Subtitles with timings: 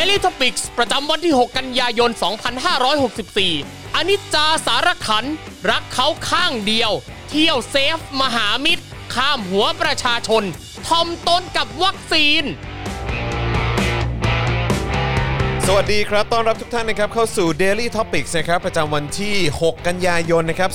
[0.00, 2.10] Daily Topics ประจำวันที่ 6 กันยายน
[3.22, 5.24] 2564 อนิจจาสารขัน
[5.70, 6.92] รักเขาข้างเดียว
[7.28, 8.84] เที่ยวเซฟ มหามิตร
[9.14, 10.42] ข้ามหัวประชาชน
[10.88, 12.42] ทอมตนกับวัคซีน
[15.70, 20.70] สวัสดีครับ ต้อนรับทุกท่านนะครับเข้าสู่ Daily Topics นะครับประจำวันที่ 6 กันยายนนะครับ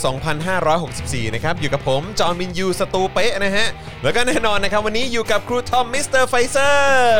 [0.80, 3.68] 2564 นะครับอยู่กับผม จอห์นวินยูสตูเป๊ะนะฮะ
[4.04, 7.18] แล้วก็แน่นอนนะครับวันนี้อยู่กับครูทอมมิสเตอร์ไฟเซอร์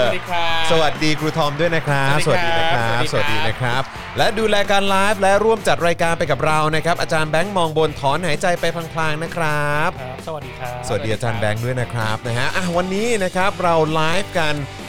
[0.00, 3.82] สวัสดีครับ สวัสดีครูทอมด้วยนะครับ สวัสดีครับ สวัสดีนะครับ
[4.18, 8.64] และดูแลการไลฟ์และร่วมจัดรายการไปกับเรานะครับอาจารย์แบงค์มองบนถอนหายใจไป
[8.94, 14.85] พลางๆนะครับครับสวัสดีครับ สวัสดีอาจารย์แบงค์ด้วยนะครับนะฮะอะวันนี้นะครับเราไลฟ์กันเอ่อ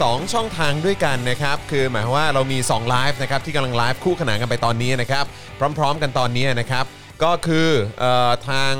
[0.00, 5.24] สองช่องทางด้วยกันนะครับ คือหมายความว่าเรามี2ไลฟ์นะครับที่กำลังไลฟ์คู่ขนานกันไปตอนนี้นะครับ
[5.78, 6.84] พร้อมๆกันตอนนี้นะครับ
[7.24, 7.68] ก็คือ
[8.02, 8.04] อ
[8.50, 8.74] ทาง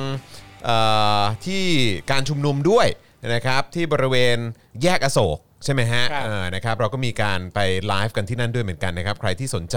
[1.46, 1.64] ที่
[2.10, 2.86] การชุมนุมด้วย
[3.34, 4.36] นะครับที่บริเวณ
[4.82, 9.76] แยกอโศก ใช่ไหมฮะครับ เออนะครับเราก็มีการไปไลฟ์กันที่นั่นด้วยเหมือนกันนะครับ ใครที่สนใจ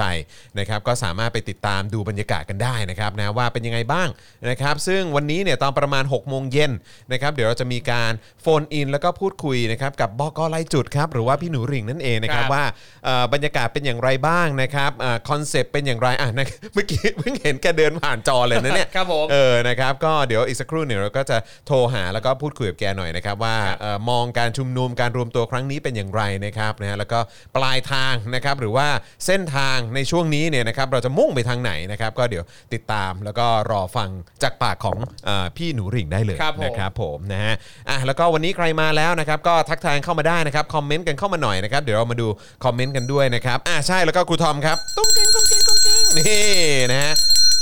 [0.59, 4.07] นะครับก็สามารถไปติดตามดูบรรยากาศกันได้นะครับนะว่าเป็นยังไงบ้าง
[4.49, 6.71] นะครับ ซึ่งวันนี้เนี่ยตอนประมาณ6โมงเย็น
[7.11, 8.11] นะครับ เดี๋ยวเราจะมีการ
[8.41, 12.63] phone in แล้วก็พูดคุยนะครับกับบก.ลายจุดครับหรือว่าพี่หนูหริ่งนั่นเองนะครับครับ ว่า
[13.05, 14.91] เอ่อบรรยากาศเป็นอย่างไรบ้างนะครับ
[15.29, 27.19] concept เป็นอย่างไรอะนะเมื่อกี้เพิ่งเห็นแกเดินผ่านจอเลยนะเนี่ย ครับผม เออ นะครับ ก็เดี๋ยวอีกสักครู่หนึ่งเราก็จะโทรหาแล้วก็พูดคุยกับแกหน่อยนะครับว่าเอ่อมองการชุมนุมการรวมตัวครั้งนี้เป็นอย่างไรนะครับนะฮะแล้วก็
[27.55, 28.87] ปลายทางนะครับหรือว่า
[29.25, 34.09] เส้นทางในช่วงนี้เนี่ยนะครับเราจะมุ่งไปทางไหนนะครับก็เดี๋ยวติดตามแล้วก็รอฟัง
[34.43, 37.53] จากปากของเออพี่หนูหริ่งได้เลยครับผม นะครับผมนะฮะ
[37.89, 42.27] อะแล้วก็วันนี้ใครมาแล้วนะครับก็ทักทายเข้ามาได้นะครับคอมเมนต์กันเข้ามาหน่อยนะครับเดี๋ยวเรามาดู
[42.63, 46.49] คอมเมนต์กันด้วยนะครับอะใช่แล้วก็ครูทอมครับตุ้งเก่งตุ้งเก่งตุ้งเก่งนี่
[46.91, 47.13] นะฮะ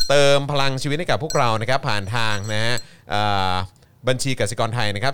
[0.09, 2.75] เติมพลังชีวิตให้กับพวกเรานะครับผ่านทางนะฮะ
[3.09, 3.53] เอ่อ
[4.07, 5.13] บัญชีกสิกรไทยนะครับ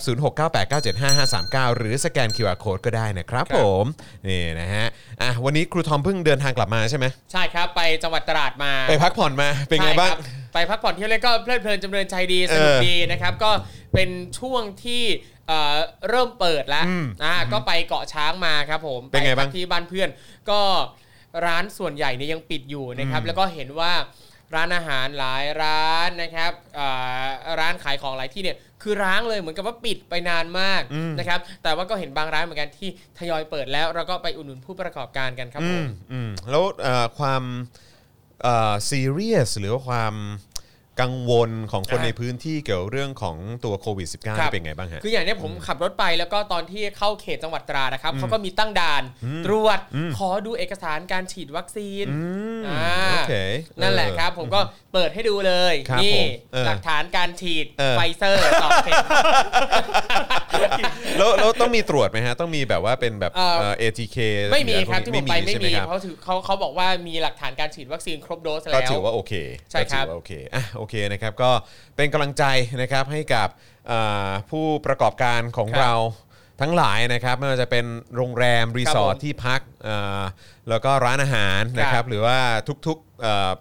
[0.84, 3.86] 0698975539 หรือสแกน QR Code ก็ได้นะครับครับผม
[4.28, 4.86] นี่นะฮะ
[5.22, 13.52] อะวันนี้ครูทอมเพิ่งเดินทางกลับมาใช่ไหม ใช่ครับ ไปจังหวัดตราดมา ไปพักผ่อนมา เป็นไงบ้างใช่ครัไปพักผ่อนเที่ยวเล่นก็เพลิดเพลินจำเริญใจดีสนุกเออดีนะครับ ก็
[13.94, 15.04] เป็นช่วงที่
[15.48, 15.78] เอ่อ
[16.10, 16.86] เริ่มเปิดแล้ว
[17.24, 20.10] อ่าก็ไปเกาะช้างมาครับผม เป็นไงบ้างพักที่บ้านเพื่อน
[20.50, 20.62] ก็
[21.46, 23.94] ร้านส่วนใหญ่เนี่ยยังปิดอยู่นะครับ แล้วก็เห็นว่า
[24.56, 26.88] ร้านอาหารหลายร้านนะครับเอ่
[27.24, 27.26] อ
[27.60, 30.82] ร้านขายของหลายที่เนี่ย คือร้างเลยเหมือนกับว่าปิดไปนานมาก
[31.20, 37.44] นะครับแต่ว่าก็เห็นบางร้านเหมือนกันที่ทยอยเปิดแล้วเราก็ไปอุดหนุนผู้ประกอบการกันครับผมอืมแล้วเอ่อความ
[38.90, 40.14] ซีเรียสหรือว่าความ
[41.02, 49.04] กังวลของคนอ่าในพื้นที่เกี่ยวเรื่องของตัวโควิด -19 ครับนี่เป็นไงบ้างฮะ คืออย่างเนี้ยผมขับรถไปแล้วก็ตอนที่เข้าเขตจังหวัดตราดนะครับเขาก็มีตั้งด่าน
[49.46, 49.80] ตรวจ
[50.18, 52.06] ขอดูเอกสารการฉีดวัคซีน
[52.62, 53.34] มอ่าโอเค
[53.82, 54.60] นั่นแหละเออครับ ผมก็
[54.94, 58.98] เปิดให้ดูเลยครับนี่ผมเออหลักฐานการฉีดเออไฟเซอร์สองเข็ม
[61.18, 64.18] แล้วแล้วต้องมีตรวจไหมฮะ ต้องมีแบบว่าเป็นแบบเอ่อเอ่อ ATK
[64.52, 69.34] ไม่มีหออะครับที่ผมไปไม่ใช่หมีครับเพราะถือเขาเขาบอกว่ามีหลักฐานการฉีดวัคซีนครบโดสก็แล้วถือว่าโอเค
[69.72, 71.52] ใช่ครับก็ถือว่าโอเคอะโอเคนะครับก็
[71.96, 72.44] เป็นกำลังใจ
[72.82, 73.48] นะครับให้กับ
[73.92, 75.94] อ่าผู้ประกอบการของครับเรา
[76.62, 77.86] ทั้งหลายนะครับไม่ว่าจะเป็น
[78.16, 80.24] โรงแรมรีสอร์ทผมที่พักอ่า
[80.70, 82.38] แล้วก็ร้านอาหารนะคครัรับบหรือว่า
[82.88, 83.52] ทุกๆเอ่อ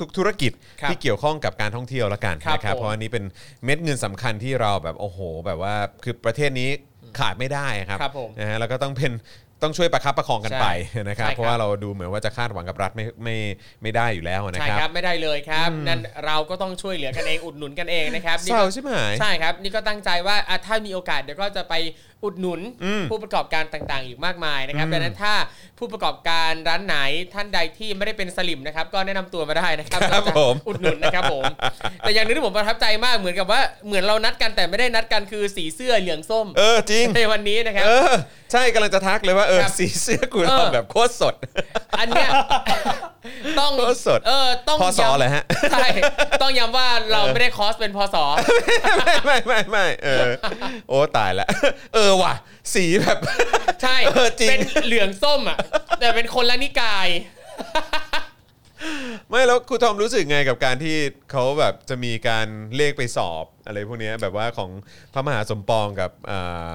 [0.00, 3.24] ทุกๆธุรกิจครับที่เกี่ยวข้องกับการท่องเที่ยวละกันครับนะครับผม เพราะอันนี้เป็น
[3.64, 6.70] เม็ดเงินสำคัญที่เราแบบโอ้โห แบบว่าคือประเทศนี้
[7.18, 9.12] ขาดไม่ได้ครับครับผมนะฮะแล้วก็ต้องเป็น
[9.62, 10.68] ต้องช่วยประคับประคองกันใช่ไป
[11.08, 13.36] นะครับใช่ครับ เพราะว่าเราดูเหมือนว่าจะคาดหวังกับรัฐไม่ไม่
[13.82, 21.74] ไม่ได้อยู่แล้วนะใช่ครับครับไม่ได้เลยครับ นั่นเราก็ต้องช่วยเหลือกันเองอุดหนุนกันเองนะครับนี่เศก็ร้าใช่ไหมใช่ครับ นี่ก็ตั้งใจว่าอะถ้ามีโอกาสเดี๋ยวก็จะไป
[22.24, 25.34] อุดหนุนอืมผู้ประกอบการต่างๆ อีกมากมายนะครับดังนั้นถ้า
[25.78, 26.96] ผู้ประกอบการร้านไหน
[27.34, 31.44] ท่านใดที่ไม่ได้เป็นสลิมนะครับ ก็แนะนำตัวมาได้นะครับครับเราจะผมอุดหนุนนะครับผม
[32.00, 38.12] แต่อย่างหนึงที่ผมประทับใจมากเหมือนกับว่าเหมือนเรานัดกันแต่ไม่ได้นัดกันคือสีเสื้อเหลืองส้ม เออจริงในวันนี้นะครับเออ
[38.52, 41.34] ใช่กำลังจะทักเลยว่าเออครับสีเสื้อกูเออเราแบบโคตรสด
[41.98, 42.28] อันเนี้ย
[43.60, 45.86] ต้องโคตรสดเออต้องพอสอย้ำเลยฮะใช่
[46.42, 48.16] ต้องย้ำว่าเราไม่ได้คอสเป็นพศ
[48.98, 50.28] ไม่ไม่ไม่ไม่เออ
[50.88, 51.46] โอ้ตายละ
[51.94, 52.34] เออว่ะ
[52.74, 53.18] สีแบบ
[53.82, 55.58] ใช่ เออจริง เป็นเหลืองส้มอะ
[55.98, 57.08] แต่เป็นคนละนิกาย
[59.30, 60.96] ไม่แล้วครูทอมรู้สึกไงกับการที่
[61.32, 62.46] เขาแบบจะมีการ
[62.76, 64.70] เลขไปสอบอะไรพวกเนี้ยแบบว่าของ
[65.14, 66.74] พระมหาสมปองกับอ่า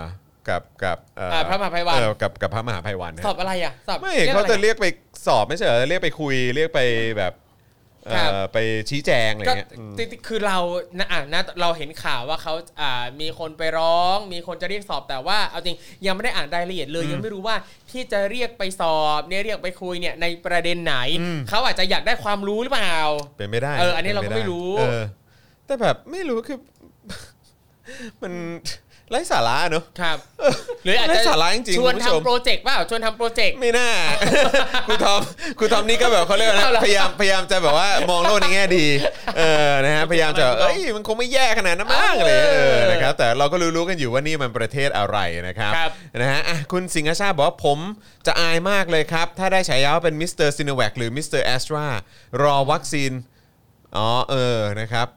[0.50, 4.86] กับกับเอ่ออ่าพระมหาภัยวัน เออกับกับพระมหาภัยวันนะสอบอะไรอะสอบไม่รื่องเขาอะไรจะเรียกไป
[5.28, 6.82] สอบไม่ใช่เหรอเรียกไปคุยเรียกไป
[7.18, 7.47] แบบเอ่ครับอ
[8.54, 8.58] ไป
[8.90, 10.58] ชี้แจงอะไรก็เงี้ยอืมจริงๆคือเรา
[10.98, 17.56] นะอะนะเราเห็นข่าวว่าเขาอ่ามีคนไปร้อง มีคนจะเรียกสอบแต่ว่าเอาจริงยังไม่ได้อ่านรายละเอียดเลย ยังไม่รู้ว่า
[17.92, 20.96] ที่จะเรียกไปสอบเนี่ยเรียกไปคุยเนี่ยในประเด็นไหน
[21.50, 22.98] เขาอาจจะอยากได้ความรู้หรือเปล่า
[23.38, 25.04] เป็นไม่ได้เอออันนี้เราก็ป็ปด้ไม่รู้เออ
[25.66, 26.58] แต่แบบไม่รู้คือ
[28.22, 28.34] มัน
[29.12, 30.18] ไร้สาระเนอะครับ
[30.84, 33.90] หรืออาจจะไร้สาระจริงๆชวนคุณผู้ชม ทำโปรเจกต์เปล่าชวนทำโปรเจกต์ ไม่น่า
[34.88, 35.22] ครูทอม
[35.60, 38.86] ครูทอมนี่ก็แบบเขาเรียกว่าเอานะเหรอพยายามพยายามจะแบบว่ามองโลกในแง่ดี
[39.38, 45.18] เออนะฮะพยายามจะเอ้ยมันคงไม่แย่ขนาดนั้นมั้งอะไรเออนะครับแต่เราก็รู้ๆกันอยู่ว่านี่มันประเทศอะไร
[45.48, 47.80] นะครับครับ นะฮะอะคุณสิงห์ชาติบอกว่าผม
[48.28, 51.86] จะอายมากเลยครับ ถ้าได้ฉายาว่าเป็นมิสเตอร์ซิโนแวคหรือมิสเตอร์แอสตรา
[52.44, 53.12] รอวัคซีน
[53.98, 55.08] อ๋อเออนะครับ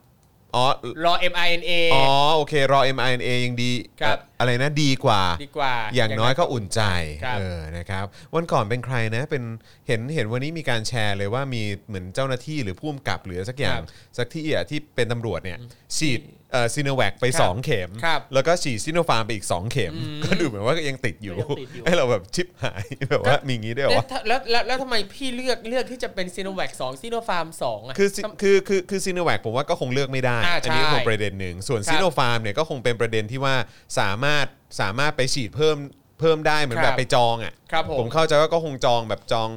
[0.55, 0.65] อ๋อ
[1.05, 2.05] รอ mRNA อ๋อ
[2.37, 6.83] โอเค รอ mRNA ยังดีครับเอ่ออะไรนะดีกว่าดีกว่า อย่างน้อยก็อุ่นใจ
[7.25, 8.05] ครับเออนะครับ
[8.35, 9.43] วันก่อนเป็นใครนะเป็น
[9.89, 13.81] เห็นเห็นวันนี้มีการแชร์เลยว่ามีเหมือนเจ้าหน้าที่หรือผู้กำกับหรือสักอย่าง
[14.19, 15.59] สักที่อะที่เป็นตำรวจเนี่ย
[15.97, 16.39] ฉีดเอ่อ
[16.75, 19.95] ซีโนแวคไป ครับ2 เข็ม ครับแล้วก็ฉีดซิโนฟาร์มไปอีก 2 เข็ม
[20.25, 33.55] ก็ดูเหมือนว่าก็ยังติดอยู่ยังติดอยู่ ให้เราแบบชิบหาย แบบว่ามีงี้ด้วยเหรอแล้ววะถ้าแล้วแล้วแล้วทำไมพี่เลือกเลือกที่จะเป็นซีโนแวคสองซีโนฟาร์มสองอะ คือซิคือคือคือซีโนแวคผมว่าก็คงเลือกไม่ได้ อ่าอันนี้ใช่คงประเด็นหนึ่ง ส่วนครับซีโนฟาร์มเนี่ยก็คงเป็นประเด็นที่ว่า
[33.99, 34.47] สามารถ
[34.81, 35.77] สามารถไปฉีดเพิ่ม
[36.21, 39.49] เพิ่มได้เหมือนครับแบบไปจองอะครับผมผมเข้าใจว่าก็คงจองแบบจอง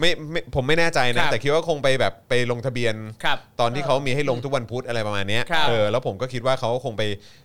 [0.00, 2.94] ไม่ไม่ผมไม่แน่ใจนะครับแต่คิดว่าคงไปแบบไปลงทะเบียน
[3.24, 7.02] ครับตอนที่เขามีให้ลงทุกวันพุธอะไรประมาณเนี้ยครับเออแล้วผมก็คิดว่าเขาก็คงไป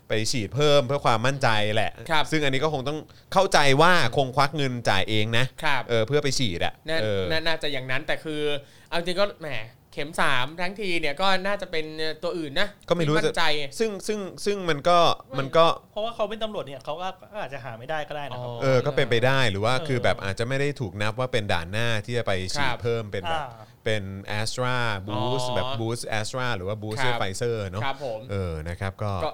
[0.09, 2.99] ไปฉีดเพิ่มเพื่อความมั่นใจแหละ ครับ ซึ่งอันนี้ก็คงต้อง
[3.33, 8.41] เข้าใจว่าคงควักเงินจ่ายเองนะครับ เออเพื่อไปฉีดอะน่าเออ น่าน่าจะอย่างนั้นแต่คือ
[8.89, 9.47] เอาจริงก็แหม
[9.93, 11.85] เข็มสามทั้งทีเนี่ยก็น่าจะเป็น
[12.23, 13.45] ตัวอื่นนะก็ไม่รู้ที่จะมั่นใจ
[13.79, 14.99] ซึ่งซึ่งซึ่งมันก็
[15.39, 24.77] มันก็เพราะว่าเขาเป็นตำรวจเนี่ยเขาก็ก็อาจจะหาไม่ได้ก็ได้นะครับเออก็เป็นไปได้หรือว่าเออคือแบบอาจจะไม่ได้ถูกนับว่าเป็นด่านหน้าที่จะไปฉีดครับเพิ่มเป็นแบบอ่าเป็นแอสตรา
[25.07, 29.31] boost อ๋อแบบ boost แอสตราหรือว่า boost ครับไฟเซอร์เนาะครับผมเออนะครับก็ก็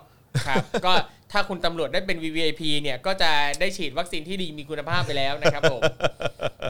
[0.48, 0.94] ครับก็
[1.32, 5.82] ถ้าคุณตำรวจได้เป็น VVIP เนี่ยก็จะได้ฉีดวัคซีนที่ดีมีคุณภาพไปแล้วนะครับผม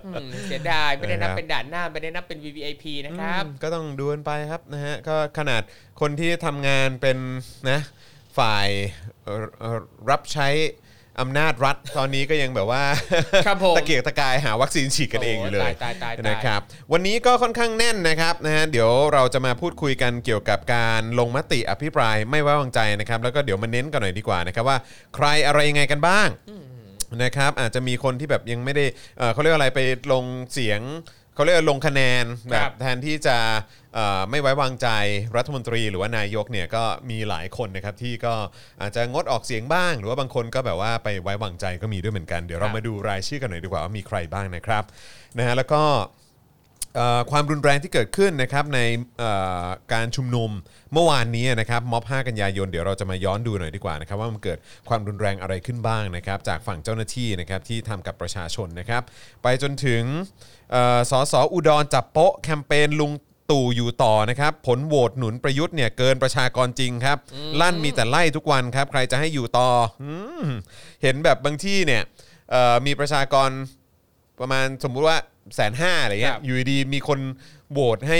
[0.05, 5.61] อืมเสียดายไม่ได้นับนะครับเป็นด่านหน้าไม่ได้นับเป็น VVIP นะครับอืมก็ต้องดูกันไปครับนะฮะก็ขนาด
[6.01, 7.17] คนที่ทำงานเป็น
[7.69, 7.79] นะ
[8.37, 8.67] ฝ่าย
[9.23, 10.47] เอ่อเอ่อรับใช้
[11.21, 12.83] อำนาจรัฐตอนนี้ก็ยังแบบว่า
[13.47, 16.61] ครับผมตะเกียกตะกายหาวัคซีนฉีดกันเองอยู่เลยโอ้ตายตายตายนะครับ
[16.93, 24.77] วันนี้ก็ค่อนข้างแน่นนะครับนะฮะเดี๋ยวเราจะมาพูดคุยกันเกี่ยวกับการลงมติอภิปรายไม่ไว้วางใจนะครับแล้วก็เดี๋ยวมาเน้นกันหน่อยดีกว่านะครับว่า
[25.15, 26.29] ใครอะไรยังไงกันบ้าง
[27.23, 28.85] นะครับอาจจะมีคนที่แบบยังไม่ได้
[29.17, 29.79] เอ่อเขาเรียกว่าอะไรไป
[30.11, 30.81] ลงเสียง
[31.37, 33.37] เขาเรียกว่าลงคะแนนแบครับบ แทนที่จะ
[33.93, 34.87] เอ่อไม่ไว้วางใจ
[35.37, 38.33] รัฐมนตรีหรือว่านายกเนี่ยก็มีหลายคนนะครับที่ก็
[38.81, 44.83] อาจจะงดออกเสียงบ้าง หรือว่าบางคนก็แบบว่าไปไว้วางใจก็มีด้วยเหมือนกันเดี๋ยวเรามาดูรายชื่อกันหน่อยดีกว่าว่ามีใครบ้างนะครับ
[45.37, 45.83] นะฮะแล้วก็
[46.95, 48.79] เอ่อความรุนแรงที่เกิดขึ้นนะครับใน
[49.19, 49.31] เอ่
[49.63, 50.49] อการชุมนุม
[50.93, 54.59] เมื่อวานนี้นะครับม็อบ 5 กันยายนเดี๋ยวเราจะมาย้อนดูหน่อยดีกว่านะครับว่ามันเกิด
[54.89, 59.03] ความรุนแรงอะไรขึ้นบ้างนะครับจากฝั่งเจ้าหน้าที่นะครับที่ทำกับประชาชนนะครับ
[59.43, 60.56] ไปจนถึงเอ่อ
[61.11, 63.11] สสอุดรจับโป๊ะแคมเปญลุง
[63.51, 67.17] ตู่อยู่ต่อนะครับ ผลโหวตหนุนประยุทธ์เนี่ยเกินประชากรจริงครับ
[67.61, 69.69] ลั่นมีแต่ไล่ทุกวันครับ ใครจะให้อยู่ต่อ
[70.03, 70.13] อื
[70.45, 70.47] ม
[71.03, 72.03] เห็นแบบบางที่เนี่ย
[72.51, 73.49] เอ่อมีประชากร
[74.39, 75.17] ประมาณสมมุติว่า
[75.55, 77.19] แสนห้าอะไรเงี้คยรับ อยู่ดีๆมีคน
[77.71, 78.19] โหวตให้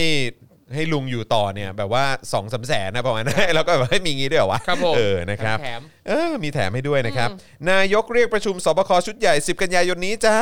[0.73, 7.29] ให้ลุงอยู่ต่อเนี่ยแบบว่า2องสามแสนนะประมาณนั้นแล้วก็แบบให้มีงี้ด้วยเหรอวะครับผมเออนะครับ แถม เออมีแถมให้ด้วยนะครับ
[7.71, 10.37] นายกเรียกประชุมสบคชุดใหญ่ 10 กันยายนนี้จ้า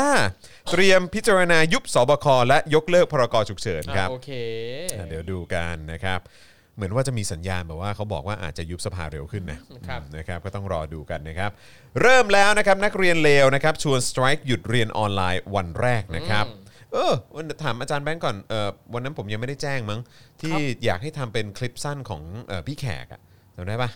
[0.72, 4.32] เตรียมพิจารณายุบสบคและยกเลิกพรกฉุกเฉินครับอะโอเค
[4.98, 6.20] อะเดี๋ยวดูกันนะครับ
[6.76, 11.52] เหมือนว่าจะมีสัญญาณแบบว่าเขาบอกว่าอาจจะยุบสภาเร็วขึ้นนะครับ อืมนะครับก็ต้องรอดูกันนะครับ
[12.02, 16.46] เริ่มแล้วนะครับนักเรียนเลวนะครับชวนสไตร์หยุดเรียนออนไลน์วันแรกนะครับ
[16.94, 20.00] เออวันถามอาจารย์แบงก์ก่อนเออวันนั้นผมยังไม่ได้แจ้งมั้ง
[20.42, 20.56] ที่
[20.86, 23.22] อยากให้ทำเป็นคลิปสั้นของเออพี่แขกอะ
[23.56, 23.90] จำได้ปะ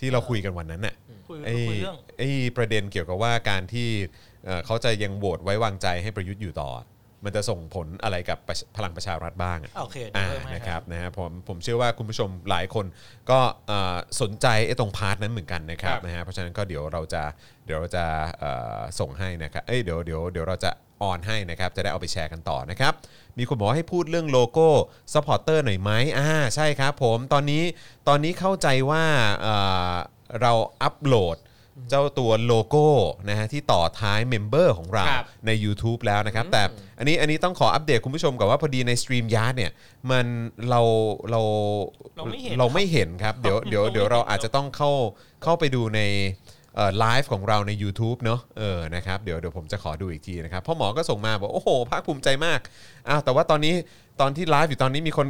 [0.00, 0.94] ที่เราคุยกันวันนั้นน่ะ
[1.28, 3.90] คุยไอ้คุยเรื่อง ไอ้ประเด็นเกี่ยวกับว่าการที่
[4.44, 6.70] เอ่อเขาจะยังโหวตไว้วางใจให้ประยุทธ์อยู่ต่อ
[7.26, 12.86] มันจะส่งผลอะไรกับประชพลังประชารัฐบ้างอะโอเคเดี๋ยวอ่าเพิ่มให้นะครับนะฮะผมผมเชื่อว่าคุณผู้ชมหลายคน
[13.30, 17.22] ก็เอ่อสนใจไอ้ตรง part นั้นเหมือนกันนะครับครับนะฮะเพราะฉะนั้นก็เดี๋ยวเราจะ
[17.66, 18.04] เดี๋ยวเราจะ
[18.38, 20.70] เอ่อส่งให้นะครับเอ้ยเดี๋ยวเดี๋ยวเดี๋ยวเราจะ
[21.02, 22.92] on ให้นะครับจะได้เอาไปแชร์กันต่อนะครับ
[23.38, 24.68] มีคนบอกว่าให้พูดเรื่องโลโก้
[25.12, 27.62] supporter หน่อยไหมอ่าใช่ครับผมตอนนี้
[28.08, 29.04] ตอนนี้เข้าใจว่า
[29.42, 29.54] เอ่
[29.92, 29.94] อ
[30.40, 31.36] เราอัปโหลด
[31.90, 32.86] เจ้าตัวโลโก้
[33.28, 36.62] นะฮะที่ต่อท้าย member ของเราครับใน YouTube แล้วนะครับ แต่
[36.98, 39.72] อันนี้อันนี้ต้องขออัปเดตคุณผู้ชมก่อนว่าพอดีใน StreamYard เนี่ย
[40.10, 40.26] มัน
[40.70, 40.80] เรา
[41.30, 41.40] เรา
[42.16, 44.90] เราไม่เห็นเราไม่เห็นครับเดี๋ยวเดี๋ยวเราไม่เห็นเดี๋ยวเราอาจจะต้องเข้า
[45.42, 46.00] เข้าไปดูใน
[46.98, 52.60] ไลฟ์ของเราใน YouTube เนอะเออนะครับเดี๋ยวเดี๋ยวผมจะขอดูอีกทีนะครับพ่อหมอก็ส่งมาบอกโอ้โหภาคภูมิใจมาก
[53.08, 53.74] อ้าวแต่ว่าตอนนี้
[54.20, 55.26] ตอนที่ไลฟ์อยู่ตอนนี้มีคน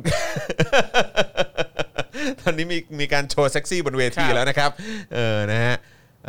[2.43, 4.71] ตอนนี้มีมีการโชว์เซ็กซี่บนเวทีครับ แล้วนะครับ
[5.15, 5.75] เออนะฮะ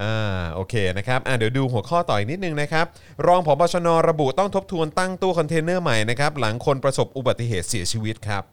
[0.02, 2.86] อ่าโอเคนะครับอ่าเดี๋ยวดูหัวข้อต่ออีกนิดนึงนะครับ
[3.28, 8.44] รองผบชนระบุต้องทบทวนตั้งตู้คอนเทนเนอร์ใหม่นะครับ หลังคนประสบอุบัติเหตุเสียชีวิตครับ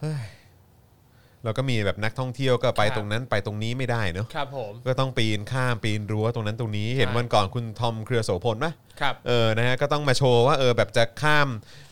[0.00, 0.22] เฮ้ย
[1.44, 11.85] แล้วก็มีแบบนักท่องเที่ยวก็ไปครับตรงนั้นไปตรงนี้ไม่ได้เนอะครับผม ก็ต้องปีนข้ามปีนรั้วตรงนั้นตรงนี้เห็นใช่วันก่อนคุณทอมเครือโสพลปะครับเออนะฮะก็ต้องมาโชว์ว่าเออแบบจะข้ามเอ่อ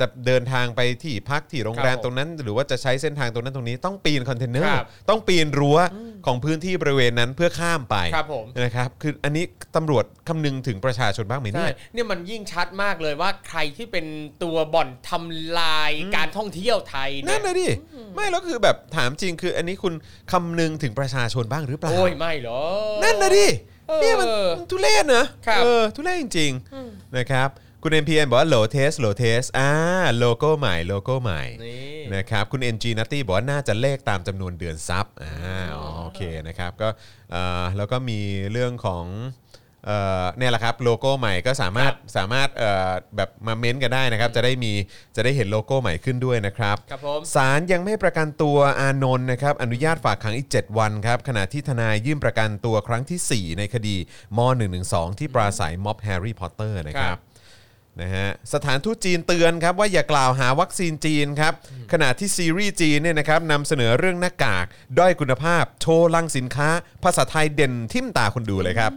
[0.00, 5.78] จะเดินทางไปที่พักที่โรงแรมครับผมตรงนั้น หรือว่าจะใช้เส้นทางตรงนั้นตรงนี้ต้องปีนคอนเทนเนอคร์รับต้องปีนรั้ว
[6.26, 9.44] ของพื้นที่บริเวณนั้นเพื่อข้ามไปครับผมนะครับคืออันนี้
[9.76, 14.06] ตำรวจคำนึงถึงประชาชนบ้างไหมใช่เนี่ยเนี่ยมันยิ่งชัดมากเลยว่าใครที่เป็น
[14.42, 17.68] ตัวบ่อนทำลายการท่องเที่ยวไทยเนี่ยนั่นนะดิ
[18.14, 19.94] ไม่แล้วคือแบบถามจริงคืออันนี้คุณ
[20.32, 22.62] คำนึงถึงประชาชนบ้างหรือเปล่าโอ้ยไม่หรอ
[23.02, 23.48] นั่นนะดิ
[23.88, 24.28] เออเนี่ยมัน
[24.58, 27.48] มันทุเรศนะครับเออทุเรศจริงๆนะครับ
[27.82, 29.70] คุณ NPN บอกว่าโหล test โหล test อ่า
[30.18, 36.88] โลโก้ใหม่โลโก้ใหม่นี่นะครับคุณ NG n u t t y บอกว่าน่าจะเลขตามจำนวนเดือน sub อ่าอ๋อโอเคนะครับก็
[37.32, 38.20] เอ่อแล้วก็มี
[38.52, 39.04] เรื่องของ
[39.86, 44.72] เอ่อเนี่ยแหละครับโลโก้ใหม่ก็สามารถสามารถเอ่อแบบมาเม้นต์กันได้นะครับ จะได้มี
[45.16, 53.96] จะได้เห็นโลโก้ใหม่ขึ้นด้วยนะครับครับผมศาลยังไม่ประกันตัวอานนท์นะครับอนุญาตฝากขังอีก 7 วันครับขณะที่ทนายยื่นประกันตัวครั้งทีสี่4 ในคดี
[54.36, 54.38] ม
[54.80, 57.18] .112 ที่ปราศรัยม็อบแฮร์รี่พอตเตอร์นะครับ
[58.00, 61.52] นะฮะสถานทูตจีนเตือนครับว่าอย่ากล่าวหาวัคซีนจีนครับ
[61.92, 64.66] ขณะที่ซีรีส์จีนเนี่ยนะครับนำเสนอเรื่องหน้ากาก
[64.98, 66.68] ด้อยคุณภาพ โชว์ลังสินค้า
[67.04, 68.92] ภาษาไทยเด่นทิ่มตาคนดูเลยครับ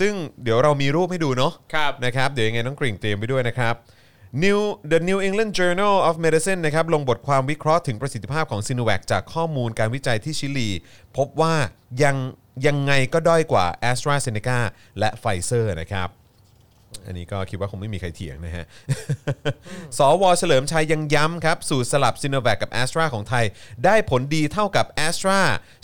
[0.00, 3.74] ซึ่งเดี๋ยวเรามีรูปให้ดูเนาะครับนะครับเดี๋ยวยังไงต้องกริ่งเตรียมไปด้วยนะครับ
[4.44, 4.60] New
[4.90, 10.68] The New England Journal of Medicine นะครับลงบทความวิเคราะห์ถึงประสิทธิภาพของซีโนแวคจากข้อมูลการวิจัยที่ชิลี
[11.16, 11.54] พบว่า
[12.02, 12.16] ยัง
[12.66, 14.58] ยังไงก็ด้อยกว่า AstraZeneca
[14.98, 16.08] และไฟเซอร์นะครับ
[17.08, 18.64] อันนี้ก็คิดว่าคงไม่มีใครเถียงนะฮะ
[19.98, 23.44] สวเฉลิมชัยยังย้ำครับ สูตรสลับซิโนแวคกับแอสตราของไทย
[23.84, 25.38] ได้ผลดีเท่ากับแอสตรา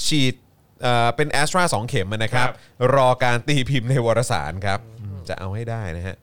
[0.06, 0.34] ฉีด
[0.82, 2.48] เอ่อเป็นแอสตราสองเข็มนะครับ
[2.94, 6.16] รอการตีพิมพ์ในวารสารครับอืมจะเอาให้ได้นะฮะ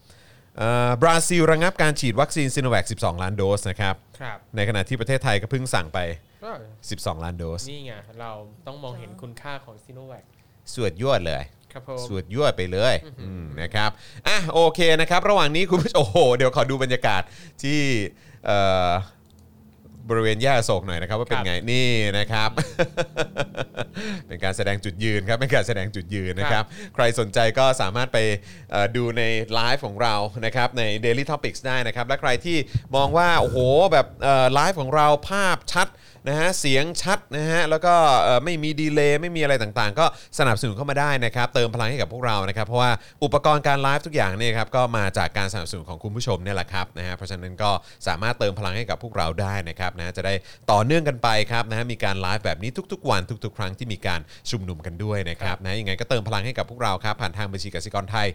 [0.58, 6.00] เอ่อบราซิลระงับการฉีดวัคซีนซิโนแวค 12 ล้านโดสนะครับครับในขณะที่ประเทศไทยก็เพิ่งสั่งไป
[6.44, 6.52] ก็
[6.92, 8.32] 12 ล้านโดส นี่ไง เรา
[8.68, 10.26] ต้องมองเห็นคุณค่าของซีโนแวค
[10.74, 11.44] สวดยวดเลย
[11.74, 13.90] ครับผมสวดยวดไปเลยอืมนะครับ
[14.28, 17.22] อะโอเคนะครับ ระหว่างนี้คุณผู้ชมโอ้โหเดี๋ยวขอดูบรรยากาศ
[17.64, 17.80] ที่
[18.46, 18.90] เอ่อ
[20.10, 22.50] บริเวณแยกอโศกหน่อยนะครับว่าเป็นครับไงนี่นะครับ
[24.28, 26.64] เป็นการแสดงจุดยืนครับเป็นการแสดงจุดยืนนะครับ
[26.96, 28.18] ใครสนใจก็สามารถไป
[28.72, 29.24] เอ่อดูใน
[29.54, 32.58] ไลฟ์ของเรานะครับใน Daily Topics ได้นะครับ และใครที่
[32.96, 33.58] มองว่า โอ้โห
[33.92, 34.08] แบบ
[34.54, 35.88] ไลฟ์ของเราภาพชัด
[36.28, 40.06] นะฮะเสียงชัดนะฮะแล้วก็เอ่อไม่มีดีเลย์ไม่มีอะไรต่างๆ ก็
[40.40, 42.92] สนับสนุนเข้ามาได้นะครับ เติมพลังให้กับพวกเรานะครับ เพราะว่า
[43.24, 47.72] อุปกรณ์การไลฟ์ทุกอย่างเนี่ยครับก็มาจากการสนับสนุนของคุณผู้ชมเนี่ยแหละครับนะฮะเพราะฉะนั้นก็
[48.08, 50.34] สามารถเติมพลังให้กับพวกเราได้นะครับนะจะได้
[50.72, 58.28] ต่อเนื่องกันไปครับนะฮะมีการไลฟ์แบบนี้ทุก ๆ วันทุก ๆ ครั้งที่มีการชุมนุมกันด้วยนะครับนะยังไงก็เติมพลังให้กับพวกเราครับผ่านทางบัญชีกสิกรไทย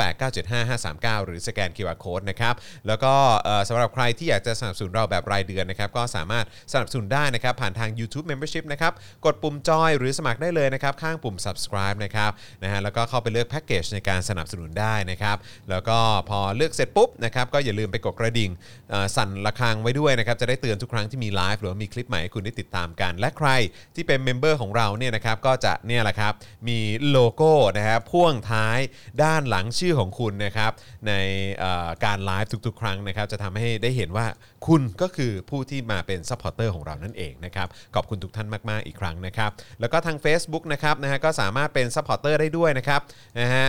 [0.00, 2.54] 0698975539 หรือสแกน QR Code นะครับ
[2.86, 8.92] แล้วก็เอ่อสำหรับใครที่อยากจะสนับสนุนเราแบบรายเดือนนะครับก็สามารถสนับสนุนได้นะครับ ผ่านทาง YouTube Membership นะครับ
[9.24, 12.30] กดปุ่มจอยหรือสมัครได้เลยนะครับ ข้างปุ่ม subscribe นะครับ
[12.62, 15.36] นะฮะแล้วก็เข้าไปเลือกแพ็กเกจในการสนับสนุนได้นะครับ
[15.70, 18.50] แล้วก็พอเลือกเสร็จปุ๊บนะครับก็อย่าลืมไปกดกระดิ่ง
[18.90, 23.48] เอ่อสั่นระฆังไว้ด้วยนะครับ จะได้เตือนทุกครั้งที่มีไลฟ์หรือว่ามีคลิปใหม่ให้คุณได้ติดตามกัน และใคร
[23.94, 26.32] ที่เป็น member ของเราเนี่ยนะครับก็จะเนี่ยแหละครับ
[26.68, 26.78] มี
[27.10, 28.78] โลโก้นะครับพ่วงท้าย
[29.22, 30.72] ด้านหลังชื่อของคุณนะครับ
[31.06, 31.12] ใน
[31.58, 34.26] เอ่อการไลฟ์ทุกๆ ครั้งนะครับจะทำให้ได้เห็นว่า
[34.66, 43.00] คุณก็คือผู้ที่มาเป็น supporter ของเรานั่นเองนะครับ ขอบคุณทุกท่านมาก ๆ อีกครั้งนะครับ แล้วก็ทาง Facebook นะครับนะฮะก็สามารถเป็น supporter ได้ด้วยนะครับ
[43.40, 43.66] นะฮะ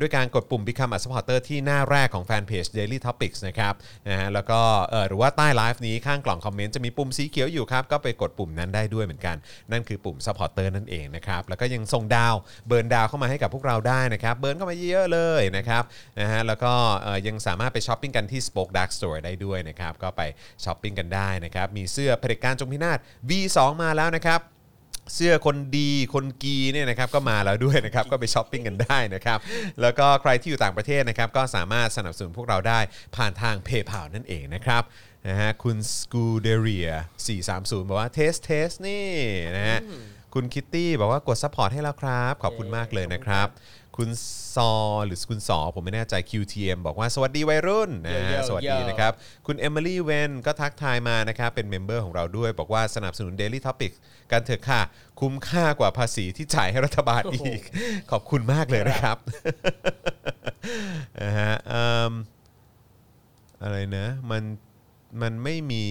[0.00, 3.74] ด้วยการกดปุ่ม Become a supporter ที่หน้าแรกของแฟนเพจ Daily Topics นะครับ
[4.08, 4.60] นะฮะแล้วก็
[5.08, 9.36] หรือว่าใต้ไลฟ์นี้ข้างกล่องคอมเมนต์จะมีปุ่มสีเขียวอยู่ครับ ก็ไปกดปุ่มนั้นได้ด้วยเหมือนกัน
[9.72, 12.34] นั่นคือปุ่ม supporter นั่นเองนะครับ แล้วก็ยังส่งดาว
[12.68, 15.82] burn ดาวเข้ามาให้กับพวกเราได้นะครับ burn เข้ามาเยอะเลยนะครับ
[16.20, 16.72] นะฮะแล้วก็
[17.26, 20.22] ยังสามารถไปช้อปปิ้งกันที่ Spoke Dark Store ได้ด้วยนะครับก็ไป
[20.64, 24.40] ช้อปปิ้งกันได้นะครับมีเสื้อเผด็จการจงพินาศ V2 มาแล้วนะครับ
[25.14, 29.38] เสื้อคนดีคนกีเนี่ยนะครับก็มาแล้วด้วยนะครับก็ไปช้อปปิ้งกันได้นะครับ
[29.80, 32.80] แล้วก็ใครที่อยู่ต่างประเทศนะครับก็สามารถสนับสนุนพวกเราได้
[33.16, 34.82] ผ่านทาง PayPal นั่นเองนะครับ
[35.28, 36.90] นะฮะคุณ Scuderia
[37.36, 39.06] 430บอกว่า test test นี่
[39.56, 39.78] นะฮะ
[40.34, 43.46] คุณคิตตี้บอกว่ากด support ให้แล้วครับ ขอบคุณมากเลยนะครับ
[43.98, 44.10] คุณ
[44.54, 44.72] ซอ
[45.06, 49.12] หรือคุณสอผมไม่แน่ใจ QTM บอกว่าสวัสดีวัยรุ่นนะฮะเยอะๆสวัสดีนะครับ
[49.46, 53.96] คุณเอมิลี่เวนก็ทักทายมานะครับ เป็นเมมเบอร์ของเราด้วย บอกว่าสนับสนุน Daily Topics
[54.30, 54.82] กันเถอะค่ะ
[55.20, 57.60] คุ้มค่ากว่าภาษีที่จ่ายให้รัฐบาลอีก
[58.10, 59.18] ขอบคุณมากเลยนะครับ
[61.22, 62.12] นะฮะเอิ่ม
[63.62, 64.42] อะไรนะ มัน
[65.22, 65.84] มันไม่มี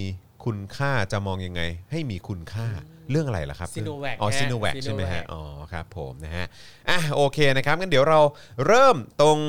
[0.45, 1.61] คุณค่าจะมองยังไง
[1.91, 2.67] ให้มีคุณค่า
[3.11, 5.41] เรื่องอะไรล่ะครับ Sinovac อ๋อฮะซิโนแวคใช่ไหมฮะ Sinovac อ๋อ
[5.73, 6.45] ครับผมนะฮะ
[6.89, 8.19] อะโอเคนะครับงั้นเดี๋ยวเรา
[8.67, 9.39] เริ่มตรง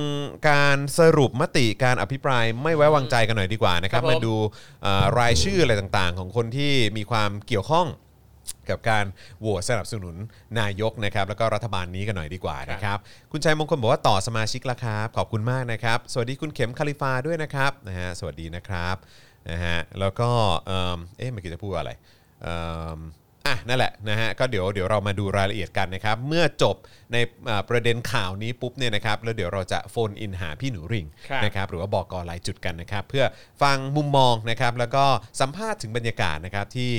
[0.49, 4.35] การสรุปมติการอภิปรายไม่ไว้วางใจกันหน่อยดีกว่านะครับครับผมมาดู
[4.83, 7.89] เอ่อรายชื่ออะไรต่างๆ ของคนที่มีความเกี่ยวข้อง
[8.71, 9.07] กับการ
[9.41, 10.17] โหวตสนับสนุน
[10.61, 12.99] นายกนะครับแล้วก็รัฐบาลนี้กันหน่อยดีกว่านะครับ
[13.33, 18.97] คุณชัยมงคลบอกว่าต่อสมาชิกแล้วครับขอบคุณมากนะครับ สวัสดีคุณเข็มคาลิฟาด้วยนะครับนะฮะสวัสดีนะครับ
[19.51, 20.31] นะฮะแล้วก็
[20.67, 21.93] เอิ่มเอ๊ะเมื่อกี้จะพูดว่าอะไร
[22.43, 26.77] เอะนั่นแหละนะฮะก็เดี๋ยวเดี๋ยวเรามาดูรายละเอียดกันนะครับ เมื่อจบ
[27.13, 27.17] ใน
[27.49, 33.25] อ่าประเด็นข่าวนี้ปุ๊บเนี่ยนะครับแล้วเดี๋ยวเราจะโฟนอินหาพี่หนูริ่งครับนะครับหรือว่าบอกกรายจุดกันนะครับ เพื่อ
[33.63, 35.05] ฟังมุมมองนะครับแล้วก็
[35.41, 36.93] สัมภาษณ์ถึงบรรยากาศนะครับที่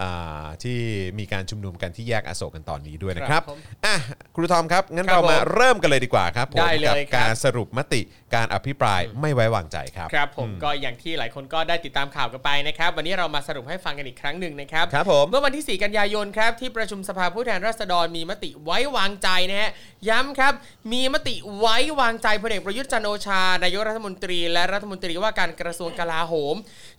[0.00, 0.78] อ่าที่
[1.18, 3.96] มีการชุมนุมกันที่แยกอโศกกันตอนนี้ด้วยนะครับครับผมอะ
[4.34, 8.00] ครูทอมครับ งั้นครับเรามาผมเริ่มกันเลยดีกว่าครับผมได้เลยกัครับ การสรุปมติ
[8.34, 19.70] การอภิปรายไม่ไว้วางใจครับ ครับผมก็อย่างที่หลายคนก็ได้ติดตามข่าวกันไปนะครับ วันนี้เรามาสรุปให้ฟังกันอีกครั้งหนึ่งนะครับ ครับผม เมื่อวันที่ 4 กันยายนครับที่ประชุมสภาผู้แทนราษฎรมีมติไว้วางใจนะฮะ
[20.08, 20.52] ย้ำครับ
[20.92, 26.54] มีมติไว้วางใจพลเอกประยุทธ์จันโอชานายกรัฐมนตรี และรัฐมนตรีว่าการกระทรวงกลาโหม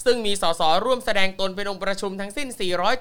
[0.06, 2.48] ซึ่งมีสสร่วมแสดงตนเป็นองค์ประชุมทั้งสิ้น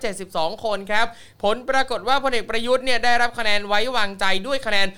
[0.06, 1.06] 472 คนครับ
[1.42, 4.88] ผลปรากฏว่าพลเอกประยุทธ์เนี่ยได้รับคะแนนไว้วางใจด้วยคะแนน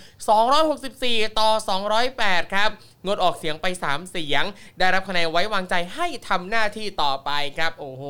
[0.65, 1.51] 264 ต่อ
[2.03, 2.71] 208 ครับ
[3.05, 4.45] งดออกเสียงไป 3 เสียง
[4.79, 8.05] ได้รับคะแนนไว้วางใจให้ทำหน้าที่ต่อไปครับ โอ้โห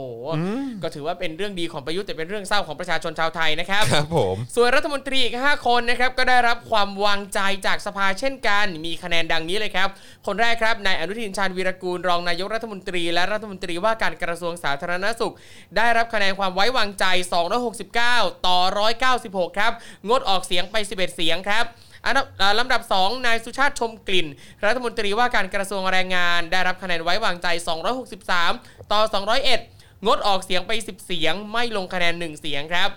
[0.83, 9.88] ก็ถือว่าเป็นเรื่องดีของประยุทธ์แต่เป็นเรื่องเศร้าของประชาชนชาวไทยนะครับครับผมส่วนรัฐมนตรีอีก 5 คนนะครับก็ได้รับความวางใจจากสภาเช่นกัน มีคะแนนดังนี้เลยครับ
[10.26, 15.35] คนแรกครับนายอนุทินชาญวีรกูลรองนายกรัฐมนตรีและรัฐมนตรีว่าการกระทรวงสาธารณสุข
[15.76, 17.05] ได้รับคะแนนความไว้วางใจ
[17.76, 18.59] 269 ต่อ
[19.09, 19.73] 196 ครับ
[20.09, 21.64] งดออกเสียงไป 11 เสียงครับ
[22.07, 22.26] อันดับ
[22.59, 24.26] ลำดับ 2 นายสุชาติชมกลิ่น
[24.64, 27.49] รัฐมนตรีว่าการกระทรวงแรงงาน ได้รับคะแนนไว้วางใจ
[28.21, 29.00] 263 ต่อ
[29.55, 32.90] 201 งดออกเสียงไป 10 เสียง ไม่ลงคะแนน 1 เสียงครับ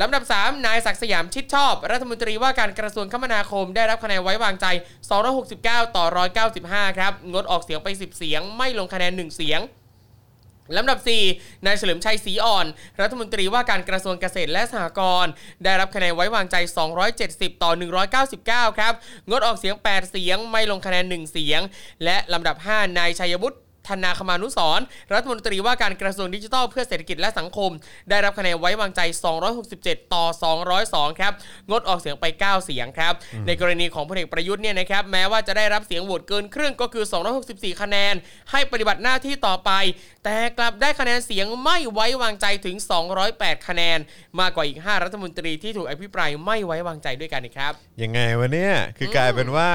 [0.00, 4.66] ลำดับ 3 นายศักสยามชิดชอบ รัฐมนตรีว่าการกระทรวงคมนาคม ได้รับคะแนนไว้วางใจ
[5.30, 6.04] 269 ต่อ
[6.52, 9.60] 195 ครับ งดออกเสียงไป 10 เสียง ไม่ลงคะแนน 1 เสียง
[10.76, 10.98] ลำดับ
[11.32, 12.66] 4 นายเฉลิมชัยศรีอ่อน
[13.00, 15.32] รัฐมนตรีว่าการกระทรวงเกษตรและสหกรณ์
[15.64, 16.56] ได้รับคะแนนไว้วางใจ
[17.10, 17.70] 270 ต่อ
[18.24, 18.92] 199 ครับ
[19.28, 21.60] งดออกเสียง 8 เสียง ไม่ลงคะแนน 1 เสียง
[22.04, 23.58] และลำดับ 5 นายชัยบุตร
[23.90, 27.70] ธนาคมานุสรณ์รัฐมนตรีว่าการกระทรวงดิจิทัลเพื่อเศรษฐกิจและสังคม
[28.10, 29.00] ได้รับคะแนนไว้วางใจ
[29.58, 30.24] 267 ต่อ
[30.72, 31.32] 202 ครับ
[31.68, 33.14] งดออกเสียงไป 9 เสียงครับ
[33.46, 37.04] ในกรณีของพลเอกประยุทธ์เนี่ยนะครับ แม้ว่าจะได้รับเสียงโหวตเกินครึ่งก็คือ
[37.42, 38.14] 264 คะแนน
[38.50, 39.70] ให้ปฏิบัติหน้าที่ต่อไป
[40.24, 42.76] แต่กลับได้คะแนนเสียงไม่ไว้วางใจถึง
[43.22, 43.98] 208 คะแนน
[44.40, 47.72] มากกว่าอีก 5 รัฐมนตรีที่ถูกอภิปรายไม่ไว้วางใจด้วยกันนะครับ
[48.02, 49.70] ยังไงวะเนี่ย คือกลายเป็นว่า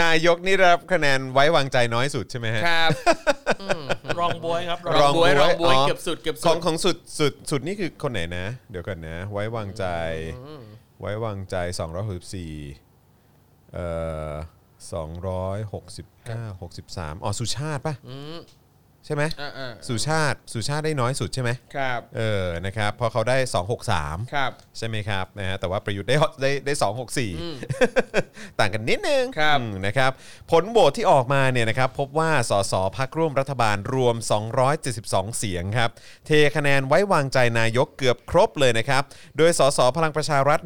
[0.00, 2.90] นายกนี่ได้รับคะแนนไว้วางใจน้อยสุดใช่ไหมฮะ ครับ
[4.18, 9.84] รองบวยครับรองบวยบ๊วยรองบวยอ๋อเกือบสุดเกือบขสุองดของสุดสุดสุดนี่คือคนไหนนะ เดี๋ยวก่อนนะ ไว้วางใจ
[11.00, 11.56] ไว้วางใจ
[12.86, 13.86] 264เอ่
[14.30, 14.32] อ
[14.92, 18.38] 269 63อ๋อสุชาติป่ะอืม
[19.08, 23.36] ใช่ไหมอ่าอ่าสุชาติสุชาติได้น้อยสุดใช่ไหมครับเออนะครับเพราะเขาได้
[23.84, 26.72] 263 ครับ ใช่ไหมครับนะฮะแต่ว่าประยุทธ์ได้ได้ได้
[27.66, 30.10] 264ต่างกันนิดนึงครับอืมนะครับ
[30.50, 34.16] ผลโหวตที่ออกมาเนี่ยนะครับพบว่าสสพักร่วมรัฐบาลรวม
[34.76, 35.90] 272 เสียงครับ
[36.26, 39.02] เทคะแนนไว้วางใจนายกเกือบครบเลยนะครับ
[39.36, 40.60] โดยสสพลังประชารัฐ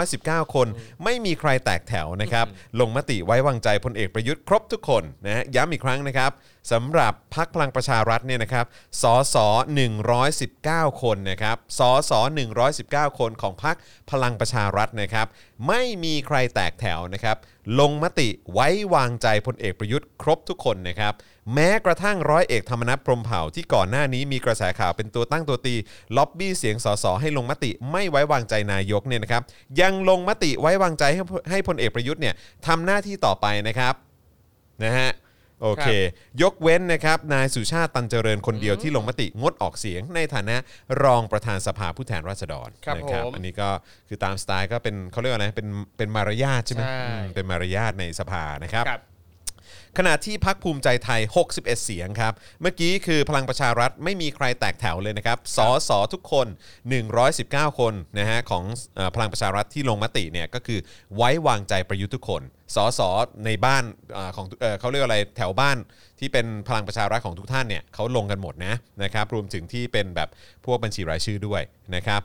[0.00, 0.68] 119 คน
[1.04, 2.46] ไม่มีใครแตกแถวนะครับ
[2.80, 6.32] ลงมติไว้วางใจพลเอกประยุทธ์ครบทุกคนนะฮะย้ำอีกครั้งนะครับ
[6.70, 8.66] สำหรับพักพลังประชารัฐเนี่ยนะครับ
[9.02, 9.36] สส
[10.18, 12.12] 119 คนนะครับสส
[12.66, 13.76] 119 คนของพัก
[14.10, 15.26] พลังประชารัฐนะครับ
[15.66, 17.36] ไม่มีใครแตกแถวนะครับ
[17.80, 21.14] ลงมติไว้วางใจพลเอกประยุทธ์ครบทุกคนนะครับ
[21.54, 25.74] แม้กระทั่งร้อยเอกธรรมนัฐพรมเผ่าที่ก่อนหน้านี้มีกระแสข่าวเป็นตัวตั้งตัวตี
[26.16, 29.42] ล็อบบี้เสียงสสให้ลงมติไม่ไว้วางใจนายกเนี่ยนะครับ
[29.80, 32.34] ยังลงมติไว้วางใจให้ให้พลเอกประยุทธ์เนี่ย
[32.66, 33.94] ทำหน้าที่ต่อไปนะครับ
[34.84, 35.10] นะฮะ
[35.62, 35.88] โอเค
[36.42, 40.56] ยกเว้นนะครับนายสุชาติตันเจริญคนเดียวที่ลงมติงดออกเสียงในฐานะ
[41.02, 43.68] รองประธานสภาผู้แทนราษฎรครับนะผมอันนี้ก็
[44.08, 49.02] คือตามสไตล์ก็เป็นเขาเรียกว่าอะไรเป็นเป็นมารยาทใช่ไหมใช่ อืมเป็นมารยาทในสภานะครับ ครับ
[49.98, 56.46] ขณะที่พักภูมิใจไทย 61 เสียงครับ เมื่อกี้คือพลังประชารัฐไม่มีใครแตกแถวเลยนะครับสอสอทุกคน
[57.12, 58.64] 119 คนนะฮะของ
[58.96, 60.78] เออพลังประชารัฐที่ลงมติเนี่ยก็คือ
[61.16, 62.42] ไว้วางใจประยุทธ์ทุกคน
[62.74, 63.08] สอสอ
[63.46, 65.76] ในบ้านเออของเออเขาเรียกอะไรแถวบ้าน
[66.20, 70.28] ที่เป็นพลังประชารัฐของทุกท่านเนี่ยเขาลงกันหมดนะนะครับรวมถึงที่เป็นแบบ
[70.66, 71.62] พวกบัญชีรายชื่อด้วย
[71.94, 72.20] นะครับ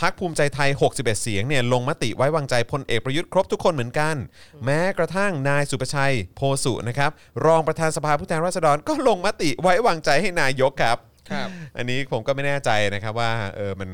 [0.00, 4.16] พักภูมิใจไทย 61 เสียงเนี่ยลงมติไว้วางใจพลเอกประยุทธ์ครบทุกคนเหมือนกัน
[4.64, 7.10] แม้กระทั่งนายสุประชัยโพสุนะครับ
[7.46, 10.98] รองประธานสภาผู้แทนราษฎรก็ลงมติไว้วางใจให้นายกครับ
[11.30, 13.90] ครับอันนี้ผมก็ไม่แน่ใจนะครับว่าเออมัน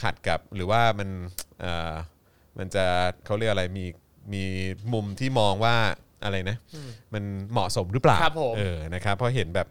[0.00, 1.08] ขัดกับหรือว่ามัน
[1.60, 1.92] เออ
[2.58, 2.84] มันจะ
[3.24, 3.86] เขาเรียกอะไรมี
[4.32, 4.44] มี
[4.92, 5.76] มุมที่มองว่า
[6.24, 6.56] อะไรนะ
[7.14, 9.66] มันเหมาะสมหรือเปล่าครับผม เออนะครับเพราะเห็นแบบ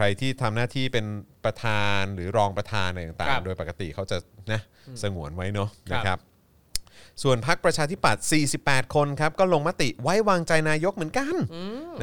[0.00, 1.06] ใครที่ทำหน้าที่เป็น
[1.44, 4.16] ประธานหรือรองประธานอะไรต่าครังบๆโดยปกติเขาจะ
[4.52, 4.60] นะ
[5.02, 6.18] สงวนไว้เนาะครับนะครับ
[7.22, 8.24] ส่วนพักประชาธิปัตย์
[8.58, 11.34] 48 คนครับ ก็ลงมติไว้วางใจนายกเหมือนกัน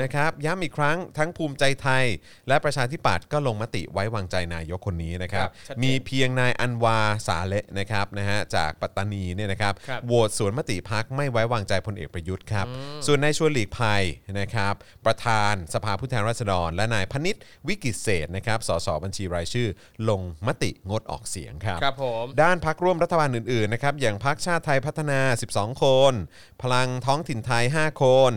[0.01, 2.05] นะครับย้ำอีกครั้งทั้งภูมิใจไทย
[2.47, 12.65] และประชาธิปัตย์ก็ลงมติไว้วางใจนายกคนนี้นะครับครับชัดเจนมีเพียงนายอันวาสาเละนะครับนะฮะจากปัตตานีเนี่ยนะครับครับโหวตสวนมติพักไม่ไว้วางใจพลเอกประยุทธ์ครับ
[13.05, 14.03] ส่วนนายชวนหลีกภัย
[14.39, 14.73] นะครับ
[15.05, 19.67] ประธานสภาผู้แทนราษฎร และนายพนิษฐ์วิกิตเศษนะครับสสบัญชีรายชื่อ
[20.09, 25.21] ลงมติงดออกเสียงครับครับผมด้านพักร่วมรัฐบาลอื่นๆนะครับอย่างพักชาติไทยพัฒนา
[25.53, 26.13] 12 คน
[26.61, 28.31] พลังท้องถิ่นไทย 5 คน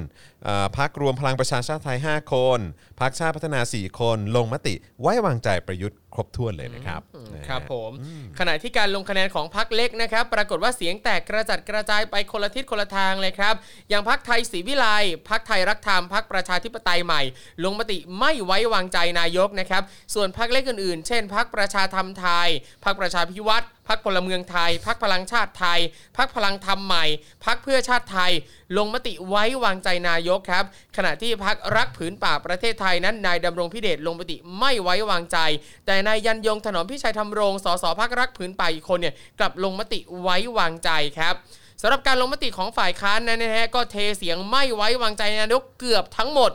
[0.76, 2.60] พักรวมพลังประชาชาติไทย 5 คน
[3.00, 7.00] พักชาติพัฒนา 4 คน ลงมติไว้วางใจประยุทธ์ รบถ้วนเลยนะครับ
[7.34, 7.90] นะฮะครับผม
[8.38, 13.54] ขณะที่การลงคะแนนของพักเล็กนะครับ ปรากฏว่าเสียงแตกกระจัดกระจายไปคนละทิศคนละทางเลยครับ
[13.88, 14.86] อย่างพักไทยศรีวิไล
[15.28, 17.22] พักไทยรักธรรมพักประชาธิปไตยใหม่
[17.64, 19.82] ลงมติไม่ไว้วางใจนายกนะครับ
[20.14, 22.48] ส่วนพักเล็กอื่นๆ เช่น พักประชาธรรมไทย
[22.84, 25.80] พักประชาพิวัตรพักพลเมืองไทย พักพลังชาติไทย
[26.16, 27.04] พักพลังธรรมใหม่
[27.44, 28.32] พักเพื่อชาติไทย
[28.76, 30.64] ลงมติไว้วางใจนายกครับ
[30.96, 35.38] ขณะที่พักรักผืนป่าประเทศไทยนั้นนายดำรงพิเดชลงมติไม่ไว้วางใจ
[35.86, 41.34] แต่นายยันยงถนอมพิชัยธรรมรงค์สสพักรักผืนป่าอีกคนเนี่ยกลับลงมติไว้วางใจครับ
[41.82, 46.50] สำหรับการลงมติของฝ่ายค้านนั้นนะฮะก็เทเสียงไม่ไว้วางใจนายกเกือบทั้งหมด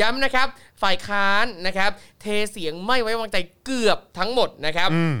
[0.00, 0.48] ย้ำนะครับ
[0.82, 1.90] ฝ่ายค้านนะครับ
[2.22, 5.16] เทเสียงไม่ไว้วางใจเกือบทั้งหมดนะครับอืม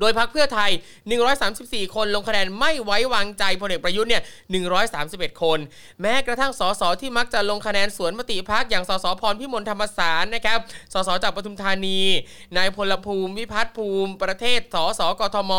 [0.00, 0.70] โดยพักเพื่อไทย
[1.32, 4.22] 134 คนลงคะแนนไม่ไว้วางใจพลเอกประยุทธ์เนี่ย
[4.80, 5.58] 131 คน
[6.02, 10.58] แม้กระทั่งสสที่มักจะลงคะแนนสวนมติพักอย่างสสพรพิมลธรรมสารนะครับ
[10.92, 12.00] สสจากปทุมธานี
[12.56, 15.52] นายพลภูมิ วิพัฒน์ภูมิ ประเทศ สสกทม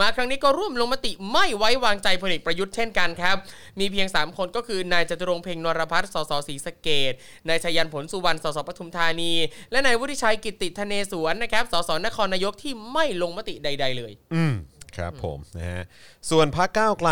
[0.00, 3.36] มาครั้งนี้ก็ร่วมลงมติไม่ไว้วางใจพลเอกประยุทธ์เช่นกันครับ
[3.78, 7.12] มีเพียง 3 คนก็คือนายจตุรงเพ็งนรพัฒน์ สสศรีสะเกด
[7.48, 9.32] นายชยันผลสุวรรณ สสปทุมธานี
[9.70, 14.54] และนายวุฒิชัยกิตติธเนศวรนะครับ สสนครนายกที่ไม่ลงมติใดๆเลย อืม
[15.00, 15.82] ครับผมนะฮะ
[16.30, 17.10] ส่วนพักก้าวไกล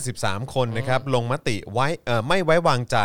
[0.00, 2.98] 53 คนนะครับลงมติไว้เอ่อไม่ไว้วางใจ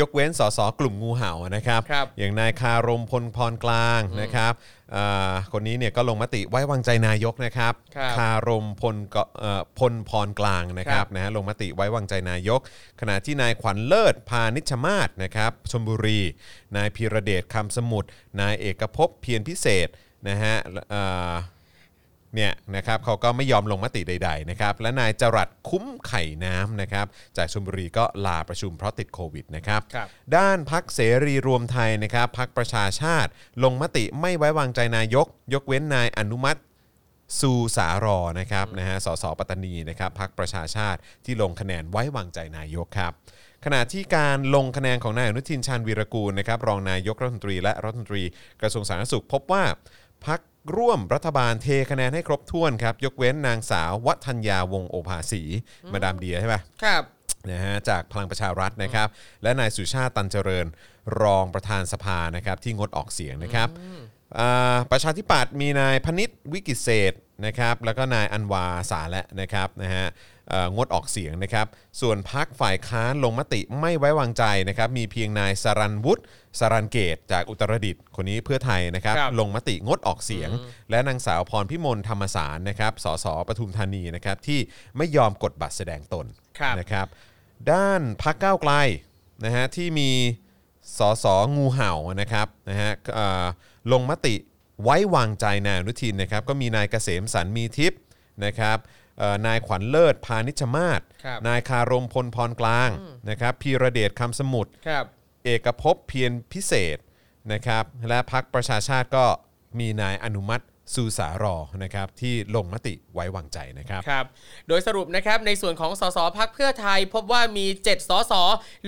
[0.00, 4.52] ยกเว้นสสกลุ่มงูเห่านะครับ ครับอย่างนายคารมพลพรกลางนะครับ
[4.94, 12.60] อ่าคนนี้เนี่ยก็ลงมติไว้วางใจนายกนะครับครับคารมพลกเอ่อพลพรกลางนะครับนะฮะลงมติไว้วางใจนายก
[13.00, 16.20] ขณะที่นายขวัญเลิศพานิชมาศนะครับชลบุรี
[16.76, 18.08] นายพีระเดชคำสมุทร
[18.40, 19.88] นายเอกภพเพียรพิเศษ
[20.28, 20.54] นะฮะ
[20.90, 21.32] เอ่อ
[22.34, 33.30] เนี่ยนะครับเขาก็ไม่ยอมลงมติใด ๆ นะครับ และนายจรัดคุ้มไข่น้ำนะครับ จากชลบุรีก็ลาประชุมเพราะติดโควิดนะครับ ครับ ด้านพักเสรีรวมไทยนะครับพักประชาชาติ
[33.64, 36.60] ลงมติไม่ไว้วางใจนายก ยกเว้นนายอนุมัติ
[37.40, 43.12] สูสารอนะครับนะฮะสสปัตตานีนะครับพักประชาชาติที่ลงคะแนนไว้วางใจนายกครับ
[43.64, 48.22] ขณะที่การลงคะแนนของนายอนุทินชาญวีรกูลนะครับรองนายกรัฐมนตรีและรัฐมนตรี
[48.60, 49.64] กระทรวงสาธารณสุขพบว่า
[50.26, 50.40] พัก
[50.76, 55.42] ร่วมรัฐบาลเทคะแนนให้ครบถ้วนครับยกเว้นนางสาววัฒนยาวงศ์โอภาสี
[55.92, 57.02] มาดามเดียใช่ปะครับ
[57.50, 59.08] นะฮะจากพลังประชารัฐนะครับ
[59.42, 60.66] และนายสุชาติตันเจริญ
[61.22, 63.68] รองประธานสภานะครับที่งดออกเสียงนะครับ
[64.38, 67.12] อ่าประชาธิปัตย์มีนายพนิษฐ์วิกิตเศษ
[67.46, 70.06] นะครับแล้วก็นายอันวาสาและนะครับนะฮะ
[70.41, 70.41] เอ่อ
[70.76, 71.66] งดออกเสียงนะครับ
[72.00, 76.22] ส่วนพักฝ่ายค้านลงมติไม่ไว้วางใจนะครับ มีเพียงนายสรันวุฒิ
[76.58, 80.50] สรันเกตจากอุตรดิตถ์คนนี้เพื่อไทยนะครับ ครับลงมติงดออกเสียง
[80.90, 84.60] และนางสาวพรพิมลธรรมสารนะครับสสปทุมธานีนะครับ ที่
[84.96, 86.26] ไม่ยอมกดบัตรแสดงตน
[86.58, 87.06] ครับ นะครับ
[87.72, 88.72] ด้านพักก้าวไกล
[89.44, 90.10] นะฮะที่มี
[90.98, 93.44] สสงูเห่านะครับนะฮะเอ่อ
[93.92, 94.34] ลงมติ
[94.82, 98.00] ไว้วางใจนายอนุทินนะครับ ก็มีนายเกษมสันมีทิพย์
[98.44, 99.00] นะครับเอ่อ
[99.46, 102.90] นายขวัญเลิศพานิชมาศครับนายคารมพลพรกลาง
[103.30, 105.04] นะครับพีระเดชคำสมุทรครับ
[105.44, 106.98] เอกภพเพียรพิเศษ
[107.52, 109.24] นะครับและพักประชาชาติก็
[109.78, 114.26] มีนายอนุมัติสูสารอนะครับที่ลงมติไว้วางใจนะครับ ครับ
[114.68, 118.32] โดยสรุปนะครับในส่วนของสสพักเพื่อไทย พบว่ามี 7 สส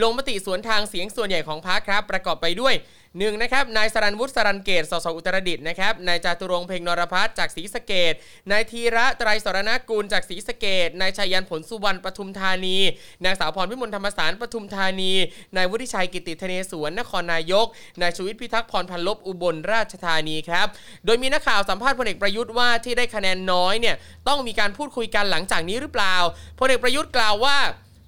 [0.03, 2.75] ลงมติสวนทางเสียงส่วนใหญ่ของพักครับ ประกอบไปด้วย
[3.19, 8.15] หนึ่งนะครับนายสรันวุฒิสรันเกตสสอุตรดิตถ์นะครับนายจาตุรงเพ็งนรพัฒน์จากศรีสะเกด
[8.51, 12.77] นายธีระไตรสรณกูลจากศรีสะเกดนายชัยยันผลสุวรรณปทุมธานี
[13.25, 15.13] นางสาวพรพิมลธรรมสารปทุมธานี
[15.57, 17.67] นายวุฒิชัยกิติธเนศวรนครนายก
[18.01, 20.67] นายชูวิทย์พิทักษ์พรพันลบอุบลราชธานีครับ
[21.05, 23.97] โดยมีนักข่าวสัมภาษณ์พลเอกประยุทธ์ว่าที่ได้คะแนนน้อยเนี่ย
[24.29, 26.17] ต้องมีการพูดคุยกันหลังจากนี้หรือเปล่า
[26.59, 27.57] พลเอกประยุทธ์กล่าวว่า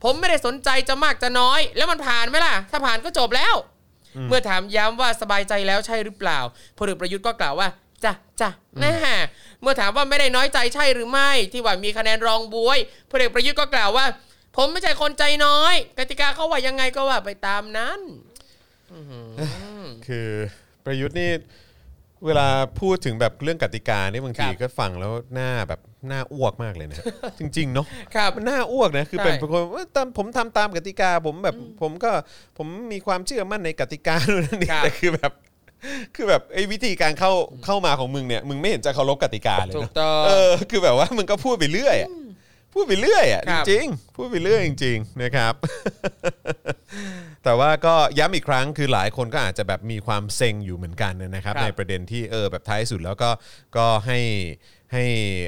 [0.04, 3.56] ผมไม่ได้สนใจจะมากจะน้อย แล้วมันผ่านไหมล่ะ ถ้าผ่านก็จบแล้ว
[4.28, 6.38] เมื่อถามย้ำว่าสบายใจแล้วใช่หรือเปล่า
[6.78, 7.68] พลเอกประยุทธ์ก็กล่าวว่า
[8.04, 8.50] จ้ะจ้ะ
[8.80, 8.92] แน่
[9.62, 12.78] เมื่อถามว่าไม่ได้น้อยใจใช่หรือไม่ ที่ว่ามีคะแนนรองบวย
[13.10, 14.06] พลเอกประยุทธ์ก็กล่าวว่า
[14.56, 18.00] ผมไม่ใช่คนใจน้อย กติกาเขาว่ายังไงก็ว่าไปตามนั้น
[20.06, 20.30] คือ
[20.84, 21.30] ประยุทธ์นี่
[22.24, 22.46] เวลา
[22.80, 26.98] พูดถึงแบบเรื่องกติกานี่บางทีครับก็ฟังแล้วหน้าแบบหน้าอ้วกมากเลยนะ
[27.38, 32.10] จริงๆเนาะครับมันน่าอ้วกนะคือใช่เป็นคนว่าตามผมทำตามกติกา ผมแบบผมก็
[32.58, 35.32] ผมมีความเชื่อมั่นในกติกานู่นนนี่ครับแต่คือแบบ
[36.14, 37.32] คือแบบไอ้วิธีการเข้า
[37.64, 42.10] เข้ามาของมึงเนี่ยมึงไม่เห็นจะเคารพกติกาเลยถูกนะต้องเออคือแบบว่ามึงก็พูดไปเรื่อยอะ
[42.76, 45.54] พูดไปเรื่อยอะคจรับริงๆพูดไปเรื่อยจริงๆนะครับ
[47.44, 53.30] แต่ว่าก็ย้ำอีกครั้งคือหลายคนก็อาจจะแบบมีความเซ็งอยู่เหมือนกันนะครับ ครับในประเด็นที่เออแบบท้ายสุดแล้วก็
[53.76, 54.18] ก็ให้
[54.92, 55.04] ให้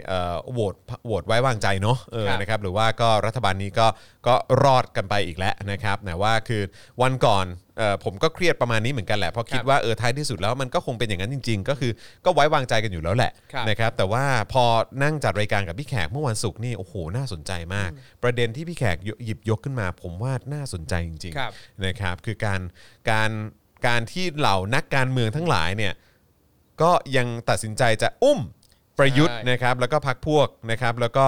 [0.07, 0.75] เอ่อโหวต
[1.07, 3.87] โหวตไว้วางใจเนาะเออครับนะครับหรือว่าก็รัฐบาลนี้ก็
[4.27, 6.63] ก็รอดกันไปอีกแล้วนะครับแต่ว่าคือ
[7.03, 7.45] วันก่อน
[7.79, 11.93] เอ่อผมก็เครียดประมาณนี้เหมือนกันแหละเพราะคิดครับว่าเออท้ายที่สุดแล้วมันก็คงเป็นอย่างนั้นจริง ๆ ก็คือ
[12.25, 14.65] ก็ไว้วางใจกันอยู่แล้วแหละครับนะครับแต่ว่าพอ
[15.03, 17.91] นั่งจัดรายการกับพี่แขกเมื่อวันศุกร์นี่โอ้โหน่าสนใจมาก
[18.23, 22.61] ประเด็นที่พี่แขกหยิบยกขึ้นมา ผมว่าน่าสนใจจริงครับๆนะครับคือการ
[23.11, 23.31] การ
[23.87, 25.93] การที่เหล่านักการเมืองทั้งหลายเนี่ย
[26.83, 28.41] ก็ยังตัดสินใจจะอุ้ม
[28.99, 31.27] ประยุทธ์ใช่นะครับแล้วก็พักพวกนะครับแล้วก็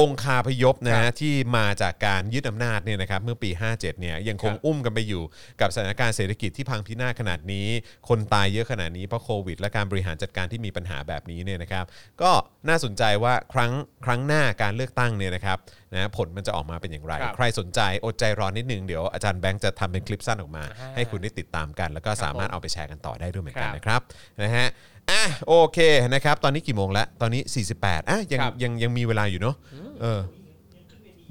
[0.00, 5.22] องคาพยพนะครัฮะบที่มาจากการยึดอำนาจเนี่ยนะครับเมื่อปี 57เนี่ยยังคงครับอุ้มกันไปอยู่
[5.60, 7.68] กับสถานการณ์เศรษฐกิจที่พังพินาศขนาดนี้
[8.08, 11.84] คนตายเยอะขนาดนี้เพราะโควิด และการบริหารจัดการที่มีปัญหาแบบนี้เนี่ยนะครับ
[12.22, 12.30] ก็
[12.68, 13.72] น่าสนใจว่าครั้ง
[14.04, 15.58] ครั้งหน้าการเลือกตั้งเนี่ยนะครับ
[15.94, 24.00] นะผลมันจะออกมาเป็นอย่างไรครับใครสนใจอดใจรอนิดนึงเดี๋ยวอาจารย์แบงค์จะทำเป็นคลิปสั้นออกมาอ่าให้คุณได้ติดตามกัน แล้วก็ครับสามารถผมเอาไปแชร์กันต่อได้ด้วยเหมือนกันครับนะครับ
[24.42, 24.68] นะฮะ
[25.10, 25.78] อะโอเค
[26.14, 27.42] นะครับ ตอนนี้กี่โมงแล้ว ตอนนี้
[27.76, 29.56] 48อะยังครับยังยังมีเวลาอยู่เนาะ
[30.02, 30.20] เออ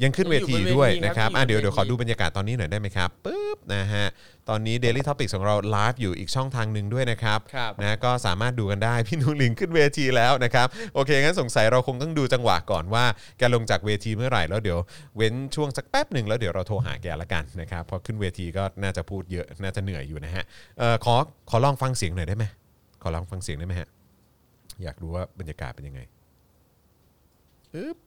[0.04, 4.06] ยังขึ้นเวทียังอยู่บนเวทีด้วยครับนะครับยังอยู่อะเดี๋ยวบนเวทีเดี๋ยวขอดูบรรยากาศตอนนี้หน่อยได้ไหมครับปึ๊บนะฮะ
[4.50, 13.06] ตอนนี้ Daily Topics ของเราไลฟ์อยู่อีกช่องทางหนึ่งด้วยนะครับ ครับนะก็สามารถดูกันได้ พี่นุลิงขึ้นเวทีแล้วนะครับ โอเค งั้นสงสัยเราคงต้องดูจังหวะก่อนว่า
[13.38, 14.80] แกลงจากเวทีเมื่อไหร่แล้วเดี๋ยว
[15.18, 20.44] เว้นช่วงสักแป๊บหนึ่งแล้วเดี๋ยวเราโทรหาแกละกันนะครับเพอขึ้นเวทีก็น่าจะพูดเยอะน่าจะเหนื่อยอยู่นะฮะ
[20.80, 21.16] เอ่อขอ
[21.50, 22.46] ขอลองฟังเสียงหน่อยได้ไหม
[23.02, 23.90] ขอลองฟังเสียงได้ไหมฮะ
[24.84, 26.02] อยากรู้ว่าบรรยากาศเป็นยังไง
[27.76, 27.98] อึ๊บ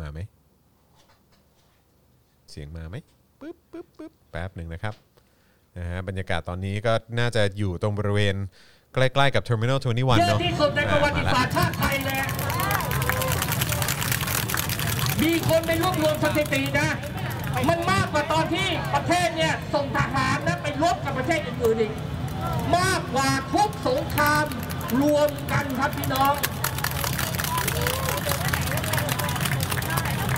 [0.00, 0.18] มาไหม
[2.50, 2.96] เสียงมาไหม
[3.40, 4.94] ปึ๊บปึ๊บปึ๊บแป๊บหนึ่งนะครับ
[5.78, 8.36] นะฮะบรรยากาศตอนนี้ก็น่าจะอยู่ตรงบริเวณ
[8.94, 12.18] ใกล้ๆกับ Terminal 21 เยเนาะอะที่สุดในประวัติศาสตร์ชาติไทยเลย
[15.22, 16.88] มีคนไปรวบรวมสถิตินะ
[17.68, 21.92] มันมากกว่าตอนที่ประเทศเนี่ยส่งทหารนะไป รบกับประเทศอื่นๆอีก
[22.76, 24.44] มากกว่าทุกสงคราม
[25.02, 26.34] รวมกันครับพี่น้อง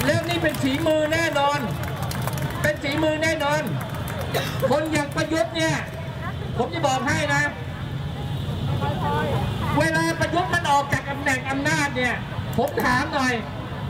[0.05, 1.59] แล้วนี่เป็นฝีมือแน่นอน
[2.63, 3.63] เป็นฝีมือแน่นอน
[4.71, 5.75] คนอย่างประยุทธ์เนี่ย
[6.57, 7.43] ผมจะบอกให้นะ
[9.79, 12.15] เวลาประยุทธ์มันออกจากตำแหน่งอำนาจเนี่ย
[12.57, 13.35] ผมถามหน่อย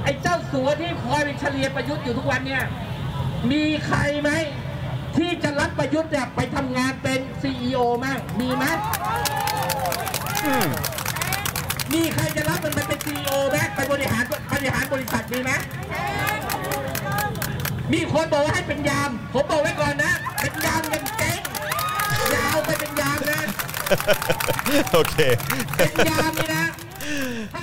[0.04, 2.64] ไอ้เจ้าสัวที่คอยไปเฉลี่ยประยุทธ์อยู่ทุกวันเนี่ย
[3.50, 4.30] มีใครไหม
[5.18, 8.64] ที่จะรับประยุทธ์เนี่ยไปทำงานเป็นซีอมั่งมีไหม
[11.92, 15.50] มีใครจะรับมันไปเป็นซีอไหมไปบริหารบริหารบริษัทมีไหม
[17.92, 21.38] มีคนบอกว่าให้เป็นยาม ผมบอกไว้ก่อนนะ เป็นยามยังเจ๊ง
[22.30, 23.40] อยาวไปเป็นยามนะ
[24.92, 25.16] โอเค
[25.76, 26.64] เป็นยามนี่นะ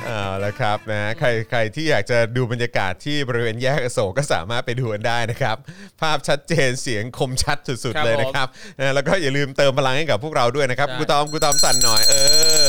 [0.06, 5.58] เอาละครับนะใครใครที่อยากจะดูบรรยากาศที่บริเวณแยกอโศกก็สามารถไปดูกันได้นะครับ
[6.02, 8.48] ภาพชัดเจนเสียงคมชัดสุดครัๆบเลยนะครับ
[8.80, 12.16] นะแล้วก็อย่าลืมเติมพลังให้กับพวกเราด้วยนะครับใช่กูตอมกูตอมสั่นหน่อยเอ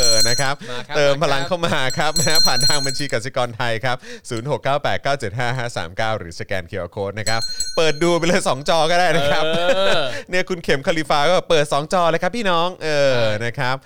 [0.04, 3.96] อนะครับมาครับเติมพลังมาครับเข้ามาครับนะผ่านทางบัญชีกสิกรไทยครับ
[6.08, 7.40] 0698975539 หรือสแกนเคอร์โค้ดนะครับ
[7.76, 9.60] เปิดดูไปเลย 2 จอก็ได้นะครับเอ
[9.92, 13.76] อเนี่ยคุณเข็มคาลิฟาก็เปิด 2 จอเลยครับพี่น้องเออนะครับ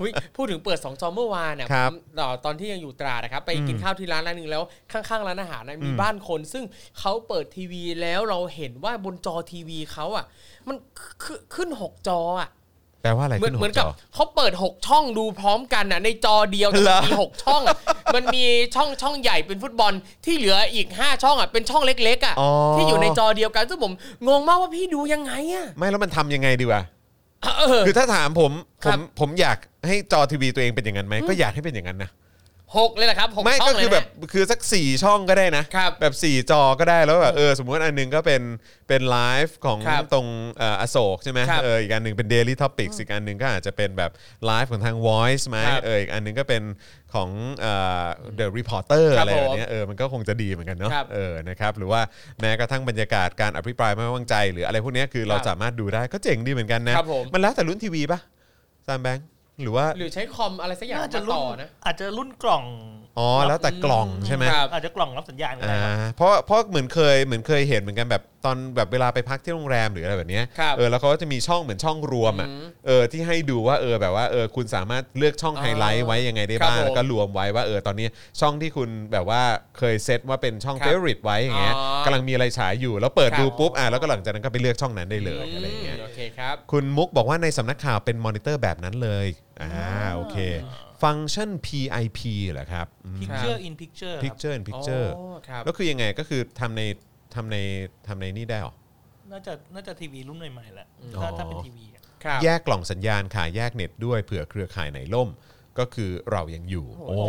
[0.00, 6.64] อุ๊ยพูดถึงเปิด 2 จอเมื่อวานเนี่ยครับผมเอ่อตอนที่ยังอยู่ตราดนะครับ ไปกินข้าวที่ร้านร้านหนึ่งแล้วข้างๆร้านอาหารนะมีบ้านคน ซึ่ง
[6.98, 10.24] เขาเปิดทีวีแล้วเราเห็นว่าบนจอทีวีเขาอะ
[10.68, 10.76] มัน
[11.22, 12.50] ขึ้นขึ้น6จออะ
[13.02, 17.76] แปลว่าอะไรเหมือนขึ้นเหมือนหกับจอเขาเปิด6ช่องดูพร้อมกันอะ ในจอเดียวแต่เหรอมันมี6ช่องอะ
[18.14, 19.92] มันมีช่องช่องใหญ่เป็นฟุตบอล
[20.24, 23.92] ที่เหลืออีก5ช่องอะเป็นช่องเล็กๆอะอ๋อที่อยู่ในจอเดียวกันซึ่งผม
[24.28, 26.95] งงมากว่าพี่ดูยังไงอะไม่แล้วมันทำยังไงดีวะเออ
[27.86, 28.52] คือถ้าถามผม
[28.84, 32.10] ผครัมบ ผมอยากให้จอทีวีตัวเองเป็นอย่างนั้นไหมก็อยากให้เป็นอย่างนั้นนะ
[32.78, 38.42] หกเลยแหละครับหกไม่ช่อก็งเลยคือนะ แบบคือสัก 4 ช่องก็ได้นะครับแบบ 4 จอก็ได้แล้วแบบเออสมมติอันหนึงก็เป็น
[38.88, 40.26] เป็นไลฟ์ของครับตรง
[40.58, 44.10] เอ่ออโศกใช่ไหมครับเอออีกอันหนึ่งเป็น Daily Topics อีกอันหนึ่งก็อาจจะเป็นแบบ
[44.46, 46.62] ไลฟ์ของทาง Voice ไหมครับเอออีกอันหนึงก็เป็น
[47.16, 48.04] ของเอ่อ
[48.38, 52.00] The Reporter ครับอะไรแบบผมเนี้ยเออมันก็คงจะดีเหมือนกันเนาะครับเออนะครับหรือว่า
[52.40, 58.20] แม้กระทั่งบรรยากาศการอภิปรายไม่ไว้วางใจ หรืออะไรพวกเนี้ยคือเราครับสามารถดูได้ก็เจ๋งดีเหมือนกันนะครับผมมันแล้วแต่รุ่นทีวีป่ะ
[58.86, 59.26] จารย์แบงค์
[59.62, 62.64] หรือว่าหรือใช้คอมอะไรสักอย่างน่าจะมารุ่ต่นอนะอาจจะรุ่นกล่อง
[63.18, 78.06] อ๋อแล้วแต่กล่องใช่ไหมครับอาจจะกล่องรับสัญญาณก็ได้อ่าครับเพราะเพราะเหมือนเคยเหมือนเคยเห็นเหมือนกันแบบตอนแบบเวลาไปพักที่โรงแรมหรืออะไรแบบเนี้ยครับเออแล้วเขาก็จะมีช่องเหมือนช่องรวมอะอืมเออที่ให้ดูว่าเออแบบว่าเออคุณสามารถเลือกช่องอ๋อไฮไลท์ไว้ยังไงได้ครับบ้างผมแล้วก็รวมไว้ว่าเออตอนนี้
[78.40, 79.42] ช่องที่คุณแบบว่า
[79.78, 89.26] เคยเซตว่าเป็นช่องครับเฟ v o r i t e ไว้อย่างเงี้ยอ๋อกำลังมีอะไรฉายอยู่ แล้วเปิดครับดูปุ๊บอะแล้วก็หลังจากนั้นก็ไปเลือกช่องนั้นได้เลยอะไรอย่างเงี้ยโอเคครับคุณมุกบอกว่าในสำนักข่าวเป็นมอนิเตอร์แบบนั้นเลย
[89.62, 89.70] อ่า
[90.14, 90.38] โอเค
[91.02, 96.82] ฟังก์ชัน PIP เหรอครับอืม picture in picture ครับ Picture in Picture โอ้ครับ แล้วคือยังไงก็คือทำใน
[97.34, 97.56] ทำใน
[98.06, 98.74] ทำในนี่ได้เหรอ
[99.32, 105.28] น่าจะน่าจะทีวีรุ่นใหม่ๆแหละอ๋อถ้าถ้าเป็นทีวีอะครับ แยกกล่องสัญญาณค่ะแยกเน็ตด้วยเผื่อเครือข่ายไหนล่ม
[105.78, 107.22] ก็คือเรายังอยู่ โอ้โห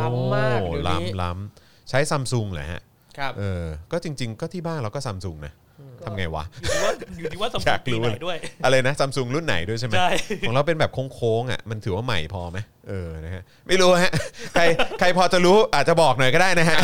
[0.00, 2.82] ล้ำมากเดี๋ยวนี้ ล้ำล้ำใช้ซัมซุงเหรอฮะ
[3.18, 5.52] ครับ เออก็จริง ๆ ก็ที่บ้านเราก็ซัมซุงนะ
[6.04, 10.10] ทำไงวะ อยู่ที่ว่าอยู่ที่ว่าสมอยากปีรู้ ไหนเลยด้วย อะไรนะซัมซุงรุ่นไหนด้วยใช่ไหมใช่
[10.46, 14.12] ของเราเป็นแบบโค้งๆอะมันถือว่าใหม่พอไหมเออนะฮะไม่รู้ฮะ
[14.54, 14.62] ใคร
[15.00, 16.78] ใครพอจะรู้อาจจะบอกหน่อยก็ได้นะฮะ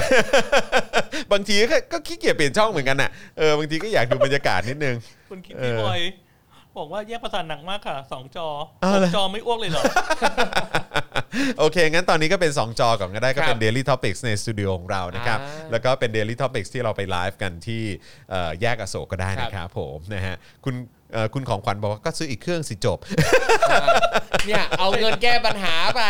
[1.33, 4.96] บางทีก็ก็ขี้เกียจเปลี่ยนช่องเหมือนกันอะเออบางทีก็อยากดูบรรยากาศนิดนึง
[5.31, 6.00] คุณคิดเอพี่อบอย
[6.78, 8.48] บอกว่าแยกประสาทหนักมากค่ะสองจอ
[8.83, 9.83] เอาสอเลยงจอไม่อ้วกเลยเหรอ
[11.59, 17.83] โอเค งั้นตอนนี้ก็เป็น 2 จอก่อนก็ได้ก็เป็นครับ Daily Topics ในสตูดิโอของเรานะครับอ่าแล้วก็เป็น Daily Topics ที่เราไปไลฟ์กันที่
[18.31, 20.75] เอ่อแยกอโศกก็ได้นะครับผมนะฮะคุณ
[21.12, 22.99] เอ่อคุณของขวัญบอกว่าก็ซื้ออีกเครื่องสิจบ
[24.47, 26.03] เนี่ย เอาเงินแก้ปัญหาไป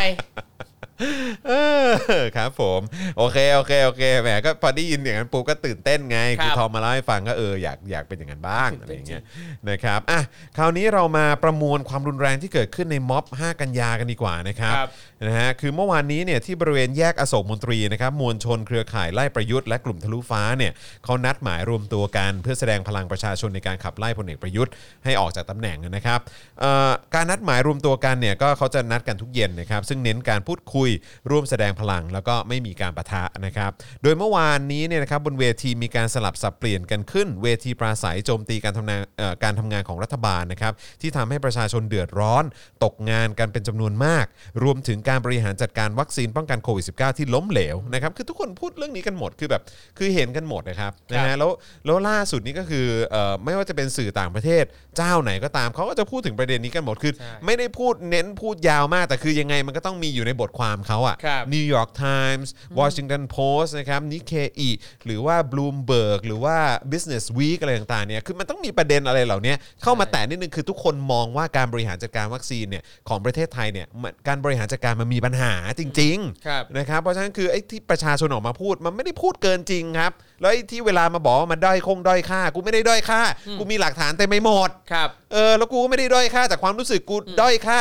[1.48, 1.52] เอ
[2.20, 2.80] อครับผม
[3.18, 9.22] โอเคโอเคโอเคแหมก็พอได้ยินอย่างนั้นปุ๊บก็ตื่นเต้นไงครับคือทอมมาเล่าให้ฟังก็เอออยากอยากเป็นอย่างนั้นบ้างอะไรอย่างเงี้ย
[9.70, 10.20] นะครับอะ
[10.56, 14.90] คราวนี้เรามาประมวลความรุนแรงที่เกิดขึ้นในม็อบ 5 กันยากันดีกว่านะครับครับ
[15.26, 20.72] นะฮะคือเมื่อวานนี้เนี่ยที่บริเวณแยกอโศกมนตรีนะครับมวลชนเครือข่ายไล่ประยุทธ์และกลุ่มทะลุฟ้าเนี่ย
[21.04, 24.72] เขานัดหมายรวมตัวกัน เพื่อแสดงพลังประชาชนในการขับไล่พลเอกประยุทธ์
[25.04, 26.20] ให้ออกจากตำแหน่งนะครับ
[27.14, 30.90] การนัดหมายรวมตัวกันเนี่ยก็เขาจะนัดกันทุกเย็นนะครับซึ่งเน้นการพูดคุย
[31.30, 33.70] ร่วมแสดงพลังแล้วก็ไม่มีการปะทะนะครับ
[34.02, 39.02] โดยเมื่อวานนี้เนี่ยนะครับบนเวทีมีการสลับสับเปลี่ยนกันขึ้น เวทีปราศัยโจมตีการทำงาน
[39.44, 42.44] การทำงานของรัฐบาลนะครับที่ทำให้ประชาชนเดือดร้อน
[42.84, 44.26] ตกงานกันเป็นจำนวนมาก
[44.62, 49.62] รวมถึงการบริหารจัดการวัคซีนป้องกันโควิด -19 ที่ล้มเหลวนะครับคือทุกคนพูดเรื่องนี้กันหมดคือแบบ
[49.98, 51.50] คือเห็นกันหมดนะครับนะฮะแล้ว
[51.84, 54.64] แล้วล่าสุดนี้ก็คือเอ่อไม่ว่าจะเป็นสื่อต่างประเทศ
[54.96, 64.68] เจ้าไหนก็ตามเขาก็จะพูดถึงประเด็นนี้กันหมดคือใช่ไม่ได้พูดเน้นพูดยาวมากแต่คือยังไงมันก็ต้องมีอยู่ในบทความเขาอะครับ New York Times Washington Post นะครับนิเคอี
[65.04, 66.56] หรือว่า Bloomberg หรือว่า
[66.92, 83.20] Business Week อะไรต่างๆเนี่ยคือมันต้องมีประเด็นอะไรเหล่านี้เข้ามาแตะนิดนึงคือทุกคนมองว่าการบริหารจัดการวัคซีนเนี่ยของประเทศไทยเนี่ยมันการบริหารจัดการมันมีปัญหาจริงๆครับนะครับเพราะฉะนั้นคือไอ้ที่ประชาชนออกมาพูดมันไม่ได้พูดเกินจริงครับ แล้วไอ้ที่เวลามาบอกว่ามันด้อยคงด้อยค่า กูไม่ได้ด้อยค่า
[83.58, 87.78] กูมีหลักฐานเต็มไปหมด ครับ เออแล้วกูก็ไม่ได้ด้อยค่าจากความรู้สึกกูด้อยค่า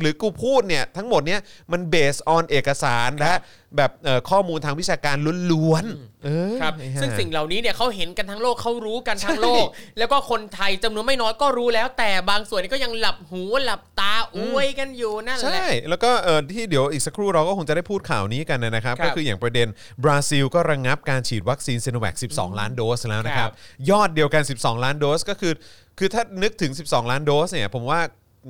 [0.00, 1.40] หรือกูพูดเนี่ยทั้งหมดเนี่ย
[1.72, 3.32] มัน based on เอกสารและ
[3.76, 5.16] แบบเอ่อข้อมูลทางวิชาการ
[5.52, 9.66] ล้วนๆเออครับ ไอ้ห่า ซึ่งสิ่งเหล่านี้เนี่ยเขาเห็นกันทั้งโลกเขารู้กันทั้งใช่โลก
[9.98, 19.68] แล้วก็คนไทยจำนวนไม่น้อยก็รู้แล้ว แต่บางส่วนนี่ก็ยังหลับหูหลับตาอวยกันอยู่นั่นแหใช่ ละ แล้วก็เออที่เดี๋ยวอีกสักครู่เราก็คงจะได้พูดข่าวนี้กันนะครับ ครับก็คืออย่างประเด็น
[20.04, 23.50] บราซิลก็ระงับการฉีดวัคซีนซีโนแวค12 ล้านโดสแล้วนะครับ
[23.90, 25.52] ยอดเดียวกัน 12 ล้านโดสก็คือ
[25.98, 28.00] คือถ้านึกถึง 12 ล้านโดสเนี่ย ผมว่า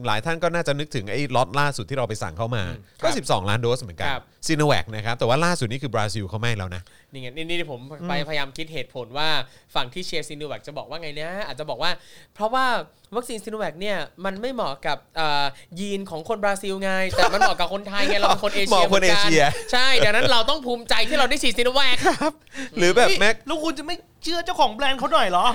[0.06, 2.62] หลายท่านก็น่าจะนึกถึงไอ้ล็อตล่าสุดที่เราไปสั่งเข้ามา
[3.02, 6.82] ก็ 12 ล้านโดสเหมือนกันครับ ซีโนแวคนะครับ แต่ว่าล่าสุดนี่คือบราซิลเขาไม่แล้วนะ
[7.12, 9.28] นี่ไงนี่นี่ผมไปพยายามคิดเหตุผลว่า
[9.74, 11.90] ฝั่งที่เชียร์ซีโนแวคจะบอกว่าไงนะอาจจะบอกว่า
[12.34, 12.66] เพราะว่า
[13.16, 15.44] วัคซีนซีโนแวคเนี่ยมันไม่เหมาะกับเอ่อ
[15.80, 21.96] ยีนของคนบราซิลไง แต่มันเหมาะกับคนไทยไงเราเป็นคนเอเหเชียมาะคนเอเชีย หมืนกันใช่ดังนั้นเราต้องภูมิใจที่เราได้ฉีดซีโนแวค
[22.78, 25.46] หรือแบบแม็ก แล้วคุณจะไม่ เชื่อเจ้าของแบรนด์เขาหน่อยเหรอ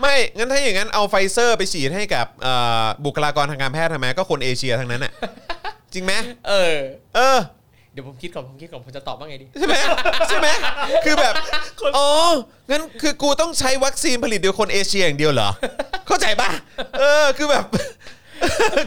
[0.00, 5.12] ไม่งั้นถ้าอย่างนั้นเอาไฟเซอร์ไปฉีดให้กับเอ่อบุคลากรทางการแพทย์ทำไมก็คนเอเชียทั้งนั้นอะ
[5.94, 6.12] จริงไหม
[6.48, 6.76] เออ
[7.16, 7.38] เออ
[7.92, 9.76] เดี๋ยวผมคิดก่อนผมคิดก่อนผมจะตอบว่าไงดี ใช่ไหม
[10.28, 10.48] ใช่ไหม
[11.04, 11.34] คือแบบ
[11.96, 12.08] อ๋อ
[12.70, 15.50] งั้นคือกูต้องใช้วัคซีนผลิตโดยคนเอเชียอย่างเดียวเหรอ
[16.06, 16.48] เข้าใจป่ะ
[16.98, 17.64] เออคือแบบ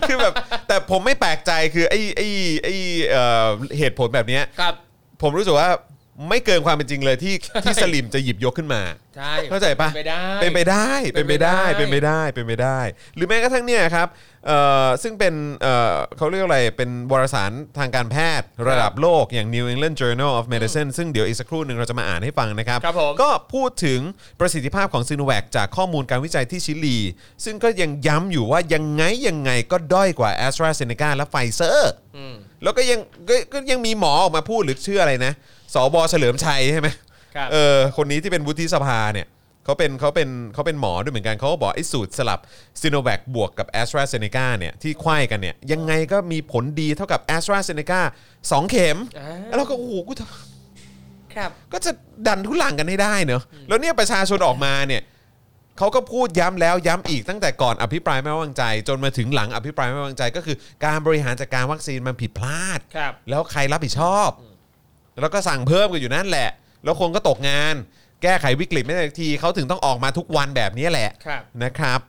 [0.08, 0.34] คือแบบ
[0.68, 2.28] แต่ผมไม่แปลกใจคือไอ้ไอ้
[2.64, 2.74] ไอ้
[3.10, 3.48] เอ่อ
[3.78, 4.74] เหตุผลแบบเนี้ย ครับ
[5.22, 5.70] ผมรู้สึกว่า
[6.30, 8.82] ไม่เกินความเป็นจริงเลยที่ที่สลิมจะหยิบยกขึ้นมา
[9.18, 12.80] ใช่เข้าใจปะ เป็นไปได้ เป็นไปได้ เป็นไปได้ เป็เป็นนไปไปได้ได้ เป็นไปได้
[13.16, 14.08] หรือแม้กระทั่งเนี่ยครับ
[14.48, 24.00] เอ่อซึ่งเป็นเอ่อเขาเรียกอะไร เป็นวารสารทางการแพทย์ระดับโลกอย่าง New England Journal of Medicine ซึ่งเดี๋ยวอีกสักครู่หนึ่งเราจะมาอ่านให้ฟังนะครับ ครับผม ก็พูดถึง
[24.40, 26.98] ประสิทธิภาพของซีโนแวคจากข้อมูลการวิจัยที่ชิลี
[27.46, 33.00] ซึ่งก็ยังย้ำอยู่ว่ายังไงยังไงก็ด้อยกว่า a s t r a z เซ e c a และไฟเซอร์อืมแล้วก็ยัง
[33.30, 35.34] ก็ก็ยังมีหมอออกมาพูดหรือชื่ออะไรนะ
[35.74, 36.88] สบเฉลิมชัยใช่ไหม
[37.36, 39.28] ครับ เออคนนี้ที่เป็นวุฒิสภาเนี่ย
[39.66, 42.40] เขาเป็นเขาเป็นเขาเป็นหมอด้วยเหมือนกันเขาก็บอกไอ้สูตรสลับ
[42.82, 48.02] ซีโนแวคบวกกับแอสตราเซเนกาเนี่ยที่ไขว้กันเนี่ยยังไงก็มีผลดีเท่ากับแอสตราเซเนกา
[48.52, 50.24] สองเข็ม อ่า แล้วเราก็โอ้โหกูท
[51.36, 51.92] ครับ ก็จะ
[52.28, 55.02] ดันทุลังกันให้ได้เนอะแล้วเนี่ยประชาชนออกมาเนี่ย
[55.78, 60.56] เขาก็พูดย้ำแล้วย้ำอีกตั้งแต่ก่อนอภิปรายไม่ไว้วางใจ จนมาถึงหลังอภิปรายไม่ไว้วางใจก็คือ
[60.86, 64.30] การบริหารจัดการวัคซีนมันผิดพลาด ครับ แล้วใครรับผิดชอบ
[65.20, 66.50] แล้วก็สั่งเพิ่มกันอยู่นั่นแหละ
[66.84, 67.76] แล้วคนก็ตกงาน
[68.24, 72.00] แก้ไขวิกฤตไม่ได้สักทีเขาถึงต้องออกมาทุกวันแบบนี้แหละครับ นะครับ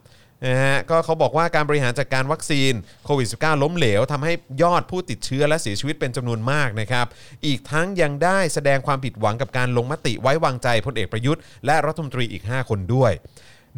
[0.46, 2.72] นะฮะก็เขาบอกว่าการบริหารจัดการวัคซีน
[3.04, 4.32] โควิด -19 ล้มเหลวทำให้
[4.62, 7.06] ยอดผู้ติดเชื้อและเสียชีวิตเป็นจำนวนมากนะครับ
[7.46, 13.12] อีกทั้งยังได้แสดงความผิดหวังกับการลงมติไว้วางใจพลเอกประยุทธ์ และรัฐมนตรีอีก 5 คนด้วย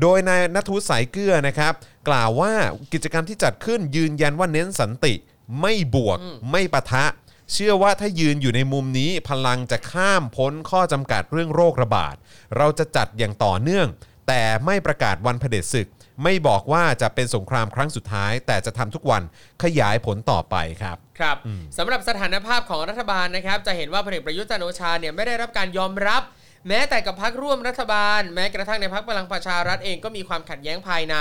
[0.01, 1.73] โดยนายนัทวุฒิสายเกลือนะครับ
[2.09, 2.53] กล่าวว่า
[2.93, 5.15] กิจกรรมที่จัดขึ้นยืนยันว่าเน้นสันติ
[5.61, 6.19] ไม่บวก
[6.51, 7.05] ไม่ปะทะ
[7.53, 12.15] เชื่อว่าถ้ายืนอยู่ในมุมนี้พลังจะข้ามพ้นข้อจำกัดเรื่องโรคระบาด
[12.57, 13.87] เราจะจัดอย่างต่อเนื่อง
[14.29, 15.89] แต่ไม่ประกาศวันเผด็จศึก
[16.23, 19.23] ไม่บอกว่าจะเป็นสงครามครั้งสุดท้าย แต่จะทำทุกวัน
[19.63, 21.37] ขยายผลต่อไปครับ ครับ
[21.79, 26.23] สำหรับสถานภาพของรัฐบาลนะครับ จะเห็นว่าพลเอกประยุทธ์จันทร์โอชาเนี่ยไม่ได้รับการยอมรับ
[26.69, 31.17] แม้แต่กับพักร่วมรัฐบาล แม้กระทั่งในพักพลังประชารัฐเองก็มีความขัดแย้งภายใน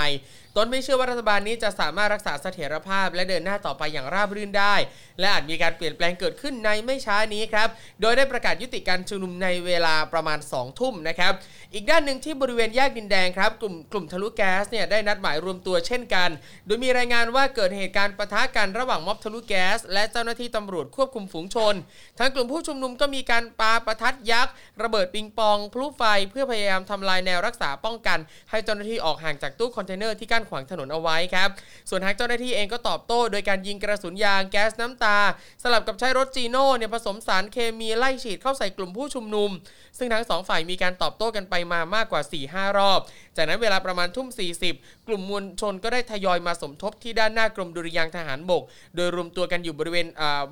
[0.56, 4.74] ตนไม่เชื่อว่ารัฐบาลนี้จะสามารถรักษาเสถียรภาพ และเดินหน้าต่อไปอย่างราบรื่นได้
[5.20, 7.68] และอาจมีการเปลี่ยนแปลงเกิดขึ้นในไม่ช้านี้ครับ
[8.00, 11.32] โดยได้ประกาศยุติการชุมนุมในเวลาประมาณ 2 ทุ่มนะครับ
[11.74, 16.30] อีกด้านหนึ่งที่บริเวณแยกดินแดงครับ กลุ่มกลุ่มทะลุแก๊สเนี่ยได้นัดหมายรวมตัวเช่นกัน
[16.66, 21.74] โดยมีรายงานว่าเกิดเหตุการณ์ปะทะกันระหว่างม็อบทะลุแก๊ส และเจ้าหน้าที่ตำรวจควบคุมฝูงชน
[22.18, 24.52] ทั้งกลุ่มผู้ชุมนุมก็มีการปาประทัดยักษ์
[24.82, 28.18] ระเบิดปิงปองพลุไฟ เพื่อพยายามทำลายแนวรักษาป้องกัน
[28.50, 31.48] ให้เจ้าหน้าที่ออกห่างจากตู้คอนเทนเนอร์ที่กั้นขวางถนนเอาไว้ครับ
[31.88, 35.18] ส่วนทางเจ้าหน้าที่เองก็ตอบโต้ โดยการยิงกระสุนยางแก๊สน้ำตา
[35.62, 39.50] สลับกับใช้รถจีโน่เนี่ยผสมสารเคมีไล่ฉีดเข้าใส่กลุ่มผู้ชุมนุม
[39.98, 43.00] ซึ่งทั้งสองฝ่ายมีการตอบโต้กันไปมามากกว่า 4-5 รอบ
[43.36, 44.28] จากนั้นเวลาประมาณทุ่ม
[44.68, 48.62] 40 กลุ่มมวลชนก็ได้ทยอยมาสมทบที่ด้านหน้ากรมดุริยางทหารบก
[48.96, 50.06] โดยรวมตัวกันอยู่บริเวณ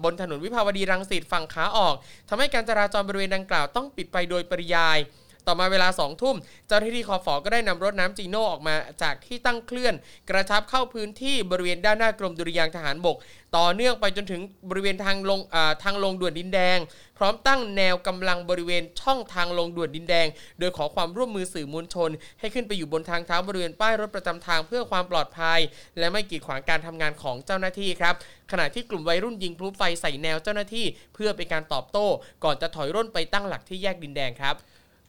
[0.05, 1.95] บนถนนวิภาวดีรังสิตฝั่งขาออก
[2.28, 4.99] ทำให้การจราจรบริเวณดังกล่าวต้องปิดไปโดยปริยาย
[5.47, 6.36] ต่อมาเวลา2ทุ่ม
[6.68, 9.95] เจ้าหน้าที่คอฟอก็ได้นำรถน้ำจีโน่ออกมาจากที่ตั้งเคลื่อน
[10.30, 13.16] กระชับเข้าพื้นที่บริเวณด้านหน้ากรมดุริยางทหารบก
[13.57, 14.40] ต่อเนื่องไปจนถึง
[14.70, 15.40] บริเวณทางลง
[15.82, 16.78] ทางลงด่วนดินแดง
[17.18, 20.26] พร้อมตั้งแนวกำลังบริเวณช่องทางลงด่วนดินแดง
[20.59, 25.61] โดยขอความร่วมมือสื่อมวลชน ให้ขึ้นไปอยู่บนทางเท้าบริเวณป้ายรถประจำทางเพื่อความปลอดภัย
[25.99, 28.14] และไม่กีดขวางการทำงานของเจ้าหน้าที่ครับ
[28.53, 32.07] ขณะที่กลุ่มวัยรุ่นยิงพลุไฟใส่แนวเจ้าหน้าที่ เพื่อเป็นการตอบโต้
[32.45, 34.57] ก่อนจะถอยร่นไปตั้งหลักที่แยกดินแดงครับ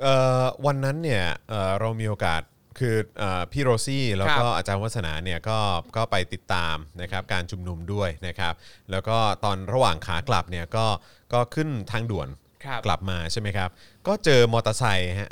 [0.02, 2.42] เอ่อวันนั้นเนี่ยเอ่อเรามีโอกาส
[2.80, 5.60] คือเออพี่โรซี่แล้วก็อาจารย์วัฒนาเนี่ยก็
[5.96, 8.54] ก็ไปติดตามนะครับการชุมนุมด้วยนะครับ
[8.92, 10.86] แล้วก็ตอนระหว่างขากลับเนี่ยก็
[11.34, 12.30] ก็ขึ้นทางด่วน
[12.66, 13.70] ครับ กลับมาใช่ไหมครับ
[14.08, 15.32] ก็เจอมอเตอร์ไซค์ฮะ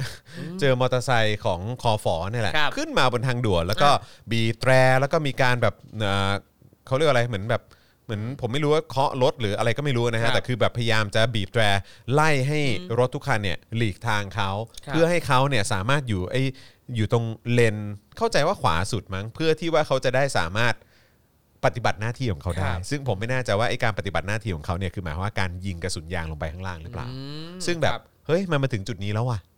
[0.60, 3.90] เจอมอเตอร์ไซค์ของคอฟอเนี่ยแหละ ครับขึ้นมาบนทางด่วน แล้วก็
[4.32, 6.32] บีบแตรแล้วก็มีการแบบเอ่อ
[6.86, 7.81] เขาเรียกว่าอะไรเหมือนแบบเห
[8.12, 11.64] มือนผมไม่รู้ว่าเคาะรถหรืออะไรก็ไม่รู้นะครัฮะบแต่คือแบบพยายามจะบีบแตร
[12.14, 12.60] ไล่ให้
[13.00, 14.50] รถทุกคันเนี่ยหลีกทางเขา
[14.86, 16.42] ครับเพื่อให้เขาเนี่ยสามารถอยู่ไอ้
[16.96, 17.76] อยู่ตรงเลน
[18.18, 20.76] เข้าใจว่าขวาสุดมั้ง เพื่อที่ว่าเขาจะได้สามารถ
[21.66, 27.16] ปฏิบัติหน้าที่ของเขาได้ครับซึ่งผมไม่แน่ใจว่าไอ้การปฏิบัติหน้าที่ของเขาเนี่ยคือหมายความว่าการยิงกระสุนยางลงไปข้างล่างหรือเปล่าอื
[27.52, 29.51] มซึ่งแบบครับเฮ้ยมันมาถึงจุดนี้แล้วว่ะอื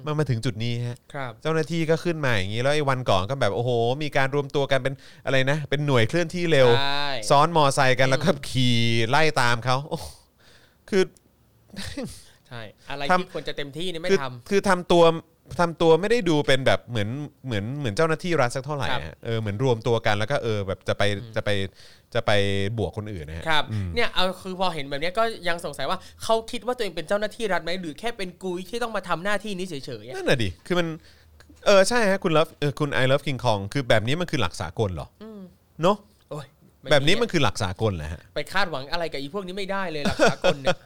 [0.00, 3.70] มมันมาถึงจุดนี้ฮะครับเจ้าหน้าที่ก็ขึ้นมาอย่างนี้แล้วไอ้วันก่อนก็แบบโอ้โห
[4.02, 4.94] มีการรวมตัวกันเป็น
[5.24, 8.76] อะไรนะ เป็นหน่วยเคลื่อนที่เร็ว ใช่ ซ้อนมอไซค์กันแล้วก็ขี่
[9.08, 9.98] ไล่ตามเขาโอ้
[10.90, 11.02] คือ
[12.48, 15.04] ใช่ อะไรทำ ที่ควรจะเต็มที่นี่ไม่คือทำ คือทำตัว
[15.58, 17.08] ทำตัวไม่ได้ดูเป็นแบบเหมือน
[17.46, 21.02] เหมือนเหมือนเจ้าหน้าที่รัฐสักเท่าไหร่ครับ ฮะเออเหมือนรวมตัวกันแล้วก็เออแบบจะไป
[21.36, 21.50] จะไป
[22.14, 22.30] จะไป
[22.78, 30.88] บวกคนอื่นนะฮะ ครับอืมเนี่ยเอาคือพอเห็นแบบเนี้ยก็ยังสงสัยว่าเขาคิดว่าตัวเองเป็นเจ้าหน้าที่รัฐไหมหรือแค่เป็นกุยที่ต้องมาทำหน้าที่นี้เฉยๆอะ นั่นน่ะดิ คือมัน
[31.66, 35.24] เออใช่ฮะคุณเลิฟเออคุณไอเลิฟคิงคองคือแบบนี้มันคือหลักสากลเหรออ
[35.82, 35.96] เนาะ
[36.30, 36.46] โอ้ย
[36.80, 40.76] ไแบบนี้มันคือหลักสากลแหละฮะ ไปคาดหวังอะไรกับอีพวกนี้ไม่ได้เลยหลักสากลเนี่ย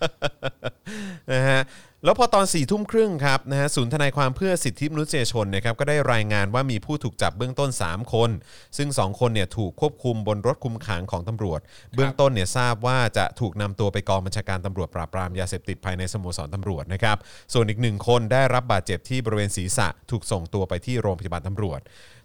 [1.33, 1.61] นะฮะ
[2.05, 8.31] แล้วพอตอน4ี่ทุ่มครึ่งครับนะฮะศูนย์ทนายความเพื่อสิทธิมนุษยชนนะครับก็ได้รายงานว่ามีผู้ถูกจับเบื้องต้น 3 คน
[8.77, 11.61] ซึ่ง 2 คนเนี่ยถูกควบคุมบนรถคุมขังของตำรวจ
[11.95, 17.17] เบื้องต้นเนี่ยทราบว่าจะถูกนำตัวไปกองบัญชาการตำรวจปราบปรามยาเสพติดภายในสโมสรตำรวจนะครับ
[17.53, 21.81] ส่วนอีกหนึ่งคนได้รับบาดเจ็บที่บริเวณศีรษะถูกส่งตัวไปที่โรงพยาบาลตำรวจ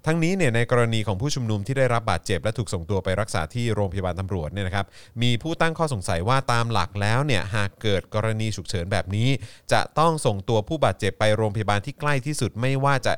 [0.05, 4.85] ทั้งนี้เนี่ยในกรณีของผู้ชุมนุมที่ได้รับบาดเจ็บและถูกส่งตัวไปรักษาที่โรงพยาบาลตำรวจเนี่ยนะครับ
[5.21, 9.29] มีผู้ตั้งข้อสงสัยว่าตามหลักแล้วเนี่ยหากเกิดกรณีฉุกเฉินแบบนี้
[9.71, 13.13] จะต้องส่งตัวผู้บาดเจ็บไปโรงพยาบาลที่ใกล้ที่สุดไม่ว่าจะ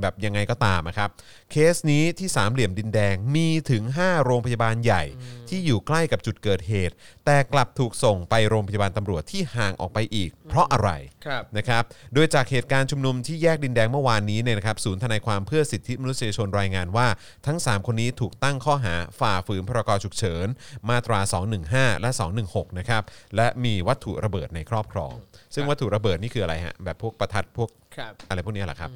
[0.00, 1.10] แบบยังไงก็ตามอะครับ
[1.50, 5.02] เคสนี้ที่สามเหลี่ยมดินแดงมีถึง 5 โรงพยาบาลใหญ่
[5.48, 6.94] ที่อยู่ใกล้กับจุดเกิดเหตุ
[7.24, 10.90] แต่กลับถูกส่งไปโรงพยาบาลตำรวจที่ห่างออกไปอีก เพราะอะไร
[11.26, 11.82] ครับนะครับ
[12.14, 17.08] โดยจากเหตุการณ์ชุมนุมที่แยกดินแดงเมื่อวานนี้เนี่ยนะครับศูนย์ทนายความเพื่อสิทธิมนุษยชนรายงานว่า
[17.46, 20.46] ทั้ง 3 คนนี้ถูกตั้งข้อหาฝ่าฝืนพรกฉุกเฉิน
[20.90, 21.20] มาตรา
[21.60, 22.10] 215 และ
[22.44, 23.02] 216 นะครับ
[23.36, 25.14] และมีวัตถุระเบิดในครอบครอง
[25.54, 28.90] ซึ่งวัตถุระเบิดนี่คืออะไรฮะแบบพวกประทัดพวกครับอะไรพวกนี้เหรอครับ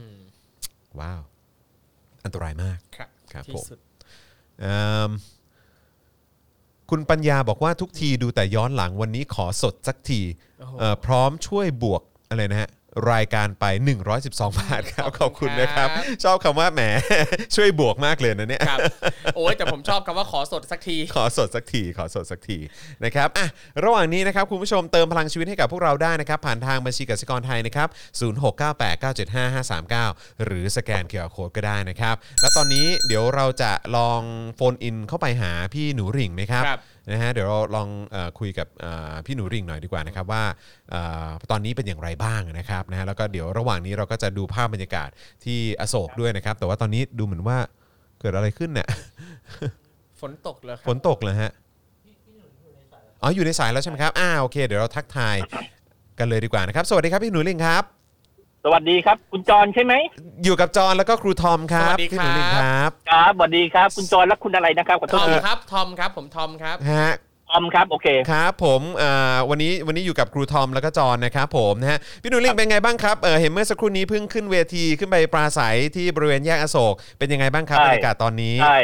[1.00, 1.20] ว้าว
[2.24, 3.78] อันตรายมากครับครับที่ผมสุด
[4.60, 4.78] เอิ่
[5.08, 5.10] ม
[6.90, 10.20] คุณปัญญาบอกว่าทุกทีดูแต่ย้อนหลังวันนี้ขอสดสักที
[10.58, 12.70] โอ้โหเอ่อพร้อมช่วยบวกอะไรนะฮะ
[13.12, 13.64] รายการไป
[14.10, 15.88] 112 บาทครับ ขอบคุณนะครับ
[16.24, 16.80] ชอบคำว่าแหม
[17.56, 18.78] ช่วยบวกมากเลยนะเนี่ยครับ
[19.36, 22.58] โอ้ยแต่ผมชอบคำว่าขอสดสักที ขอสดสักที ขอสดสักที
[23.04, 23.46] นะครับอะ
[23.84, 27.88] ระหว่างนี้นะครับ คุณผู้ชมเติมพลังชีวิตให้กับพวกเราได้นะครับ ผ่านทางบัญชีกสิกรไทยนะครับ
[29.16, 34.22] 0698975539 หรือสแกนเคอร์โคดก็ได้นะครับ และตอนนี้เดี๋ยวเราจะลอง
[34.56, 36.80] โฟนอินเข้าไปหาพี่หนูหริ่งไหมครับครับ
[37.10, 40.42] นะฮะเดี๋ยวเราลองเออคุยกับเอ่อพี่หนูหริ่งหน่อยดีกว่านะครับว่า
[40.90, 45.08] เอ่อตอนนี้เป็นอย่างไรบ้างนะครับนะฮะแล้วก็เดี๋ยวระหว่างนี้เราก็จะดูภาพบรรยากาศ
[45.44, 47.58] ที่อโศกด้วยนะครับ แต่ว่าตอนนี้ดูเหมือนว่า
[48.20, 48.88] เกิดอะไรขึ้นเนี่ย
[50.20, 51.52] ฝนตกเลยคฝรับนตกเลยฮะ
[53.22, 55.36] อ๋ออยู่ในสายแล้วใช่ไหมครับอ่าโอเค เดี๋ยวเราทักทาย
[56.18, 57.84] กันเลยดีกว่านะครับ สวัสดีครับพี่หนูลิงครับ
[58.64, 59.94] สวัสดีครับ คุณจรใช่ไหม
[60.44, 67.12] อยู่กับจอห์นแล้วก็ครูทอมครับสวัสดีพี่คหรันูลิงครับครับสวัสดีครับ คุณจรและคุณอะไรนะครับขอโททษอมทีครับ ทอมครับ ผมทอมครับ ฮะ
[67.50, 78.80] ทอมครับโอเค ครับผมเอ่อวันนี้วันนี้อยู่กับครูทอมแล้วก็จอห์นนะครับผมนะฮะพี่หนูลิงเป็นไงบ้างครับเออเห็นเมื่อสักครู่นี้เพิ่งขึ้นเวทีขึ้นไปปราศัยที่บริเวณแยกอโศกเป็นยังไงบ้างครับใช่ บรรยากาศตอนนี้ ใช่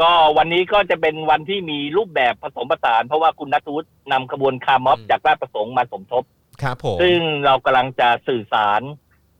[0.00, 6.24] ก็วันนี้ก็จะเป็นวันที่มีรูปแบบผสมผสาน เพราะว่าคุณนัทวุฒินำขบวนคาร์ม็อบอืม จากราชประสงค์มาสมทบ
[6.62, 8.82] ครับผมซึ่งเรากำลังจะสื่อสาร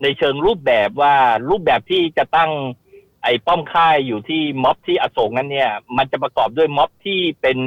[0.03, 1.15] ในเชิงรูปแบบว่า
[1.51, 2.51] รูปแบบที่จะตั้ง
[3.25, 7.59] ไอ้ป้อมค่ายอยู่ที่ม็อบที่อโศกนั้นเนี่ย มันจะประกอบด้วยม็อบที่เป็น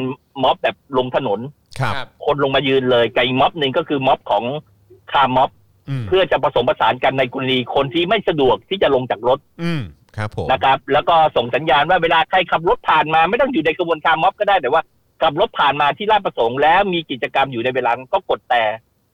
[0.43, 1.39] ม็อบแบบลงถนน
[1.79, 4.43] ครับครับคนลงมายืนเลยกับอีกม็อบหนึ่งก็คือม็อบของ
[5.11, 5.49] คาร์ม็อบ
[5.89, 9.81] อืมเพื่อจะผสมผสานกันในกรณีคนที่ไม่สะดวกที่จะลงจากรถ อืม
[10.17, 14.81] ครับผมนะครับ แล้วก็ส่งสัญญาณว่าเวลาใครขับรถผ่านมา ไม่ต้องอยู่ในกระบวนการม็อบก็ได้แต่ว่า
[15.21, 18.63] ขับรถผ่านมาที่ลาดประสงค์แล้วมีกิจกรรมอยู่ในเวลานั้นก็กดแต่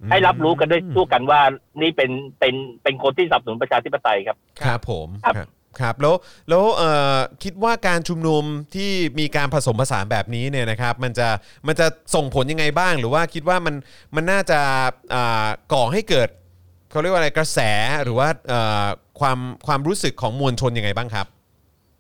[0.10, 1.42] ให้รับรู้กันด้วยทั่วกันว่า
[1.82, 5.48] นี่เป็นเป็นเป็นคนที่สนับสนุนประชาธิปไตยครับครับผมครับครับ
[5.80, 6.16] ครับแล้ว
[6.50, 8.44] แล้วเอ่อคิดว่าการชุมนุม
[8.76, 11.28] ที่มีการผสมผสานแบบนี้เนี่ยนะครับ มันจะ
[11.68, 13.76] มันจะส่งผลยังไงบ้าง หรือว่าคิดว่ามัน
[14.16, 14.60] มันน่าจะ
[15.14, 16.30] อ่าก่อให้เกิด
[16.92, 17.60] เขาเรียกว่าอะไรกระแส
[18.04, 18.86] หรือว่าเอ่อ
[19.20, 21.28] ความความรู้สึกของมวลชนยังไงบ้างครับ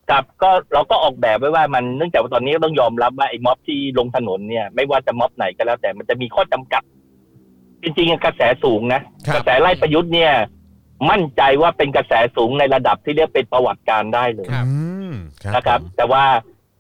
[0.09, 6.83] ครับก็เราก็ออกแบบไว้ว่ามันเนื่องจากว่าตอนนี้ต้องยอมรับว่าไอ้ม็อบที่ลงถนนเนี่ยไม่ว่าจะม็อบไหนก็แล้วแต่มันจะมีข้อจำกัด
[7.83, 10.33] จริงๆกระแสสูงนะครับกระแสไล่ประยุทธ์เนี่ย
[11.09, 14.73] มั่นใจว่าเป็นกระแสสูงในระดับที่เรียกเป็นประวัติการได้เลยครับอื
[15.09, 15.11] ม
[15.43, 16.25] ครับนะครับผมแต่ว่า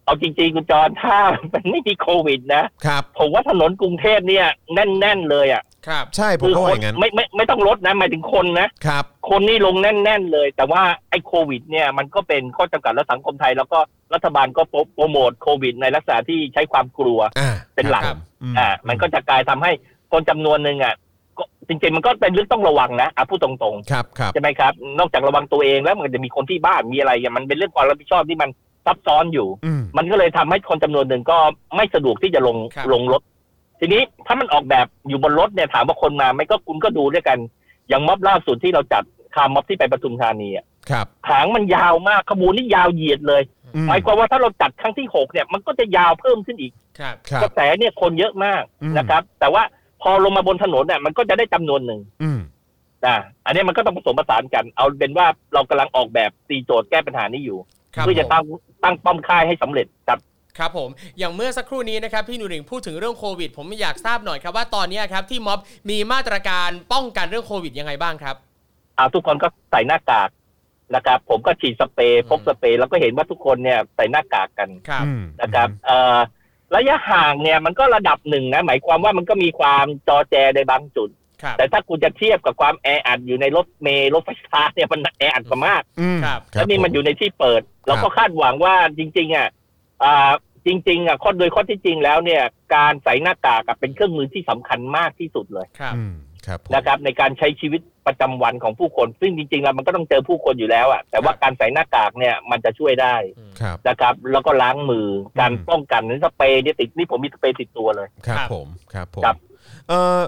[0.05, 1.17] เอาจริงๆคุณจรถ้า
[1.53, 13.79] มันไม่มีโควิดนะครับผมว่าถนนกรุงเทพเนี่ยแน่น ๆ เลยอะครับ ใช่ผมก็ว่าอย่างนั้นไม่ไม่ไม่ต้องลดนะหมายถึงคนนะครับ คนนี่ลงแน่น ๆ เลย แต่ว่าไอ้โควิด เนี่ยมันก็เป็นข้อจำกัดและสังคมไทย แล้วก็
[14.13, 18.19] รัฐบาลก็โปรโปรโมทโควิด ในลักษณะที่ใช้ความกลัวอ่าเป็นหลักครับผ
[18.51, 19.71] มอ่ามันก็จะกลายทำให้
[20.11, 20.95] คนจำนวนหนึ่งอะ
[21.37, 28.49] ก็จริงๆมันก็เป็นเรื่องต้องระวังนะอะพูดตรงครับครับๆใช่ไหมครับ นอกจากระวังตัวเองแล้วมันก็จะมีคนที่บ้านมีอะไรอย่างมันเป็นเรื่องความรับผิดชอบที่มัน
[28.85, 31.37] ซับซ้อนอยู่อืมมันก็เลยทำให้คนจำนวนหนึ่งก็
[31.75, 33.21] ไม่สะดวกที่จะลงครับลงรถ
[33.79, 37.37] ทีนี้ถ้ามันออกแบบอยู่บนรถเนี่ยถามว่าคนมาไหม่ก็คุณก็ดูด้วยกัน
[37.87, 39.03] อย่างม็อบล่าสุดที่เราจัด
[39.35, 43.41] คาร์ม็อบที่ไปปทุมธานีอะครับหางมันยาวมากขบวนนี่ยาวเหยียดเลย
[43.75, 49.63] อืมหมายความว่าถ้าเราจัดครั้งที่หกเนี่ยมันก็จะยาวเพิ่มขึ้นอีกครับครับกระแสเนี่ยคนเยอะมากอืมนะครับ แต่ว่า
[50.01, 52.39] พอลงมาบนถนนเนี่ยมันก็จะได้จำนวนหนึ่งอืม
[53.05, 57.59] นะอันนี้มันก็ต้องผสมผสานกัน เอาเป็นว่าเรากำลังออกแบบตีโจทย์แก้ปัญหานี้อยู่
[57.95, 58.43] ครับเพื่อจะผมตั้ง
[58.83, 60.19] ตั้งป้อมค่ายให้สำเร็จครับ
[60.57, 60.89] ครับผม
[61.19, 68.35] อย่างเมื่อสักครู่นี้นะครับพี่หนูหริงพูดถึงเรื่องโควิด ผมอยากทราบหน่อยครับว่าตอนนี้ครับที่ม็อบมีมาตรการป้องกันเรื่องโควิดยังไงบ้างครับ
[68.95, 70.29] เอาทุกคนก็ใส่หน้ากาก
[70.95, 76.17] นะครับผมก็ฉีดสเปรย์พกสเปรย์แล้วก็เห็นว่าทุกคนเนี่ยใส่หน้ากากกันครับอืมนะครับเอ่อ
[76.75, 81.09] ระยะห่างเนี่ยมันก็ระดับหนึ่งนะ หมายความว่ามันก็มีความจอแจในบางจุด
[81.41, 89.49] ครับแต่ถ้าคุณจะเทียบกับความแออัดอยู่ในรถเมล์รถไฟฟ้าเนี่ยมันแออัดกว่ามากอืมครับแล้วนี่มันอยู่ในที่เปิด เราก็คาดหวังว่าจริง ๆ อะ
[90.03, 90.31] อ่า
[90.65, 92.43] จริง ๆ อะข้อโดยข้อที่จริงแล้วเนี่ย
[92.75, 95.67] การใส่หน้ากากอะเป็นเครื่องมือที่สำคัญมากที่สุดเลย
[96.47, 103.15] ครับอืมครับผมนะครับในการใช้ชีวิตประจำวันของผู้คน ซึ่งจริงๆแล้วมันก็ต้องเจอผู้คนอยู่แล้วอะแต่ว่าการใส่หน้ากากเนี่ยมันจะช่วยได้
[103.61, 105.07] ครับนะครับ แล้วก็ล้างมือ
[105.39, 109.35] การอืมป้องกันนี่สเปรย์เนี่ยติดนี่ผมมีสเปรย์ติดตัวเลยครับครับผมครับผมครับ
[109.87, 110.21] เอ่อ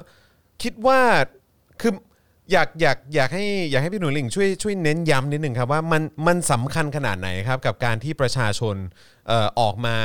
[0.64, 1.00] คิดว่า
[1.82, 1.94] คือ
[2.52, 8.76] อยากอยากอยากให้อยากให้พี่หนูหลิงช่วยช่วยเน้นย้ำนิดหนึ่งครับว่ามันมันสำคัญขนาดไหนครับ กับการที่ประชาชน
[9.28, 9.98] เอ่อออกมา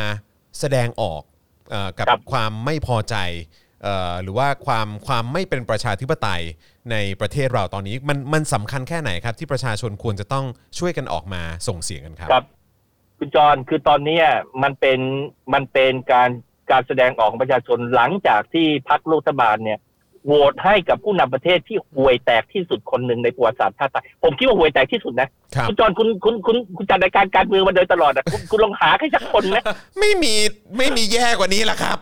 [0.61, 1.23] แสดงออก
[1.71, 3.64] เอ่อกับครับความไม่พอใจเอ่อ
[4.23, 6.43] หรือว่าความความไม่เป็นประชาธิปไตย
[6.91, 10.45] ในประเทศเราตอนนี้มันมันสำคัญแค่ไหนครับ ที่ประชาชนควรจะต้อง
[10.79, 12.45] ช่วยกันออกมาส่งเสียงกันครับครับ
[13.19, 14.25] คุณจรคือตอนเนี้ย
[14.63, 15.01] มันเป็น
[15.55, 16.31] มันเป็นการ
[16.71, 19.81] การแสดงออกของประชาชนหลังจากที่พรรครัฐบาลเนี่ย
[20.27, 29.57] โหวตให้กับผู้นำประเทศที่ห่วยแตกที่สุดคนหนึ่งในประวัติศาสตร์ชาติไทยผมคิดว่าห่วยแตกที่สุดนะครับคุณจรคุณคุณคุณคุณจัดรายการการเมืองมาโดยตลอดอะคุณคุณลองหาใครสักคนไหม
[29.99, 30.35] ไม่มี
[30.79, 31.99] ไม่มีแย่กว่านี้ละครับ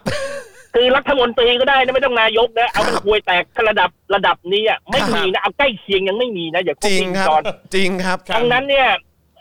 [0.75, 7.43] คือรัฐมนตรีก็ได้นะไม่ต้องนายกนะเอามันห่วยแตกระดับระดับนี้อะไม่มีนะเอาใกล้เคียงยังไม่มีนะอย่าโกจริงงครับจร
[7.75, 8.89] จริงครับดังนั้นเนี่ย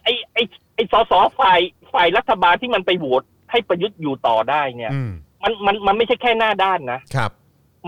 [0.04, 0.38] ไอไอ
[0.76, 1.60] ไอสสฝ่าย
[1.94, 5.12] ฝ่ายรัฐบาลที่มันไปโหวตให้ประยุทธ์อยู่ต่อได้เนี่ยอืม
[5.44, 7.32] มันมันมันไม่ใช่แค่หน้าด้านนะครับ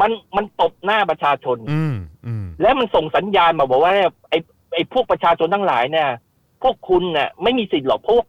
[0.02, 4.36] มันมันตบหน้าประชาชน อืมอืมและมันส่งสัญญาณมาบอกว่าเนี่ยไอ
[4.74, 6.10] ไอพวกประชาชนทั้งหลายเนี่ย
[6.64, 8.24] พวกคุณเนี่ยไม่มีสิทธิ์หรอกพวก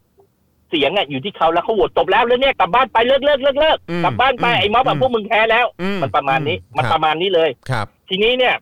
[0.69, 8.55] เสียงอะอยู่ที่เขาแล้วเขาโหวตจบแล้วเรื่องเนี้ยกลับบ้านไปเลิกเลิกเลิกเลิกอืมกลับบ้านไปอืมไอ้ม็อบอือะมพวกมึงแพ้แล้วอืมันประมาณนี้อืมันคปบระมาณนี้เลยครับ ทีนี้เนี่ย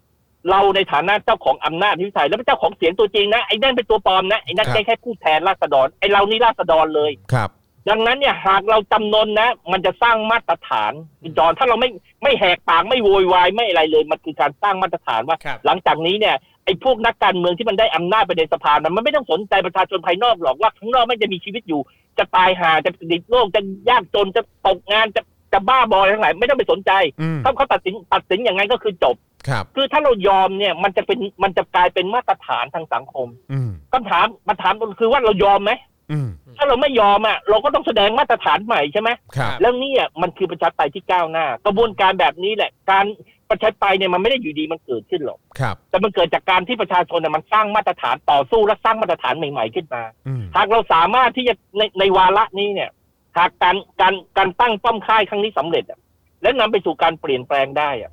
[0.50, 7.50] เราในฐานะเจ้าของอำนาจที่ไทยแล้วเป็นเจ้าของเสียงตัวจริงนะไอ้นั่นเป็นตัวปลอมนะไอ้นั่นครับแค่แค่ผู้แทนราษฎรไอ้เรานี่ราษฎรเลยครับ
[7.90, 10.92] ดังนั้นเนี่ยหากเราจำนนนะ มันจะสร้างมาตรฐาน
[11.22, 11.88] คุณจอนถ้าเราไม่
[12.22, 21.80] ไม่แหกปากไม่โวยวายไม่อะไรเลย มันคือการสร้างมาตรฐานว่าครับหลังจากนี้เนี่ย ไอ้พวกนักการเมืองที่มันได้อำนาจไปในสภามันไม่ต้องสนใจประชาชนภายนอกหรอกว่าข้างนอกไม่จะมีชีวิตอยู่
[22.18, 23.60] จะตายหาจะติดโรคจะ
[23.90, 29.16] ยากจนจะตกงานจะจะบ้าบออะไรทั้งหลายไม่ต้องไปสนใจอืมถ้าเขาตัดสินตัดสินอย่างนั้นก็คือจบ
[29.48, 35.72] ครับคือถ้าเรายอมเนี่ยมันจะเป็นมันจะกลายเป็นมาตรฐานทางสังคมอืมคำถามมาถามก็คือว่าเรายอมไหม
[36.12, 43.04] อืมถ้าเราไม่ยอมอะเราก็ต้องแสดงมาตรฐานใหม่ใช่ไหมครับแล้วเนี่ยมันคือประชาธิปไตยที่ก้าวหน้า กระบวนการแบบนี้แหละ การ
[43.52, 52.90] ประชาธิปไตยเนี่ยมันไม่ได้อยู่ดีมันเกิดขึ้นหรอกครับ แต่มันเกิดจากการที่ประชาชนเนี่ยมันสร้างมาตรฐานต่อสู้และสร้างมาตรฐานใหม่ๆขึ้นมาอืมหากเราสามารถที่จะในในวาระนี้เนี่ย
[53.38, 55.98] หากการการการตั้งป้อมค่ายครั้งนี้สำเร็จอะ
[56.42, 58.12] และนำไปสู่การเปลี่ยนแปลงได้อะ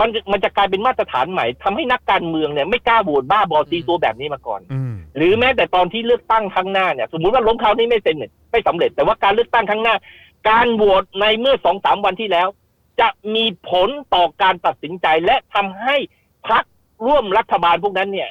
[0.00, 8.16] มันจะมันจะกลายเป็นมาตรฐานใหม่ทำให้นักการเมืองเนี่ยไม่กล้าโหวตบ้าบอตีตัวแบบนี้มาก่อนอืมหรือแม้แต่ตอนที่เลือกตั้งครั้งหน้าเนี่ยสมมุติว่าล้มคราวนี้ไม่เสร็จ
[8.50, 9.94] ไม่สำเร็จ แต่ว่าการเลือกตั้งครั้งหน้า
[10.48, 12.48] การโหวตในเมื่อสองสามวันที่แล้ว
[13.00, 15.96] จะมีผลต่อการตัดสินใจและทำให้
[16.46, 16.64] พรรค
[17.06, 18.30] ร่วมรัฐบาลพวกนั้นเนี่ย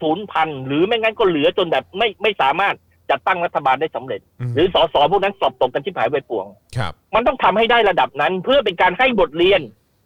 [0.00, 2.74] สูญพันธุ์หรือไม่งั้นก็เหลือจนแบบไม่ไม่สามารถ
[3.10, 6.46] จัดตั้งรัฐบาลได้สำเร็จมหรือสสพวกนั้นสอบตกกันที่หายไปป่วง
[6.76, 9.60] ครับมันต้องทำให้ได้ระดับนั้น เพื่อเป็นการให้บทเรียน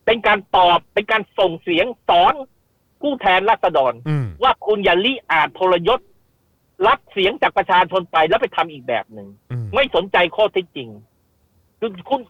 [0.06, 2.34] เป็นการตอบเป็นการส่งเสียงสอน
[3.02, 6.00] ผู้แทนราษฎรอืมว่าคุณอย่าลิอาจทรยศ
[6.86, 10.88] รับเสียงจากประชาชนไปแล้วไปทำอีกแบบหนึ่งอืมไม่สนใจข้อเท็จจริง
[11.80, 12.20] คือคุณ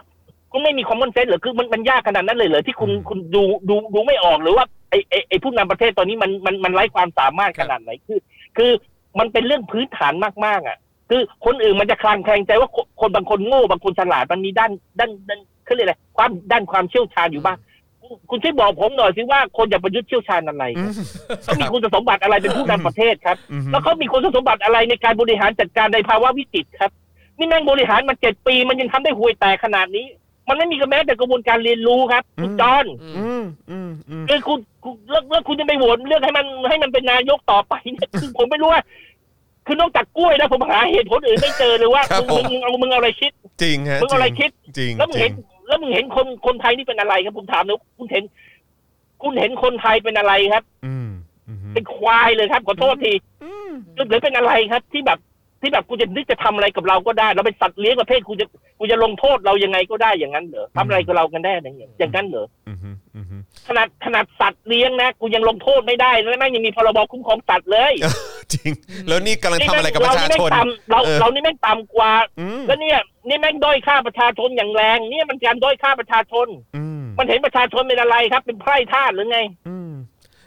[0.50, 8.18] คุณไม่มีคอมมอนเซนส์เหรอคือมันมันยากขนาดนั้นเลยเหรอที่คุณคุณดูดูดูไม่ออกหรือว่าไอไอไอผู้นำประเทศตอนนี้มันมันมันไร้ความสามารถขนาดไหนคือ
[8.56, 8.70] คือ
[9.18, 10.12] มันเป็นเรื่องพื้นฐาน
[10.44, 10.78] มากๆอะ
[11.10, 17.58] คือคนอื่นมันจะคลางแคลงใจว่าคนคนบางคนโง่บางคนฉลาดมันมีด้านด้านด้านเขาเรียกอะไรความด้านความเชี่ยวชาญอยู่บ้าง
[18.00, 26.90] คุณคุณช่วยบอกผมหน่อยสิว่าคนอย่างประยุทธ์เชี่ยวชาญอะไรอืครับมเขามีคุณสมบัติอะไรเป็นผู้นำประเทศครับอืมแล้วเขามีคุณสมบัติอะไรในการบริหารจัดการในภาวะวิกฤตครับ
[27.38, 30.06] นี่แม่งบริหารมาเจ็ดปีมันยังทำได้ห่วยแตกขนาดนี้
[30.48, 38.82] มันไม่มีกระแม้แต่กระบวนการเรียนรู้ครับคุณจอนอืมอืมอืมอืมคือคุณคุณแล้วแล้วคุณจะไปโหวตเลือกให้มันให้มันเป็นนายกต่อไปเนี่ยคือผมไม่รู้ว่า
[39.66, 43.32] คือนอกจากกล้วยนะผมหาเหตุผลอื่นไม่เจอเลยว่ามึงมึงมึงเอามึงเอาอะไรคิด
[43.62, 45.32] จริงฮะมึงเอาอะไรจริงคิดจริงแล้วมึงจริเห็งน
[45.66, 48.24] แล้วมึงเห็นคนคนไทยนี่เป็นอะไรครับผมถามหนะคุณเห็น
[49.22, 51.08] คุณเห็นคนไทยเป็นอะไรครับ อืม
[51.48, 53.12] อืมเป็นควายเลยครับขอโทษที
[53.44, 55.18] อืมหรือเป็นอะไรครับที่แบบ
[55.60, 58.46] ที่แบบกูจะนึกจะทำอะไรกับเราก็ได้ เราเป็นสัตว์เลี้ยงประเภทกูจะ
[58.78, 67.92] กูจะลงโทษเรายังไงก็ได้อย่างนั้นเหรอทำอะไรกับเรากันแน่อย่างเงี้ยอย่างนั้นเหรออืมอืมอืมขนาดขนาดสัตว์เลี้ยงนะกูยังลงโทษไม่ได้แล้วแม่งยังมีพรบคุ้มครองสัตว์เลย
[68.52, 68.72] จริง
[69.08, 72.98] แล้วนี่กำลังทำอะไรกับประชาชนเนี่แม่งต่ำเราเออเรานี่แม่งต่ำกว่าอืมแล้วเนี่ย
[73.28, 76.46] นี่แม่งด้อยค่าประชาชนอย่างแรง เนี่ยมันการด้อยค่าประชาชน
[76.76, 79.92] อืมมันเห็นประชาชนเป็นอะไรครับ เป็นไพร่ทาสหรือไงอืม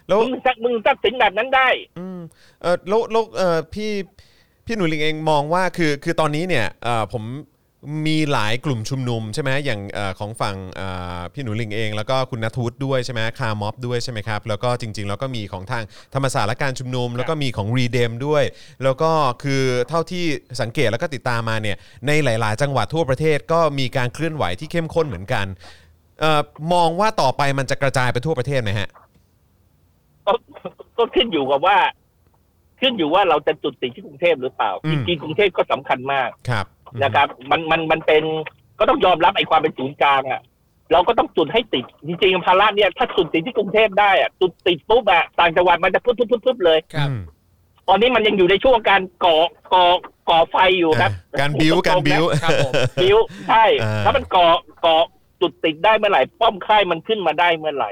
[0.08, 2.20] แล้วมึงสักมึงตัดสินแบบนั้นได้ อืม
[2.62, 3.92] เออแล้วแล้วเออพี่
[4.72, 7.24] พี่หนูหริ่งเองมองว่าคือคือตอนนี้เนี่ยเออผม
[8.08, 10.82] มีหลายกลุ่มชุมนุมใช่ไหมอย่างเออของฝั่งเอ
[11.18, 18.44] อพี่หนูหริ่งเอง แล้วก็คุณณัฐวุฒิด้วยใช่ไหมคาร์ม็อบด้วยใช่ไหมครับแล้วก็จริง ๆ แล้วก็มีของทางธรรมศาสตร์และการชุมนุม แล้วก็มีของ REDEM ด้วย
[18.84, 19.12] แล้วก็
[19.44, 20.26] คือเท่าที่
[20.62, 25.46] สังเกตแล้วก็ติดตามมาเนี่ยในหลาย ๆ จังหวัดทั่วประเทศก็มีการเคลื่อนไหวที่เข้มข้นเหมือนกัน
[26.20, 26.42] เออ
[26.74, 28.90] มองว่าต่อไปมันจะกระจายไปทั่วประเทศไหมฮะ
[30.26, 30.34] ก็
[30.98, 31.78] ก็ขึ้นอยู่กับว่า
[32.82, 36.66] ขึ้นอยู่ว่าเราจะจุดติดที่กรุงเทพหรือเปล่าอืจมริงๆกรุงเทพก็สำคัญมากครับ
[37.04, 38.24] นะครับ มันมันมันเป็น
[38.80, 40.42] ก็ต้องยอมรับไอ้ความเป็นศูนย์กลางอะ
[40.92, 47.22] เราก็ต้องจุดให้ติด จริงๆภาระเนี่ยถ้าจุดติดที่กรุงเทพได้อะจุดติดปุ๊บอะต่างจังหวัดมันจะปุ๊บปุ๊บปุ๊บปุ๊บเลยครับอืม
[47.88, 49.38] ตอนนี้มันยังอยู่ในช่วงการก่อ
[49.74, 49.86] ก่อ
[50.30, 53.18] ก่อไฟอยู่ครับ การบิ้วการบิ้วครับผมบิ้ว
[53.48, 54.48] ใช่อ่าถ้ามันก่อ
[54.86, 54.96] ก่อ
[55.42, 57.92] จุดติดได้เมื่อไหร่ ป้อมค่ายมันขึ้นมาได้เมื่อไหร่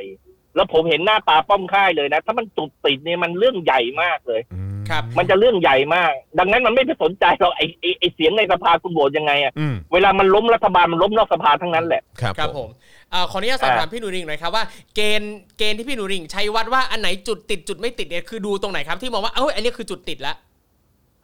[0.55, 12.69] แล้วผมเห็นหน้าตาป้อมค่ายเลยนะ ถ้ามันจุดติดเนี่ยมันเรื่องใหญ่มากเลยอืม ครับ มันจะเรื่องใหญ่มาก ดังนั้นมันไม่ไปสนใจหรอกไอ้ไอ้ไอ้เสียงในสภาคุณโหวตยังไงอะอืมเวลามันล้มรัฐบาลมันล้มนอกสภาทั้งนั้นแหละครับครับผผมม
[13.13, 14.63] อ่าขออนุญาตสอบถามพี่หนูริงหน่อยครับว่า
[14.95, 20.35] เกณฑ์เกณฑ์ที่พี่หนูริงใช้วัดว่าอันไหนจุดติดจุดไม่ติดเนี่ยคือดูตรงไหนครับที่มองว่าเอ้ยอันนี้คือจุดติดละ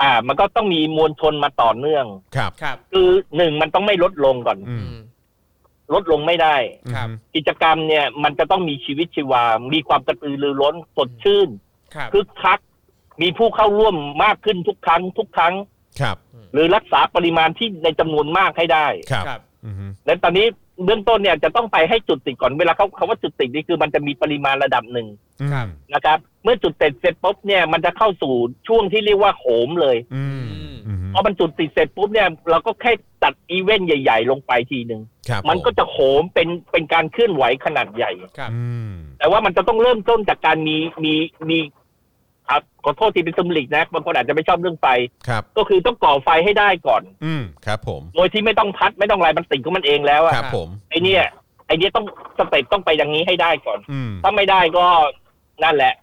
[0.01, 2.05] อ่า มันก็ต้องมีมวลชนมาต่อเนื่อง
[2.35, 3.07] ครับครับ คือ
[3.37, 4.97] หนึ่งมันต้องไม่ลดลงก่อนอือืมม
[5.93, 6.55] ลดลงไม่ได้
[6.93, 9.43] ครับ กิจกรรมเนี่ย มันจะต้องมีชีวิตชีวา
[9.73, 11.49] มีความกระตือรือร้นสดชื่น
[11.95, 12.59] ครับคึกคัก
[13.21, 15.53] มีผู้เข้าร่วมมากขึ้นทุกครั้ง ทุกครั้ง
[16.01, 16.17] ครับ
[16.53, 20.45] หรือรักษาปริมาณที่ในจำนวนมากให้ได้ครับครับอืมและตอนนี้
[20.85, 25.07] เบื้องต้นเนี่ยจะต้องไปให้จุดติดก่อนเวลาเขาคาว่าจุดติดนี่คือมันจะมีปริมาณระดับหนึ่ง
[25.51, 28.33] ครับนะครับ เมื่อจุดติดเสร็จปุ๊บเนี่ยมันจะเข้าสู่
[28.67, 32.91] ช่วงที่เรียกว่าโหมเลยอืมอืมอืมพอมันจุดติดเสร็จปุ๊บเนี่ยเราก็แค่
[33.23, 41.13] ตัดอีเวนต์ใหญ่ ๆ ลงไปทีหนึ่งครับมันก็จะโหมเป็นเป็นการเคลื่อนไหวขนาดใหญ่ครับอืมแต่ว่ามันจะต้องเริ่มต้นจากการมีมี
[41.49, 41.57] มี
[42.49, 44.87] อะขอโทษทีเป็น symbolic นะบางคนอาจจะไม่ชอบเรื่องไฟ
[45.27, 51.23] ครับ ก็คือต้องก่อไฟให้ได้ก่อน อืมครับ ผม โดยที่ไม่ต้องพัดไม่ต้องอะไรมันติดของมันเองแล้วอะครับ ผมไอเนี่ย
[51.67, 52.05] ไอเนี้ยต้อง
[52.37, 54.85] สเต็ปต้องไปอย่างนี้ให้ได้ก่อน อืมถ้าไม่ได้ก็
[55.63, 55.93] นั่นแหละ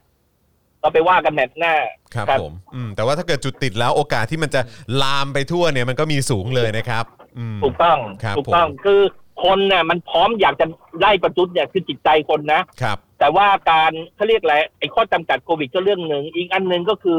[0.82, 1.74] ก็ไปว่ากันแมตช์หน้า
[2.14, 4.61] ครับครับ ผมอืมแต่ว่าถ้าเกิดจุดติดแล้วโอกาสที่มันจะ
[5.03, 7.05] ลามไปทั่วเนี่ยมันก็มีสูงเลยนะครับ
[7.38, 9.01] อืม ถูกต้องครับถูกต้องผม คือ
[9.45, 10.66] คนเนี่ยมันพร้อมอยากจะ
[11.01, 17.18] ไล่ประจุดเนี่ยคือจิตใจคนนะครับ แต่ว่าการเขาเรียกอะไรไอ้ข้อจำกัดโควิดก็เรื่องหนึ่งอีกอันหนึ่งก็คือ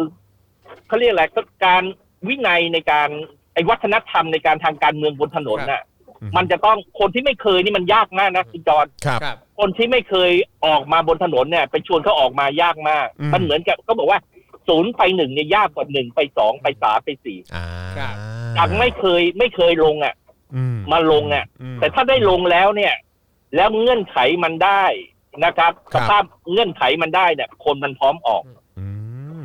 [0.87, 1.83] เขาเรียกอะไรก็การ
[2.27, 3.09] วินัยในการ
[3.53, 5.81] ไอ้วัฒนธรรมในการทางการเมืองบนถนนน่ะ
[6.21, 10.31] อืมมันจะต้องคนที่ไม่เคยนี่มันยากมากนะคุณจอนครับครับคนที่ไม่เคย
[10.65, 14.19] ออกมาบนถนนเนี่ย ไปชวนเขาออกมายากมากอืมมันเหมือนกับก็บอกว่า
[14.67, 17.65] ศูนย์ไปหนึ่งเนี่ยยากกว่าหนึ่งไปสองไปสามไปสี่อ่า
[17.97, 18.13] ครับ
[18.57, 20.13] จากไม่เคยไม่เคยลงอะ
[20.55, 22.93] อืมาลงอะอืมแต่ถ้าได้ลงแล้วเนี่ย
[23.55, 24.83] แล้วเงื่อนไขมันได้
[25.45, 28.43] นะครับครัสบภาพเงื่อนไขมันได้เนี่ย คนมันพร้อมออก
[28.79, 28.87] อื
[29.41, 29.43] ม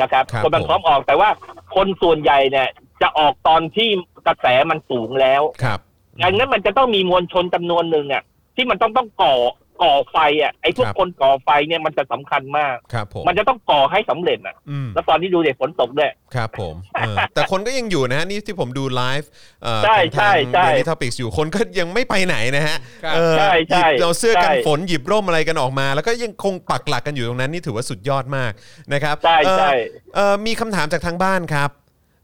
[0.00, 1.28] นะครับ ครับคนมันผมพร้อมออกแต่ว่า
[1.74, 2.68] คนส่วนใหญ่เนี่ย
[3.02, 3.88] จะออกตอนที่
[4.26, 5.78] กระแสมันสูงแล้วครับ
[6.22, 8.22] ดังนั้นมันจะต้องมีมวลชนจำนวนหนึ่งอะ
[8.56, 9.34] ที่มันต้องต้องก่อ
[9.82, 19.28] ก่อไฟอะไอ้พวกครับคนก่อไฟเนี่ยมันจะสำคัญมากครับผมมันจะต้องก่อให้สำเร็จอะอืมแล้วตอนที่ดูเด็กฝนตกด้วยครับผมเออแต่คนก็ยังอยู่นะฮะนี่ที่ผมดูไลฟ์
[19.62, 28.52] เอ่อใช่ของทางใช่ใช่ Daily Topics อยู่คนก็ยังไม่ไปไหนนะฮะครับเออใช่ใช่หยิบเอาเสื้อกันใช่ฝนหยิบร่มอะไรกันออกมา แล้วก็ยังคงปักหลักกันอยู่ตรงนั้นนี่ถือว่าสุดยอดมาก
[28.92, 29.72] นะครับใช่เอ่อใช่
[30.14, 31.70] เอ่อมีคำถามจากทางบ้านครับ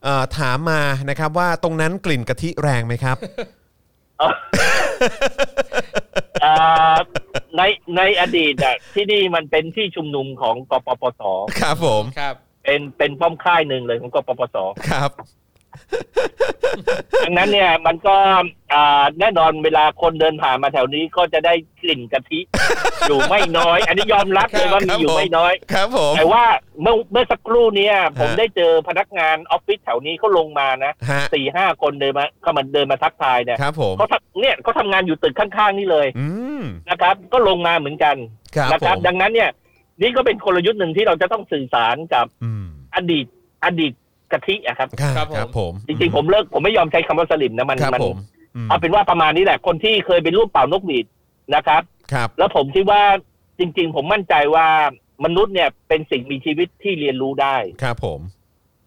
[0.04, 3.46] เอ่อถามมานะครับว่าตรงนั้นกลิ่นกะทิแรงไหมครับอ่า
[7.56, 7.62] ใน
[7.96, 11.22] ในอดีตอะที่นี่มันเป็นที่ชุมนุมของกปปส
[11.60, 12.34] ครับผม ครับ
[12.64, 14.56] เป็นเป็นป้อมค่ายหนึ่งเลยของกปปส
[14.90, 15.10] ครับ
[17.24, 18.16] ดังนั้นเนี่ยมันก็
[18.72, 22.40] อ่าแน่นอนเวลาคนเดินผ่านมาแถวนี้ก็จะได้กลิ่นกะทิ
[23.08, 26.44] อยู่ไม่น้อย อันนี้ยอมรับเลยว่ามีอยู่ไม่น้อย ครับผมแต่ว่า
[26.82, 36.26] เมื่อเมื่อสักครู่เนี้ยผมฮะได้เจอพนักงานออฟฟิศแถวนี้เขาลงมานะฮะสี่ห้าคนเดินมาเข้ามาเดินมาทักทายเนี่ยครับผมเขาทำเนี่ยเขาทำงานอยู่ตึกข้างๆนี่เลยอื
[36.60, 38.16] มนะครับ ก็ลงมาเหมือนกัน
[38.56, 39.50] ครับนะผครับมดังนั้นเนี่ย
[40.00, 42.64] นี่ก็เป็นกลยุทธ์หนึ่งที่เราจะต้องสื่อสารกับอืม
[42.94, 43.26] อดีต
[43.64, 43.92] อดีต
[44.32, 48.16] กะทิอะครับครับครับผมครับผมจริงๆผมเลิกผมไม่ยอมใช้คำว่าสลิมนะมันครับมันผม
[48.56, 51.06] อืมเอาเป็นว่าประมาณนี้แหละ คนที่เคยไปร่วมเป่านกหวีด
[51.54, 53.02] นะครับครับ แล้วผมคิดว่า
[53.58, 54.66] จริง ๆ ผมมั่นใจว่า
[55.24, 58.20] มนุษย์เนี่ยเป็นสิ่งมีชีวิตที่เรียนรู้ได้ครับผม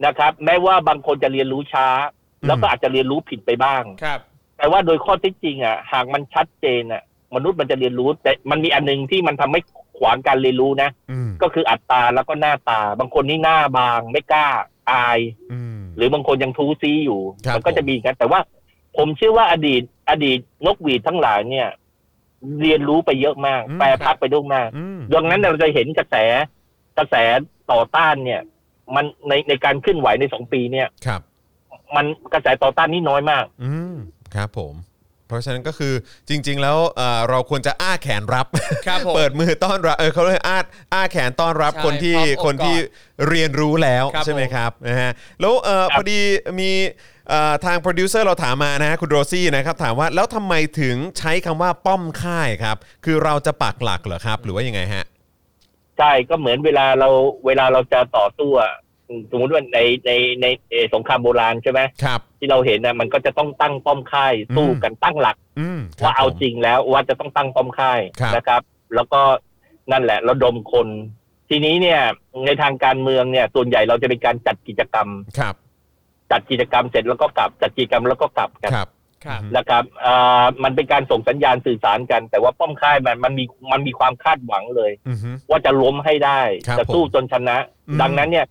[0.06, 1.88] นะครับ แม้ว่าบางคนจะเรียนรู้ช้า
[2.48, 4.20] แล้วก็อาจจะเรียนรู้ผิดไปบ้างครับ
[4.58, 7.04] แต่ว่าโดยข้อเท็จจริงอะหากมันชัดเจนอะ
[7.36, 9.60] มนุษย์มันจะเรียนรู้ แต่มันมีอันหนึงที่มันทำให้
[10.00, 14.48] ขวางการเรียนรู้นะอืมก็คืออัตราแล้วก็หน้าตา บางคนนี่หน้าบางไม่กล้า
[14.92, 15.20] อาย
[15.52, 18.40] อืมหรือบางคนยังทูซีอยู่ครับมัก็จะมีกันแต่ว่า
[18.98, 21.68] ผมเชื่อว่าอดีต อดีตนกหวีดทั้งหลายเนี่ย
[22.62, 26.16] เรียนรู้ไปเยอะมาก แปรพักไปด้วยมากอืมดังนั้นเราจะเห็นกระแส
[26.98, 27.16] กระแส
[27.72, 28.42] ต่อต้านเนี่ย
[28.96, 31.22] มันในในการเคลื่อนไหวในสองปีเนี่ยครับ
[31.96, 33.96] มันกระแสต่อต้านนี่น้อยมาก อืม
[34.36, 34.74] ครับผม
[35.28, 35.94] เพราะฉะนั้นก็คือ
[36.30, 38.48] จริง ๆ แล้วเอ่อเราควรจะอ้าแขนรับ
[38.88, 40.60] ครับผม เปิดมือต้อนรับเออเขาเรียกอ้า
[40.94, 42.76] อ้าแขนต้อนรับใช่คนที่พร้อมอกคนที่
[43.30, 45.12] เรียนรู้แล้วครับใช่ไหมผมครับนะฮะ
[45.42, 46.20] แล้วเอ่อครับพอดี
[46.60, 46.72] มี
[47.30, 55.06] เอ่อทางโปรดิวเซอร์เราถามมานะฮะคุณโรซี่นะครับถามว่าแล้วทำไมถึงใช้คำว่าป้อมค่ายครับ คือเราจะปักหลักเหรอครับ หรือว่ายังไงฮะ
[55.98, 57.10] ใช่ก็เหมือนเวลาเรา
[57.46, 58.74] เวลาเราจะต่อสู้อะ
[59.32, 68.62] สมมติว่าในในในเอ่อสงครามโบราณใช่ไหมครับ ที่เราเห็นนะมันก็จะต้องตั้งป้อมค่ายสู้อืมกันตั้งหลักอืมคบว่าเอาผมจริงแล้วว่าจะต้องตั้งป้อมค่ายครับนะครับ
[68.96, 69.22] แล้วก็
[69.92, 70.88] นั่นแหละระดมคน
[71.50, 72.02] ทีนี้เนี่ย
[72.46, 75.08] ในทางการเมืองเนี่ยส่วนใหญ่เราจะเป็นการจัดกิจกรรม
[75.40, 75.56] ครับ
[76.32, 78.90] จัดกิจกรรมเสร็จแล้วก็กลับ จัดกิจกรรมแล้วก็กลับกันครับ
[79.26, 87.58] ครับนะครับเอ่อมันเป็นการส่งสัญญาณสื่อสารกัน แต่ว่าป้อมค่ายมันมันมีมันมีความคาดหวังเลยอือฮึว่าจะล้มให้ได้ครับจะสู้ผมจนชนะ
[87.90, 88.46] อืมดังนั้นเนี่ย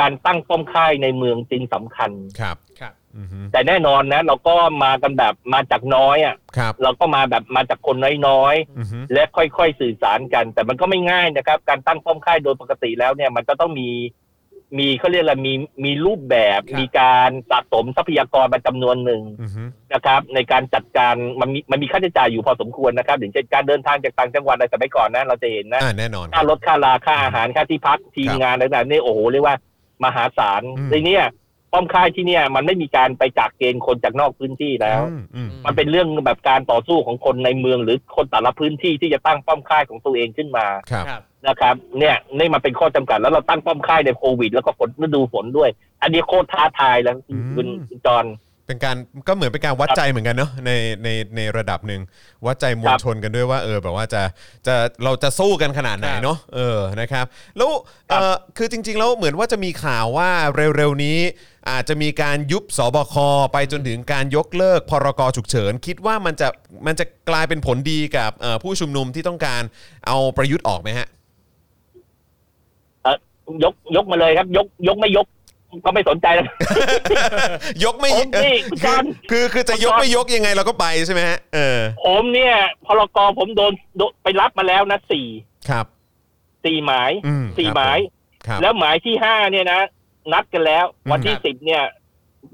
[0.00, 7.96] การตั้งป้อมค่ายในเมืองจึงสำคัญครับครับอือฮึแต่แน่นอนนะ เราก็มากันแบบมาจากน้อยอะครับเราก็มาแบบมาจากคน
[8.26, 13.90] น้อยอือฮึๆและค่อยๆสื่อสารกัน แต่มันก็ไม่ง่ายนะครับ การตั้งป้อมค่ายโดยปกติแล้วเนี่ย มันจะต้องมี
[14.78, 29.56] มีเขาเรียกอะไรมีมีรูปแบบครับมีการสะสมทรัพยากรมาจำนวนหนึ่งอือฮึนะครับ ในการจัดการมันมีมันมีค่าใช้จ่ายอยู่พอสมควรนะครับอย่างเช่นการเดินทางจากต่างจังหวัดอะไรสมัยก่อนนะเราจะเห็นนะอ่าแน่นอนคค่ารับรถค่าลาค่าอาหารค่าที่พักทีมครับงานต่างๆนี่โอ้โหเรียกว่า
[30.04, 31.24] มหาศาลอืมในเนี้ย
[31.72, 45.70] ป้อมค่ายที่เนี่ย มันไม่มีการไปจากเกณฑ์คนจากนอกพื้นที่แล้วอืมอืมมันเป็นเรื่องแบบการต่อสู้ของคนในเมืองหรือคนแต่ละพื้นที่ที่จะตั้งป้อมค่ายของตัวเองขึ้นมาครับครับนะครับ เนี่ยนี่มันเป็นข้อจำกัดแล้วเราตั้งป้อมค่ายในโควิด แล้วก็ฝนฤดูฝนด้วย
[46.02, 47.66] อันนี้โคตรท้าทายแล้วอืมคุณ
[48.06, 48.24] จอน
[48.70, 48.96] เป็นการ
[49.28, 50.70] ก็เหมือนเป็นการวัดใจเหมือนกันเนาะใน
[51.02, 52.00] ในในระดับหนึ่ง
[52.46, 54.22] วัดใจมวคลรับชนกันด้วยว่าเออแบบว่าจะ
[54.66, 57.70] จะเราจะสู้กันขนาดไหนครับเนาะเออนะครับ แล้ว
[58.08, 60.30] เออคือจริง ๆ แล้วเหมือนว่าจะมีข่าวว่า
[60.76, 61.18] เร็วๆนี้
[61.70, 63.14] อาจจะมีการยุบสบค
[63.52, 66.48] ไปจนถึงการยกเลิกพรกฉุกเฉิน คิดว่ามันจะ
[66.86, 69.62] มันจะกลายเป็นผลดีกับเอ่อผู้ชุมนุมที่ต้องการ
[70.06, 71.08] เอาประยุทธ์ออกไหมฮะ
[73.64, 75.26] ยกยกมาเลยครับ ยกยกไม่ยก
[75.84, 76.46] ก็ไม่สนใจแล้ว
[77.84, 82.54] ยกไม่ผมนี่เออคุณจอห์นคือคือจะยกไม่ยกยังไงเราก็ไปใช่ไหมฮะเออผมเนี่ย
[82.86, 85.26] พรกผมโดนโดนไปรับมาแล้วนะสี่
[85.70, 85.86] ครับ
[86.64, 87.98] สี่หมายอืมสี่ครับหมาย
[88.46, 89.80] ครับ แล้วหมายที่ห้าเนี่ยนะ
[90.32, 91.82] นัดกันแล้ว วันที่ครับสิบเนี่ย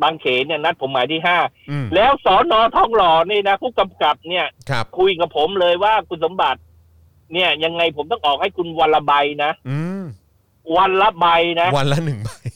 [0.03, 1.39] บางเขนเนี่ยนัดผมหมายที่ห้า
[1.71, 6.61] อืมแล้วสอนอทองหล่อนี่นะผู้กำกับเนี่ย ครับ คุยกับผมเลยว่าคุณสมบัติ
[7.33, 9.13] เนี่ยยังไงผมต้องออกให้คุณวันละใบ
[9.45, 10.05] นะอืม
[10.77, 11.27] วันละใบ
[11.61, 12.51] นะวันละหนึ่งใบอื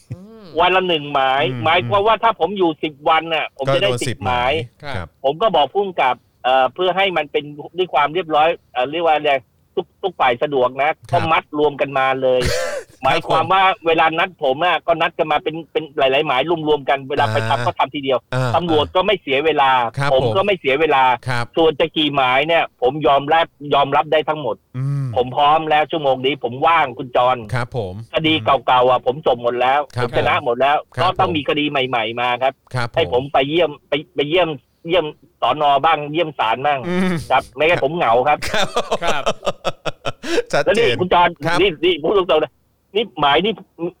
[0.59, 7.43] วันละหนึ่งหมายอืมหมายความว่าถ้าผมอยู่สิบวันน่ะ ผมก็จะได้โดนสิสิบบหมายครับครับผมก็บอกพุ่มกับเอ่อเพื่อให้มันเป็น
[7.77, 9.33] ด้วยความเรียบร้อยเอ่อเรียกว่าอะไร
[9.75, 12.39] ทุกทุกฝ่ายสะดวกนะครัก็บมัดรวมกันมาเลย
[13.03, 34.49] หมายความว่าเวลานัดผมอะก็นัดกันมาเป็นเป็นหลาย ๆ หมายรวมๆกันเวลาไปทำก็ทำทีเดียวอ่าตำรวจก็ไม่เสียเวลาครับผมผมก็ไม่เสียเวลาครับส่วนจะกี่หมายเนี่ย ผมยอมรับยอมรับได้ทั้งหมดอืมผมพร้อมแล้วชั่วโมงนี้ผมว่างคุณจรครับ ผมคดีเก่าๆอะผมจบหมดแล้วครัผบมชนะหมดแล้วครับก็ต้องผมมีคดีใหม่ ๆ มาครับครับ ให้ผมไปเยี่ยมไปไปเยี่ยม
[34.87, 35.05] เยี่ยม
[35.41, 38.67] สอนอบ้างเยี่ยมศาลบ้างอืมครับไม่งั้นผมเหงาครับ ครับ
[39.03, 39.23] ครับ
[40.51, 42.51] ชัดแล้วเจนี่นคุณจรครับนี่นี่พูดตรงๆนะ
[42.95, 43.53] นี่หมายนี่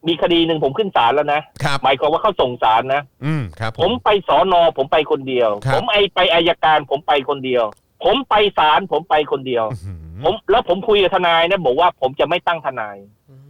[0.07, 7.63] มีคดีหนึ่งผมขึ้นศาลแล้วนะครับหมายความว่าเขาส่งศาลนะอืมครับผผมมไปสอนอผมไปคนเดียวครับผมไอไปอายการผมไปคนเดียว
[8.03, 12.97] ผมไปศาลผมไปคนเดียวอื้อหือผมแล้วผมคุยกับทนายนะบอกว่าผมจะไม่ตั้งทนาย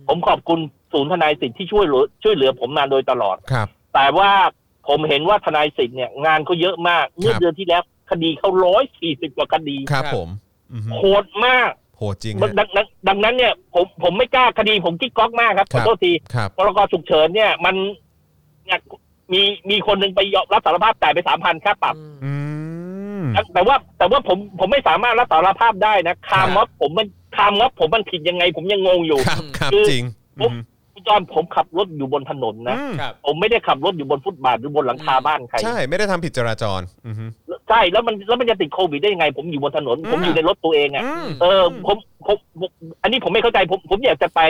[0.08, 0.60] ผมขอบคุณ
[0.94, 4.32] ศูนย์ทนายสิทธิ์ที่ช่วยเหลือช่วยเหลือผมมาโดยตลอดครับ แต่ว่า
[4.88, 7.82] ผมเห็นว่าทนายสิทธิ์เนี่ยงานเขาเยอะมากเมื่อครับเดือนที่แล้ว
[8.12, 10.30] คดีเขาร้อยสี่สิบกว่าคดีครับครับผม
[10.72, 17.76] อื้อหือโหดมากโหจริงดัฮะงดังดังดังนั้นเนี่ยผมผมไม่กล้าคดีผมกิ๊กก๊อกมากครับคขรัอบโทษทีครับพรกฉุกเฉินเนี่ยมัน
[18.66, 18.80] เนี่ย
[19.34, 22.34] มีมีคนหนึ่งไปยอมรับสารภาพจ่ายไปสามพันค่าปรับอื
[23.22, 23.24] ม
[23.54, 30.04] แต่ว่าแต่ว่าผมผมไม่สามารถรับสารภาพได้นะคาครับม็อบผมมันคาม็อบผมมันผิดยังไง ผมยังงงอยู่ครับครับคือจริง
[30.42, 30.60] ผมอืม
[30.94, 37.30] คุณจอนผมขับรถอยู่บนถนนนะอืมครับ ผมไม่ได้ขับรถอยู่บนฟุตบาทหรือบนหลังคาอืมบ้านใคร ใช่ไม่ได้ทำผิดจราจร อือหือ
[37.70, 42.70] ใช่ แล้วมันแล้วมันจะติดโควิดได้ยังไง ผมอยู่บนถนน ผมอยู่ในรถตัวเองอะ อืม เออผมผมผม
[43.02, 44.42] อันนี้ผมไม่เข้าใจผมผมอยากจะไป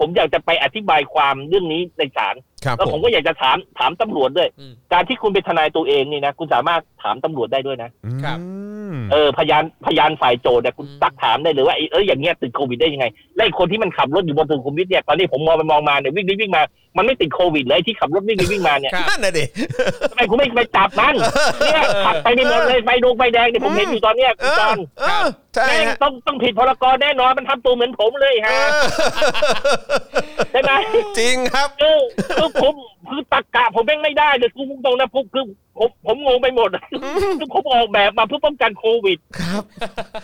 [0.00, 7.90] ผมอยากจะไปอธิบายความเรื่องนี้ในศาลครับ แล้วผผมมก็อยากจะถามถามตำรวจด้วยอืมการที่คุณเป็นทนายตัวเองนี่นะคุณสามารถถามตำรวจได้ด้วยนะ
[8.24, 8.46] ครับอื
[8.92, 16.62] มเออพยานพยานฝ่ายโจทย์เนี่ยคุณอืมซักถามได้เลยว่าไอ้เอออย่างเงี้ยติดโควิดได้ยังไงและไอ้คนที่มันขับรถอยู่บนถนนคุมวิทเนี่ยตอนนี้ผมมองไปมองมาเนี่ยวิ่งไปวิ่งมา
[16.96, 19.44] มันไม่ติดโควิดเลยไอ้ที่ขับรถวิ่งไปวิ่งมาเนี่ยครับนั่นน่ะดิ
[20.10, 21.14] ทำไมคุณไม่ไปจับมัน
[21.60, 28.74] เนี่ยขับไปในหมดเลยไฟดงไฟแดงเนี่ยผมเห็นอยู่ตอนเนี้ยเอคุณจออนเออใช่แม่งฮะต้องต้องผิดพรกรแน่นอนมันทำตัวเหมือนผมเลยเอฮะอ
[30.52, 30.72] ใช่ไหม
[31.18, 31.98] จริงครับคือ
[32.36, 32.74] คือผม
[33.08, 35.44] คือตักกะผมแม่งไม่ได้เลยคือตรงๆนะพวกคือ
[35.78, 36.70] ผมผมงงไปหมด
[37.38, 39.62] คือผมออกแบบมาเพื่อป้องกันโควิด ครับ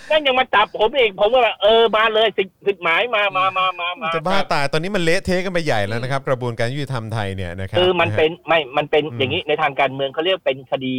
[0.08, 10.94] แม่งยังมาจับผมเองผมก็แบบเออมาเลยสิสิทธิ์หมายมามามามามาจะบ้าตายตอนนี้มันเละเทะกันไปใหญ่แล้วนะครับ กระบวนการยุติธรรมไทยเนี่ยนะครับคือมันเป็นไม่มันเป็นอืมอย่างนี้ในทางการเมืองเขาเรียกเป็นคดี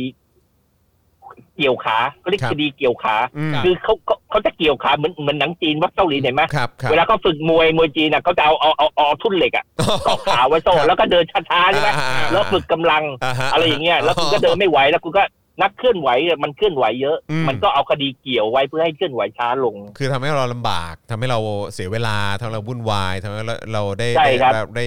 [1.58, 9.66] เกี่ยวขาเขาเรียกครับคดีเกี่ยวขาอืมคือเขาเขาเขาจะเกี่ยวขาเหมือนเหมือนหนังจีนวัดเกาหลีเห็นไหมครับครับเวลาเขาฝึกมวยมวยจีนอะเขาจะเอาเอาเอาเอาทุ่นเหล็กอะ
[10.06, 15.24] เกาะขาไว้โซ่ครับแล้วก็เดินช้าๆใช่ไหมอ่าอ่าอ่าแล้วฝึกกำลังาฮะอะไรอย่างเงี้ยแล้วคุณก็เดินไม่ไหวแล้วคุณก็
[15.62, 21.40] นักเคลื่อนไหวอะมันเคลื่อนไหวเยอะอืมมันก็เอาคดีเกี่ยวไว้เพื่อให้เคลื่อนไหวช้าลง คือทำให้เราลำบากทำให้เรา
[21.74, 24.86] เสียเวลาทำให้เราวุ่นวายทำให้เราเราได้ใช่ได้ครับแบบได้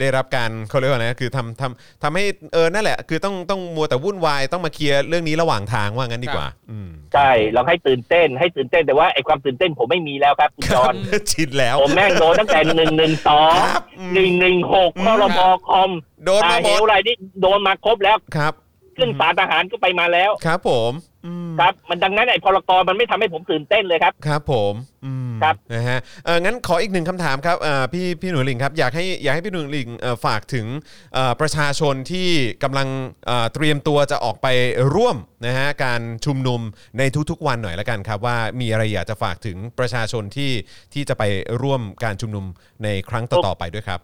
[0.00, 10.96] ได้รับการเขาเรียกว่าไงคือทำทำทำให้เออนั่นแหละ คือต้องต้องมัวแต่วุ่นวายต้องมาเคลียร์เรื่องนี้ระหว่างทางว่างั้นดีกว่าอืมใช่เราให้ตื่นเต้นให้ตื่นเต้นแต่ว่าไอ้ความตื่นเต้นผมไม่มีแล้วครับคุณคจรัอบห์น
[11.32, 15.90] ชินแล้วผมแม่งโดนตั้งแต่หนึ่งหนึ่งสองครับอืมหนึ่งหนึ่งหกอืมพรบคอม
[16.24, 18.52] โดนมาหมเหดวอะไรนี่โดนมาครบแล้วครับ
[18.96, 20.92] ขึ้นศาลทหารก็ไปมาแล้ว ครับ ผม
[21.26, 24.74] อืมครับ มันดังนั้นไอ้พรกมันไม่ทำให้ผมตื่นเต้นเลยครับ ครับผม
[25.04, 30.66] อืมครับนะฮะเอองั้นขออีกหนึ่งคำถามครับเอ่อพี่พี่หนูหลิงครับอยากให้อยากให้พี่หนูหลิงเอ่อฝากถึง
[31.14, 32.28] เอ่อประชาชนที่
[32.62, 32.88] กำลัง
[33.26, 34.46] เอ่อเตรียมตัวจะออกไป
[34.94, 35.16] ร่วม
[35.46, 36.60] นะฮะการชุมนุม
[36.98, 40.52] ในทุกๆวันหน่อยละกันครับ ว่ามีอะไรอยากจะฝากถึงประชาชนที่
[40.94, 41.22] ที่จะไป
[41.62, 42.44] ร่วมการชุมนุม
[42.84, 44.00] ในครั้งต่อๆไปด้วยครับ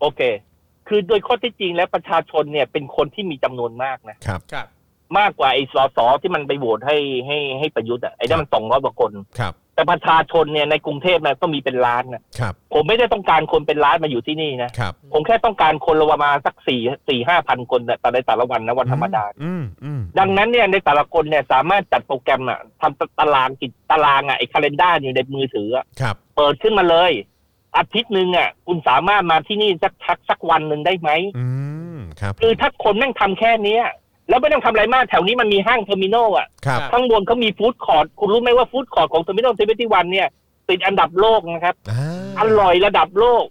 [0.00, 0.22] โอเค
[0.88, 4.66] คือโดยข้อที่จริงแล้วประชาชนเนี่ยเป็นคนที่มีจำนวนมากนะครับครับ
[5.18, 27.12] มากกว่าไอ้สสที่มันไปโหวตให้ให้ให้ประยุทธ์อะไอ้นั่นมันสองร้อยกว่าคนครับ แต่ประชาชนเนี่ยในกรุงเทพนะต้องมีเป็นล้านนะครับ ผมไม่ได้ต้องการคนเป็นล้านมาอยู่ที่นี่นะครับ ผมแค่ต้องการคนละประมาณสักสี่สี่ห้าพันคนน่ะแต่ในแต่ละวันนะวันธรรมดาอืมอืมดังนั้นเนี่ยในแต่ละคนเนี่ยสามารถจัดโปรแกรมอะทำตารางกิจตารางอะไอ้คาล endar อยู่ในมือถืออะครับเปิดขึ้นมาเลย
[27.76, 31.46] อาทิตย์หนึ่งอะคุณสามารถมาที่นี่สักสักสักวันหนึ่งได้ไหมอื
[31.96, 33.84] มครับ คือถ้าคนแม่งทำแค่เนี้ย
[34.28, 40.28] แล้วไม่ต้องทำอะไรมากแถวนี้มันมีห้าง Terminal อะครับข้างบนเขามีฟู้ดคอร์ทคุณรู้ไหมว่าฟู้ดคอร์ทของ Terminal Twenty-One เนี่ย
[40.68, 42.00] ติดอันดับโลกนะครับอ่า
[42.38, 43.44] อร่อยระดับโลก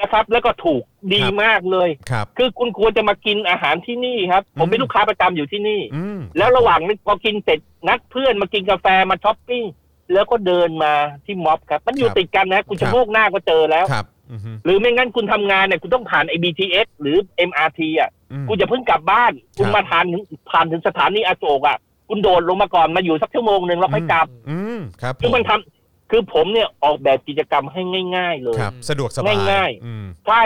[0.00, 0.82] นะครับ แล้วก็ถูก
[1.12, 7.58] ดีครับมากเลยครับคือคุณควรจะมากินอาหารที่นี่ครับ ผมเป็นอืมลูกค้าประจำอยู่ที่นี่อืมแล้วระหว่างนี้พอกินเสร็จ
[7.88, 9.64] นัดเพื่อนมากินกาแฟมาช้อปปิ้ง
[10.12, 10.92] แล้วก็เดินมา
[11.24, 17.16] ที่ม็อบครับ มันอยู่ติดกันนะคุณจะโงกหน้าก็เจอแล้วครับอือฮึหรือไม่งั้นคุณทำงานเนี่ยคุณต้องผ่านไอ้ BTS หรือ
[17.48, 21.78] MRT อะอืมคุณจะเพิ่งกลับบ้าน คุณครับมาทานถึงผ่านถึงสถานีอโศกอะ
[22.08, 27.80] คุณโดดลงมาก่อนมาอยู่สักชั่วโมงหนึ่งแล้วค่อยกลับ อืมครับคือมันทำคือผมเนี่ยออกแบบกิจกรรมให้
[28.16, 30.42] ง่าย ๆ เลยครับสะดวกสบายง่ายๆอืมใช่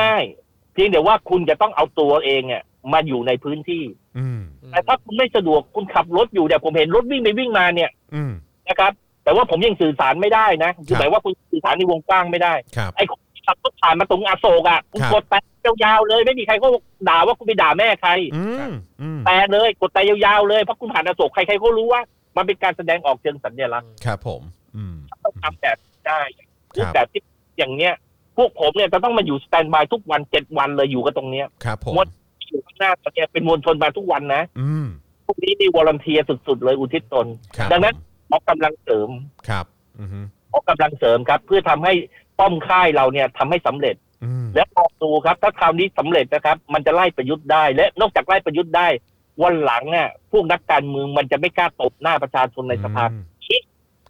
[0.00, 3.82] ง่าย ๆ เพียงแต่ว่าคุณจะต้องเอาตัวเองเนี่ยมาอยู่ในพื้นที่
[4.18, 4.40] อืม
[4.70, 8.32] แต่ถ้าคุณไม่สะดวกคุณขับรถอยู่เนี่ยผมเห็นรถวิ่งไปวิ่งมาเนี่ยอืม
[8.70, 8.92] นะครับ
[9.24, 15.38] แต่ว่าผมยังสื่อสารไม่ได้นะคือหมายว่าคุณสื่อสารในวงกว้างไม่ได้ครับไอ้คนที่ขับรถผ่านมาตรงอโศกอะคุณครับกดแต่
[15.84, 16.66] ยาวๆเลยไม่มีใครก็
[17.08, 22.00] ด่าว่าคุณไปด่าแม่ใครอืมอืมแต่เลยกดแต่ยาวๆเลยเพราะคุณผ่านอโศกใครๆก็รู้ว่า
[22.36, 24.42] มันเป็นการแสดงออกเชิงสัญลักษณ์ครับ ผม
[24.76, 26.46] อืมต้องทำแบบได้ครับ
[26.76, 27.22] รูปแบบที่
[27.58, 27.94] อย่างเนี้ย
[28.36, 32.06] พวกผมเนี่ยจะต้องมาอยู่ standby ทุกวันเจ็ดวันเลยอยู่กันตรงเนี้ยครับผมมด
[32.48, 34.86] อยู่ข้างหน้าตอนเนี้ยเป็นมวลชนมาทุกวันนะอืม
[35.26, 39.10] พวกนี้นี่ volunteer สุดๆเลยอุทิศตนครับดังนั้นผม ออกกำลังเสริม
[39.48, 39.66] ครับ
[40.00, 40.20] อือฮึ
[40.52, 41.92] ออกกำลังเสริมครับ เพื่อทำให้
[42.38, 48.88] ป้อมค่ายเราเนี่ยทำให้สำเร็จอืมและลองดูครับ ถ้าคราวนี้สำเร็จนะครับ มันจะไล่ประยุทธ์ได้ และนอกจากไล่ประยุทธ์ได้
[49.42, 53.22] วันหลังเนี่ยพวกนักการเมืองมันจะไม่กล้าตบหน้าประชาชนในสภาอืม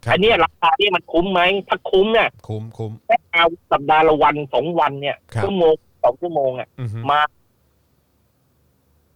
[0.05, 7.21] ครับอันเนี้ยราคาเนี่ยมันคุ้มไหมถ้าคุ้มเนี่ยคุ้มคุ้มแค่เอาสัปดาห์ละวันสองวันเนี่ยครับชั่วโมงสองชั่วโมงอะอือฮึมา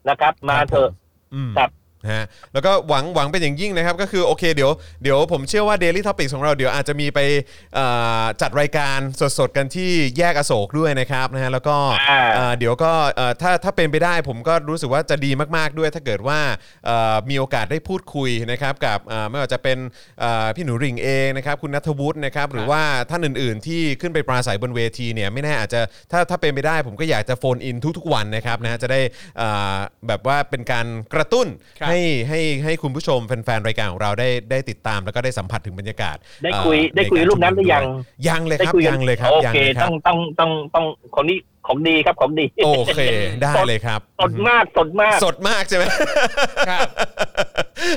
[0.09, 0.89] นะครับ มาเถอะ
[1.33, 1.69] อืมครับ
[2.11, 4.71] ฮะแล้วก็หวังหวังเป็นอย่างยิ่งนะครับ ก็คือโอเคเดี๋ยว
[5.03, 7.19] เดี๋ยวผมเชื่อว่า Daily Topics ของเราเดี๋ยวอาจจะมีไป
[7.75, 7.85] เอ่
[8.21, 8.97] อจัดรายการ
[9.37, 11.75] สดๆกันที่แยกอโศกด้วยนะครับนะฮะแล้วก็
[12.09, 16.39] อ่าเอ่อเดี๋ยวก็เอ่อถ้าถ้าเป็นไปได้ผมก็รู้สึกว่าจะดีมากๆด้วย ถ้าเกิดว่า
[16.85, 19.77] เอ่อมีโอกาสได้พูดคุยนะครับกับเอ่อไม่ว่าจะเป็น
[20.19, 25.81] เอ่อพี่หนูริ่งเองนะครับคุณนัทวุฒินะครับหรือว่าท่านอื่นๆ ที่ขึ้นไปปราศัยบนเวทีเนี่ยไม่แน่อาจจะ
[26.11, 29.01] ถ้าถ้าเป็นไปได้ผมก็อยากจะโฟนอินทุกๆวันนะครับนะฮะจะได้
[29.37, 29.75] เอ่อ
[30.07, 31.47] แบบว่าเป็นการกระตุ้น
[31.79, 37.83] ครับให้ให้ให้คุณผู้ชมแฟนๆรายการของเราได้ได้ติดตามแล้วก็ได้สัมผัสถึงบรรยากาศ ได้คุยเอ่อได้คุยใการูปนั้นหรือยัง
[38.27, 40.85] ยังเลยได้ครับคุยกัยังเลยครับโอยังเคเลยครัต้บองต้องต้องต้อง
[41.15, 41.37] ของนี้
[41.67, 43.01] ของดีครับของดี โอเค
[43.41, 45.83] ได้เลยครับ สดมากสดมาก สดมากใช่ไหม
[46.69, 46.87] ครับ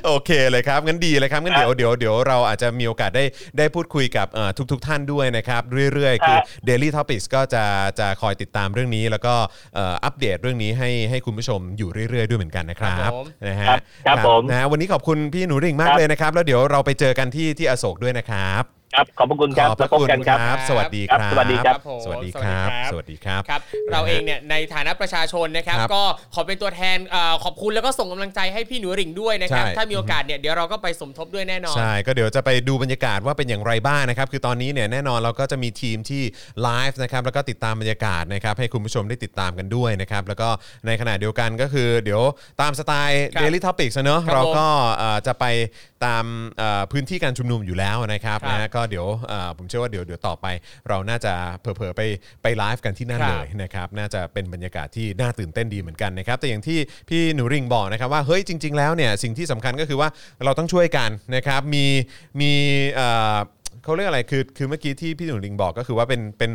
[0.06, 3.24] โอเคเลยครับงั้นดีเลยครับงั้นเดี๋ยวเดี๋ยวเดี๋ยวเราอาจจะมีโอกาสได้
[3.58, 5.62] ได้พูดคุยกับเอ่อทุกๆทท่านด้วยนะครับ
[5.92, 7.64] เรื่อยๆ คือครับ Daily Topics ก็จะ
[8.00, 9.34] จะคอยติดตามเรื่องนี้ แล้วก็
[9.74, 23.60] เอ่ออัปเดตเรื่องนี้ให้ให้คุณผู้ชมอยู่เรื่อยๆ ด้วยเหมือนกันนะครับครับผมนะฮะครับครับผมนะฮะวันนี้ขอบคุณพี่หนูริ่งมากครับเลยนะครับ แล้วเดี๋ยวเราไปเจอกันที่ที่อโศกด้วยนะครับ ครับขอบพระคุณครับขอบพระแล้วพบคุณกันครับครับ สวัสดีคครัรับบสวัสดีครับผมสวัสดีครับ สวัสดีครับครับ
[23.92, 26.02] เราเองเนี่ยในฐานะประชาชนนะครับครับก็
[26.34, 36.22] ขอเป็นตัวแทนเอ่อขอบคุณแล้วก็ส่งกำลังใจให้พี่หนูหริ่งด้วยนะครับใช่ถ้ามีโอกาสเนี่ยเดี๋ยวเราก็ไปสมทบด้วยแน่นอน ใช่ ก็เดี๋ยวจะไปดูบรรยากาศว่าเป็นอย่างไรบ้างนะครับ คือตอนนี้เนี่ยแน่นอนเราก็จะมีทีมที่
[36.62, 40.48] ไลฟ์นะครับ แล้วก็ติดตามบรรยากาศนะครับ ให้คุณผู้ชมได้ติดตามกันด้วยนะครับ แล้วก็
[40.86, 42.22] ในขณะเดียวกันก็คือ เดี๋ยว
[42.60, 45.44] ตามสไตล์ครับ Daily Topics อะเนอะครับเราก็เอ่อจะไป
[46.06, 46.24] ตาม
[46.58, 50.46] เอ่อพื้นที่การชุมนุมอยู่แล้วนะครับครับนะฮะก็เดี๋ยวเอ่อผมเชื่อว่าเดี๋ยวเดี๋ยวต่อไป
[50.88, 52.02] เราน่าจะเผลอๆไป
[52.42, 56.78] ไปไลฟ์กันที่นั่นครับเลยนะครับน่าจะเป็นบรรยากาศที่น่าตื่นเต้นดีเหมือนกันนะครับแต่อย่างที่
[57.08, 60.08] พี่หนูริงบอกนะครับว่าเฮ้ยจริง ๆแล้วเนี่ยสิ่งที่สำคัญก็คือว่า
[60.44, 61.84] เราต้องช่วยกันนะครับมี
[62.40, 62.52] มี
[62.94, 63.36] เอ่อ
[63.84, 66.52] เขาเรียกอะไรคือคือเมื่อกี้ที่พี่หนูริงบอกก็คือว่าเป็นเป็น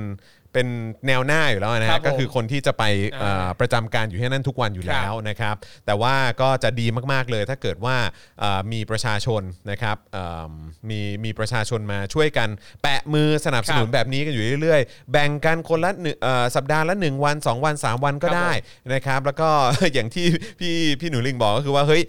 [0.54, 0.68] เป็น
[1.08, 2.84] แนวหน้าอยู่แล้วนะครัฮะบผมก็คือคนที่จะไป
[3.20, 7.96] เอ่ออ่าประจำการอยู่ที่นั่นทุกวันอยู่ครับแล้วนะครับ แต่ว่าก็จะดีมากๆเลยถ้าเกิดว่า
[8.40, 9.42] เอ่อมีประชาชน
[9.72, 10.52] นะครับเอิ่ม
[10.90, 12.50] มีมีประชาชนมาช่วยกัน
[12.82, 18.52] แปะมือสนับสนุนครับแบบนี้กันอยู่เรื่อยๆ แบ่งกันคนละหนึ่งเอ่อสัปดาห์ละ 1 วัน 2 วัน 3 วันก็ครับได้
[18.94, 19.50] นะครับ แล้วก็
[19.94, 20.26] อย่างที่
[20.60, 22.04] พี่พี่หนูลิงบอกก็คือว่าเฮ้ย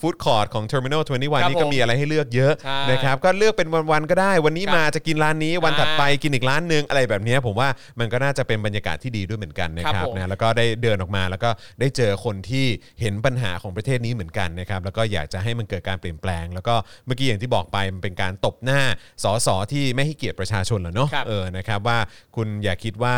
[0.00, 1.08] ฟู้ดคอร์ทของ Terminal 21
[1.42, 7.67] ครับนี่ก็ผมมีอะไรให้เลือกเยอะใช่ นะครับก็เลือกเป็นวันๆก็ได้ วันนี้ครับมาจะกินร้านนี้วันถัดไปอ่ากินอีกร้านหนึงอะไรแบบเนี้ยผมว่า
[8.00, 11.50] มันก็น่าจะเป็นบรรยากาศที่ดีด้วยเหมือนกันนะคครัรับบผม นะแล้วก็ได้เดินออกมาแล้วก็
[11.80, 12.66] ได้เจอคนที่
[13.00, 16.74] เห็นปัญหาของประเทศนี้เหมือนกันนะครับแล้วก็อยากจะให้มันเกิดการเปลี่ยนแปลง แล้วก็
[17.06, 18.80] เมื่อกี้อย่างที่บอกไปมันเป็นการตบหน้า
[19.24, 21.98] สสที่ไม่ให้เกียรติประชาชนเหรอเนาะครับ เออนะครับว่า
[22.36, 23.16] คุณอย่าคิดว่า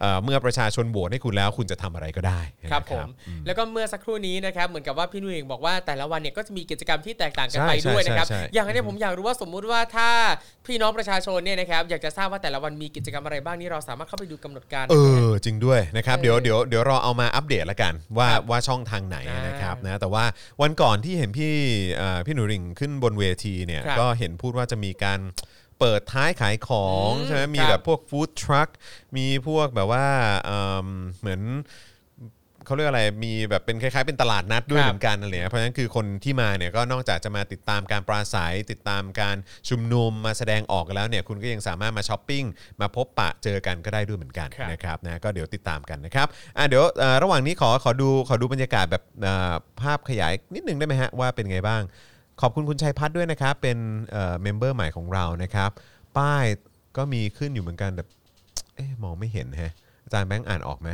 [0.00, 2.40] เอ่อเมื่อประชาชนโหวตให้คุณแล้วคุณจะทำอะไรก็ได้
[2.70, 3.08] ครับนะผม
[3.46, 10.08] แล้วก็เมื่อสักครู่นี้นะครับเหมือนกับว่าพี่นุ่ยบอกว่าแต่ละวันเนี่ยก็จะมีกิจกรรมที่แตกต่างกันใช่ไปด้วยนะครับใช่ใช่อย่างอันเนี้ยผมอยากรู้ว่าสมมุติว่าถ้า
[10.66, 14.96] พี่น้องประชาชนเนี่ยนะครับอยากจะทราบว่าแต่ละวันมีกิจกรรมอะไรบ้างนี่เราสามารถเข้าไปดูกำหนดการเอ
[15.26, 20.24] อจริงด้วยนะครับเออเดี๋ยวเดี๋ยวเดี๋ยวเราเอามาอัปเดตละกันว่าครับว่าช่องทางไหนอ่านนะครับนะแต่ว่า
[20.62, 21.52] วันก่อนที่เห็นพี่
[21.96, 25.20] เอ่อพี่หนูริ่งขึ้นบนเวทีเนี่ยครับก็เห็นพูดว่าจะมีการ
[25.80, 28.68] เปิดท้ายขายของอืมใช่ไหมมีครับแบบพวกฟู้ดทรัค
[29.16, 30.06] มีพวกแบบว่า
[30.44, 30.86] เอิ่ม
[31.20, 31.42] เหมือน
[32.66, 39.36] เขาเรียกอะไร มีแบบเป็นคล้ายๆ เป็นตลาดนัดด้วยครับเหมือนกันอะไรเงี้ยเพราะฉะนั้นคือคนที่มาเนี่ยก็นอกจากจะมาติดตามการปราศัย ติดตามการ
[39.68, 42.44] ชุมนุมมาแสดงออกกันแล้วเนี่ยคุณก็ยังสามารถมาช้อปปิ้ง
[42.80, 46.26] มาพบปะเจอกันก็ได้ด้วยเหมือนกันครับนะครับนะก็เดี๋ยวติดตามกันนะครับ
[46.56, 49.52] อะเดี๋ยวเอ่อระหว่างนี้ขอขอดูขอดูบรรยากาศแบบเอ่อ
[49.82, 51.82] ภาพขยายนิดนึงได้ไหมฮะว่าเป็นไงบ้าง
[52.40, 53.78] ขอบคุณคุณชัยพัฒน์ด้วยนะครับ เป็น
[54.10, 55.70] เอ่อ member ใหม่ของเรานะครับ
[56.18, 56.44] ป้าย
[56.96, 58.04] ก็มีขึ้นอยู่เหมือนกันแต่
[58.74, 59.72] เอ๊ะมองไม่เห็นแฮะ
[60.04, 60.90] อาจารย์แบงค์อ่านออกไหม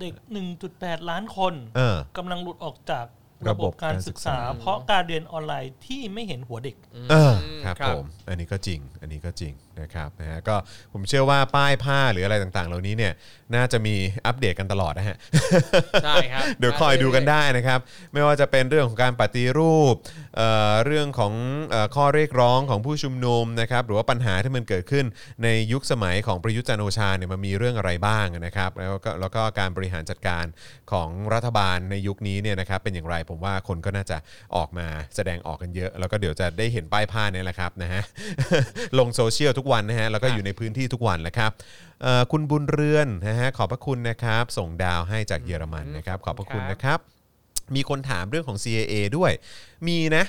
[0.00, 0.14] เด็ก
[0.62, 3.06] 1.8 ล้านคนเออกำลังหลุดออกจาก
[3.48, 6.76] ระระบบบบการการศึศึกกษาษา เพราะการเรียนออนไลน์ที่ไม่เห็นหัวเด็ก
[7.10, 7.34] เออ
[7.64, 10.56] ครับครับผมอันนี้ก็จริง อันนี้ก็จริงนะครับนะฮะก็
[10.92, 13.12] ผมเชื่อว่าป้ายผ้าหรืออะไรต่างๆ เหล่านี้เนี่ย
[13.54, 13.94] น่าจะมี
[14.26, 15.16] อัปเดตกันตลอดนะฮะ
[16.04, 17.80] ใช่ครับเดี๋ยวคอยดูกันได้นะครับ
[18.12, 19.94] ไม่ว่าจะเป็นเรื่องของการปฏิรูป
[20.36, 21.34] เอ่อเรื่องของ
[21.70, 25.04] เอ่อข้อเรียกร้องของผู้ชุมนุมนะครับหรือว่าปัญหาที่มันเกิดขึ้น
[25.44, 30.44] ในยุคสมัยของประยุทธ์จันทร์โอชาเนี่ยมันมีเรื่องอะไรบ้างนะครับแล้วก็แล้วก็การบริหารจัดการ
[30.92, 34.16] ของรัฐบาลในยุคนี้เนี่ยนะครับเป็นอย่างไรผมว่าคนก็น่าจะ
[34.56, 38.02] ออกมาแสดงออกกันเยอะ แล้วก็เดี๋ยวจะได้เห็นป้ายผ้าเนี่ยแหละครับนะฮะ
[38.98, 41.50] ลงโซเชียลทุกวันนะฮะแล้วก็อยู่ในพื้นที่ทุกวันแหละครับ
[42.02, 46.98] เอ่อคุณบุญเรือนนะฮะขอบพระคุณนะครับ ส่งดาวให้จากเยอรมันนะครับ ขอบพระคุณครับนะครับ
[47.74, 49.32] มีคนถามเรื่องของ CAA ด้วย
[49.88, 50.26] มีนะ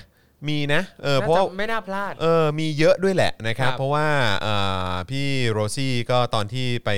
[0.50, 4.08] มีนะเออเพน่าราะจะไม่น่าพลาดเออมีเยอะด้วยแหละนะครับครับเพราะว่า
[4.42, 4.56] เอ่
[4.92, 6.90] อพี่โรซี่ก็ตอนที่ไป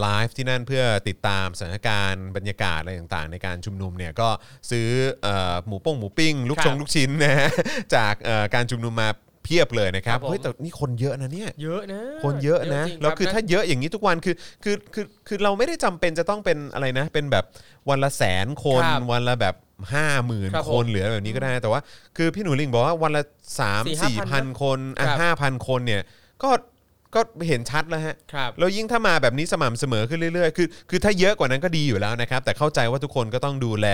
[0.00, 4.28] ไลฟ์ที่นั่นเพื่อติดตามสถานการณ์บรรยากาศอะไรต่างๆ ในการชุมนุมเนี่ยก็
[4.70, 4.88] ซื้อ
[5.22, 7.48] เอ่อหมูป้งหมูปิ้ง ลูกครับชงลูกชิ้นนะฮะ
[7.94, 9.08] จากเอ่อการชุมนุมมา
[9.44, 17.44] เพียบเลยนะครับครับผมเฮ้ยแต่นี่คนเยอะนะเนี่ยเยอะนะคนเยอะนะจริงแล้วคือรับถ้าเยอะอย่างนี้ทุกวันคือคือคือคือเราไม่ได้จำเป็นจะต้องเป็นอะไรนะ เป็นแบบ
[17.88, 19.54] วันละแสนคนครับวันละแบบ
[19.92, 21.80] ห้าหมื่นครับคผมนเหลือแบบนี้ก็ได้ แต่ว่า
[22.16, 23.22] คือพี่หนูลิงบอกว่าวันละ
[23.58, 26.02] 3สี่4ห้าพัพันนคนอะครับ ห้าพันคนเนี่ย
[26.44, 26.50] ก็
[27.18, 33.86] ก็เห็นชัดแล้วฮะ ครับ แล้วยิ่งถ้ามาแบบนี้สม่ำเสมอขึ้นเรื่อยๆ คือ คือถ้าเยอะกว่านั้นก็ดีอยู่แล้วนะครับ แต่เข้าใจว่าทุกคนก็ต้องดูแล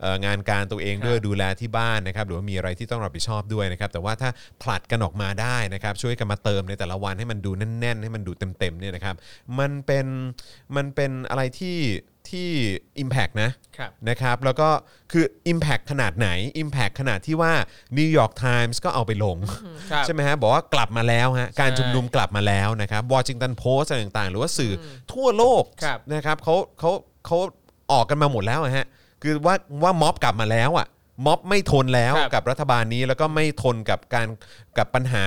[0.00, 4.30] เอ่องานการตัวเองด้วย ครับดูแลที่บ้านนะครับ หรือว่ามีอะไรที่ต้องรับผิดชอบด้วยนะครับ แต่ว่าถ้า
[4.62, 9.16] ผลัดกันออกมาได้นะครับ ช่วยกันมาเติมในแต่ละวันให้มันดูแน่น ๆ ให้มันดูเต็มๆ เนี่ยนะครับ
[9.58, 10.06] มันเป็น
[10.76, 11.76] มันเป็นอะไรที่
[12.32, 12.48] ที่
[13.02, 14.68] Impact นะครับนะครับแล้วก็
[15.12, 16.28] คือ Impact ขนาดไหน
[16.62, 17.52] Impact ขนาดที่ว่า
[17.98, 19.36] New York Times ก็เอาไปลง
[19.90, 26.90] ครับใช่ไหมฮะ บอกว่ากลับมาแล้วฮะ การใช่ชุมนุมกลับมาแล้วนะครับ Washington Post อะไรต่างๆ หรือว่าสื่ออทั่วโลกครับนะครับเขาเขา
[27.26, 27.38] เขา
[27.92, 28.86] ออกกันมาหมดแล้วอะฮะ
[29.22, 30.86] คือว่าว่าม็อบกลับมาแล้วอะ
[31.26, 34.28] ม็อบไม่ทนแล้วครับกับรัฐบาลนี้แล้วก็ไม่ทนกับการ
[34.78, 35.24] กับปัญหา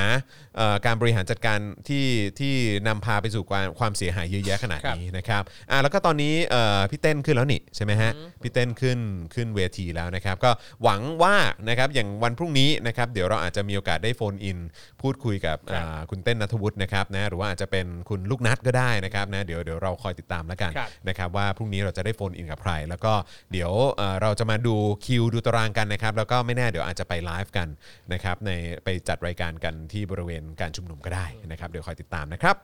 [0.57, 2.05] เอ่อการบริหารจัดการที่
[2.39, 2.53] ที่
[2.87, 8.11] นำพาไปสู่ความความเสียหายเยอะแยะขนาดนี้นะครับอะแล้วก็ตอนนี้เอ่อพี่เต้นขึ้นแล้วนี่ใช่ไหมฮะ
[8.43, 8.99] พี่เต้นขึ้น
[9.33, 10.51] ขึ้นเวทีแล้วนะครับ ก็
[10.83, 11.35] หวังว่า
[11.69, 14.59] นะครับอย่างวันพรุ่งนี้นะครับเดี๋ยวเราอาจจะมีโอกาสได้โฟนอิน
[15.01, 23.13] พูดคุยกับครับอ่าคุณเต้นนัทวุฒินะครับนะหรือว่าอาจจะเป็นคุณลูกนัทก็ได้นะครับนะเดี๋ยวเดี๋ยวเราคอยติดตามแล้วกันครับนะครับว่าพรุ่งนี้เราจะได้ phone in กับใคร แล้วก็
[23.51, 27.67] เดี๋ยวเอ่อเราจะมาดูคิวดูตารางกันนะครับแล้วก็ไม่แน่เดี๋ยวอาจจะไปไลฟ์กัน
[28.13, 28.51] นะครับใน
[28.85, 32.55] ไปจัดรายการกันที่บริเวณการชุมนุมก็ได้นะครับ เดี๋ยวคอยติดตามนะครับ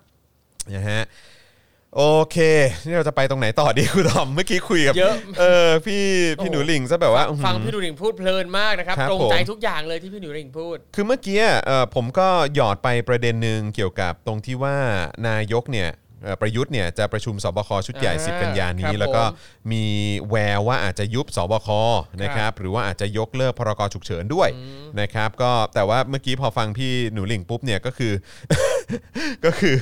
[0.75, 1.03] นะฮะ
[1.95, 2.37] โอเค
[2.85, 6.03] นี่เราจะไปตรงไหนต่อดีคุณทอมเมื่อกี้คุยกับเยอะ เออพี่
[6.41, 14.77] พี่หนูหลิงซะแบบว่าอื้อหือ ฟังพี่หนูหลิงพูดเพลินมากนะครับ ครับตรงใจผม ทุกอย่างเลยที่พี่หนูหลิงพูด คือเมื่อกี้เอ่อผมก็หยอดไปประเด็นหนึ่งเกี่ยวกับตรงที่ว่า
[15.27, 16.10] นายกเนี่ยเอ่อ
[16.41, 19.25] ประยุทธ์เนี่ยจะประชุมสบคชุดใหญ่อ่า10 กันยาครันี้บแล้วก็ผ
[19.65, 19.85] มมี
[20.29, 21.69] แววว่าอาจจะยุบสบค
[22.23, 24.49] นะครับหรือว่าอาจจะยกเลิกพรกฉุกเฉินด้วย
[25.01, 28.13] นะครับก็แต่ว่าเมื่อกี้พอฟังพี่หนูหลิงปุ๊บเนี่ยก็คือ
[29.45, 29.75] ก็คือ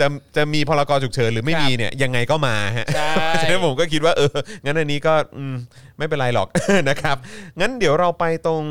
[0.00, 0.06] จะ
[0.36, 3.10] จะมีพรกฉุกเฉินหรือไม่มีเนี่ยยังไงก็มาฮะใช่
[3.42, 5.54] ฉะนั้นผมก็คิดว่าเอองั้นอันนี้ก็อืม
[5.98, 6.48] ไม่เป็นไรหรอก
[6.88, 7.16] นะครับ
[7.60, 8.64] งั้นเดี๋ยวเราไปตรง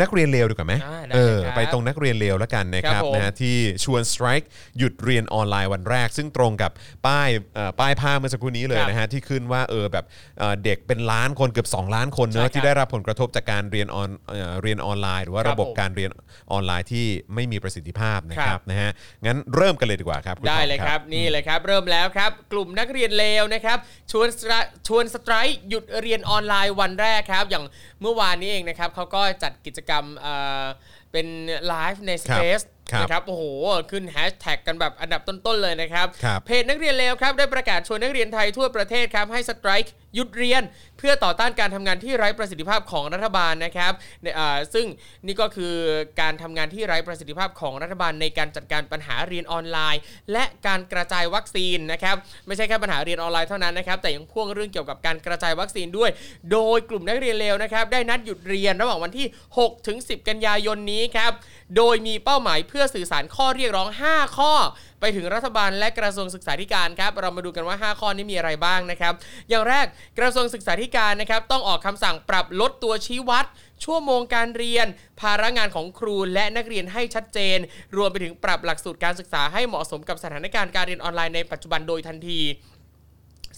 [0.00, 4.48] นักเรียนเลวดีกว่าไหมอ่าได้เออครับไปตรงนักเรียนเลวแล้วกันนะคครัรับบผมนะฮะที่ชวน strike
[4.78, 6.70] หยุดเรียนออนไลน์วันแรก ซึ่งตรงกับ
[7.06, 10.04] ป้ายเอ่อป้ายผ้าเมื่อสักครู่นี้เลยครับนะฮะที่ขึ้นว่าเออแบบ
[10.38, 16.10] เอ่อเด็กเป็นล้านคนเกือบ 2 ล้านคนเนใช่อะครับที่ได้รับผลกระทบจากการเรียนออนเอ่อเรียนออนไลน์ หรือว่าครับระบบผมการเรียน
[16.52, 18.90] ออนไลน์ที่ไม่มีประสิทธิภาพนะคครัรับบ นะฮะ
[19.26, 23.78] งั้นเริ่มกันเลยดีกว่าครับณได้ทอมเลยครับนี่เลยครับเริ่มแล้วครับ กลุ่มนักเรียนเลวนะครับ
[24.12, 24.52] ชวน strike
[24.88, 27.64] ชวน strike หยุดเรียนออนไลน์วันแรกครับ อย่าง
[28.02, 30.64] เมื่อวานนี้เองนะครับเขาก็จัดกิจกรรมเอ่อ
[31.12, 31.26] เป็น
[31.68, 33.42] ไลฟ์ใน Space ครับ นะครับโอ้โห
[33.90, 40.62] ขึ้นแฮชแท็กกันแบบอันดับต้นๆเลยนะครับครับเพจนักเรียนเลวครับได้ประกาศชวนนักเรียนไทยทั่วประเทศครับให้ strike หยุดเรียน
[40.98, 43.92] เพื่อต่อต้านการทำงานที่ไร้ประสิทธิภาพของรัฐบาลนะครับ
[44.22, 44.86] ในเอ่อซึ่ง
[45.26, 45.74] นี่ก็คือ
[46.20, 50.00] การทำงานที่ไร้ประสิทธิภาพของรัฐบาล ในการจัดการปัญหาเรียนออนไลน์
[50.32, 56.10] และการกระจายวัคซีนนะครับไม่ใช่แค่ปัญหาเรียนออนไลน์เท่านั้นนะครับแต่ยังพ่วงเรื่องเกี่ยวกับการกระจายวัคซีนด้วย
[56.52, 59.26] โดยกลุ่มนักเรียนเลวนะครับได้นัดหยุดเรียนระหว่างวันที่
[59.56, 61.32] 6ถึง10 กันยายนนี้ครับ
[61.76, 64.52] โดยมีเป้าหมายเพื่อื่อสื่อสารข้อเรียกร้อง 5 ข้อ
[65.00, 69.14] ไปถึงรัฐบาลและกระทรวงศึกษาธิการครับ เรามาดูกันว่า 5 ข้อนี้มีอะไรบ้างนะครับ
[69.48, 69.86] อย่างแรก
[70.18, 73.46] กระทรวงศึกษาธิการนะครับต้องออกคำสั่งปรับลดตัวชี้วัด
[73.84, 74.86] ชั่วโมงการเรียน
[75.20, 77.58] ภาระงานของครูและนักเรียนให้ชัดเจน
[77.96, 82.40] รวมไปถึงปรับหลักสูตรการศึกษาให้เหมาะสมกับสถานการณ์การเรียนออนไลน์ในปัจจุบันโดยทันที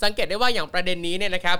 [0.02, 1.58] สังเกตได้ว่าอย่างประเด็นนี้เนี่ยนะครับ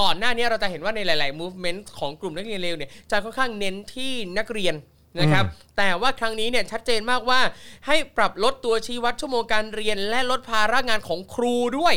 [0.00, 4.74] ก่อนหน้านี้เราจะเห็นว่าในหลาย ๆ movement ของกลุ่มนักเรียนเลวเนี่ยจะค่อนข้างเน้นที่นักเรียน
[5.20, 5.44] นะครับ
[5.78, 7.40] แต่ว่าครั้งนี้เนี่ยชัดเจนมากว่า
[7.86, 11.94] ให้ปรับลดตัวชี้วัดชั่วโมงการเรียน และลดภาระงานของครูด้วย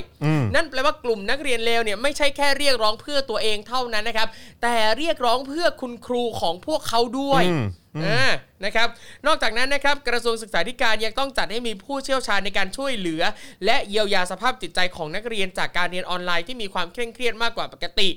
[0.55, 4.27] นั่นแปลว่ากลุ่มนักเรียนเลวเนี่ยไม่ใช่แค่เรียกร้องเพื่อตัวเองเท่านั้นนะครับ
[4.61, 7.65] แต่เรียกร้องเพื่อคุณครูของพวกเขาด้วยอืม
[8.05, 8.31] อ่า
[8.65, 8.87] นะครับ
[9.25, 13.21] นอกจากนั้นนะครับกระทรวงศึกษาธิการยังต้องจัดให้มีผู้เชี่ยวชาญในการช่วยเหลือ
[13.65, 18.09] และเยียวยาสภาพจิตใจของนักเรียนจากการเรียนออนไลน์ที่มีความเคร่งเครียดมากกว่าปกติ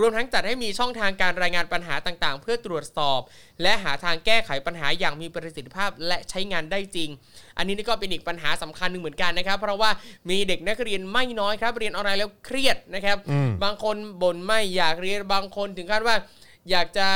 [0.00, 3.20] รวมทั้งจัดให้มีช่องทางการรายงานปัญหาต่างๆ เพื่อตรวจสอบ
[3.62, 7.08] และหาทางแก้ไขปัญหาอย่างมีประสิทธิภาพและใช้งานได้จริง
[7.58, 9.90] อันนี้นี่ก็เป็นอีกปัญหาสำคัญหนึ่งเหมือนกันนะครับ เพราะว่า
[10.30, 13.16] มีเด็กนักเรียนไม่น้อยครับ เรียนออนไลน์แล้วเครียดนะครับ
[13.64, 16.16] บางคนบ่นไม่อยากเรียนบางคนถึงขั้นว่า
[16.70, 17.08] อยากจะ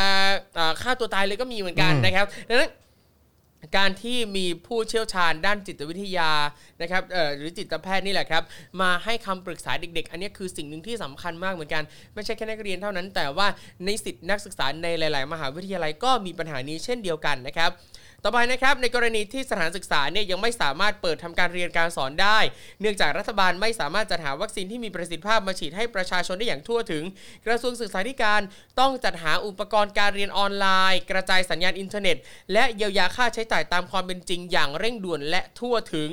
[0.58, 2.70] อ่าฆ่าตัวตายเลยก็มีเหมือนกันนะครับดังนั้น
[3.76, 6.30] การที่มีผู้เชี่ยวชาญด้านจิตวิทยา
[6.82, 7.02] นะครับ
[7.36, 8.42] หรือจิตแพทย์นี่แหละครับ
[8.80, 11.82] มาให้คำปรึกษาเด็ก ๆ อันนี้คือสิ่งหนึ่งที่สำคัญมากเหมือนกัน
[12.14, 13.46] ไม่ใช่แค่นักเรียนเท่านั้น แต่ว่า
[13.84, 17.70] ในสิทธินักศึกษาในหลาย ๆ มหาวิทยาลัยก็มีปัญหานี้เช่นเดียวกันนะครับ
[18.24, 22.38] ต่อไปนะครับในกรณีที่สถานศึกษาเนี่ยยังไม่สามารถเปิดทำการเรียนการสอนได้
[22.80, 27.04] เนื่องจากรัฐบาลไม่สามารถจัดหาวัคซีนที่มีประสิทธิภาพมาฉีดให้ประชาชนได้อย่างทั่วถึง
[27.46, 28.40] กระทรวงศึกษาธิการ
[28.80, 32.16] ต้องจัดหาอุปกรณ์การเรียนออนไลน์ กระจายสัญญาณอินเทอร์เน็ต
[32.52, 36.10] และเยียวยาค่าใช้จ่ายตามความเป็นจริงอย่างเร่งด่วนและทั่วถึง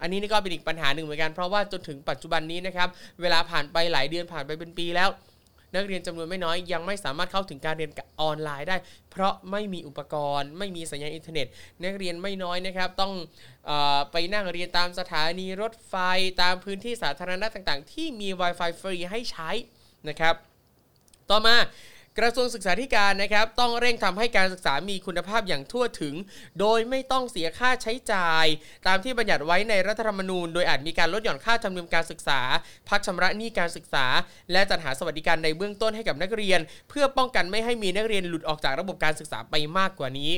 [0.00, 2.88] อันนี้นี่ก็เป็นอีกปัญหาหนึ่งเหมือนกันเพราะว่าจนถึงปัจจุบันนี้นะครับ
[3.20, 5.10] เวลาผ่านไปหลายเดือนผ่านไปเป็นปีแล้ว
[5.74, 7.90] นักเรียนจำนวนไม่น้อยยังไม่สามารถเข้าถึงการเรียน
[8.20, 8.76] ออนไลน์ได้
[9.10, 11.46] เพราะไม่มีอุปกรณ์ ไม่มีสัญญาณอินเทอร์เน็ต
[11.84, 13.12] นักเรียนไม่น้อยนะครับ ต้อง
[13.68, 15.94] ออไปนั่งเรียนตามสถานีรถไฟ
[16.42, 19.50] ตามพื้นที่สาธารณะต่างๆ ที่มี Wi-Fi ฟรีให้ใช้
[20.08, 20.34] นะครับ
[21.30, 21.56] ต่อมา
[22.18, 26.14] กระทรวงศึกษาธิการนะครับต้องเร่งทำให้การศึกษามีคุณภาพอย่างทั่วถึง
[26.60, 28.46] โดยไม่ต้องเสียค่าใช้จ่าย
[28.86, 32.40] ตามที่บัญญัติไว้ในรัฐธรรมนูญ โดยอาจมีการลดหย่อนค่าธรรมเนียมการศึกษา
[32.88, 34.06] พักชำระหนี้การศึกษา
[34.52, 36.60] และจัดหาสวัสดิการในเบื้องต้นให้กับนักเรียน
[36.90, 40.32] เพื่อป้องกันไม่ให้มีนักเรียนหลุดออกจากระบบการศึกษาไปมากกว่านี้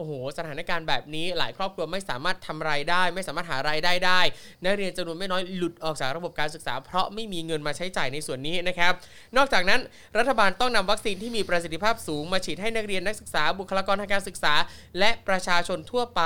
[0.00, 4.20] โอ้โหสถานการณ์แบบนี้หลายครอบครัวไม่สามารถทำรายได้ ไม่สามารถหารายได้ได้
[4.64, 8.92] นักเรียนจำนวนไม่น้อยหลุดออกจากระบบการศึกษา เพราะไม่มีเงินมาใช้จ่ายในส่วนนี้นะครับ
[9.36, 9.80] นอกจากนั้น
[10.18, 14.54] รัฐบาลต้องนำวัคซีนที่มีประสิทธิภาพสูงมาฉีดให้นักเรียนนักศึกษาบุคลากรทางการศึกษา
[14.98, 16.22] และประชาชนทั่วไป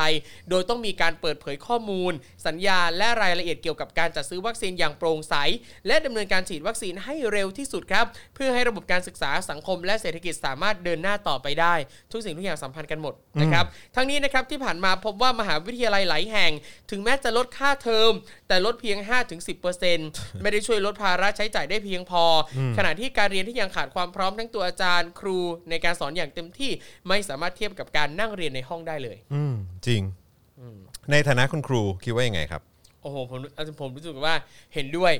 [0.51, 2.13] โดยต้องมีการเปิดเผยข้อมูล
[2.47, 5.35] สัญญาและรายละเอียดเกี่ยวกับการจัดซื้อวัคซีนอย่างโปร่งใส
[5.87, 11.75] และดำเนินการฉีดวัคซีนให้เร็วที่สุดครับเพื่อให้ระบบการศึกษาสังคม และเศรษฐกิจสามารถเดินหน้าต่อไปได้
[12.13, 13.64] ทุกสิ่งทุกอย่างสัมพันธ์กันหมดนะครับ
[13.95, 16.53] ทั้งนี้นะครับที่ผ่านมาพบว่ามหาวิทยาลัยหลายแห่ง
[16.91, 18.13] ถึงแม้จะลดค่าเทอม
[18.49, 18.99] แต่ลดเพียง
[19.71, 22.25] 5-10%ไม่ได้ช่วยลดภาระใช้จ่ายได้เพียงพอ
[22.79, 25.39] ขณะที่การเรียนที่ยังขาดความพร้อมทั้งตัวอาจารย์ครู
[25.71, 26.71] ในการสอนอย่างเต็มที่
[27.09, 29.55] ไม่สามารถเทียบกับการนั่งเรียนในห้องได้เลย อืม
[29.87, 30.03] จริง
[31.11, 32.63] ในฐานะคุณครูคิดว่ายังไงครับ
[33.03, 33.39] โอ้โหผม
[33.81, 34.37] ผมรู้สึกว่า
[34.75, 35.13] เห็นด้วย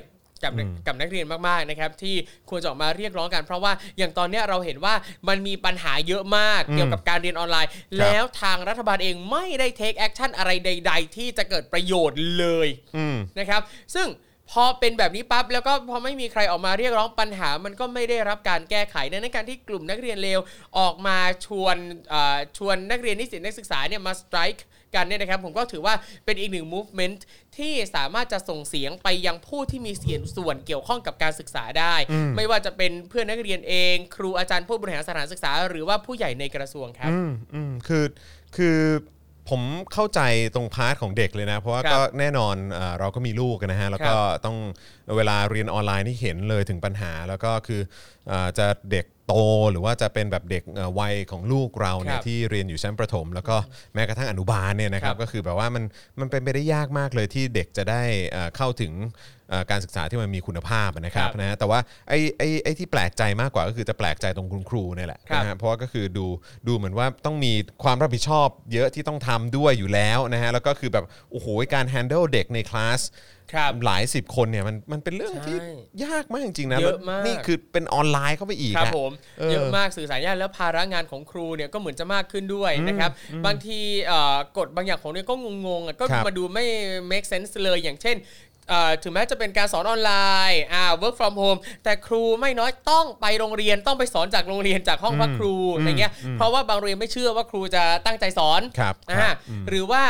[0.43, 2.15] กับอืมกับนักเรียนมากๆนะครับที่
[2.49, 4.93] ควรจะออกมาเรียกร้องกัน เพราะว่าอย่างตอนเนี้ยเราเห็นว่า
[5.27, 12.67] มันมีปัญหาเยอะมากอืมเกี่ยวกับการเรียนออนไลน์ แล้วทางรัฐบาลเองไม่ได้ take action อะไรใด ๆ ที่จะเกิดประโยชน์เลย
[12.97, 13.61] อืมนะครับ
[13.95, 14.07] ซึ่ง
[14.51, 20.39] พอเป็นแบบนี้ปั๊บแล้วก็พอไม่มีใครออกมาเรียกร้องปัญหา มันก็ไม่ได้รับการแก้ไขดังนั้นการที่กลุ่มนักเรียนเลว
[20.79, 21.77] ออกมาชวน
[22.09, 24.65] เอ่อชวนนักเรียนนิสิตนักศึกษาเนี่ยมา strike
[24.95, 25.93] กันเนี่ยนะครับผมก็ถือว่า
[26.25, 27.19] เป็นอีกหนึ่ง movement
[27.57, 38.05] ที่สามารถจะส่งเสียงไปยังผู้ที่มีเสียงส่วนเกี่ยวข้องกับการศึกษาได้อืมไม่ว่าจะเป็นเพื่อนนักเรียนเอง ครูอาจารย์ผู้บริหารสถานศึกษา หรือว่าผู้ใหญ่ในกระทรวงครับอืมอืมคือ
[38.55, 38.77] คือ
[39.49, 39.61] ผม
[39.93, 40.21] เข้าใจ
[40.55, 44.57] ตรง part ของเด็กเลยนะ เพราะว่าครับก็แน่นอนเอ่อเราก็มีลูกนะฮะ แล้วก็ครับต้อง
[45.17, 47.81] เวลาเรียนออนไลน์นี่เห็นเลยถึงปัญหา แล้วก็คือ
[48.27, 49.33] เอ่อจะเด็ก โต
[49.71, 53.55] หรือว่าจะเป็นแบบเด็กเอ่อวัยของลูกเราเนี่คยรับที่เรียนอยู่ชั้นประถม แล้วก็
[53.93, 55.83] แม้กระทั่งอนุบาลเนี่ยนะครับครับก็คือแบบว่ามัน
[56.19, 58.93] มันเป็นไปได้ยากมากเลยที่เด็กจะได้เอ่อเข้าถึง
[59.49, 61.79] เอ่อการศึกษาที่มันมีคุณภาพนะครับครับนะฮะแต่ว่า
[62.09, 66.25] ไอ้ไอ้ไอ้ที่แปลกใจมากกว่าก็คือจะแปลกใจตรงคุณครูเนี่ยแหละครับนะฮะเพราะว่าก็คือดู
[66.67, 67.53] ดูเหมือนว่าต้องมี
[67.83, 73.01] ความรับผิดชอบ เยอะที่ต้องทำด้วยอยู่แล้วนะฮะแล้วก็คือแบบโอ้โหการ handle เด็กในคลาส
[73.55, 75.57] ครับหลายสิบคนเนี่ยมันมันเป็นเรื่องใช่ที่
[76.05, 83.11] ยากมากจริงๆนะเยอะมาก นี่คือเป็นออนไลน์เข้าไปอีกครับอะผมเออ เยอะมากสื่อสารยากแล้วภาระงานของครูเนี่ยก็เหมือนจะมากขึ้นด้วยนะครับ
[83.45, 85.35] บางทีเอ่อกฎบางอย่างของเนี่ยก็
[85.67, 86.65] งงๆอะก็ครับมาดูไม่
[87.11, 88.17] make sense เลยอย่างเช่น
[88.69, 90.11] เอ่อถึงแม้จะเป็นการสอนออนไล
[90.51, 100.03] น์อ่า work from home แต่ครูไม่น้อยต้องไปโรงเรียนต้องไปสอนจากโรงเรียนจากห้องพักครูอะไรเงี้ยเพราะว่าบางโรงเรียนไม่เชื่อว่าครูจะตั้งใจสอนครับอ่าครับอืม หรือว่า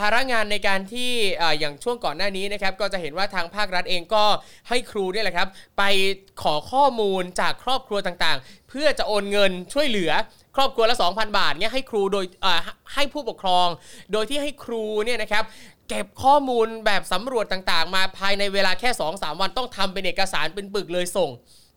[0.00, 1.10] ภาระงานในการที่
[1.40, 4.24] ออย่างช่วงก่อนหน้านี้นะครับก็จะเห็นว่าทางภาครัฐเองก็
[4.68, 5.48] ให้ครูเนี่ยแหละครับ
[5.78, 5.82] ไป
[6.42, 10.12] ขอข้อมูลจากครอบครัวต่างๆ เพื่อจะโอนเงินช่วยเหลือ
[10.56, 12.24] ครอบครัวละ 2,000 บาทเนี่ยให้ครูโดย
[12.94, 13.68] ให้ผู้ปกครอง
[14.12, 15.44] โดยที่ให้ครูเนี่ยนะครับ
[15.88, 21.30] เก็บข้อมูลแบบสำรวจต่างๆ มาภายในเวลาแค่ 2-3 วันต้องทำเป็นเอกสารเป็นปึกเลยส่ง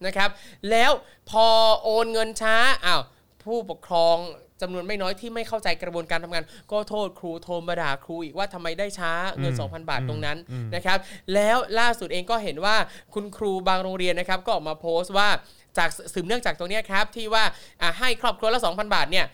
[0.05, 0.29] นะครับ
[0.69, 0.91] แล้ว
[1.29, 1.47] พอ
[1.83, 2.55] โอนเงินช้า
[2.85, 3.01] อ้าว
[3.43, 4.17] ผู้ปกครอง
[4.63, 10.37] จำนวนไม่น้อยที่ไม่เข้าใจกระบวนการทำงาน ก็โทษครูโทรมาด่าครูอีกว่าทำไมได้ช้าเงิน 2,000 บาทตรงนั้น
[10.75, 10.97] นะครับ
[11.33, 12.75] แล้วล่าสุดเองก็เห็นว่า
[13.13, 15.29] คุณครูบางโรงเรียนนะครับ ก็ออกมาโพสต์ว่า
[15.77, 17.43] จากสืบเนื่องจากตรงเนี้ยครับที่ว่า
[17.81, 19.25] อะให้ครอบครัวละ 2,000 บาทเนี่ย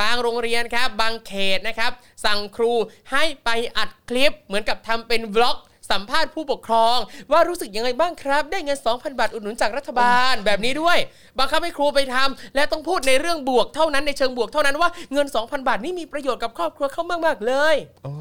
[0.00, 1.92] บางโรงเรียนครับ บางเขตนะครับ
[2.24, 2.72] สั่งครู
[3.12, 5.58] ให้ไปอัดคลิปเหมือนกับทำเป็นวล็อก
[5.90, 6.96] สัมภาษณ์ผู้ปกครอง
[7.32, 10.98] ว่ารู้สึกยังไงบ้างครับ ได้เงิน 2,000 บาทอุดหนุนจากรัฐบาลแบบนี้ด้วย
[11.38, 18.12] บังคับให้ครูไปทำและต้องพูดในเรื่องบวกเท่านั้นในเชิงบวกเท่านั้นว่าเงิน 2,000 บาทนี่มีประโยชน์กับครอบครัวเขามากๆเลยโอ้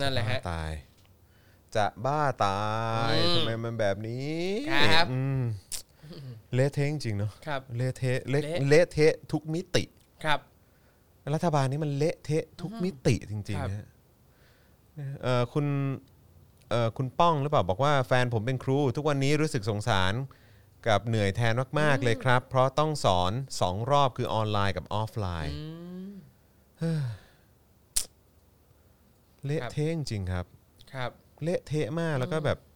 [0.00, 0.72] นั่นแหละฮะบ้าตาย
[1.76, 2.60] จะบ้าตา
[3.12, 4.40] ยอืมทำไมมันแบบนี้
[4.94, 5.42] ครับอืม
[6.54, 9.84] เละเทะจริงๆเนาะครับเละเทะเละเละเละเทะทุกมิติ
[10.24, 10.38] ครับ
[11.34, 13.70] รัฐบาลนี้มันเละเทะทุกมิติจริงครับๆ
[14.98, 16.11] นะฮะเอ่อคุณเอ่อ
[16.96, 20.14] คุณป้องหรือเปล่าบอกว่าแฟนผมเป็นครู ทุกวันนี้รู้สึกสงสาร
[20.88, 25.54] กับเหนื่อยแทนมาก ๆ เลยครับ เพราะต้องสอนสองรอบคือออนไลน์กับออฟไลน์
[26.82, 27.04] อืม
[29.44, 30.44] เละเทะจริงๆครับ
[30.92, 31.10] ครับ
[31.42, 32.71] เละเทะมากแล้วก็แบบผม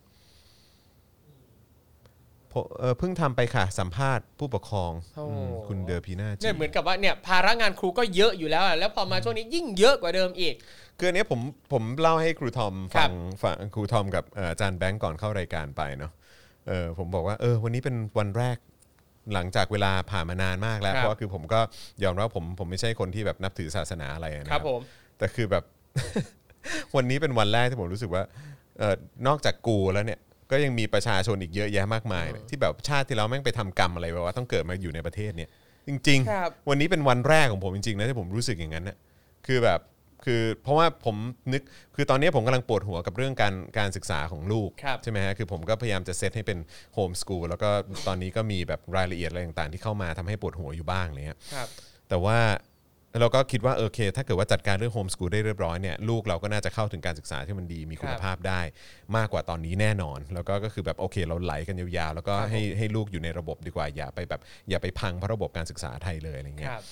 [2.79, 10.55] เอ่อเพิ่งทำไปค่ะ สัมภาษณ์ผู้ปกครองโอ้ อืมคุณเดอพีน่าจีเนี่ยเหมือนกับว่าเนี่ยภาระงานครูก็เยอะอยู่แล้วอะแล้วพอมาช่วงนี้ยิ่งเยอะกว่าเดิมอีก
[10.99, 11.41] คืออันเนี้ยผม
[11.73, 13.13] ผมเล่าให้ครูทอมครัฟับ ง
[13.43, 16.13] ฟังครูทอมกับเอ่ออาจารย์แบงก์ก่อนเข้ารายการไปเนาะ
[16.69, 18.57] เออผมบอกว่าเออวันนี้เป็นวันแรก
[19.35, 21.61] หลังจากเวลาผ่านมานานมากแล้ว ครับ เพราะว่าคือผมก็
[22.05, 24.81] ยอมรับว่าผมผมไม่ใช่คนที่แบบนับถือศาสนาอะไรนะคครัรับบผม
[25.19, 25.65] แต่คือแบบ
[26.97, 28.23] วันนี้เป็นวันแรกที่ผมรู้สึกว่า
[28.79, 28.95] เออ
[29.27, 30.21] นอกจากกูแล้วเนี่ย
[30.51, 35.51] ก็ยังมีประชาชนอีกเยอะแยะมากมายเนี่ยที่แบบชาติที่เราแม่งไปทำกรรมอะไรไว้ว่าต้องเกิดมาอยู่ในประเทศเนี่ย
[35.89, 38.97] จริงครับๆวันนี้เป็นวันแรกของผมจริงๆนะที่ผมรู้สึกอย่างนั้นนะ
[39.47, 39.81] คือแบบ
[40.25, 41.17] คือเพราะว่าผม
[41.53, 41.63] นึก
[41.95, 46.59] คือตอนนี้ผมกำลังปวดหัวกับเรื่องการการศึกษาของลูกครับใช่ไหมฮะคือผมก็พยายามจะเซตให้เป็น
[46.95, 47.71] โฮมสกูลแล้วก็
[48.07, 51.69] ตอนนี้ก็มีแบบรายละเอียดอะไรต่างๆ ที่เข้ามาทำให้ปวดหัวอยู่บ้างอะไรเงี้ยครับ
[52.09, 52.39] แต่ว่า
[53.21, 58.61] เราก็คิดว่าโอเค ถ้าเกิดว่าจัดการเรื่องโฮมสกูลได้เรียบร้อยเนี่ยลูกเราก็น่าจะเข้าถึงการศึกษาที่มันดีมีคุณภาพได้
[59.17, 64.41] มากกว่าตอนนี้แน่นอน แล้วก็ก็คือแบบโอเค เราไหลกันยาวๆ แล้วก็ครับผมให้ให้ลูกอยู่ในระบบดีกว่าอย่าไปแบบ
[64.71, 66.85] อย่าไปพังพระระบบการศึกษาไทยเลยอะไรเงี้คยรับ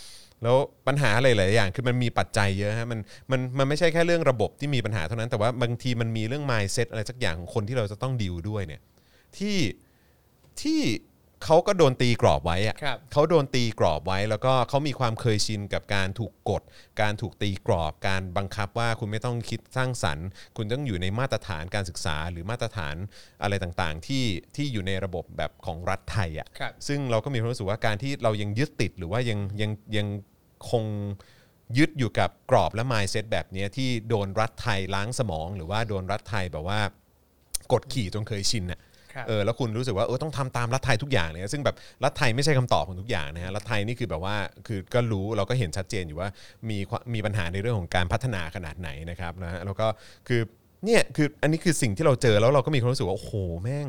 [0.43, 0.57] แล้ว
[0.87, 8.81] ปัญหาอะไรหลายอย่างคือมันมีปัจจัยเยอะฮะมันมันมันไม่ใช่แค่เรื่องระบบที่มีปัญหาเท่านั้นแต่ว่าบางทีมันมีเรื่อง mindset อะไรสักอย่างของคนที่เราจะต้องดีลด้วยเนี่ย
[9.39, 9.59] ที่
[10.63, 10.81] ที่
[11.45, 16.63] เขาก็โดนตีกรอบไว้อะครับ เขาโดนตีกรอบไว้ แล้วก็เขามีความเคยชินกับการถูกกด
[17.01, 20.27] การถูกตีกรอบ การบังคับว่าคุณไม่ต้องคิดสร้างสรรค์
[20.57, 22.97] คุณต้องอยู่ในมาตรฐานการศึกษาหรือมาตรฐาน
[23.43, 24.25] อะไรต่างๆ ที่
[24.57, 30.07] ที่อยู่ในระบบแบบของรัฐไทยอะครับ ซึ่งเราก็มีความรู้สึกว่าการที่เรายังยึดติดหรือว่ายังยังยัง
[30.71, 30.85] คง
[31.79, 36.81] ยึดอยู่กับกรอบและ mindset แบบเนี้ยที่โดนรัฐไทยล้างสมอง หรือว่าโดนรัฐไทยแบบว่า
[37.73, 38.93] กดขี่จนเคยชินน่ะครับ
[39.29, 44.37] เออแล้วคุณรู้สึกว่าเออต้องทำตามรัฐไทยทุกอย่างเลยซึ่งแบบรัฐไทยไม่ใช่คำตอบของทุกอย่างนะฮะรัฐไทยนี่คือแบบว่า
[44.67, 46.29] คือก็รู้เราก็เห็นชัดเจนอยู่ว่า
[46.71, 49.87] มีความมีปัญหาในเรื่องของการพัฒนาขนาดไหนนะครับนะฮะแล้วก็
[50.29, 50.41] คือ
[50.85, 53.33] เนี่ยคืออันนี้คือสิ่งที่เราเจอแล้วเราก็มีความรู้สึกว่าโอ้โห
[53.63, 53.87] แม่ง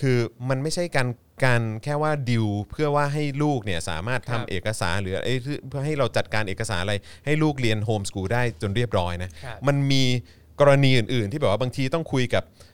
[0.00, 0.18] คือ
[0.48, 1.08] มันไม่ใช่การ
[1.44, 5.38] การแค่ว่าดิวเพื่อว่าให้ลูกเนี่ยสามารถครัทำบเอกสารหรือเอ้ย
[5.68, 6.94] เพื่อให้เราจัดการเอกสารอะไร
[7.24, 10.02] ให้ลูกเรียนโฮมสกูลได้จนเรียบร้อยนะครับมันมี
[10.60, 12.54] กรณีอื่น ๆ ที่แบบว่าบางทีต้องคุยกับเอ่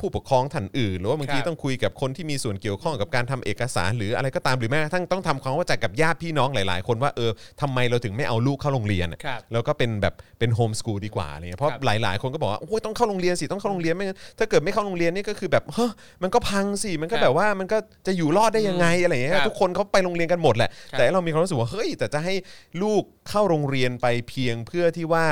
[0.00, 7.30] ผู้ปกครองท่านอื่น หรือว่าบางทีครับต้องคุยกับคนที่มีส่วนเกี่ยวข้องกับการทำเอกสาร หรืออะไรก็ตามหรือแม้กระทั่งต้องทำความเข้าใจกับญาติพี่น้องหลาย ๆ คนว่าเออ
[7.60, 15.90] ทำไมเราถึงไม่เอาลูกเข้าโรงเรียนอะครับแล้วก็เป็นแบบเป็นโฮมสกูลดีกว่าอะไรเงี้ยเพราะครับหลาย ๆ คนก็บอกว่าโอ้ยต้องเข้าโรงเรียนสิต้องเข้าโรงเรียนไม่งั้นถ้าเกิดไม่เข้าโรงเรียนนี่ก็คือแบบเฮ้ย
[16.22, 22.34] มันก็พังสิมันก็ครับแบบว่ามันก็จะอยู่รอดได้ยังไงอะไรเงี้ยครับทุกคนเขาไปโรงเรียนกันหมดแหละครับแต่เรามีความรู้สึกว่าเฮ้ยแต่จะให้
[22.82, 25.26] ลูกเข้าโรงเรียนไปเพียงเพื่อที่ว่า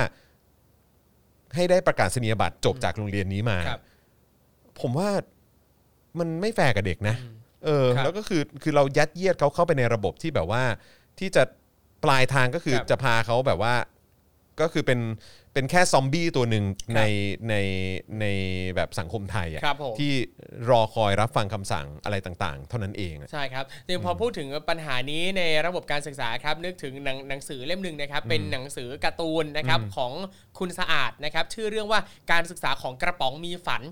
[1.54, 3.80] ให้ได้ประกาศนียบัตรจบจากโรงเรียนนี้มาครับ
[4.80, 5.08] ผมว่า
[6.18, 7.16] มันไม่แฟร์กับเด็กนะ
[7.64, 10.62] เออ ครับแล้วก็คือคือเรายัดเยียดเขาเข้าไปในระบบที่แบบว่า
[11.18, 11.42] ที่จะ
[12.04, 13.74] ปลายทางก็คือครับจะพาเขาแบบว่า
[14.60, 15.00] ก็คือเป็น
[15.54, 17.02] เป็นแค่ซอมบี้ตัวหนึ่งครับใน
[17.48, 17.54] ใน
[18.20, 18.26] ใน
[18.76, 20.12] แบบสังคมไทยอะครับผม ที่
[20.70, 30.12] รอคอยรับฟังคำสั่งอะไรต่างๆ เท่านั้นเองอะ ใช่ครับจริงๆพอพูดถึงปัญหานี้ในระบบการศึกษาครับนึกถึงหนังหนังสือเล่มหนึ่งนะครับเป็นหนังสือการ์ตูนนะครับของ
[30.58, 32.00] คุณสะอาดนะครับชื่อเรื่องว่า
[32.32, 33.82] การศึกษาของกระป๋องมีฝัน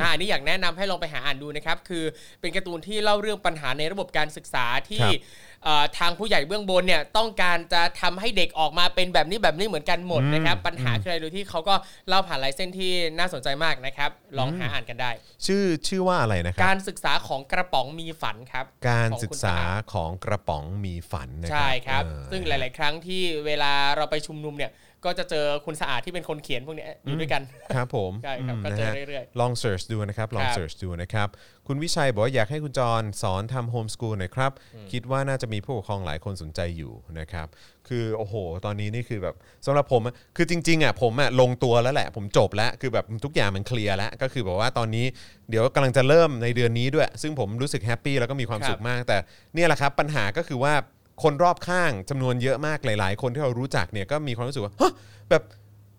[0.00, 2.04] อ่าอันนี้อยากแนะนำให้ลองไปหาอ่านดูนะครับคือ
[2.40, 5.51] เป็นการ์ตูนที่เล่าเรื่องปัญหาในระบบการศึกษาที่ ครับเอ่อ
[5.98, 11.74] ทางผู้ใหญ่เบื้องบนเนี่ยต้องการจะทำให้เด็กออกมาเป็นแบบนี้แบบนี้เหมือนกันหมดนะครับ ปัญหาคืออะไรโดยที่เขาก็
[12.08, 15.10] เล่าผ่านลายเส้นที่น่าสนใจมากนะครับ ลองหาอ่านกันได้
[15.46, 24.72] ชื่อชื่อว่าอะไรนะครัการศึกษาของกระป๋องมีฝันครับ การของศึกคุณษาสะอาดของกระป๋องมีฝันนะใช่ครับเออซึ่งหลาย ๆ ครั้งที่เวลาเราไปชุมนุมเนี่ย
[25.04, 27.42] ก็จะเจอคุณสะอาดที่เป็นคนเขียนพวกเนี้ยอยู่ด้วยกัน
[27.74, 31.28] ครับผมใช่ครับมก็เจอนะฮะเรื่อยลอง search ดูนะครับลองครับ search ดูนะครับ
[31.66, 34.52] คุณวิชัยบอกว่าอยากให้คุณจรสอนทำโฮมส o ูลหน่อยครับ
[34.92, 37.46] คิดว่าน่าจะมีผู้ปกครองหลายคนสนใจอยู่นะครับ
[37.88, 38.34] คือโอ้โห
[38.64, 45.06] ตอนนี้นี่คือแบบสำหรับผมอะคือจริงๆอะผมอะลงตัวแล้วแหละ ผมจบแล้วคือแบบทุกอย่างมันเคลียร์แล้ว ก็คือแบบว่าตอนนี้
[45.50, 49.16] เดี๋ยวกำลังจะเริ่มในเดือนนี้ด้วย ซึ่งผมรู้สึกแฮปปี้แล้วก็มีความครับสุขมากแต่
[49.54, 50.74] เนี่ยแหละครับปัญหาก็คือว่า
[51.22, 54.92] คนรอบข้างจำนวนเยอะมากหลาย ๆ คนที่เรารู้จักเนี่ยก็มีความรู้สึกว่าฮะ
[55.30, 55.42] แบบ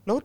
[0.05, 0.17] แล้ว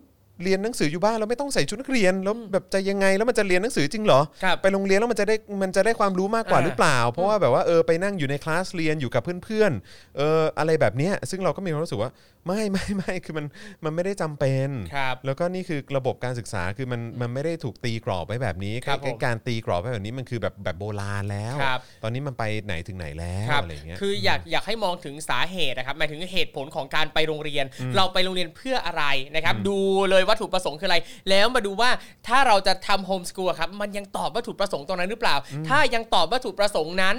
[0.42, 12.10] เรียนหนังสืออยู่บ้านแล้วไม่ต้องใส่ชุดนักเรียนแล้วแบบจะยังไงแล้วมันจะเรียนหนังสือจริงเหรอ ครับไปโรงเรียนแล้วมันจะได้มันจะได้ความรู้มากกว่าอ่า หรือเปล่า เพราะว่าแบบว่าเออไปนั่งอยู่ในคลาสเรียนอยู่กับเพื่อนๆเอออะไรแบบเนี้ยซึ่งเราก็มีความรู้สึกว่า
[12.46, 13.46] ไม่ไม่ไม่คือมัน
[13.84, 27.64] มันไม่ได้จำเป็น ครับ แล้วก็นี่คือระบบการศึกษาคือมันมันไม่ได้ถูกตีกรอบไว้แบบนี้ครับผมการตีกรอบไว้แบบนี้มันคือแบบแบบโบราณแล้ว ครับ ตอนนี้มันไปไหนถึงไหนแล้วครับอะไรอย่างเงี้ย คืออยากอยากให้มองถึงสาเหตุนะครับหมายถึงเหตุผลของการไปโรงเรียน
[27.96, 29.04] เราไปโรงเรียนเพื่ออะไร
[29.34, 29.78] นะครับ ดู
[30.10, 30.98] เลยวัตถุประสงค์คืออะไร
[31.30, 31.90] แล้วมาดูว่า
[32.26, 35.36] ถ้าเราจะทำโฮมสกูลครับ มันยังตอบวัตถุประสงค์ตรงนั้นหรือเปล่า
[35.68, 37.16] ถ้ายังตอบวัตถุประสงค์นั้น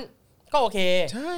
[0.54, 0.80] ก็โอเค
[1.14, 1.34] ใช่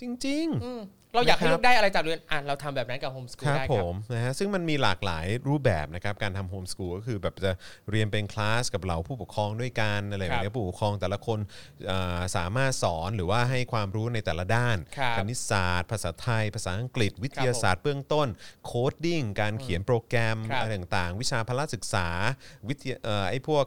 [0.00, 0.80] จริงๆอืม
[1.14, 7.52] เราอยากให้นะครับลูกได้อะไรจากเรียนอะเราทำแบบนั้นกับโฮมสกูลครับได้ผครับมนะฮะซึ่งมันมีหลากหลายรูปแบบนะครับการทำโฮมส o ูลก็คือแบบจะ
[7.90, 11.38] เรียนเป็นคลาสกับเหล่าผู้ปกครองด้วยกันอะไรแบบครันี้บผู้ปกครองแต่ละคน
[11.90, 18.28] อ่าสามารถสอนหรือว่าให้ความรู้ในแต่ละด้านครับคณิตศาสตร์ ภาษาไทย ภาษาอังกฤษ วิทยาศาสตร์เบื้องต้น
[18.66, 22.08] coding การเขียนโปรแกรมครับอะไรต่างๆ วิชาพลศึกษา
[22.68, 23.64] วิทยาเอ่อไอ้พวก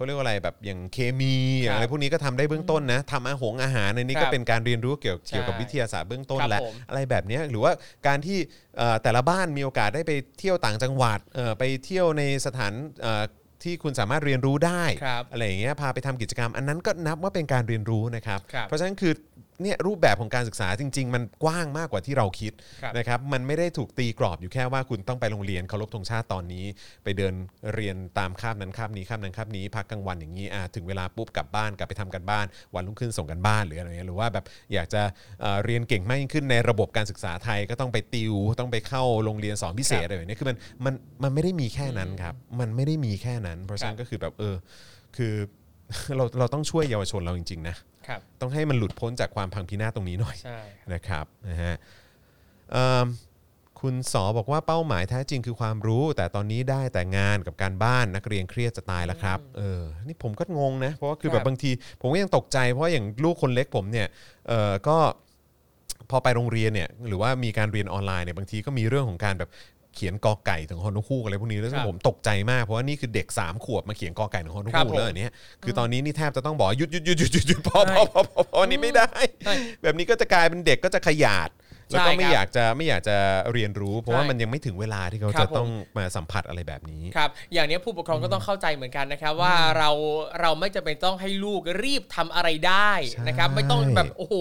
[0.00, 7.72] เอิ่มเขาเรียกว่าอะไรแบบอย่างเคมีอย่างอะไรพวกนี้ก็ทำได้เบื้องต้นนะทำอาหงอาหารในนี้ครับก็เป็นการเรียนรู้เกี่ยวใช่เกี่ยวกับวิทยาศาสตร์เบื้องต้นครับแหละผมอะไรแบบเนี้ยหรือว่า
[8.06, 8.38] การที่
[8.78, 13.22] เอ่อแต่ละบ้านมีโอกาสได้ไปเที่ยวต่างจังหวัดเอ่อไปเที่ยวในสถานเอ่อ
[13.62, 19.12] ที่คุณสามารถเรียนรู้ได้ครับอะไรอย่างเงี้ยพาไปทำกิจกรรม อันนั้นก็นับว่าเป็นการเรียนรู้นะครับครับเพราะฉะนั้นคือ
[19.62, 26.64] เนี่ยรูปแบบของการศึกษาจริง ๆ มันกว้างมากกว่าที่เราคิดครับ นะครับมันไม่ได้ถูกตีกรอบอยู่แค่ว่าคุณต้องไปโรงเรียนเคารพธงชาติตอนนี้
[27.04, 27.34] ไปเดิน
[27.74, 35.02] เรียนตามคาบนั้นคาบนี้คาบนั้นคาบนี้พักกลางวันอย่างนี้อะถึงเวลาปุ๊บกลับบ้านกลับไปทำกันบ้าน วันรุ่งขึ้นส่งกันบ้านหรืออะไรเงี้ยหรือว่าแบบอยากจะ
[35.40, 44.56] เอ่อเรียนเก่งมากยิ่งขึ้นในระบบการศึกษาไทยก็ต้องไปติวต้องไปเข้าโรงเรียนสอนพิเศษครับอะไรแบบนี้คือมันมันมันไม่ได้มีแค่นั้นครับมันไม่ได้มีแค่นั้น เพราะฉะนั้นครับก็คือแบบเออ
[45.16, 45.34] คือ
[46.16, 47.86] เราเราต้องช่วยเยาวชนเราจริงๆนะครับ
[48.40, 50.60] ต้องให้มันหลุดพ้นจากความพังพินาศตรงนี้หน่อยใช่
[50.92, 51.74] นะครับนะฮะ
[52.72, 53.06] เอิ่ม
[53.80, 61.70] คุณสอบอกว่าเป้าหมายแท้จริงคือความรู้ แต่ตอนนี้ได้แต่งานกับการบ้านนักเรียนเครียดจะตายแล้วครับเออนี่ผมก็งงนะ เพราะว่าคือคแบรับบบางที
[62.00, 64.06] ผมก็ยังตกใจเพราะว่าอย่างลูกคนเล็กผมเนี่ย
[64.48, 64.96] เออก็
[66.10, 69.50] พอไปโรงเรียนเนี่ยหรือว่ามีการเรียนออนไลน์เนี่ยบางทีก็มีเรื่องของการแบบ
[69.94, 75.32] เขียนกอไก่ถึงฮอนุคูกอะไรพวกนี้แล้วซึ่งครับผมตกใจมากเพราะว่านี่คือเด็กสามขวบมาเขียนกอไก่ถึงฮอนุครัคูบกผมแล้วอันเนี้ย
[75.64, 79.10] คือตอนนี้นี่แทบจะต้องบอกหยุดหยุดหยุดหยุดหยุดหยุดพอใช่พอพอพอพออันนี้ไม่ได้
[79.44, 81.50] ใช่แบบนี้ก็จะกลายเป็นเด็กก็จะขยาด
[81.90, 83.16] แล้วก็ใช่ไม่ครับอยากจะไม่อยากจะ
[83.52, 89.90] เรียนรู้ เพราะว่าใช่มันยังไม่ถึงเวลาที่เขาครัจะบผมต้องมาสัมผัสอะไรแบบนี้ครับอย่างเนี้ยผู้ปกครองก็ต้องเข้าใจเหมือนกันนะครับว่าเรา
[90.40, 92.92] เราไม่จำเป็นต้องให้ลูกรีบทำอะไรได้
[93.28, 94.34] นะครับใช่ไม่ต้องแบบโอ้โห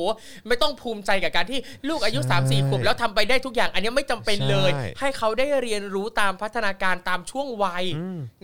[0.48, 1.60] ไม่ต้องภูมิใจกับการที่
[1.90, 7.86] ลูกอายุใช่3 4ขวบแล้วทำไปได้ทุกอย่าง อันเนี้ยไม่จำเป็นเลยใช่ให้เขาได้เรียนรู้ตามพัฒนาการตามช่วงวัย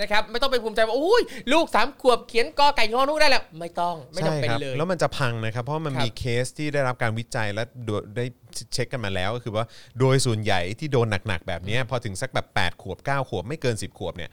[0.02, 1.22] นะครับไม่ต้องไปภูมิใจว่าโอ้ย
[1.54, 8.26] ลูกสามขวบเขียนกอไก่งอนูกได้แล้วไม่ต้องไม่จำเป็นใช่ครับเลย แล้วมันจะพังนะครับ เพราะมันครับมีเคสที่ได้รับการวิจัยและโดยได้
[8.74, 9.66] เช็คกันมาแล้วก็คือว่า
[10.00, 14.32] โดยส่วนใหญ่ที่โดนหนักๆแบบเนี้ยพอถึงสักแบบ8ขวบ9ขวบไม่เกิน 10 ขวบเนี่ย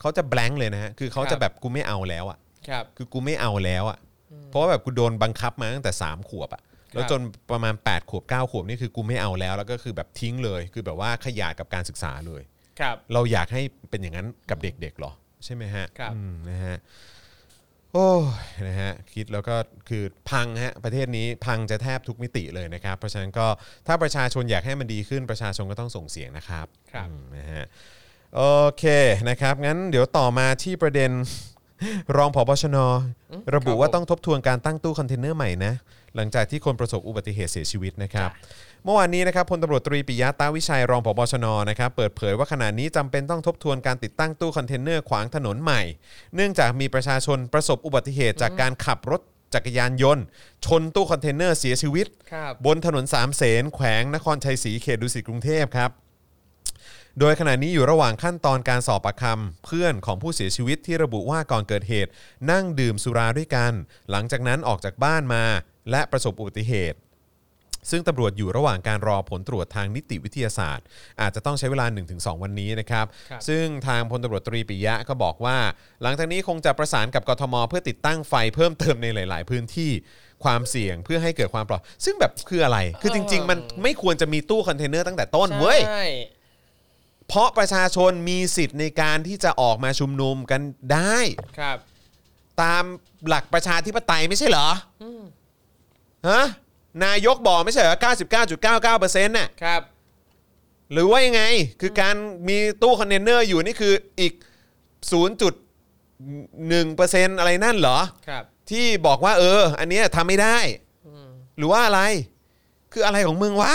[0.00, 3.98] เขาจะแบงค์เลยนะฮะคือเขาจะแบบกูไม่เอาแล้วอะครับคือกูไม่เอาแล้วอะ
[4.48, 6.62] เพราะว่าแบบกูโดนบังคับมาตั้งแต่ 3 ขวบอะ
[6.94, 7.20] แล้วจน
[7.52, 12.42] ประมาณ 8 ขวบ 9 ขวบนี่คือกูไม่เอาแล้ว แล้วก็คือแบบทิ้งเลย คือแบบว่าขยาดกับการศึกษาเลย
[12.80, 15.12] ครับ เราอยากให้เป็นอย่างนั้นกับเด็กๆหรอ
[15.44, 16.76] ใช่ไหมฮะครับอืมนะฮะ
[17.94, 19.54] โอ้ยนะฮะคิดแล้วก็
[19.88, 23.46] คือพังฮะประเทศนี้พังจะแทบทุกมิติเลยนะครับ เพราะฉะนั้นก็
[23.86, 27.64] ถ้าประชาชนอยากให้มันดีขึ้นประชาชนก็ต้องส่งเสียงนะครับครับอืมนะฮะ
[28.34, 28.42] โอ
[28.78, 28.84] เค
[29.28, 31.10] นะครับงั้นเดี๋ยวต่อมาที่ประเด็น
[32.16, 32.76] รองผบชน
[33.54, 35.72] ระบุว่าต้องทบทวนการตั้งตู้คอนเทนเนอร์ใหม่นะ
[36.16, 38.30] หลังจากที่คนประสบอุบัติเหตุเสียชีวิตนะครับ
[38.84, 45.82] เมื่อวานนี้นะครับพลตำรวจตรีปิยะต๊ะวิชัยรองผบชนนะครับเปิดเผยว่าขณะนี้จำเป็นต้องทบทวนการติดตั้งตู้คอนเทนเนอร์ขวางถนนใหม่
[46.34, 49.20] เนื่องจากมีประชาชนประสบอุบัติเหตุจากการขับรถ
[49.54, 50.24] จักรยานยนต์
[50.66, 55.90] ชนตู้คอนเทนเนอร์เสียชีวิต ครับบนถนนสามเสนแขวงนครชัยศรีเขตดุสิตกรุงเทพครับ
[57.20, 62.10] โดยขณะนี้อยู่ระหว่างขั้นตอนการสอบปากคำเพื่อนของผู้เสียชีวิตที่ระบุว่าก่อนเกิดเหตุ
[62.50, 63.72] นั่งดื่มสุราด้วยกัน
[64.10, 65.44] หลังจากนั้นออกจากบ้านมา
[65.90, 66.98] และประสบอุบัติเหตุ
[67.90, 70.84] ซึ่งตำรวจอยู่ระหว่างการรอผลตรวจทางนิติวิทยาศาสตร์
[71.20, 75.58] อาจจะต้องใช้เวลา 1-2 วันนี้นะครับ ครับ ซึ่งทางพลตำรวจตรีปิยะก็บอกว่า
[76.02, 79.90] หลังจากนี้คงจะประสานกับกทม เพื่อติดตั้งไฟเพิ่มเติมในหลาย ๆ พื้นที่
[80.44, 86.06] ความเสี่ยงเพื่อให้เกิดความปลอดซึ่งแบบคืออะไร คือจริง ๆ มันไม่ควรจะมีตู้คอนเทนเนอร์ตั้งแต่ต้นเว้ย ใช่
[87.28, 90.60] เพราะประชาชนมีสิทธิ์ในการที่จะออกมาชุมนุมกัน
[90.92, 91.18] ได้
[91.58, 91.76] ครับ
[92.62, 92.84] ตาม
[93.28, 94.68] หลักประชาธิปไตยไม่ใช่เหรอ
[95.02, 95.04] อ
[96.28, 96.42] ฮะ
[97.04, 97.96] นายกบอกไม่ใช่เหรอ
[98.46, 99.82] 99.99%น่ะครับ
[100.92, 101.42] หรือว่ายังไง
[101.80, 102.14] คือการ
[102.48, 104.32] มีตู้คอนเทนเนอร์อยู่นี่คืออีก
[105.10, 107.98] 0.1%อะไรนั่นเหรอ
[108.28, 110.58] ครับ ที่บอกว่า เออ อันเนี้ยทำไม่ได้
[111.56, 112.00] หรือว่าอะไร
[112.92, 113.74] คืออะไรของมึงวะ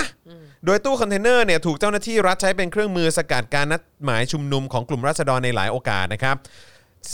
[0.65, 6.35] โดยตู้คอนเทนเนอร์เนี่ยถูกเจ้าหน้าที่รัฐใช้เป็นเครื่องมือสกัดการนัดหมายชุมนุมของกลุ่มราษฎรในหลายโอกาสนะครับ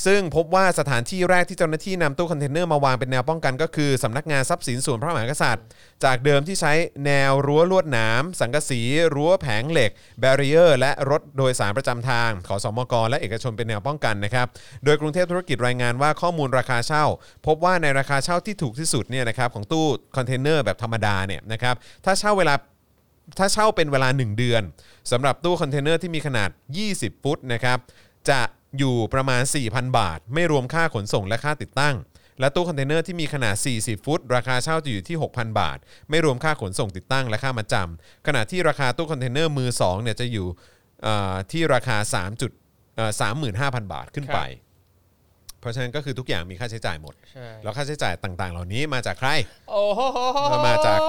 [0.05, 5.65] ซึ่งพบว่าสถานที่แรกที่เจ้าหน้าที่นำตู้คอนเทนเนอร์มาวางเป็นแนวป้องกันก็คือสำนักงานทรัพย์สินส่วนพระมหากษัตริย์
[6.03, 6.73] จากเดิมที่ใช้
[7.05, 8.81] แนวรั้วลวดหนาม สังกะสี
[9.15, 14.47] รั้วแผงเหล็ก barrier และรถโดยสารประจำทาง ขสมกและเอกชนเป็นแนวป้องกันนะครับ
[14.83, 17.05] โดยกรุงเทพธุรกิจรายงานว่าข้อมูลราคาเช่า
[17.47, 19.85] พบว่าในราคาเช่าที่ถูกที่สุดเนี่ยนะครับของตู้
[20.15, 22.55] คอนเทนเนอร์แบบธรรมดาเนี่ยนะครับถ้าเช่าเวลา
[23.39, 24.61] ถ้าเช่าเป็นเวลา 1 เดือน
[25.11, 26.49] สำหรับตู้คอนเทนเนอร์ที่มีขนาด
[26.87, 27.77] 20 ฟุตนะครับ
[28.29, 28.39] จะ
[28.77, 31.95] อยู่ประมาณ 4,000 บาท ไม่รวมค่าขนส่งและค่าติดตั้ง
[32.39, 35.77] และตู้คอนเทนเนอร์ที่มีขนาด 40 ฟุต ราคาเช่าจะอยู่ที่ 6,000 บาท
[36.09, 40.47] ไม่รวมค่าขนส่งติดตั้งและค่ามัดจำขณะที่ราคาตู้คอนเทนเนอร์มือ2เนี่ยจะอยู่
[41.51, 42.51] ที่ราคา3จุด
[43.21, 44.39] 35,000บาทขึ้นไป
[45.59, 47.13] เพราะฉะนั้นก็คือทุกอย่างมีค่าใช้จ่ายหมด
[47.63, 49.29] แล้วค่าใช้จ่ายต่าง ๆ เหล่านี้มาจากใคร
[50.67, 50.99] มาจาก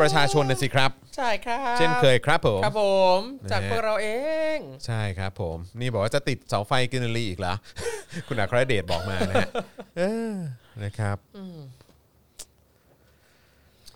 [0.00, 2.84] ประชาชนนะสิครับ ใช่ครับเช่นเคยครับผม ครับผ
[3.16, 4.08] มนะฮะจากพวกเราเอ
[4.54, 4.56] ง
[4.86, 7.54] ใช่ครับผม นี่บอกว่าจะติดเสาไฟกินนารีอีกเหรอ
[8.28, 9.48] คุณอัครเดชบอกมานะฮะ
[9.98, 10.32] เออ
[10.84, 11.16] นะครับ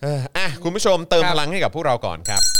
[0.02, 2.59] เอออะคุณผู้ชมเติมครับพลังให้กับพวกเราก่อนครับนะฮ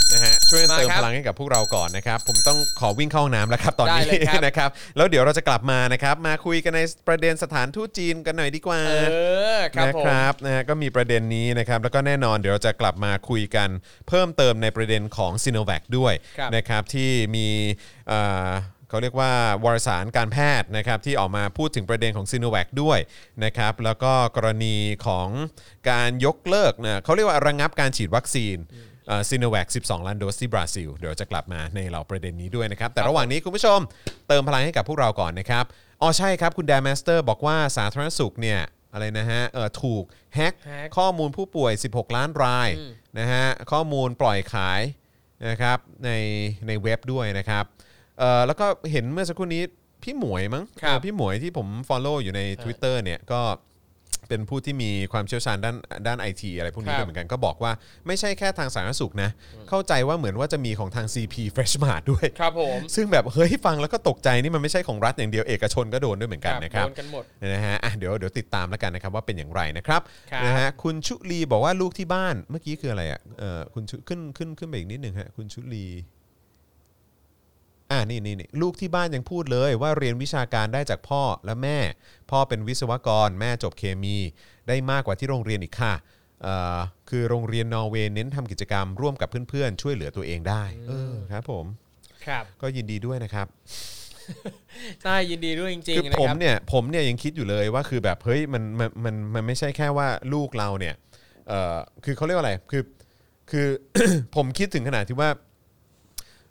[0.51, 9.13] ช่วยมาเติมครับพลังให้กับพวกเราก่อนนะครับ ผมต้องขอวิ่งเข้าห้องน้ำแล้วครับตอนนี้ได้เลยครับ นะครับ แล้วเดี๋ยวเราจะกลับมานะครับ มาคุยกันในประเด็นสถานทูตจีนกันหน่อยดีกว่า เอ
[9.57, 13.69] อครับนะผม ครับนะฮะก็มีประเด็นนี้นะครับ แล้วก็แน่นอนเดี๋ยวเราจะกลับมาคุยกัน
[14.07, 17.47] เพิ่มเติมในประเด็นของซีโนแวคด้วยครับนะครับที่มี
[18.07, 18.49] เอ่อ
[18.89, 19.31] เขาเรียกว่า
[19.63, 22.99] วารสารการแพทย์นะครับที่ออกมาพูดถึงประเด็นของซีโนแวคด้วย
[23.43, 24.75] นะครับแล้วก็กรณี
[25.05, 25.27] ของ
[25.89, 28.57] การยกเลิกนะเขาเรียกว่าระงับการฉีดวัคซีน
[29.29, 33.79] ซีโนแวค12 ล้านโดสที่บราซิล เดี๋ยวจะกลับมาในเราประเด็นนี้ด้วยนะครับ แต่ระหว่างนี้คุณผู้ชม
[34.27, 35.65] เติมพลังให้กับพวกเราก่อนนะครับ
[36.01, 38.59] อ๋อใช่ครับ คุณแดมสเตอร์บอกว่าสาธารณสุขเนี่ย
[38.93, 40.03] อะไรนะฮะเออถูก
[40.35, 42.69] hack hack ข้อมูลผู้ป่วย 16 ล้านราย
[43.19, 44.81] นะฮะข้อมูลปล่อยขาย
[45.49, 46.09] นะครับใน
[46.67, 47.63] ในเว็บด้วยนะครับ
[48.19, 49.63] เอ่อแล้วก็เห็นเมื่อสักครู่นี้
[50.03, 53.41] พี่หมวยมั้งครับ เออพี่หมวยที่ผม Follow อยู่ใน Twitter เนี่ยก็
[54.31, 55.75] เป็นผู้ที่มีความเชี่ยวชาญด้าน
[56.07, 57.71] ด้านไอทีอะไรพวกนี้ครับด้วยเหมือนกันก็บอกว่า
[58.07, 59.29] ไม่ใช่แค่ทางสาธารณสุขนะ
[59.69, 70.01] เข้าใจว่าเหมือนว่าจะมีของทาง CP Fresh Mart ด้วยครับผมซึ่งแบบเฮ้ยฟังแล้วก็ตกใจนี่มันไม่ใช่ของรัฐอย่างเดียวเอกชนก็โดนด้วยเหมือนกันนะครับโดนกันหมดนะฮะอะเดี๋ยวเดี๋ยวติดตามแล้วกันนะครับว่าเป็นอย่างไรนะครับ
[70.31, 75.85] ครับนะฮะคุณชุลีบอกว่าลูกที่บ้านเมื่อกี้คืออะไรอะเออคุณชุขึ้นขึ้นขึ้นไปอีกนิดหนึ่งฮะคุณชุลี
[77.91, 81.79] อ่านี่นี่นี่ลูกที่บ้านยังพูดเลยว่าเรียนวิชาการได้จากพ่อและแม่
[82.31, 84.17] พ่อเป็นวิศวกร แม่จบเคมี
[84.67, 85.93] ได้มากกว่าที่โรงเรียนอีกค่ะ
[86.43, 86.77] เอ่อ
[87.09, 91.65] คือโรงเรียนนอร์เวย์เน้นทำกิจกรรมร่วมกับเพื่อนๆ ช่วยเหลือตัวเองได้เออครับผม
[92.25, 93.47] ครับก็ยินดีด้วยนะครับ
[95.03, 100.95] ใช่ยินดีด้วยจริงคือๆนะผมครับ เนี่ยผมเนี่ยยังคิดอยู่เลยว่าคือแบบเฮ้ยมันมันมันมันไม่ใช่แค่ว่าลูกเราเนี่ย
[101.47, 102.83] เอ่อคือเขาเรียกว่าอะไรคือ
[103.51, 103.67] คือ
[104.35, 105.29] ผมคิดถึงขนาดที่ว่า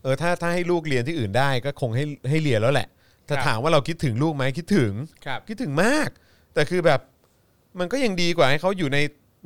[0.02, 2.88] เออถ้าถ้าให้ลูกเรียนที่อื่นได้ก็คงให้ให้เรียนแล้วแหละ
[3.26, 4.92] แต่ครับถามว่าเราคิดถึงลูกไหมคิดถึง
[5.26, 6.08] ครับ คิดถึงมาก
[6.54, 7.00] แต่คือแบบ
[7.80, 8.98] มันก็ยังดีกว่าให้เขาอยู่ใน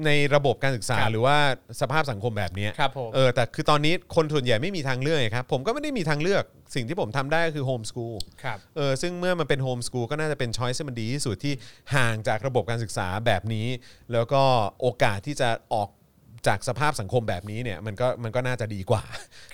[0.07, 1.37] ในระบบการศึกษาครับ หรือว่า
[1.81, 6.45] สภาพสังคมแบบเนี้ย ครับผม เออแต่คือตอนนี้คนส่วนใหญ่ไม่มีทางเลือกไงครับผมก็ไม่ได้มีทางเลือก
[6.75, 11.55] สิ่งที่ผมทำได้ก็คือโฮมสกูลครับ เออซึ่งเมื่อมันเป็นโฮมสกูลก็น่าจะเป็นช้อยส์ที่มันดีที่สุดที่
[11.95, 13.67] ห่างจากระบบการศึกษาแบบนี้
[14.13, 14.43] แล้วก็
[14.81, 15.89] โอกาสที่จะออก
[16.47, 19.03] จากสภาพสังคมแบบนี้เนี่ยมันก็มันก็น่าจะดีกว่า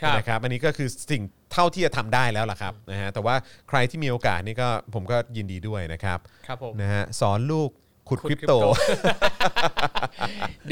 [0.00, 1.22] ครับนะครับอันนี้ก็คือสิ่ง
[1.52, 3.34] เท่าที่จะทำได้แล้วล่ะครับนะฮะแต่ว่า
[3.68, 7.70] ใครที่มีโอกาสนี่ก็ผมก็ยินดีด้วยนะครับครับผม นะฮะสอนลูก
[8.10, 9.08] ขุดขุดคริปโตคริปโต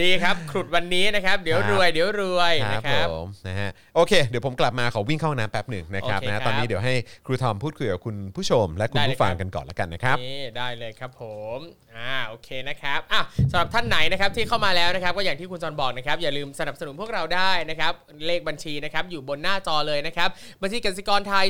[0.01, 6.94] ดีครับขุดวันนี้นะครับ เดี๋ยวครับรวยเดี๋ยวรวยครันะบครับผมนะฮะโอเค เดี๋ยวผมกลับมาขอวิ่งเข้าห้องน้ำแป๊บหนึ่งนะครับโอเคนะฮะครับตอนนี้เดี๋ยวให้
[7.27, 11.23] ครูทอมพูดคุยกับคุณผู้ชม และคุณได้เลยผู้ฟังครับกันก่อนละกันนะครับนี่ได้เลยครับผ
[11.56, 11.59] ม
[11.97, 17.93] อ่าโอเคนะครับอะสำหรับท่านไหนนะครับที่เข้ามาแล้วนะครับก็อย่างที่คุณจอนบอกนะครับอย่าลืมสนับสนุนพวกเราได้นะครับ
[18.27, 20.28] เลขบัญชีนะครับอยู่บนหน้าจอเลยนะครับ
[20.62, 21.47] บัญชีกสิกรไทย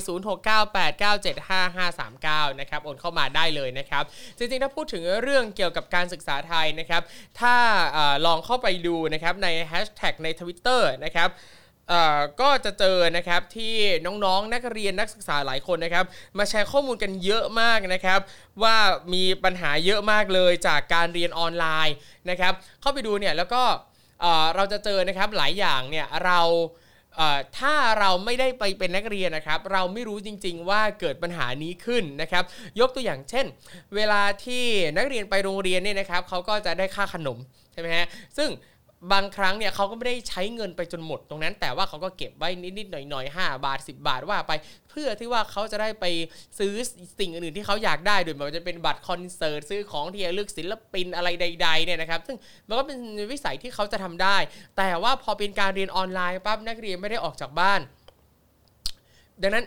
[2.46, 4.04] 0698975539 นะครับโอนเข้ามาได้เลยนะครับ
[4.38, 7.02] จริงๆถ้าพูดถึงเรื่องเกี่ยวกับกับการศึกษาไทยนะครับ
[7.40, 7.56] ถ้า
[7.96, 11.30] อลองเข้าไปดูนะครับในแฮชแท็กใน Twitter นะครับ
[12.40, 13.74] ก็จะเจอนะครับที่
[14.06, 16.04] น้องๆ นักเรียนนักศึกษาหลายคนนะครับ
[16.38, 18.20] มาแชร์ข้อมูลกันเยอะมากนะครับ
[18.62, 18.76] ว่า
[19.14, 21.94] มีปัญหาเยอะมากเลยจากการเรียนออนไลน์
[22.30, 23.62] นะครับ เข้าไปดูเนี่ยแล้วก็
[24.56, 26.40] เราจะเจอนะครับหลายอย่างเนี่ยเรา
[27.58, 32.44] ถ้าเราไม่ได้ไปเป็นนักเรียนนะครับ เราไม่รู้จริง ๆ ว่าเกิดปัญหานี้ขึ้นนะครับ
[32.80, 33.46] ยกตัวอย่างเช่น
[33.96, 34.64] เวลาที่
[34.96, 37.38] นักเรียนไปโรงเรียนเนี่ยนะครับเขาก็จะได้ค่าขนม
[37.72, 38.48] ใช่ไหมฮะซึ่ง
[39.12, 44.52] บางครั้งเนี่ยเขาก็ไม่ได้ใช้เงินไปจนหมดตรงนั้น แต่ว่าเขาก็เก็บไว้นิดๆหน่อยๆ5บาท 10 บาทว่าไป
[44.90, 46.04] เพื่อที่ว่าเขาจะได้ไป
[46.58, 46.72] ซื้อ
[47.18, 52.36] สิ่งอื่นๆที่เขาอยากได้โดยไม่ว่าจะเป็นบัตรคอนเสิร์ตซื้อของที่ระลึกศิลปินอะไรใด ๆเนี่ยนะครับ ซึ่ง
[52.68, 52.98] มันก็เป็น
[53.32, 54.36] วิสัยที่เขาจะทำได้
[54.76, 57.80] แต่ว่าพอเป็นการเรียนออนไลน์ปั๊บนักเรียนไม่ได้ออกจากบ้าน
[59.42, 59.64] ดังนั้น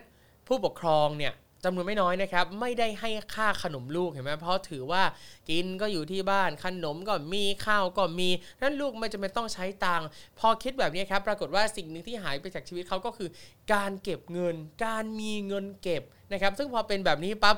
[0.48, 1.34] ผู้ปกครองเนี่ย
[1.64, 5.04] จำนวนไม่น้อยนะครับ ไม่ได้ให้ค่าขนมลูกเห็นไหมเพราะถือว่า
[5.50, 8.30] กินก็อยู่ที่บ้านขนมก็มีข้าวก็มี
[8.62, 10.08] นั้นลูกไม่จำเป็นต้องใช้ตังค์
[10.40, 13.30] พอคิดแบบนี้ครับ ปรากฏว่าสิ่งหนึ่งที่หายไปจากชีวิตเขาก็คือ
[13.74, 14.56] การเก็บเงิน
[14.86, 17.56] การมีเงินเก็บนะครับ ซึ่งพอเป็นแบบนี้ปั๊บ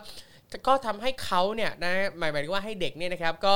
[0.67, 3.55] ก็ทำให้เขาเนี่ยนะหมายหมายถึงว่าให้เด็กเนี่ยนะครับก็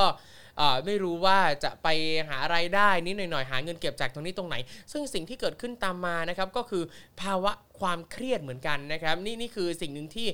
[0.86, 1.88] ไม่รู้ว่าจะไป
[2.30, 4.56] หาไรายได้นิดหน่อยๆหาเงินเก็บจากตรงนี้ตรงไหน
[4.92, 6.84] ซึ่งสิ่งที่เกิดขึ้นตามมานะครับก็คือ
[7.22, 10.28] ภาวะความเครียดเหมือนกันนะครับ นี่นี่คือสิ่งหนึ่งที่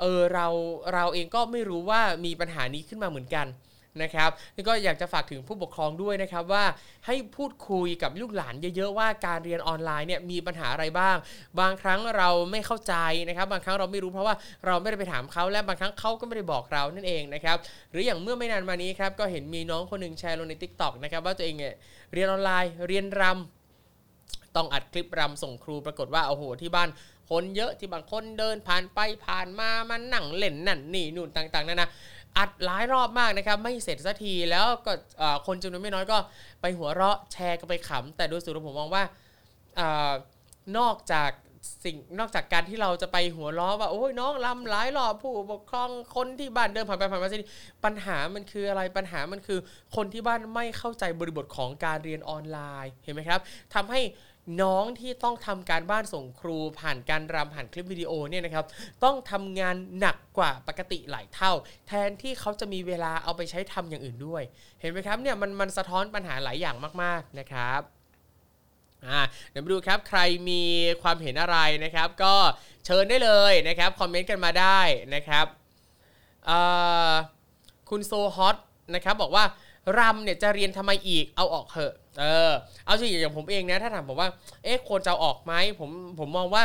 [0.00, 0.46] เออเรา
[0.94, 3.46] เราเองก็ไม่รู้ว่ามีปัญหานี้ขึ้นมาเหมือนกัน
[4.02, 6.64] นะครับนี่ก็อยากจะฝากถึงผู้ปกครองด้วยนะครับว่า
[7.06, 11.16] ให้พูดคุยกับลูกหลานเยอะๆว่าการเรียนออนไลน์เนี่ยมีปัญหาอะไรบ้าง
[11.60, 12.94] บางครั้งเราไม่เข้าใจ
[13.28, 14.34] นะครับ บางครั้งเราไม่รู้เพราะว่า
[14.66, 17.56] เราไม่ได้ไปถามเขาและบางครั้งเขาก็ไม่ได้บอกเรานั่นเองนะครับ
[17.90, 21.74] หรืออย่างเมื่อไม่นานมานี้ครับก็เห็นมีน้องคนหนึ่งแชร์ลงใน Tik t o อกนะครับว่าตัวเองเนี่ย
[22.12, 26.88] เรียนออนไลน์เรียนรำต้องอัดคลิปรำส่งครูปรากฏว่าโอ้โหที่บ้าน
[27.30, 31.90] คนเยอะที่บางคนเดินผ่านไปผ่านมามันนั่งเล่นนั่นนี่นู่นต่างๆนั่นนะ
[32.38, 34.92] อัดหลายรอบมากนะครับ ไม่เสร็จสักทีแล้วก็
[35.46, 36.18] คนจำนวนไม่น้อยก็
[36.60, 39.04] ไปหัวเราะแชร์กันไปขำแต่โดยสรุปผมมองว่า
[39.78, 39.80] อ
[40.78, 41.30] นอกจาก
[41.84, 47.38] สิ่งนอกจากการที่เราจะไปหัวล้อว่าโอ้ยน้องลำหลายรอบผู้ปกครองคนที่บ้านเดินผ่านไปผ่านมาสิ
[47.84, 49.58] ปัญหามันคืออะไรปัญหามันคือ
[49.96, 53.40] คนที่บ้านไม่เข้าใจบริบทของการเรียนออนไลน์เห็นไหมครับ
[53.74, 54.00] ทำให้
[54.62, 58.64] น้องที่ต้องทำการบ้านส่งครูผ่านการรำผ่านคลิปวิดีโอเนี่ยนะครับ
[59.04, 61.52] ต้องทำงานหนักกว่าปกติหลายเท่า
[61.86, 64.42] แทนที่เขาจะมีเวลาเอาไปใช้ทำอย่างอื่นด้วย
[64.80, 67.80] เห็นไหมครับเนี่ยมันมันสะท้อนปัญหาหลายอย่างมาก ๆนะครับ
[69.06, 69.20] อ่า
[69.50, 70.62] เดี๋ยวมาดูครับใครมี
[71.02, 72.34] ความเห็นอะไรนะครับ ก็
[72.86, 74.80] เชิญได้เลยนะครับคอมเมนต์กันมาได้
[75.14, 75.46] นะครับ
[77.90, 78.56] คุณโซฮอต
[78.94, 79.44] นะครับบอกว่า
[79.98, 82.52] รำเนี่ยจะเรียนทำไมอีกเอาออกเถอะ เออ
[82.84, 84.28] เอาจริอย่างผมเองนะถ้าถามผมว่า
[84.64, 86.64] เอ๊ะควรจะออกไหมผมผมมองว่า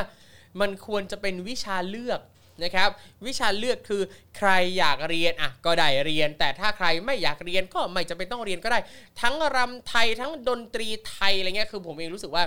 [0.59, 2.21] มันควรจะเป็นวิชาเลือก
[2.63, 2.89] นะครับ
[3.27, 4.01] วิชาเลือกคือ
[4.37, 8.79] ใครอยากเรียนอะก็ได้เรียน แต่ถ้าใครไม่อยากเรียนก็ไม่จำเป็นต้องเรียนก็ได้
[9.21, 12.43] ทั้งรำไทยทั้งดนตรีไทยอะไรเงี้ยคือผมเองรู้สึกว่า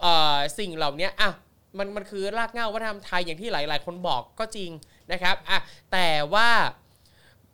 [0.00, 1.30] เอ่อสิ่งเหล่านี้อะ
[1.78, 4.70] มันมันคือรากเหง้าวัฒนธรรมไทยอย่างที่หลาย ๆ คนบอกก็จริง
[5.12, 5.58] นะครับอะ
[5.92, 6.48] แต่ว่า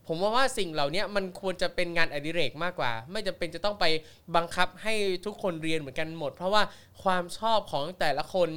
[0.08, 3.84] ผมว่าว่าสิ่งเหล่านี้มันควรจะเป็นงานอดิเรกมากกว่า ไม่จำเป็นจะต้องไป
[4.36, 4.94] บังคับให้
[5.26, 6.62] ทุกคนเรียนเหมือนกันหมด เพราะว่า
[7.02, 8.48] ความชอบของแต่ละคน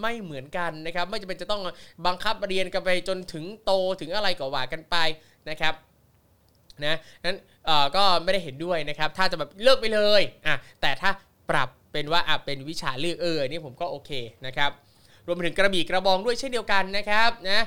[0.00, 1.62] ไม่เหมือนกันนะครับ ไม่จำเป็นจะต้อง
[2.06, 4.96] บังคับเรียนกันไปจนถึงโตถึงอะไรก็ว่ากันไป
[5.50, 5.74] นะครับ
[6.84, 11.10] นะนั้นเออก็ไม่ได้เห็นด้วยนะครับ ถ้าจะแบบเลิกไปเลยอะแต่ถ้า
[11.50, 14.10] ปรับเป็นว่าอะเป็นวิชาเลือกเออนนี่ผมก็โอเค
[14.46, 14.70] นะครับ
[15.26, 17.60] รวมไปถึงกระบี่กระบองด้วยเช่นเดียวกันนะครับนะ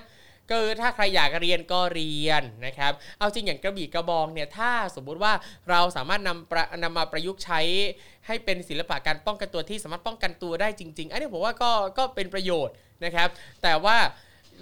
[0.50, 5.34] ก็ถ้าใครอยากเรียนก็เรียนนะครับ เอาจริงอย่างกระบี่กระบองเนี่ยถ้าสมมุติว่า
[5.70, 7.60] เราสามารถนำนำมาประยุกต์ใช้
[8.28, 12.74] ให้เป็นศิลปะการป้องกันตัวที่สามารถป้องกันตัวได้จริง ๆ อันนี้ผมว่าก็ก็เป็นประโยชน์
[13.06, 13.30] นะครับ
[13.64, 13.98] แต่ว่า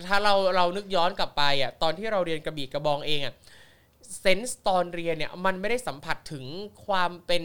[0.08, 3.34] ถ้าเราเรานึกย้อนกลับไปอะตอนที่เราเรียนกระบี่กระบองเองอะ
[4.20, 6.46] เซนส์ตอนเรียนเนี่ยมันไม่ได้สัมผัสถึง
[6.86, 7.44] ความเป็น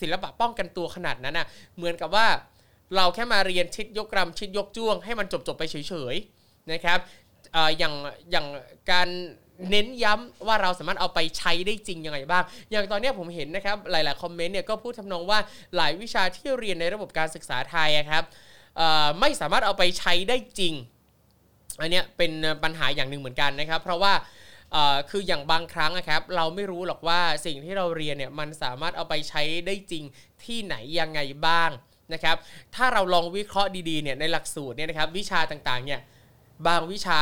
[0.00, 2.26] ศิลปะป้องกันตัวขนาดนั้นอะเหมือนกับว่า
[2.96, 6.98] เราแค่มาเรียนชิดยกกรำชิดยกจ้วงให้มันจบจบไปเฉยๆนะครับ
[7.78, 7.94] อย่าง
[8.30, 8.46] อย่าง
[8.90, 9.08] การ
[9.70, 15.38] เน้นย้ำว่าเราสามารถเอาไปใช้ได้จริงยังไงบ้าง อย่างตอนนี้ผมเห็นนะครับหลาย ๆ คอมเมนต์เนี่ยก็พูดทำนองว่า
[15.76, 18.24] หลายวิชาที่เรียนในระบบการศึกษาไทยอะครับ
[19.20, 20.74] ไม่สามารถเอาไปใช้ได้จริง
[21.80, 22.32] อันนี้เป็น
[22.62, 24.12] ปัญหาอย่างหนึ่งเหมือนกันนะครับ เพราะว่า
[25.10, 30.04] คืออย่างบางครั้งนะครับ เราไม่รู้หรอกว่าสิ่งที่เราเรียนเนี่ยมันสามารถเอาไปใช้ได้จริง
[30.44, 31.70] ที่ไหนยังไงบ้าง
[32.12, 32.36] นะครับ
[32.74, 36.00] ถ้าเราลองวิเคราะห์ดีๆเนี่ยในหลักสูตรเนี่ยนะครับวิชาต่างๆเนี่ย
[36.66, 37.20] บางวิชา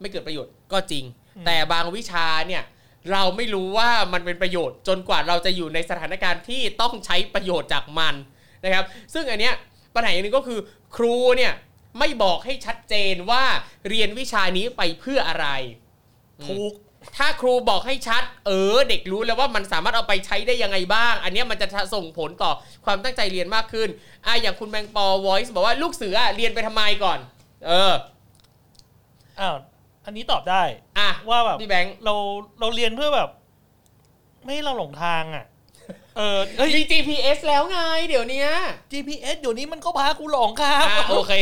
[0.00, 1.04] ไม่เกิดประโยชน์ก็จริง
[1.46, 2.62] แต่บางวิชาเนี่ย
[3.12, 8.14] เราไม่รู้ว่ามันเป็นประโยชน์จนกว่าเราจะอยู่ในสถานการณ์ที่ต้องใช้ประโยชน์จากมัน
[8.64, 9.54] นะครับ ซึ่งอันเนี้ย
[9.94, 10.60] ปัญหาอย่างหนึงก็คือ
[10.96, 11.52] ครูเนี่ย
[11.98, 13.44] ไม่บอกให้ชัดเจนว่า
[13.88, 15.46] เรียนวิชานี้ไปเพื่ออะไร
[16.46, 16.72] ถูก
[17.16, 22.52] ถ้าครูบอกให้ชัด เออ เด็กรู้แล้วว่ามันสามารถเอาไปใช้ได้ยังไงบ้าง อันเนี้ยมันจะส่งผลต่อ
[22.84, 23.88] ความตั้งใจเรียนมากขึ้น
[24.26, 27.18] อะอย่างคุณแมงปอ voice บอกว่าลูกเสือเรียนไปทำไมก่อน
[27.66, 27.92] เออ
[29.40, 29.56] อ้าว
[30.04, 30.62] อันนี้ตอบได้
[30.98, 32.14] อะว่าแบบพี่แบงค์เรา
[32.60, 33.30] เราเรียนเพื่อแบบ
[34.44, 35.44] ไม่ให้เราหลงทางอะ
[36.16, 38.48] เออเฮ้ย มี GPS แล้วไง เดี๋ยวเนี้ย
[38.92, 41.34] GPS เดี๋ยวนี้มันก็พากูหลงครับ อะโอเค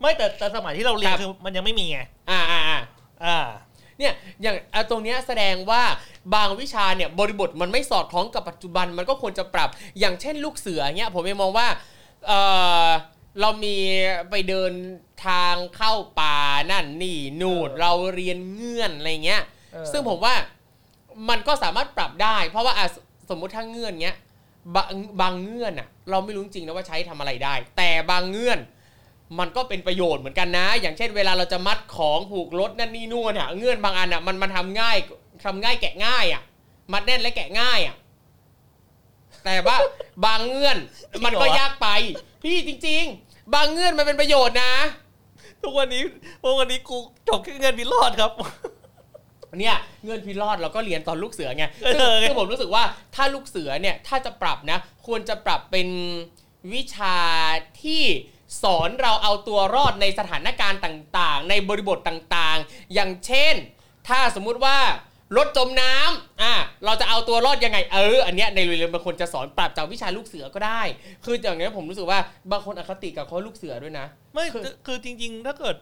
[0.00, 2.80] ไม่แต่แต่สมัยที่เราเรียนครับ คือมันยังไม่มีไงอ่าอ่าอ่า
[3.24, 3.38] อ่า
[3.98, 4.12] เนี่ย
[4.42, 5.82] อย่างอะตรงเนี้ยแสดงว่า
[6.34, 9.68] บางวิชาเนี่ยบริบทมันไม่สอดคล้องกับปัจจุบันมันก็ควรจะปรับ
[9.98, 11.66] อย่างเช่นลูกเสือเนี่ยผมเองมองว่า
[12.26, 12.32] เอ
[12.86, 12.88] อ
[13.40, 13.76] เรามี
[14.30, 14.72] ไปเดิน
[15.26, 16.38] ทางเข้าป่า
[16.70, 19.42] นั่นนี่นู่นเราเรียนเงื่อนอะไรเงี้ย
[19.72, 20.34] เออซึ่งผมว่า
[21.28, 22.96] มันก็สามารถปรับได้ เพราะว่าอะส
[23.30, 24.16] สมมุติถ้าเงื่อนเงี้ย
[24.74, 24.86] บาง
[25.20, 28.58] บางเงื่อนอะเราไม่รู้จริงนะว่าใช้ทำอะไรได้ แต่บางเงื่อน
[29.38, 34.96] มันก็เป็นประโยชน์เหมือนกันนะ อย่างเช่นเวลาเราจะมัดของผูกรถนั่นนี่นู่นอะเงื่อนบางอันอะมันมันทำง่าย
[35.44, 36.42] ทำง่ายแกะง่ายอะ
[36.92, 37.96] มัดแน่นและแกะง่ายอะ
[39.44, 39.76] แต่ว่า
[40.26, 40.78] บางเงื่อน
[41.12, 41.88] จริงเหรอมันก็ยากไป
[42.42, 44.72] พี่จริง ๆ บางเงื่อนมันเป็นประโยชน์นะ
[45.62, 46.02] ทุกวันนี้
[46.42, 46.96] ทุกวันนี้กู
[47.28, 48.30] จบแค่เงินพิรอดครับ
[49.60, 55.88] เนี่ยเงื่อนพิรอดเราก็เรียนตอนลูกเสือไงเออซึ่งไงซึ่งผมรู้สึกว่าถ้าลูกเสือเนี่ยถ้าจะปรับนะ ควรจะปรับเป็น
[56.72, 57.18] วิชา
[57.82, 58.02] ที่
[58.62, 63.54] สอนเราเอาตัวรอดในสถานการณ์ต่างๆ ในบริบทต่างๆ อย่างเช่น
[64.08, 64.78] ถ้าสมมุติว่า
[65.36, 66.54] รถจมน้ำอะ
[66.84, 70.82] เราจะเอาตัวรอดยังไง เออ อันเนี้ยในโรงเรียนบางคนจะสอนปรับจากวิชาลูกเสือก็ได้
[71.24, 72.18] คืออย่างนี้ยผมรู้สึกว่า
[72.50, 75.76] บางคนอคติกับเขาลูกเสือด้วยนะ ไม่คือคือคือจริง ๆ ถ้าเกิด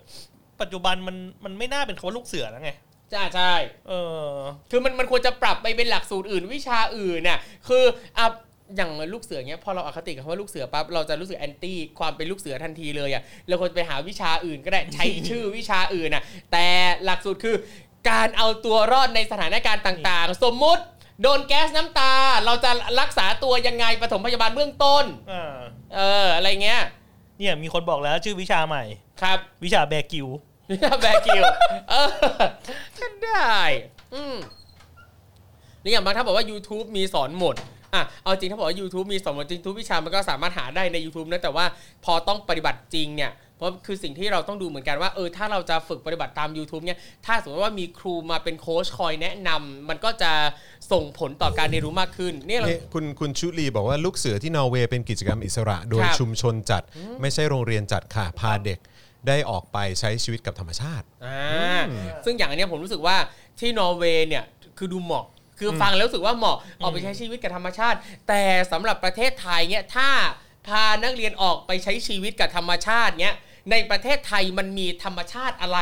[0.61, 2.71] ปัจจุบันมันมันไม่น่าเป็นคำว่าลูกเสือแล้วไง
[3.13, 3.55] จ้าใช่
[3.89, 3.93] เอ
[4.29, 4.33] อ
[4.71, 7.39] คือมันมันควรจะปรับไปเป็นหลักสูตรอื่นวิชาอื่นน่ะ
[7.69, 7.85] คือ
[8.19, 8.27] อะ
[8.77, 16.23] อย่างลูกเสือเนี้ยพอเราอคติกับคำว่าลูกเสือปั๊บเราจะรู้สึกแอนตี้ความเป็นลูกเสือทันทีเลยอะเราควรจะไปหาวิชาอื่นก็ได้ใช้ชื่อวิชาอื่นน่ะ
[16.53, 16.67] แต่
[17.05, 17.57] หลักสูตรคือ
[18.09, 20.83] การเอาตัวรอดในสถานการณ์ต่างๆ สมมุติ
[21.23, 22.13] โดนแก๊สน้ำตา
[22.45, 22.71] เราจะ
[23.01, 25.55] รักษาตัวยังไงปฐมพยาบาลเบื้องต้น อ่า
[25.95, 26.81] เออ อะไรเงี้ย
[27.39, 28.85] เนี่ยมีคนบอกแล้วชื่อวิชาใหม่
[29.23, 30.29] ครับ วิชาแบกิว
[30.71, 31.43] วิชาแบกิว
[31.91, 32.09] เออ
[32.99, 33.55] ก็ได้
[34.15, 34.37] อืม
[35.83, 37.55] นี่อย่างบางท่านบอกว่า YouTube มีสอนหมด
[37.95, 41.65] อะเอาจริงถ้าบอกว่า YouTube มีสอนหมดจริงทุกวิชามันก็สามารถหาได้ใน YouTube นะแต่ว่า
[42.05, 50.33] พอต้องปฏิบัติจริงเนี่ย เพราะคือสิ่งที่เราต้องดูเหมือนกันว่าเออถ้าเราจะฝึกปฏิบัติตาม YouTube เนี่ยถ้าสมมติว่ามีครูมาเป็นโค้ชคอยแนะนำมันก็จะ
[50.93, 56.83] ส่งผลต่อการเรียนรู้มากขึ้นเนี่ยเรานี่คุณคุณชุลีบอกว่าลูกเสือที่นอร์เวย์เป็นกิจกรรมอิสระ โดยครับชุมชนจัด
[57.21, 58.79] ไม่ใช่โรงเรียนจัดค่ะพาเด็ก
[59.29, 61.83] ได้ออกไปใช้ชีวิตกับธรรมชาติอ่า
[62.25, 63.17] ซึ่งอย่างอันเนี้ยผมรู้สึกว่า
[63.61, 64.45] ที่นอร์เวย์เนี่ย
[64.79, 65.27] คือดูเหมาะ
[65.59, 67.99] คือฟังแล้วรู้สึกว่าเหมาะออกไปใช้ชีวิตกับธรรมชาติ
[68.29, 70.09] แต่สำหรับประเทศไทยเนี่ยถ้า
[70.69, 73.35] พานักเรียนออกไปใช้ชีวิตกับธรรมชาติเนี่ย
[73.71, 75.79] ในประเทศไทยมันมีธรรมชาติอะไร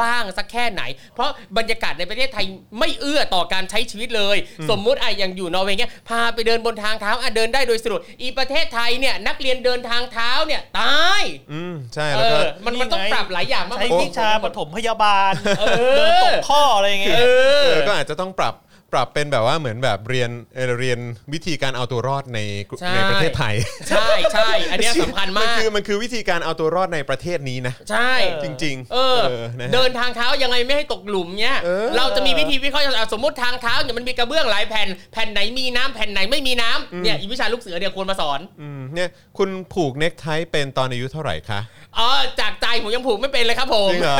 [0.00, 0.82] บ้างสักแค่ไหน
[1.14, 2.44] เพราะบรรยากาศในประเทศไทย
[2.78, 4.36] ไม่เอื้อต่อการใช้ชีวิตเลย
[4.70, 17.22] สมมุติไอ้อย่างอยู่นอร์เวย์เงี้ยพาไปเดินบนทางเท้าอะเดินได้โดยสะดวกอีประเทศไทยเนี่ยนักเรียนเดินทางเท้าเนี่ยตายอืมใช่เอแล้วก็ อมันมันต้องปรับหลายอย่างมากใช้วิชาปฐมพยาบาลเออเดินตกข้ออะไรอย่างเงี้ย เอ
[17.64, 18.54] เอออก็อาจจะต้องปรับ
[18.92, 20.98] ปรับเป็นแบบว่าเหมือนแบบเรียนเอ่อเรียน
[21.32, 22.38] วิธีการเอาตัวรอดใน
[22.80, 23.54] ใช่ ในประเทศไทย
[23.90, 29.18] ใช่ใช่อันเนี้ยสำคัญมันมากคือมันคือวิธีการเอาตัวรอดในประเทศนี้นะ ใช่เออจริงเออ
[29.58, 39.08] นะฮะ เดินทางเท้ายังไงไม่ให้ตกหลุมเนี้ย เออ เราจะมีวิธีวิเคราะห์อะสมมติทางเท้าเนี่ยมันมีกระเบื้องหลายแผ่น แผ่นไหนมีน้ำแผ่นไหนไม่มีน้ำเนี่ยอีวิชาลูกเสือเนี่ยควรมาสอน อืมเนี่ย
[39.38, 41.60] คุณผูกเน็กไทเป็นตอนอายุเท่าไหร่คะ
[41.98, 42.08] อ๋อ
[42.40, 44.18] จากใจผมยังผูกไม่เป็นเลยครับผม จริงเหรอ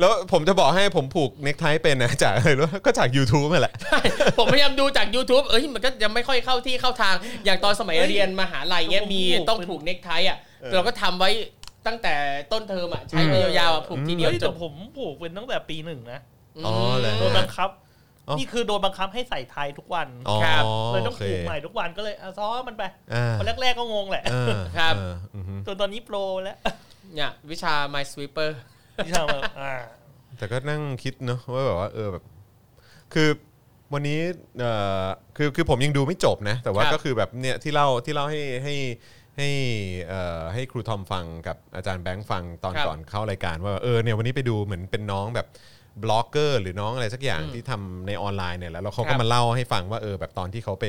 [0.00, 3.74] แล้วผมจะบอกให้ผมผูกเน็กไทเป็นนะจากอะไรรู้ก็จาก YouTube นั่นแหละ
[4.38, 7.14] ผมพยายามดูจาก YouTube เอ้ยมันก็ยังไม่ค่อยเข้าที่เข้าทาง
[7.44, 11.30] อย่างตอนสมัยเรียนมหาลัยเงี้ยผมมีผูกต้องเป็นผูกเน็กไทอะเออเราก็ทำไว้
[11.86, 12.14] ตั้งแต่
[12.52, 16.20] ต้นเทอมอะใช้ไปอืมยาวๆอะผูกทีเดียวเฮ้ยจแต่บผมผูกเป็นตั้งแต่ปีหนึ่งนะ
[16.66, 17.70] อ๋อเหรอโดนบังคับ
[18.28, 20.36] อ๋อนี่คือโดนบังคับให้ใส่ไทยทุกวันอ๋อ
[20.92, 22.82] เลยต้องโคผูกใหม่ทุกวันก็เลยอะซ้อมมันไป
[23.14, 26.58] อ่าวันแรกๆก็งงแหละเออครับเอออือฮึจนตอนนี้โปรแล้ว
[27.14, 28.50] เนี่ยวิชา My Sweeper
[29.04, 29.74] ที่ทำแบบอ่า
[30.38, 32.24] แต่ก็นั่งคิดเนอะว่าแบบว่าเออแบบ
[33.14, 33.28] คือ
[33.92, 34.18] วันนี้
[34.60, 34.72] เอ่
[35.02, 35.04] อ
[35.36, 38.74] คือคือผมยังดูไม่จบนะ แต่ว่าครับก็คือแบบเนี่ยที่เล่าที่เล่าให้ให้
[39.36, 39.48] ให้
[40.08, 45.46] เอ่อให้ครูทอมฟังกับอาจารย์แบงค์ฟังตอนครับ ก่อนเข้ารายการว่าเออเนี่ยวันนี้ไปดูเหมือนเป็นน้องแบบ
[46.04, 50.84] บล็อกเกอร์หรือน้องอะไรสักอย่างที่ทำในออนไลน์เนี่ยแล้วแล้วเขาคก็รับมาเล่าให้ฟังว่าเออแบบตอนที่เขาไป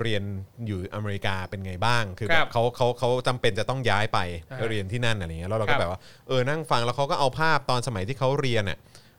[0.00, 0.22] เรียน
[0.66, 4.18] อยู่อเมริกาเป็นไงบ้าง คือแบครับบเขาเขาเขาจำเป็นจะต้องย้ายไป
[4.50, 8.78] อ่าเรียนที่นั่นอะไรเงี้ยแล้วเราครัก็บแบบว่าเออนั่งฟังแล้วเขาก็เอาภาพตอนสมัยที่เขาเรียนอะ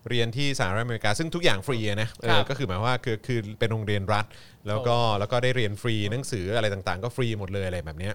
[0.09, 4.25] เรียนที่สหรัฐอเมริกา ซึ่งทุกอย่างฟรีอะนะเอครัอบก็คือหมายว่าคือคือเป็นโรงเรียนรัฐ
[4.67, 8.13] แล้วก็แล้วก็ได้เรียนฟรีหนังสืออะไรต่างๆ ก็ฟรีหมดเลยอะไรแบบเนี้ย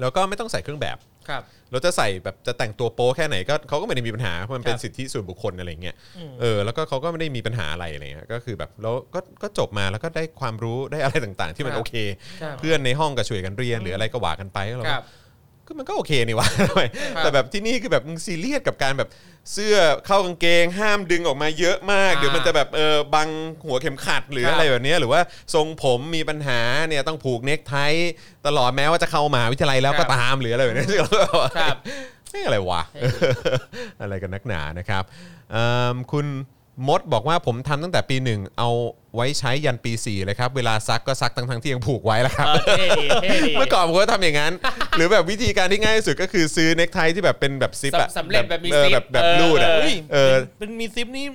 [0.00, 0.98] แล้วก็ไม่ต้องใส่เครื่องแบบ
[1.28, 1.42] ครับ
[1.72, 11.94] เราจะใส่แบบจะแต่งตัวโป๊แค่ไหนก็เขาก็ไม่ได้มีปัญหาเพราะมันเป็นครับสิทธิส่วนบุคคลอะไรเงี้ยอืมเออแล้วก็เขาก็ไม่ได้มีปัญหาอะไรอะไรเงี้ยก็คือแบบแล้วก็ก็จบมาแล้วก็ได้ความรู้ได้อะไรต่างๆ ที่มันครับโอเค
[12.42, 15.04] ครับเพื่อนในห้องก็ช่วยกันเรียนหรืออะไรก็ว่ากันไปก็เราคก็รับ
[15.66, 16.82] ก็มันก็โอเคนี่วะทำไม
[17.14, 19.08] ครับแต่แบบที่นี่คือแบบมึงซีเรียสกับการแบบ
[19.52, 19.76] เสื้อ
[20.06, 23.28] เข้ากางเกง ห้ามดึงออกมาเยอะมากอ่าเดี๋ยวมันจะแบบเออบัง
[23.64, 25.20] หัวเข็มขัดหรือครับอะไรแบบเนี้ยหรือว่า
[25.54, 27.74] ทรงผมมีปัญหาเนี่ยต้องผูกเนคไท
[28.46, 31.76] ตลอดแม้ว่าจะเข้ามหาวิทยาลัยแล้วก็ตามหรืออะไรแบบเนี้ยซึ่งเราก็แบบว่าครับ
[32.30, 32.82] เฮ้ยอะไรวะ
[34.02, 35.04] อะไรกันนักหนานะครับ
[35.52, 36.26] เอิ่มคุณ
[36.88, 38.70] มดบอกว่าผมทำตั้งแต่ปีหนึ่งเอา
[39.14, 44.52] ไว้ใช้ยันปี4เลยครับ เวลาซักก็ซักทั้งทั้งๆที่ยังผูกไว้แล้วครับเออเท่ดีเท่ดีเมื่อก่อนผมก็ทำอย่างนั้น
[44.96, 51.26] หรือแบบวิธีการที่ง่ายที่สุดก็คือซื้อเนคไทที่แบบเป็นแบบซิปอะสำเร็จแบบมีเออซิปแบบแบบเออรูดอะเออเฮ้ยเออเป็นมีซิปนี่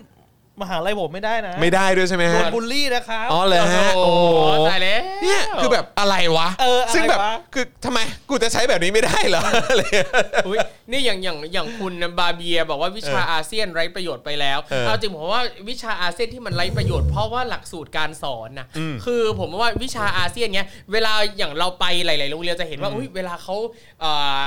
[0.61, 4.25] มหาลัยผมไม่ได้นะไม่ได้ด้วยใช่ไหมโดนบูลลี่นะครับ อ๋อเลยฮะโอ้โอ้โห
[4.59, 7.19] โหตายแล้ว เนี่ยคือแบบอะไรวะเอออะไรวะ ซึ่งแบบ
[7.53, 10.09] คือทำไมกูจะใช้แบบนี้ไม่ได้เหรออะไรเงี้ย
[10.47, 10.57] อุ๊ย
[10.91, 23.55] นี่อย่างอย่างอย่างคุณบาเบียบอกว่าวิชาเอออาเซียนไร้ประโยชน์ไปแล้วเออเอาจริงผมว่าวิชาอาเซียนที่มันไร้ประโยชน์เพราะว่าหลักสูตรการสอนนะอืมคือผมว่าวิชาอาเซียนเนี้ยเวลาอย่างเราไปหลาย ๆ โรงเรียนจะเห็นว่าอุ้ยเวลาเขา
[24.01, 24.41] เอ่อ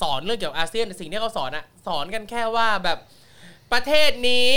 [0.00, 2.98] สอนเรื่องเกี่ยวกับอาเซียนสิ่งที่เขาสอนอะสอนกันแค่ว่าแบบ
[3.72, 4.50] ประเทศนี้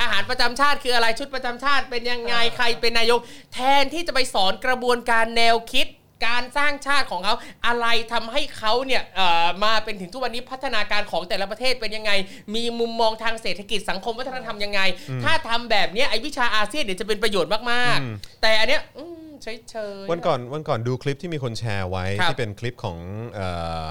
[0.00, 3.20] อาหารประจำชาติคืออะไรชุดประจำชาติเป็นยังไงใครเป็นนายก
[3.54, 5.86] แทนที่จะไปสอนกระบวนการแนวคิด
[6.26, 7.34] การสร้างชาติของเขา
[7.66, 12.12] อะไรทำให้เขาเนี่ยเอ่อมาเป็นถึงทุกวันนี้พัฒนาการของแต่ละประเทศเป็นยังไง
[12.54, 14.80] มีมุมมองทางเศรษฐกิจสังคมวัฒนธรรมยังไง
[15.24, 22.98] ถ้าทำแบบเนี้ยไอ้วิชาอาเซียนเนี่ยจะเป็นประโยชน์มากอืมๆแต่อันเนี้ยอืมเฉยๆวันก่อนวันก่อนดูคลิปที่มีคนแชร์ไว้ครับที่เป็นคลิปของ
[23.34, 23.48] เอ่
[23.84, 23.86] อ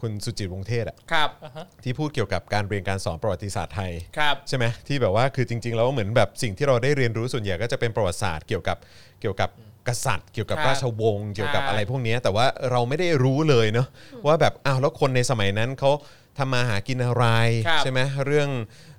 [0.00, 8.76] คุณสุจิตวงศ์เทศอะครับอ่าฮะที่พูดเกี่ยวกับการเรียนการสอนประวัติศาสตร์ไทย ครับ ใช่ไหมที่แบบว่าคือจริงๆแล้วเหมือนแบบสิ่งที่เราได้เรียนรู้ส่วนใหญ่ก็จะเป็นประวัติศาสตร์เกี่ยวกับ
[9.20, 9.50] เกี่ยวกับ
[9.88, 13.88] กษัตริย์เกี่ยวกับครับราชวงศ์เกี่ยวกับใช่อะไรพวกเนี้ยแต่ว่าเราไม่ได้รู้เลยเนาะ
[14.26, 15.90] ว่าแบบอ้าวแล้วคนในสมัยนั้นเขา
[16.38, 17.26] ทำมาหากินอะไร
[17.66, 18.50] ครับใช่ไหมเรื่อง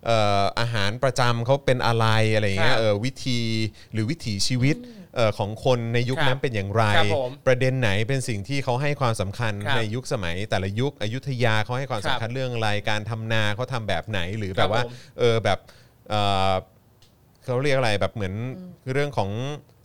[0.06, 2.06] เอ่ออาหารประจำเขาเป็นอะไร
[2.36, 3.40] อะไรอย่างเงี้คยรับเออวิธี
[3.94, 15.60] หรือวิถีชีวิตเอ่อของคนในยุคครับนั้นเป็นอย่างไร ครับผมประเด็นไหนเป็นสิ่งที่เขาให้ความสำคัญครับในยุคสมัย แต่ละยุคอยุธยาเขาให้ความสำคัญเรื่องอะไรการทำนาเขาทำแบบไหนหรือแบบว่าผม เออแบบ
[16.10, 16.16] เอ
[16.52, 16.54] อ
[17.46, 18.34] เขาเรียกอะไรแบบเหมือน
[18.92, 19.30] เรื่องของ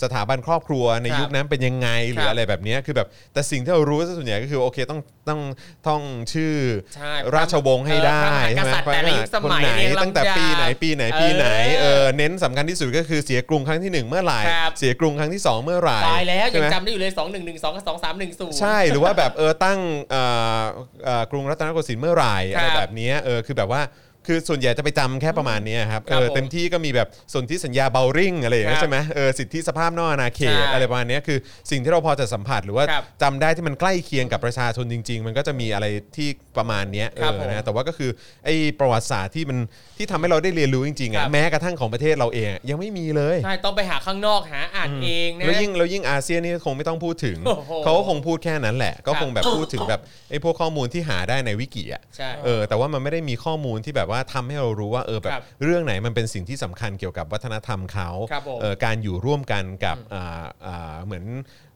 [0.02, 5.40] สถาบันครอบครัวในครับยุคนั้นเป็นยังไงหรือครับอะไรแบบเนี้ยคือแบบแต่สิ่งที่เรารู้ส่วนใหญ่ก็คือโอเคต้องต้อง
[5.88, 6.02] ต้อง
[6.32, 6.54] ชื่อ
[6.94, 11.46] ใช่ราชวงศ์ให้ได้เออพระมหากษัตริย์แต่ละยุคสมัยคนไหนเรียงลำดับตั้งแต่ปีไหนปีไหนปีไหน
[11.80, 19.78] เออเออเน้นสำคัญที่สุดก็คือเสียกรุงครั้งที่หนึ่งเมื่อไหร่ครับ เสียกรุงครั้งที่สองเมื่อไหร่ตายแล้วใช่ยังไหม จำได้อยู่เลย 2 1 1 2กับ2 3 1 0 ใช่หรือว่าแบบเออตั้ง
[20.10, 20.22] เอ่
[20.60, 20.62] อ
[21.04, 23.82] เอ่อกรุงรัตนโกสินทร์เมื่อไหร่ครับอะไรแบบเนี้ยเออคือแบบว่า
[24.26, 31.38] คือส่วนใหญ่จะไปจำแค่ประมาณเนี้ยครับครับเออผมเต็มที่ก็มีแบบสนธิสัญญาเบลริงอะไรอย่างเงี้ยครับใช่ไหมเออสิทธิสภาพนอกอาณาเขตใช่อะไรประมาณเนี้ยคือ
[31.70, 35.86] สิ่งที่เราพอจะสัมผัสหรือว่าครับจำได้ที่มันใกล้เคียงกับประชาชนจริง ๆ มันก็จะมีอะไร
[36.16, 36.28] ที่
[36.58, 38.10] ประมาณเนี้ยเอครับอผมนะแต่ว่าก็คือ
[38.44, 39.58] ไอ้ประวัติศาสตร์ที่มัน
[39.96, 61.24] ที่ทำให้เราได้เรียนรู้จริงๆครัอะบแม้กระทั่งของประเทศเราเองอะยังไม่มีเลย ใช่ต้องไปหาข้างนอกหาอ่านเองนะ แล้วยิ่งแล้วยิ่งอาเซียนนี่คงไม่ต้องพูดถึง โอ้โหเขาก็คงพูดแค่นั้นแหละ ก็ครับคงแบบพูดถึงแบบไอ้พวกข้อมูลที่หาได้ในวิกิอะใช่ เออแต่ว่ามันไม่ได้มีข้อมูลที่แบบว่าทำให้เรารู้ว่าเออแบบครับเรื่องไหนมันเป็นสิ่งที่สำคัญเกี่ยวกับวัฒนธรรมเขาครับผมเออการอยู่ร่วมกันกับอ่าอ่าเหมือน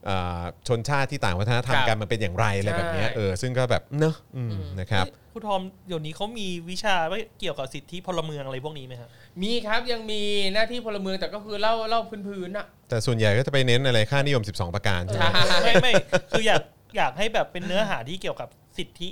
[0.09, 9.09] อ่าชนชาติที่ต่างวัฒนธรรมครับกันมันเป็นอย่างไรอะไรแบบเนี้ยใช่เออซึ่งก็แบบเนอะอืมนะครับครูทอมเดี๋ยวนี้เขามีวิชาว่าเกี่ยวกับสิทธิพลเมืองอะไรพวกนี้ไหมฮะ
[9.41, 10.21] มีครับยังมี
[10.53, 15.93] หน้าที่พลเมืองแต่ก็คือเล่าเล่าพื้นๆอะแต่ส่วนใหญ่ก็จะไปเน้นอะไรค่านิยม 12 ประการใช่ไหมใช่ไม่ไม่
[16.31, 16.61] คืออยาก
[16.97, 19.09] อยากให้แบบเป็นเนื้อหาที่เกี่ยวกับสิทธิ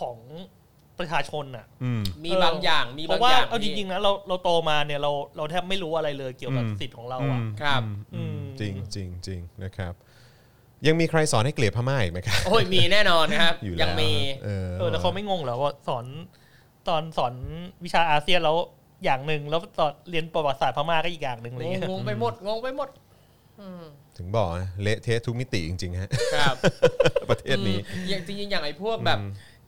[0.00, 0.16] ของ
[0.98, 9.94] ประชาชนน่ะอืมมีบางอย่างมีเพบางราะว่าอย่างเอาจริงๆนะเราเราโตมาเนี่ยเราเราแทบไม่รู้อะไรเลยเกี่ยวกับอืม สิทธิ์ของเราอะครับอืมอืม จริงจริงจริงนะครับ
[10.86, 14.10] ยังมีใครสอนให้เกลียดพม่าอีกไหมครับโอ้ยมีแน่นอนนะครับ อยู่แล้วยังมี
[14.44, 16.06] เออเออแล้วเขาไม่งงเหรอว่าสอน
[16.88, 17.34] ตอนสอน
[17.84, 18.56] วิชาอาเซียนแล้ว
[19.04, 22.88] อย่างหนึ่งแล้วตอนเรียนประวัติศาสตร์พม่าก็อีกอย่างหนึ่งอะไรงเงี้งยงงไปหมด งงไปหมด
[23.60, 23.82] อืม
[24.16, 26.56] ถึงบอกนะเละเทะทุกมิติจริงๆฮะ ครับ
[27.30, 29.18] ประเทศนี้ อืมอย่างจริงๆอย่างไอ้พวกแบบ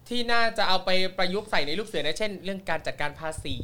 [0.09, 3.57] ที่น่าจะเอาไปประยุกต์ใส่ในลูกเสือนะเช่น เรื่องการจัดการภาษี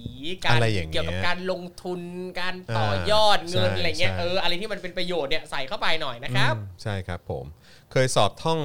[0.44, 2.00] การอะไรอย่างเงี้ยเกี่ยวกับการลงทุน
[2.40, 7.44] การต่อยอดอ่าเงินใช่อะไรเงี้ยใช่ เอออะไรที่มันเป็นประโยชน์เนี่ยใส่เข้าไปหน่อยนะครับ อืมใช่ครับผม
[7.92, 8.60] เคยสอบท่อง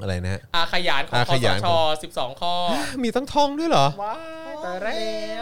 [0.00, 1.80] อะไรนะฮะ อาขยานของอาคขอสยานชขอ
[2.30, 2.54] ง 12 ข้อ
[3.02, 4.16] มีต้องท่องด้วยเหรอ ว้า
[4.50, 4.88] ยแต่แร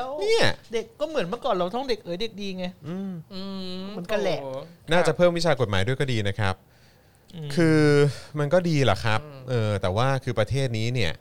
[0.01, 3.43] กเนี่ยเด็กก็เหมือนเมื่อก่อนเราท่องเด็กเอ๋ยเด็กดีไง อืมอื
[3.90, 4.51] เหมือนกันแหละ โอ้
[4.93, 6.55] น่าจะเพิ่มวิชากฎหมายด้วยก็ดีนะครับ
[7.35, 7.81] อืมคือ
[8.39, 9.20] มันก็ดีแหละครับ
[9.51, 11.12] เออแต่ว่าคือประเทศนี้เนี่ย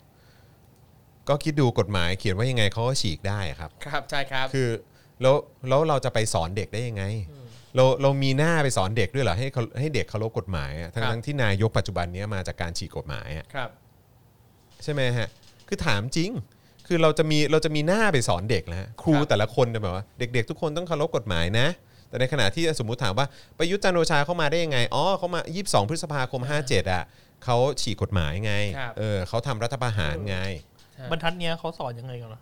[1.29, 4.69] ก็คิดดูกฎหมายเขียนว่ายังไงเขาก็ฉีกได้ครับ ครับใช่ครับ คือ
[5.21, 5.35] แล้ว
[5.69, 7.03] แล้วเราจะไปสอนเด็กได้ยังไง
[7.75, 13.69] เราเรามีหน้าไปสอนเด็กด้วยเหรอให้เขาให้เด็กเคารพกฎหมายอะทั้งครับทั้งที่นายกปัจจุบันเนี้ยมาจากการฉีกกฎหมายอะครับ
[14.83, 15.27] ใช่ไหมฮะ
[15.67, 16.31] คือถามจริง
[16.87, 21.67] คือเราจะมีเราจะมีหน้าไปสอนเด็กแล้วฮะครูครับ แต่ละคนเนี่ยแบบว่าเด็ก ๆ ทุกคนต้องเคารพกฎหมายนะ
[22.09, 23.27] แต่ในขณะที่สมมุติถามว่า
[23.57, 27.03] ประยุทธ์จันทร์โอชาเข้ามาได้ยังไงอ๋อเขามา 22 พฤษภาคม 57 อะ
[27.45, 30.37] เขาฉีกกฎหมายไงครับ เออเขาทำรัฐประหารไง
[31.11, 32.41] บรรทัดเนี้ยเขาสอนยังไงกันล่ะ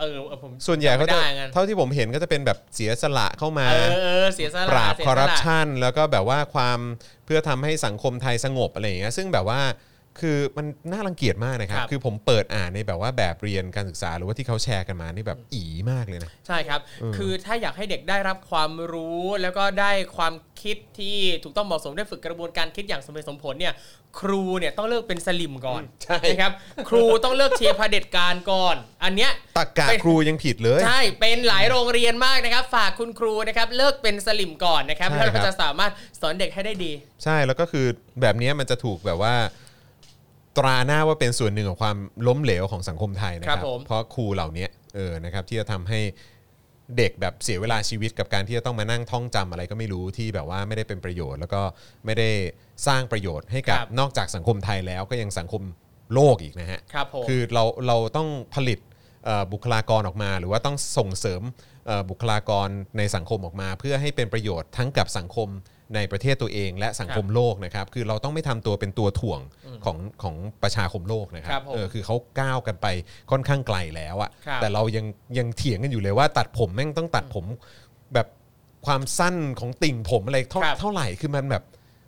[0.00, 6.78] เออเออผมส่วนใหญ่เขาจะไม่ได้งั้นเท่าที่ผมเห็นก็จะเป็นแบบเสียสละเข้ามาเออเออเสียสละปราบเสียคอร์รัปสละชันแล้วก็แบบว่าความ
[7.24, 9.60] เพื่อทำให้สังคมไทยสงบอะไรอย่างเงี้ยซึ่งแบบว่า
[10.20, 16.80] คือมันน่ารังเกียจมากนะครับ ครับ คือผมเปิดอ่านในแบบว่าแบบเรียนการศึกษาหรือว่าที่เขาแชร์กันมานี่แบบอีมากเลยนะ ใช่ครับ
[17.16, 20.32] คือถ้าอยากให้เด็กได้รับความรู้แล้วก็ได้ความ
[20.62, 23.74] คิดที่ถูกต้องเหมาะสมได้ฝึกกระบวนการคิดอย่างสมเหตุสมผลเนี่ย
[24.20, 26.52] ครูเนี่ยต้องเลิกเป็นสลิมก่อนใช่ นะครับ
[26.88, 36.92] ครูต้องเลิกเชียร์เผด็จการก่อน อันเนี้ย ตักกะเป็น ครูยังผิดเลย ใช่ เป็นหลายโรงเรียนมากนะครับ ฝากคุณครูนะครับเลิกเป็นสลิมก่อนนะครับใช่แล้วครัเราบจะสามารถสอนเด็กให้ได้ดี
[37.24, 37.86] ใช่แล้วก็คือ
[38.20, 39.34] แบบเนี้ยมันจะถูกแบบว่า
[40.58, 41.96] ตราหน้าว่าเป็นส่วนหนึ่งของความ
[42.26, 46.00] ล้มเหลวของสังคมไทยนะคครัรับบผม เพราะครูเหล่านี้เออนะครับที่จะทำให้
[46.98, 51.62] เด็กแบบเสียเวลาชีวิตกับการที่จะต้องมานั่งท่องจำอะไรก็ไม่รู้ที่แบบว่าไม่ได้เป็นประโยชน์ แล้วก็
[52.04, 52.30] ไม่ได้
[52.86, 55.62] สร้างประโยชน์ให้กับครับ นอกจากสังคมไทยแล้วก็ยังสังคม
[56.14, 58.78] โลกอีกนะฮะ ครับผม คือเราเราต้องผลิต
[59.24, 61.42] เอ่อบุคลากรออกมา หรือว่าต้องส่งเสริม
[61.86, 62.68] เอ่อบุคลากร
[62.98, 65.48] ในสังคมออกมา เพื่อให้เป็นประโยชน์ทั้งกับสังคม
[65.94, 69.40] ในประเทศตัวเองและสังคมโลกนะครับคือเราต้องไม่ทำตัวเป็นตัวถ่วง
[69.84, 72.86] ของของประชาคมโลกนะครัครับบผมเออคือเขาก้าวกันไป
[73.30, 75.06] ค่อนข้างไกลแล้วอะครับแต่เรายัง
[75.38, 77.44] ยังเถียงกันอยู่เลยว่า ตัดผมแม่งต้องตัดผม
[78.14, 78.28] แบบ
[78.86, 81.64] ความสั้นของติ่งผมอะไรเท่าครับเท่าไหร่คือมันแบบ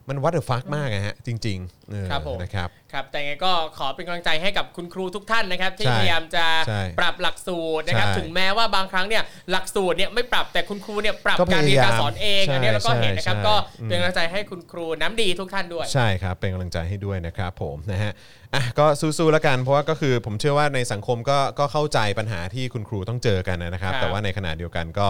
[0.08, 18.12] มันวัดเดอร์ฟักมากอะฮะจริงๆเออครับผม นะครับ ครับแต่ยังไงก็ขอเป็นกำลังใจให้กับคุณครูทุกท่านนะครับ ที่ใช่พยายามจะใช่ปรับหลักสูตรนะครับ ใช่ถึงแม้ว่าบางครั้งเนี่ยหลักสูตรเนี่ยไม่ปรับแต่คุณครูเนี่ยปรับก็พการยายามเรียนการสอนเองใช่อันนี้เราก็เห็นนะครับใช่ก็อืมเป็นกำลังใจให้คุณครูน้ำดีทุกท่านด้วย ใช่ครับ เป็นกำลังใจให้ด้วยนะครับผมนะฮะ
[18.54, 25.06] อะก็สู้ๆแล้วกันเพราะว่าก็คือผมเชื่อว่าในสังคมก็ก็เข้าใจปัญหาที่คุณครูต้องเจอกันนะครับ ครับแต่ว่าในขณะเดียวกันก็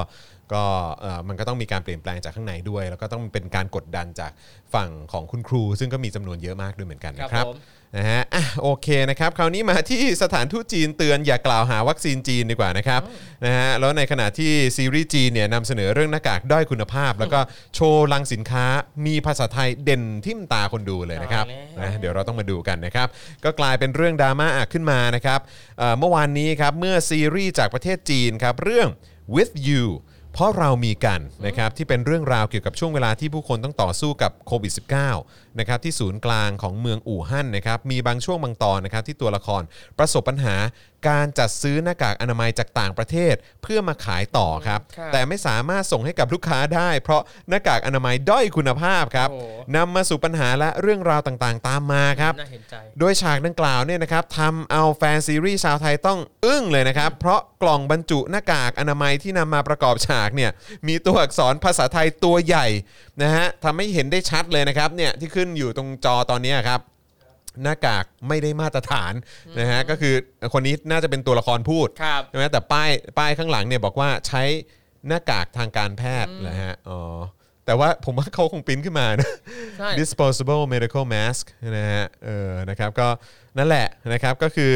[0.55, 0.65] ก็
[1.01, 4.33] เอ่อมันก็ต้องมีการเปลี่ยนแปลงจากข้างในด้วย แล้วก็ต้องเป็นการกดดันจาก
[4.75, 7.59] ฝั่งของคุณครู ซึ่งก็มีจำนวนเยอะมากด้วยเหมือนกันนะคครัรับบผม
[7.97, 13.01] นะฮะอะโอเคนะครับ คราวนี้มาที่สถานทูตจีนเตือนอย่ากล่าวหาวัคซีนจีนดีกว่านะครับ
[13.47, 17.41] นะฮะแล้วในขณะที่ซีรีส์จีนเนี่ยนำเสนอเรื่องหน้ากากด้อยคุณภาพ แล้วก็
[17.75, 18.65] โชว์ลังสินค้า
[19.07, 23.09] มีภาษาไทยเด่นทิ่มตาคนดูเลยนะครับเอาแล้วนะเดี๋ยวเราต้องมาดูกันนะครับ
[23.45, 25.41] ก็กลายเป็นเรื่องดราม่าขึ้นมานะครับ
[25.79, 28.89] เอ่อเมื่อวานนี้ครับเมื่อซีรีส์จากประเทศจีนครับเรื่อง
[29.35, 29.85] with you
[30.39, 34.73] เพราะเรามีกันนะครับที่เป็นเรื่องราวเกี่ยวกับช่วงเวลาที่ผู้คนต้องต่อสู้กับโควิด
[35.17, 39.63] -19 นะครับที่ศูนย์กลางของเมืองอู่ฮั่นนะครับมีบางช่วงบางตอนนะครับที่ตัวละคร
[39.99, 40.57] ประสบปัญหา
[41.11, 49.41] การจัดซื้อหน้ากากอนามัยจากต่างประเทศเพื่อมาขายต่อครับ ครับแต่ไม่สามารถส่งให้กับลูกค้าได้ เพราะหน้ากากอนามัยด้อยคุณภาพครับโอ้
[49.77, 60.51] นำมาสู่ปัญหาและเรื่องราวต่างๆ ตามมาครับ น่าเห็นใจ โดยฉากดังกล่าวเนี่ยนะครับทำเอาแฟนซีรีส์ชาวไทยต้องอึ้งเลยนะครับ เพราะกล่องบรรจุหน้ากากอนามัยที่นำมาประกอบฉากเนี่ย
[60.89, 62.67] มีตัวอักษรภาษาไทยตัวใหญ่
[63.23, 66.81] นะฮะทำให้เห็นได้ชัดเลยนะครับเนี่ยที่ขึ้นอยู่ตรงจอตอนนี้ครับ
[67.63, 69.13] หน้ากากไม่ได้มาตรฐาน
[69.59, 70.15] นะฮะก็คือ
[70.53, 74.43] คนนี้น่าจะเป็นตัวละครพูดครับใช่ไหมแต่ป้ายป้ายข้างหลังเนี่ยบอกว่าใช้
[75.07, 77.01] หน้ากากทางการแพทย์นะฮะอ๋อ
[77.67, 79.31] แต่ว่าผมว่าเขาคงปริ้นขึ้นมานะ
[79.79, 81.45] ใช่ disposable medical mask
[81.77, 83.09] นะฮะเออนะครับก็
[83.59, 84.73] นั่นแหละนะครับก็คือ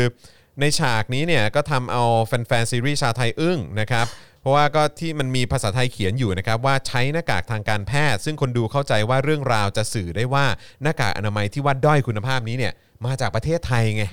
[0.60, 4.06] ในฉากนี้เนี่ยก็ทำเอาแฟนๆซีรีส์ชาวไทยอึ้งนะครับ
[4.42, 10.46] เพราะว่าก็ที่มันมีภาษาไทยเขียนอยู่นะครับว่าใช้หน้ากากทางการแพทย์ ซึ่งคนดูเข้าใจว่าเรื่องราวจะสื่อได้ว่า
[10.82, 12.72] หน้ากากอนามัยที่ว่าด้อยคุณภาพนี้เนี่ย
[13.06, 14.04] มาจากประเทศไทยไง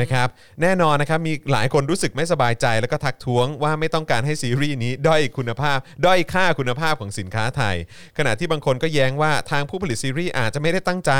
[0.00, 0.28] นะครับ
[0.62, 7.76] แน่นอนนะครับมีหลายคนรู้สึกไม่สบายใจแล้วก็ทักท้วงว่าไม่ต้องการให้ซีรีส์นี้ด้อยคุณภาพ ด้อยค่าคุณภาพของสินค้าไทย
[8.18, 11.12] ขณะที่บางคนก็แย้งว่าทางผู้ผลิตซีรีส์อาจจะไม่ได้ตั้งใจ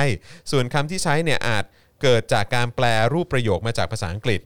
[0.51, 1.65] ส่วนคำที่ใช้เนี่ยอาจ
[2.03, 4.41] เกิดจากการแปลรูปประโยคมาจากภาษาอังกฤษ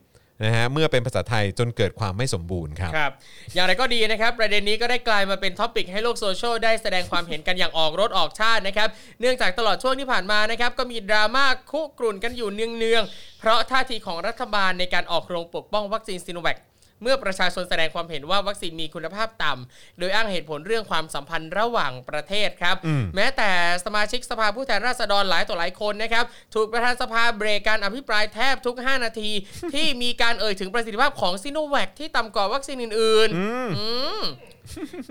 [0.44, 3.12] นะฮะเมื่อเป็นภาษาไทยจนเกิดความไม่สมบูรณ์ครับ ครับ
[3.54, 8.88] อย่างไรก็ดีนะครับ ประเด็นนี้ก็ได้กลายมาเป็น topic ให้โลกโซเชียลได้แสดงความเห็นกันอย่างออกรสออกชาตินะครับ
[9.20, 16.56] เนื่องจากตลอดช่วงที่ผ่านมานะครับก็มีดราม่าคุกรุ่นกันอยู่เนืองๆเพราะท่าทีของรัฐบาลในการออกโรงปกป้องวัคซีนซิโนแวค
[17.02, 23.50] เมื่อประชาชนแสดงความเห็นว่าวัคซีนมีคุณภาพต่ำโดยอ้างเหตุผลเรื่องความสัมพันธ์ระหว่างประเทศครับอืมแม้แต่
[23.84, 26.24] สมาชิกสภาผู้แทนราษฎรหลายต่อหลายคนนะครับ
[26.54, 29.30] ถูกประธานสภาเบรกการอภิปรายแทบทุก 5 นาที
[29.74, 33.86] ที่มีการเอ่ยถึงประสิทธิภาพของซิโนแวคที่ต่ำกว่าวัคซีนอื่นๆอื
[34.20, 34.22] ม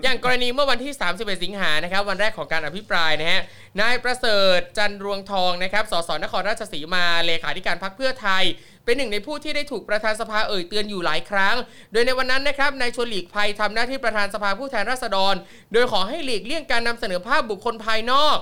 [0.02, 3.40] อย่างกรณีเมื่อวันที่ 31 สิงหานะครับ วันแรกของการอภิปรายนะฮะ
[3.80, 8.44] นายประเสริฐจันทร์รวงทองนะครับสสนครราชสีมาเลขาธิการพรรคเพื่อไทย
[8.84, 11.56] เป็นหนึ่งในผู้ที่ได้ถูกประธานสภาเอ่ยเตือนอยู่หลายครั้ง
[11.92, 15.34] โดยในวันนั้นนะครับนายชวนหลีกภัยทำหน้าที่ประธานสภาผู้แทนราษฎร
[15.72, 18.38] โดยขอให้หลีกเลี่ยงการนำเสนอภาพบุคคลภายนอก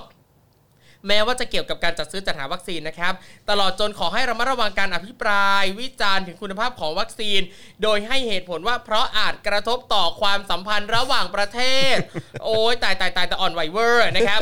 [1.07, 3.13] แม้ว่าจะเกี่ยวกับการจัดซื้อจัดหาวัคซีนนะครับ
[3.49, 7.41] ตลอดจนขอให้ระมัดระวังการอภิปราย วิจารณ์ถึงคุณภาพของวัคซีน
[7.83, 11.61] โดยให้เหตุผลว่าเพราะอาจกระทบต่อความสัมพันธ์ระหว่างประเท
[11.93, 11.95] ศ
[12.45, 14.41] โอ้ยตายตายตายแต่อ่อนไหวเวอร์นะครับ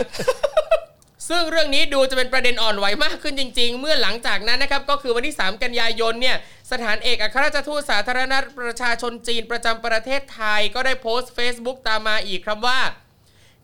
[1.29, 6.37] ซึ่งเรื่องนี้ดูจะเป็นประเด็นอ่อนไหวมากขึ้นจริง ๆ เมื่อหลังจากนั้นนะครับก็คือวันที่ 3 กันยายนเนี่ย
[6.71, 12.79] สถานเอกอัครราชทูตสาธารณรัฐประชาชนจีนประจำประเทศไทย ก็ได้โพสต์ Facebook ตามมาอีกครับว่า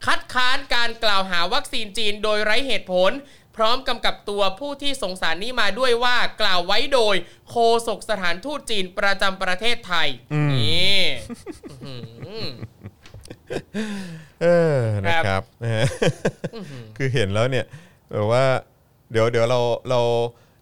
[0.06, 3.12] คัดค้านการกล่าวหาวัคซีนจีนโดยไร้เหตุผล
[3.56, 7.16] พร้อมกำกับตัวผู้ที่สงสารนี้มาด้วยว่ากล่าวไว้โดย
[7.50, 7.56] โฆ
[7.88, 10.08] ษกสถานทูตจีนประจำประเทศไทย
[10.52, 11.02] นี่
[14.42, 15.86] เออนะครับนะฮะ
[16.98, 17.66] คือเห็นแล้วเนี่ย
[18.12, 18.46] แบบว่า
[19.12, 19.60] เดี๋ยวเดี๋ยวเรา
[19.90, 20.02] เรา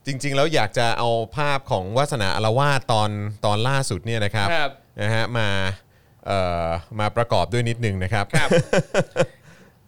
[0.08, 3.10] จริง ๆ แล้วอยากจะเอาภาพของวาสนาอารวาสตอน
[3.46, 4.72] ตอนล่าสุดเนี่ยนะครับครับ
[5.02, 5.48] นะฮะมา
[6.28, 6.68] เอ่อ
[7.00, 8.50] มาประกอบด้วยนิดนึงนะครับครับ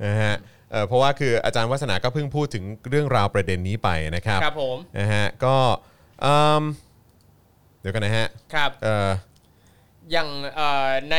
[0.05, 0.33] นะฮะ
[0.71, 5.55] เอ่อเพราะว่าคืออาจารย์วัฒนาก็เพิ่งพูดถึงเรื่องราวประเด็นนี้ไปนะครับครับผม นะฮะก็
[6.21, 6.63] เอิ่ม
[7.79, 9.09] เดี๋ยวกันนะฮะครับ เอ่อ
[10.11, 11.15] อย่างเอ่อใน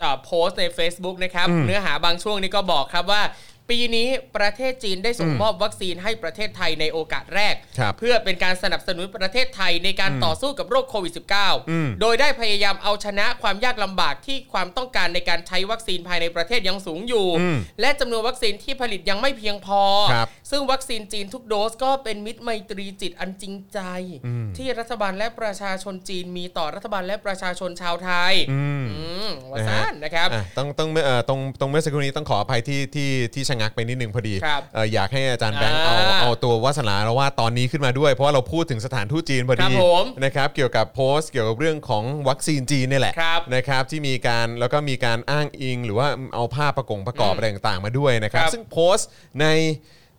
[0.00, 3.22] เอ่อโพสต์ใน Facebook นะครับอืมเนื้อหาบางช่วงนี้ก็บอกครับว่า
[3.70, 19.82] ปีนี้ประเทศจีนได้ส่งอืมมอบวัคซีนให้ประเทศไทยในโอกาสแรกครับเพื่อเป็นการสนับสนุนประเทศไทยในการต่อสู้กับโรคโควิดอืม -19 โดยได้พยายามเอาชนะความยากลำบากที่ความต้องการในการใช้วัคซีนภายในประเทศยังสูงอยู่อืมและจำนวนวัคซีนที่ผลิตยังไม่เพียงพอ
[20.12, 23.80] ครับซึ่งวัคซีนจีนทุกโดสก็เป็นมิตรไมตรีจิตอันจริงใจ
[24.26, 49.08] อืมที่รัฐบาลและประชาชนจีนมีต่อรัฐบาลและประชาชนชาวไทยอืมอืมวาซานนะครับอะต้องต้องเอ่อตรงตรงเมื่อสักครู่นี้ต้องขออภัยที่ที่ที่ชะงักไปนิดนึงพอดีครับเอ่ออยากให้อาจารย์แบงค์เอาอ่าเอาตัววาสนาละว่าสตอนนี้ขึ้นมาด้วย เพราะว่าเราพูดถึงสถานทูตจีนพอครัดีบผมนะครับเกี่ยวกับโพสต์เกี่ยวกับเรื่องของวัคซีนจีนเนี่ยแหละครับนะครับที่มีการแล้วก็มีการอ้างอิง หรือว่าเอาภาพประกงประกอบอืมอะไรต่างๆมาด้วยนะครับครับซึ่งโพสต์
[49.40, 49.46] ใน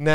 [0.08, 0.14] ใน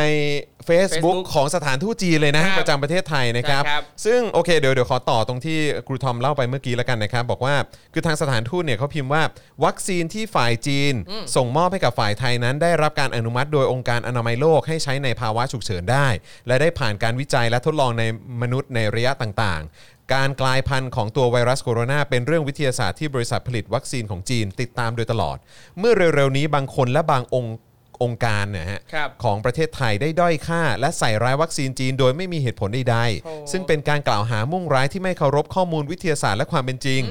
[0.69, 7.55] Facebook Facebook ของสถานทูตจีนเลยนะ ครับประจำประเทศไทยนะครับ ใช่ครับซึ่งโอเคเดี๋ยวเดี๋ยวขอต่อตรงที่ครูทอมเล่าไปเมื่อกี้แล้วกันนะครับ บอกว่า
[7.93, 9.23] คือทางสถานทูตเนี่ยเขาพิมพ์ว่า
[9.65, 10.95] วัคซีนที่ฝ่ายจีน
[11.37, 16.09] ส่งมอบให้กับฝ่ายไทยนั้น ได้รับการอนุมัติโดยองค์การอนามัยโลกให้ใช้ในภาวะฉุกเฉินได้
[16.47, 18.05] และได้ผ่านการวิจัยและทดลองใน
[18.43, 25.37] มนุษย์ในระยะต่างๆ การกลายพันธุ์ของตัวไวรัสโคโรนาเป็นเรื่องวิทยาศาสตร์ที่บริษัทผลิตวัคซีนของจีนติดตามโดยตลอด
[25.79, 27.55] เมื่อเร็วๆนี้บางคนและบางองค์
[28.03, 37.03] องค์การเนี่ยฮะครับของประเทศไทยได้ด้อยค่า และใส่ร้ายวัคซีนจีนโดยไม่มีเหตุผลใดโอ้ ๆ ซึ่งเป็นการกล่าวหามุ่งร้ายที่ไม่เคารพข้อมูลวิทยาศาสตร์และความเป็นจริง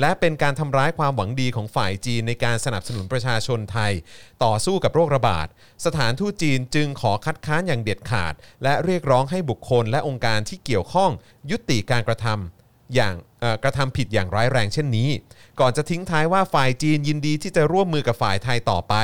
[0.00, 3.92] และเป็นการทำร้ายความหวังดีของฝ่ายจีนในการสนับสนุนประชาชนไทย
[4.44, 5.46] ต่อสู้กับโรคระบาด
[5.86, 11.10] สถานทูตจีนจึงขอคัดค้านอย่างเด็ดขาด และเรียกร้องให้บุคคลและองค์การที่เกี่ยวข้อง
[11.50, 15.08] ยุติการกระทำ อย่างเอ่อกระทำผิดอย่างร้ายแรงเช่นนี้
[15.60, 18.94] ก่อนจะทิ้งท้ายว่าฝ่ายจีนยินดีที่จะร่วมมือกับฝ่ายไทยต่อไป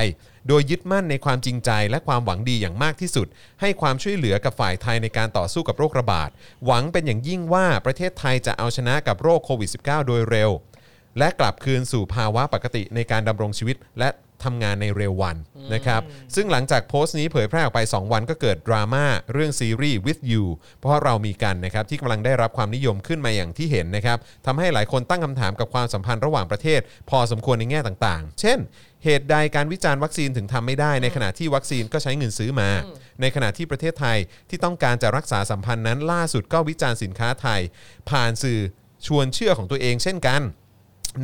[0.49, 3.27] โดยยึดมั่นในความจริงใจและความหวังดีอย่างมากที่สุด
[3.61, 6.31] ให้ความช่วยเหลือกับฝ่ายไทยในการต่อสู้กับโรคระบาด
[6.67, 10.51] หวังเป็นอย่างยิ่งว่าประเทศไทยจะเอาชนะกับโรคโควิด -19 โดยเร็ว
[11.19, 14.11] และกลับคืนสู่ภาวะปกติในการดำรงชีวิตและ
[14.45, 15.37] ทำงานในเร็ววัน
[15.75, 16.03] นะครับ
[16.35, 20.45] ซึ่งหลังจากโพสต์นี้เผยแพร่ออกไป 2 วันก็เกิดดราม่าเรื่องซีรีส์ with you
[20.81, 28.59] เพราะเรามีกันนะครับ ที่กำลังได้รับความนิยมขึ้นมาอย่างที่เห็นนะครับทำให้หลายคนตั้งคำถามกับความสัมพันธ์ระหว่างประเทศ พอสมควรในแง่ต่างๆ เช่น
[29.05, 32.69] เหตุใดการวิจารณ์วัคซีนถึงทำไม่ได้ ในขณะที่วัคซีนก็ใช้เงินซื้อมา
[33.21, 34.19] ในขณะที่ประเทศไทย
[34.49, 37.61] ที่ต้องการจะรักษาสัมพันธ์นั้น ล่าสุดก็วิจารณ์สินค้าไทย
[38.11, 38.61] ผ่านสื่อ
[39.07, 40.43] ชวนเชื่อของตัวเองเช่นกัน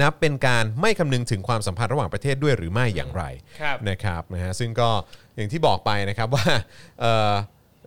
[0.03, 3.23] นับเป็นการไม่คำนึงถึงความสัมพันธ์ระหว่างประเทศด้วยหรือไม่อย่างไร
[3.61, 4.91] ครับนะครับนะฮะซึ่งก็
[5.37, 6.47] อย่างที่บอกไปนะครับว่า
[7.01, 7.33] เอ่อ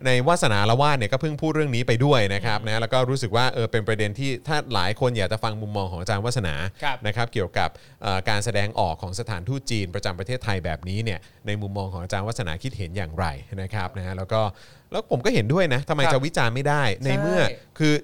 [0.06, 7.68] ในวาสนาละวาดเนี่ยก็เพิ่งพูดเรื่องนี้ไปด้วยนะครับนะแล้วก็รู้สึกว่าเออเป็นประเด็นที่ถ้าหลายคนอยากจะฟังมุมมองของอาจารย์วัฒนาครับนะครับเกี่ยวกับ
[8.02, 13.26] เอ่อการแสดงออกของสถานทูตจีนประจำประเทศไทยแบบนี้เนี่ยในมุมมองของอาจารย์วัฒนาคิดเห็นอย่างไร
[13.62, 14.40] นะครับนะฮะแล้วก็
[14.90, 17.40] แล้วผมก็เห็นด้วยนะทำไมครับจะวิจารณ์ไม่ได้ในใช่เมื่อ
[17.78, 17.94] คือ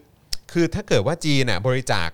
[0.53, 2.09] คือถ้าเกิดว่าจีนน่ะบริจาค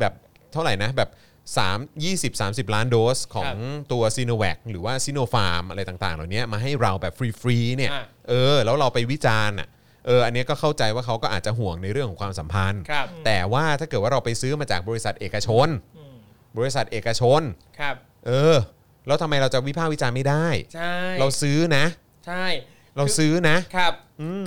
[0.00, 0.12] แบบ
[0.52, 1.10] เท่าไหร่นะแบบ
[1.44, 3.56] 3 20 30 ล้านโดสของ
[3.92, 9.68] ตัวซีโนแวคหรือว่าซีโนฟาร์มอะไรต่างๆ เหล่านี้มาให้เราแบบฟรีๆเนี่ยอะ เออแล้วเราไปวิจารณ์อะ
[10.06, 15.68] เอออันเนี้ยก็เข้าใจว่าเขาก็อาจจะห่วงในเรื่องของความสัมพันธ์ ครับ แต่ว่าถ้าเกิดว่าเราไปซื้อมาจากบริษัทเอกชน
[16.58, 17.40] บริษัทเอกชน
[17.78, 17.94] ครับ
[18.26, 18.56] เออ
[19.06, 21.84] แล้วทำไมเราจะวิพากษ์วิจารณ์ไม่ได้ ใช่ เราซื้อนะ
[22.26, 22.44] ใช่
[22.96, 23.92] เราซื้อนะ ครับ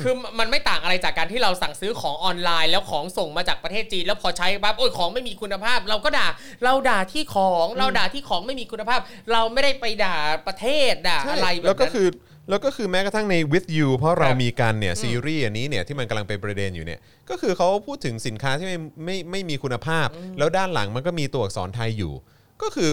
[0.01, 6.27] คือมันไม่ต่างอะไรจากการที่เราสั่งซื้อของออนไลน์ แล้วของส่งมาจากประเทศจีน แล้วพอใช้ปั๊บโอ้ยของไม่มีคุณภาพ เราก็ด่า
[6.63, 8.99] เราด่าที่ของเราด่าที่ของไม่มีคุณภาพ
[9.31, 10.15] เราไม่ได้ไปด่า
[10.47, 12.07] ประเทศด่าอะไรแบบนั้นแล้วก็คือ
[12.49, 16.99] แล้วก็คือแม้กระทั่งใน with you เพราะเราครับมีกันเนี่ยซีรีส์อันนี้เนี่ยที่มันกำลังเป็นประเด็นอยู่เนี่ย
[17.29, 20.07] ก็คือเขาพูดถึงสินค้าที่ไม่ไม่ไม่มีคุณภาพ
[20.37, 22.13] แล้วด้านหลังมันก็มีตัวอักษรไทยอยู่
[22.61, 22.91] ก็คือ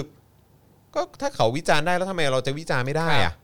[0.94, 3.34] ก็ถ้าเขาวิจารณ์ได้แล้วทำไมเราจะวิจารณ์ไม่ได้ครัอะบ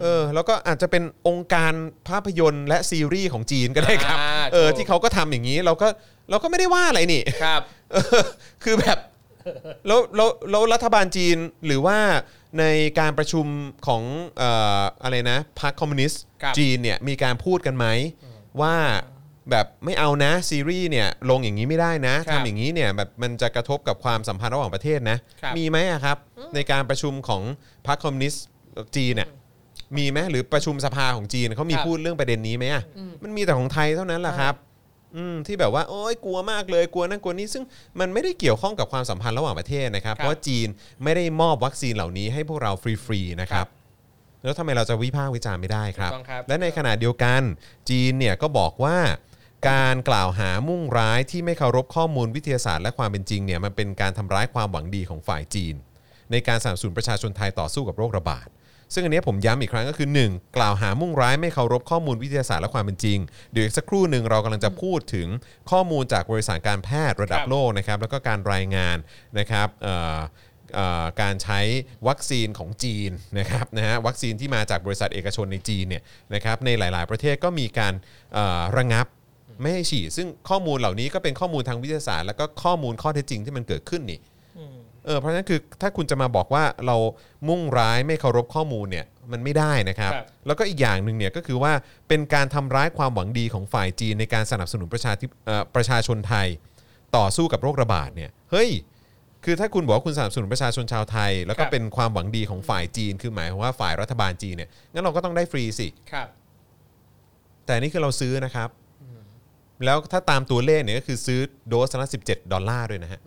[0.00, 1.72] เออแล้วก็อาจจะเป็นองค์การ
[2.08, 5.88] ภาพยนตร์และซีรีส์ของจีนก็ได้ครับ อ่าเออถูก ที่เขาก็ทำอย่างนี้เราก็
[6.30, 7.62] เราก็ไม่ได้ว่าอะไรนี่ ครับ
[7.92, 8.22] เออ
[8.64, 8.98] คือแบบ
[9.86, 11.36] แล้วแล้วแล้วรัฐบาลจีน
[11.66, 11.98] หรือว่า
[12.58, 12.64] ใน
[13.00, 13.46] การประชุม
[13.86, 14.02] ของ
[14.38, 17.86] เอ่ออะไรนะพรรคคอมมิวนิสต์ครับจีนเนี่ยมีการพูดกันไหม
[18.60, 18.76] ว่า
[19.50, 26.16] แบบไม่เอานะซีรีส์เนี่ยลงอย่างนี้ไม่ได้นะครับทำอย่างนี้เนี่ยแบบมันจะกระทบกับความสัมพันธ์ระหว่างประเทศนะครับ มีไหมอะครับ
[26.54, 27.42] ในการประชุมของ
[27.86, 28.44] พรรคคอมมิวนิสต์
[28.96, 29.28] จีนเนี่ย
[29.96, 32.82] มีไหมหรือประชุมสภาของจีนเขามีครับพูดเรื่องประเด็นนี้ไหมอะ
[33.22, 34.54] มันมีแต่ของไทยเท่านั้นแหละครับ
[35.16, 37.64] อืมที่แบบว่าโอ้ยกลัวมากเลยกลัวนั่นกลัวนี้ซึ่ง
[38.00, 40.68] มันไม่ได้เกี่ยวข้องกับความสัมพันธ์ระหว่างประเทศนะครับ ครับ เพราะว่าจีน
[41.04, 43.66] ไม่ได้มอบวัคซีนเหล่านี้ให้พวกเราฟรีๆนะครับ
[44.42, 47.42] แล้วทำไมเราจะวิพากษ์วิจารณ์ไม่ได้ครับ ถูกต้องครับ และในขณะเดียวกัน
[47.90, 48.98] จีนเนี่ยก็บอกว่า
[49.70, 55.74] การกล่าวหามุ่งร้ายที่ไม่เคารพข้อมูลวิทยาศาสตร์และความเป็นจริงเนี่ยมันเป็นการทำร้ายความหวังดีของฝ่ายจีน
[56.30, 58.46] ในการสนับสนุนประชาชนไทยต่อสู้กับโรคระบาด
[58.94, 60.56] ซึ่งอันนี้ผมย้ำอีกครั้งก็คือ 1.
[60.56, 63.18] กล่าวหามุ่งร้ายไม่เคารพข้อมูลวิทยาศาสตร์และความเป็นจริง
[63.52, 65.28] เดี๋ยวอีกสักครู่หนึ่งเรากำลังจะพูดถึง
[65.70, 68.96] ข้อมูลจากบริษัทการแพทย์ระดับโลกนะครับแล้วก็การรายงาน
[69.38, 69.68] นะครับ
[71.22, 71.60] การใช้
[72.08, 76.02] วัคซีนของจีนนะครับนะฮะวัคซีนที่มาจากบริษัทเอกชนในจีนเนี่ย
[76.34, 77.94] นะครับในหลาย ๆ ประเทศก็มีการ
[78.78, 79.06] ระงับ
[79.60, 84.18] ไม่ให้ฉีดซึ่งข้อมูลเหล่านี้ก็เป็นข้อมูลทางวิทยาศาสตร์ แล้วก็ข้อมูลข้อเท็จจริงที่มันเกิดขึ้นนี่
[85.06, 86.96] เออเพราะฉะนั้นคือถ้าคุณจะมาบอกว่าเรา
[87.48, 91.72] มุ่งร้ายไม่เคารพข้อมูลเนี่ยมันไม่ได้นะครับ ครับ แล้วก็อีกอย่างหนึ่งเนี่ยก็คือว่า
[92.08, 96.46] เป็นการทำร้ายความหวังดีของฝ่ายจีนในการสนับสนุนประชาธิเอ่อประชาชนไทย
[97.16, 98.70] ต่อสู้กับโรคระบาดเนี่ยเฮ้ย
[99.44, 106.28] คือถ้าคุณบอกว่าคุณสนับสนุนประชาชนชาวไทย แล้วก็ครับ เป็นความหวังดีของฝ่ายจีน คือหมายความว่าฝ่ายรัฐบาลจีนเนี่ยงั้นเราก็ต้องได้ฟรีสิ ครับ
[107.66, 108.68] แต่นี่คือเราซื้อนะครับ
[109.84, 113.20] แล้วถ้าตามตัวเลขเนี่ยก็คือซื้อโดสละ17 ดอลลาร์ด้วยนะฮะ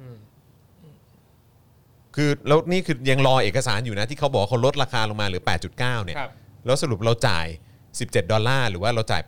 [2.16, 6.32] คือแล้วนี่คือยังรอเอกสารอยู่นะที่เขาบอกว่าเขาลดราคาลงมาเหลือ 8.9 เนี่ย ครับ
[6.66, 7.48] แล้วสรุปเราจ่าย
[7.90, 9.22] 17 ดอลลาร์หรือว่าเราจ่าย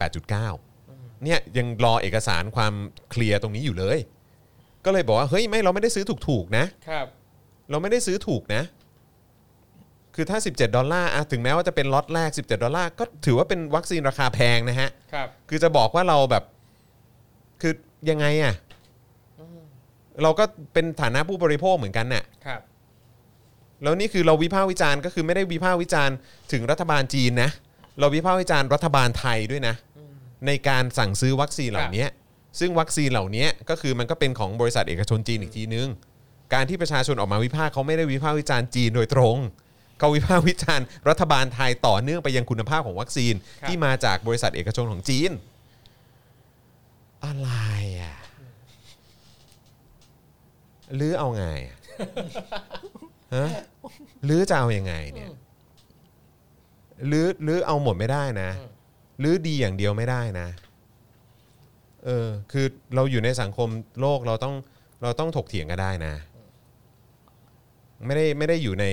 [0.58, 2.74] 8.9 เนี่ยยังรอเอกสารความ
[3.10, 3.98] เคลียร์ตรงนี้อยู่เลย
[4.86, 7.06] ก็เลยบอกว่าเฮ้ยไม่เราไม่ได้ซื้อถูกๆนะ ครับ
[7.70, 8.64] เราไม่ได้ซื้อถูกนะ
[10.16, 16.44] คือถ้า 17 ดอลลาร์อะถึงแม้ว่าจะเป็นล็อตแรก 17 ดอลลาร์ก็ถือว่าเป็นวัคซีนราคาแพงนะฮะ ครับ คือจะบอกว่าเราแบบ
[17.62, 17.74] คือ
[18.10, 18.56] ยังไงอะ
[20.24, 20.44] เราก็
[20.74, 22.62] เป็นฐานะผู้บริโภคเหมือนกันน่ะ ครับ
[23.84, 26.16] แล้วนี่คือเราวิพากษ์วิจารณ์ก็คือไม่ได้วิพากษ์วิจารณ์
[26.52, 27.50] ถึงรัฐบาลจีนนะ
[28.00, 29.76] เราวิพากษ์วิจารณ์รัฐบาลไทยด้วยนะ
[30.48, 32.06] ในการสั่งซื้อวัคซีนเหล่านี้
[32.60, 35.88] ซึ่งวัคซีนเหล่านี้ก็คือมันก็เป็นของบริษัทเอกชนจีนอีกทีนึง
[36.54, 39.38] การที่ประชาชนออกมาวิพากษ์เขาไม่ได้วิพากษ์วิจารณ์จีนโดยตรง
[40.00, 45.32] เขาวิพากษ์วิจารณ์รัฐบาลไทยต่อเนื่องไปยังคุณภาพของวัคซีนครับที่มาจากบริษัทเอกชนของจีน
[47.24, 47.50] อะไร
[48.02, 48.18] อะ
[50.96, 51.78] หรือเอาไงอะ
[53.36, 53.48] ฮะ
[54.26, 55.30] หรือจะเอายังไงเนี่ย
[57.08, 58.72] หรือหรือเอาหมดไม่ได้นะอืม
[59.20, 60.48] หรือดีอย่างเดียวไม่ได้นะ
[62.06, 63.70] เออคือเราอยู่ในสังคม
[64.02, 64.56] โลกเราต้อง
[65.02, 66.14] เราต้องถกเถียงกันได้นะ
[68.06, 68.86] ไม่ได้ไม่ได้อยู่ใน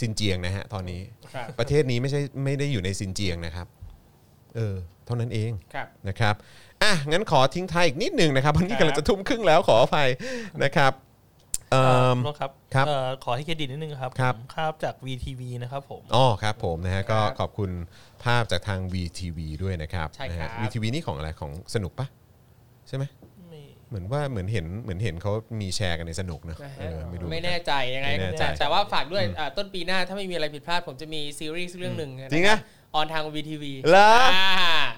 [0.00, 1.00] ซินเจียงนะฮะตอนนี้
[1.34, 3.66] ครับประเทศนี้ไม่ใช่ไม่ได้อยู่ในซินเจียงนะครับ
[4.56, 4.74] เออ
[5.06, 6.34] เท่านั้นเองครับนะครับ
[6.82, 10.08] อะงั้นขอทิ้งท้ายอีกนิดหนึ่งนะครับวันนี้ครับกำลังจะทุ่มครึ่งแล้วขออภัย
[10.64, 10.92] นะครับ
[11.72, 11.82] เอ่
[12.12, 17.70] อโทษครับครับเอ่อขอให้เครดิตนิดนึงครับครับผมภาพจาก VTV นะครับผม อ๋อครับผมนะฮะก็ครับขอบคุณ
[18.24, 22.06] ภาพจากทาง VTV ด้วยนะครับใช่นะครัฮะบ VTV นี่ของอะไรของสนุกปะ
[22.88, 23.04] ใช่ไหม
[23.48, 32.58] ไม่เหมือนว่าเหมือนเห็นเหมือนเห็นเขามีแชร์กันในสนุกนะนะเอฮะอไม่รู้ ไม่แน่ใจยังไงไม่แน่ใจแต่แต่ว่าฝากด้วยอ่าต้นปีหน้าถ้าไม่มีอะไรผิดพลาดผมจะมีซีรีส์เรื่องหนึ่งจริงอะ
[32.94, 34.48] ออนทาง VTV เหรออ่า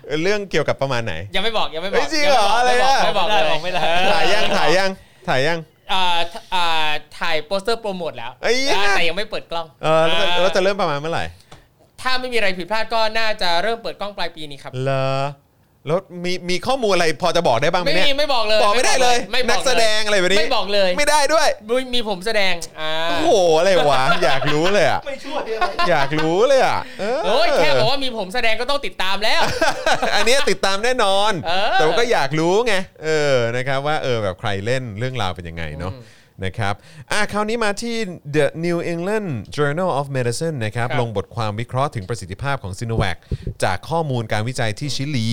[0.06, 4.90] เออเรื่องเกี่ยวกับประมาณไหน ยังไม่บอกยังไม่บอกเฮ้ยจริงเหรออะไรไม่บอกอะไม่บอกไม่ได้เลยบอกไม่ได้เออถ่ายยังถ่ายยัง
[5.28, 5.71] ถ่ายยังอ่าอ่า
[7.18, 11.24] ถ่ายโปสเตอร์โปรโมทแล้วไอ้ยะอ่าแต่ยังไม่เปิดกล้องเออแล้วจะอ่าแล้วจะเริ่มประมาณเมื่อไหร่
[12.02, 15.08] ถ้าไม่มีอะไรผิดพลาดก็น่าจะเริ่มเปิดกล้องปลายปีนี้ครับ เหรอ
[15.86, 29.40] แล้วมีมีข้อมูลอะไรพอจะบอกได้บ้างไหมไม่เนี่มียไม่บอกเลยบอกไม่ได้เลยไม่บนัอกกแสดงอะไรแบบนี้ไม่บอกเลยไม่ได้ด้วย มีมีผมแสดงอ่าโอ้โหอะไรวะ อยากรู้เลยอะไม่ช่วยอะไรอยากรู้เลยอะเออโอ้ยแค่บอกว่ามีผมแสดงก็ต้องติดตามแล้ว
[30.14, 35.94] อันเนี้ยติดตามแน่นอน เออ แต่ว่าก็อยากรู้ไงเออนะครับว่าเออแบบใครเล่นเรื่องราวเป็นยังไงเนาะ
[36.44, 36.74] นะครับ
[37.12, 37.96] อะคราวนี้มาที่
[38.36, 43.16] The New England Journal of Medicine นะครับครับ ลงบทความวิเคราะห์ถึงประสิทธิภาพของซิโนแวค
[43.64, 45.28] จากข้อมูลการวิจัยที่ชิลี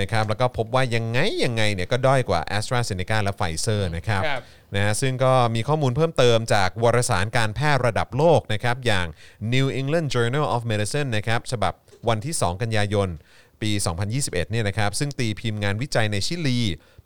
[0.00, 4.42] นะครับแล้วก็พบว่ายังไงยังไงเนี่ยก็ด้อยกว่า AstraZeneca และไฟเซอร์นะครับครับ
[4.74, 9.06] นะฮะซึ่งก็มีข้อมูลเพิ่มเติมจากวารสารการแพทย์ระดับโลกนะครับอย่าง
[9.54, 11.72] New England Journal of Medicine นะครับฉบับ
[12.08, 13.08] วันที่ 2 กันยายน
[13.62, 13.70] ปี
[14.12, 16.60] 2021 เนี่ยนะครับ ซึ่งตีพิมพ์งานวิจัยในชิลี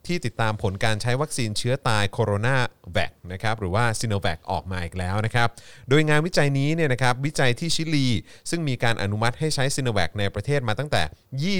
[0.07, 2.57] ที่ติดตามผลการใช้วัคซีนเชื้อตายโคโรนา
[2.93, 5.49] แวคนะครับหรือว่าซิโนแวคออกมาอีกแล้วนะครับ
[5.89, 8.07] โดยงานวิจัยนี้เนี่ยนะครับวิจัยที่ชิลี
[8.51, 11.03] ซึ่งมีการอนุมัติให้ใช้ซิโนแวคในประเทศมาตั้งแต่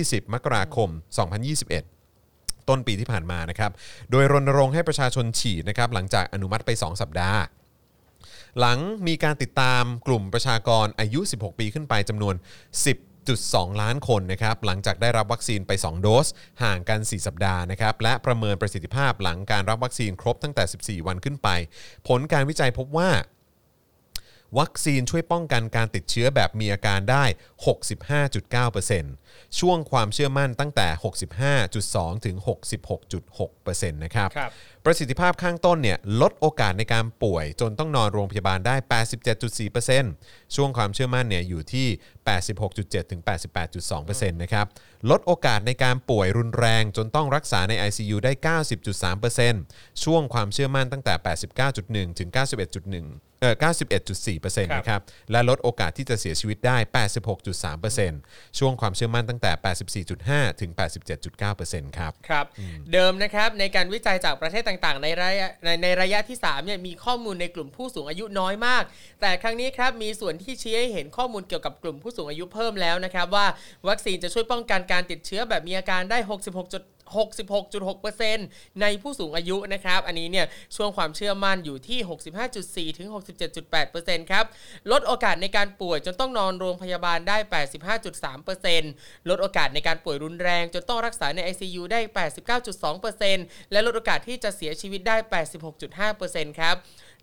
[0.07, 0.89] 20 มกราคม
[1.99, 3.71] 2021ต้นปีที่ผ่านมานะครับ
[4.11, 7.41] โดยรณรงค์ให้ประชาชนฉีดนะครับหลังจากอนุมัติไป 2 สัปดาห์
[8.59, 12.35] หลังมีการติดตามกลุ่มประชากรอายุ 16 ปีขึ้นไปจำนวน
[12.87, 16.27] 10 1.2 ล้านคนนะครับหลังจากได้รับวัคซีนไป 2 โดส
[16.63, 21.49] ห่างกัน 4 สัปดาห์นะครับและประเมินประสิทธิภาพหลังการรับวัคซีนครบตั้งแต่ 14 วันขึ้นไป
[22.09, 23.11] ผลการวิจัยพบว่า
[24.59, 27.25] วัคซีนช่วยป้องกันการติดเชื้อแบบมีอาการได้
[27.67, 29.26] 65.9%
[29.61, 30.89] ช่วงความเชื่อมั่นตั้งแต่
[31.55, 32.37] 65.2 ถึง
[33.15, 34.51] 66.6%นะครับครับ
[34.85, 38.77] ประสิทธิภาพข้างต้นเนี่ยลดโอกาสในการป่วย จนต้องนอนโรงพยาบาลได้
[39.85, 41.87] 87.4%ช่วงความเชื่อมั่นเนี่ยอยู่ที่
[42.49, 43.23] 86.7 ถึง
[43.81, 44.67] 88.2%นะครับ
[45.11, 48.33] ลดโอกาสในการป่วยรุนแรง จนต้องรักษาใน ICU ได้
[49.37, 51.15] 90.3%ช่วงความเชื่อมั่นตั้งแต่
[52.13, 53.55] 89.1 ถึง 91.1เอ่อ
[54.05, 55.01] 91.4%นะครับ
[55.31, 56.77] และลดโอกาสที่จะเสียชีวิตได้
[57.63, 59.51] 86.3%ช่วงความเชื่อมั่นตั้งแต่
[60.07, 60.71] 84.5 ถึง
[61.35, 62.47] 87.9%ครับ ครับ
[62.93, 68.83] เดิมนะครับในการวิจัยจากประเทศต่างๆ ในระยะในในระยะที่3เนี่ยมีข้อมูลในกลุ่มผู้สูงอายุน้อยมาก
[69.21, 73.47] แต่ครั้งนี้ครับมีส่วนที่ชี้ให้เห็นข้อมูลเกี่ยวกับกลุ่มผู้สูงอายุเพิ่มแล้วนะครับว่า
[73.89, 76.83] วัคซีนจะช่วยป้องกันการติดเชื้อแบบมีอาการได้ 66จุด
[77.15, 80.47] 66.6%ในผู้สูงอายุนะครับ อันนี้เนี่ย
[80.77, 81.99] ช่วงความเชื่อมั่นอยู่ที่
[82.93, 83.09] 65.4 ถึง
[83.71, 84.45] 67.8%ครับ
[84.93, 87.37] ลดโอกาสในการป่วยจนต้องนอนโรงพยาบาลได้
[88.13, 92.01] 85.3%ลดโอกาสในการป่วยรุนแรงจนต้องรักษาใน ICU ได้
[92.67, 95.17] 89.2%และลดโอกาสที่จะเสียชีวิตได้
[95.89, 96.77] 86.5%ครับ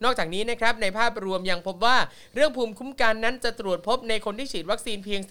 [0.03, 1.97] นอกจากนี้นะครับในภาพรวมยังพบว่า
[2.35, 5.21] เรื่องภูมิคุ้มกันนั้นจะตรวจพบในคนที่ฉีดวัคซีนเพียง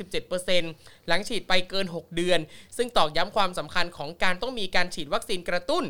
[0.48, 2.40] 17%หลังฉีดไปเกิน 6 เดือน
[2.76, 5.84] ซึ่งตอกย้ำความสำคัญของการต้องมีการฉีดวัคซีนกระตุ้น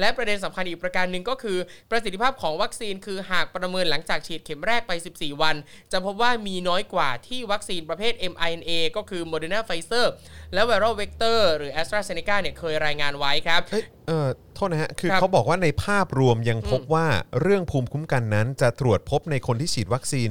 [0.00, 1.58] และประเด็นสำคัญอีกประการหนึ่งก็คือ
[1.90, 5.56] ประสิทธิภาพของวัคซีนคือหากประเมินหลังจากฉีดเข็มแรกไป 14 วัน
[5.92, 10.06] จะพบว่ามีน้อยกว่าที่วัคซีนประเภท mRNA ก็คือ Moderna Pfizer
[10.54, 17.06] และ Viral Vector หรือ AstraZeneca เนี่ยเคยรายงานไว้ครับเอ้ยเออโทษนะฮะ คือครับเขาบอกว่าในภาพรวมยังพบว่า
[17.40, 20.28] เรื่องภูมิคุ้มกันนั้น จะตรวจพบในคนที่ฉีดวัคซีน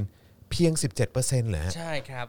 [0.50, 2.26] เพียง 17%เหรอฮะใช่ครับ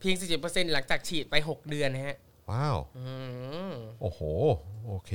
[0.00, 0.14] เพียง
[0.44, 2.16] 17%หลังจากฉีดไป 6 เดือนนะฮะ
[2.50, 3.06] ว้าวอื
[3.70, 4.20] มโอ้โห
[4.86, 5.12] โอเค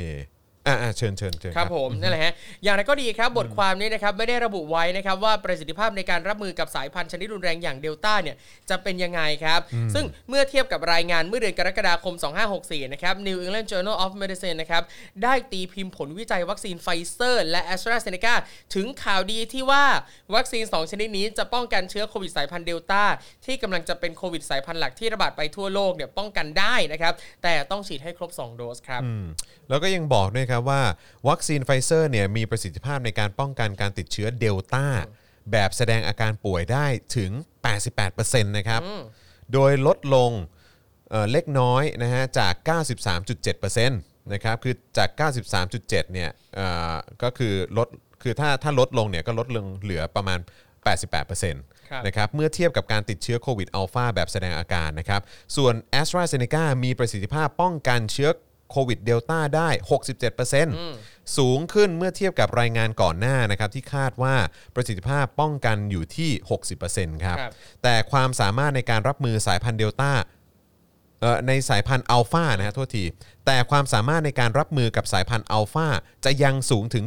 [0.68, 2.34] อ่าเชิญเชิญเชิญครับผมนั่นแหละฮะ
[2.64, 8.36] อย่างไรก็ดีครับบทความนี้นะครับไม่ได้ระบุไว้นะครับว่าประสิทธิภาพในการรับมือกับสายพันธุ์ชนิดรุนแรงอย่างเดลต้าเนี่ย
[8.70, 9.60] จะเป็นยังไงครับ
[9.94, 12.16] ซึ่งเมื่อเทียบกับรายงานเมื่อเดือนกรกฎาคม
[12.54, 14.84] 2564 นะครับ New England Journal of Medicine นะครับ
[15.24, 18.34] ได้ตีพิมพ์ผลวิจัยวัคซีนไฟเซอร์ และ AstraZeneca
[18.76, 19.84] ถึงข่าวดีที่ว่า
[20.36, 23.04] วัคซีน 2 ชนิดนี้จะป้องกันเชื้อโควิดสายพันธุ์เดลต้า
[23.46, 27.14] ที่กำลังจะเป็นโควิดสายพันธุ์หลักที่ระบาดไปทั่วโลกเนี่ยป้องกันได้นะครับ
[27.44, 29.26] แต่ต้องฉีดให้ครบ 2 โดสครับอืม
[29.70, 30.82] แล้วก็ยังบอกด้วยครับนะครับว่า
[31.30, 34.86] วัคซีนไฟเซอร์เนี่ยมีประสิทธิภาพในการป้องกันการติดเชื้อเดลต้า
[35.52, 36.86] แบบแสดงอาการป่วยได้
[37.16, 37.32] ถึง
[37.92, 38.82] 88%นะครับ
[39.54, 40.32] โดยลดลง
[41.10, 42.54] เอ่อเล็กน้อยนะฮะจาก
[43.24, 45.10] 93.7%นะครับคือจาก
[45.62, 47.88] 93.7 เนี่ยเอ่อก็คือลด
[48.22, 50.40] คือถ้าถ้าลดลงเนี่ยก็ลดลงเหลือประมาณ
[51.14, 55.22] 88%ครับนะครับเมื่อเทียบกับการติดเชื้อโควิดอัลฟาแบบแสดงอาการนะครับ
[55.56, 58.30] ส่วน a s t r a z เซ e c a มีประสิทธิภาพป้องกันเชื้อ
[58.76, 59.70] โควิดเดลต้าได้
[60.52, 64.36] 67%สูงขึ้นเมื่อเทียบกับรายงานก่อนหน้านะครับที่คาดว่า
[64.76, 66.32] ประสิทธิภาพป้องกันอยู่ที่
[66.78, 67.52] 60%ครับครับ
[67.84, 70.12] แต่ความสามารถในการรับมือสายพันธุ์เดลต้า
[71.22, 73.06] เอ่อในสายพันธุ์อัลฟานะฮะโทษที
[73.46, 75.88] แต่ความสามารถในการรับมือกับสายพันธุ์อัลฟา
[76.26, 77.04] จะยังสูงถึง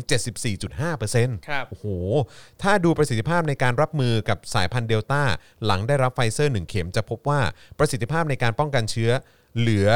[0.72, 1.86] 74.5%ครับ โอ้โห
[2.62, 5.22] ถ้าดูประสิทธิภาพในการรับมือกับสายพันธุ์เดลต้า
[5.64, 7.40] หลังได้รับไฟเซอร์ 1 เข็มจะพบว่า
[7.78, 9.10] ประสิทธิภาพในการป้องกันเชื้อ
[9.58, 9.90] เหลือ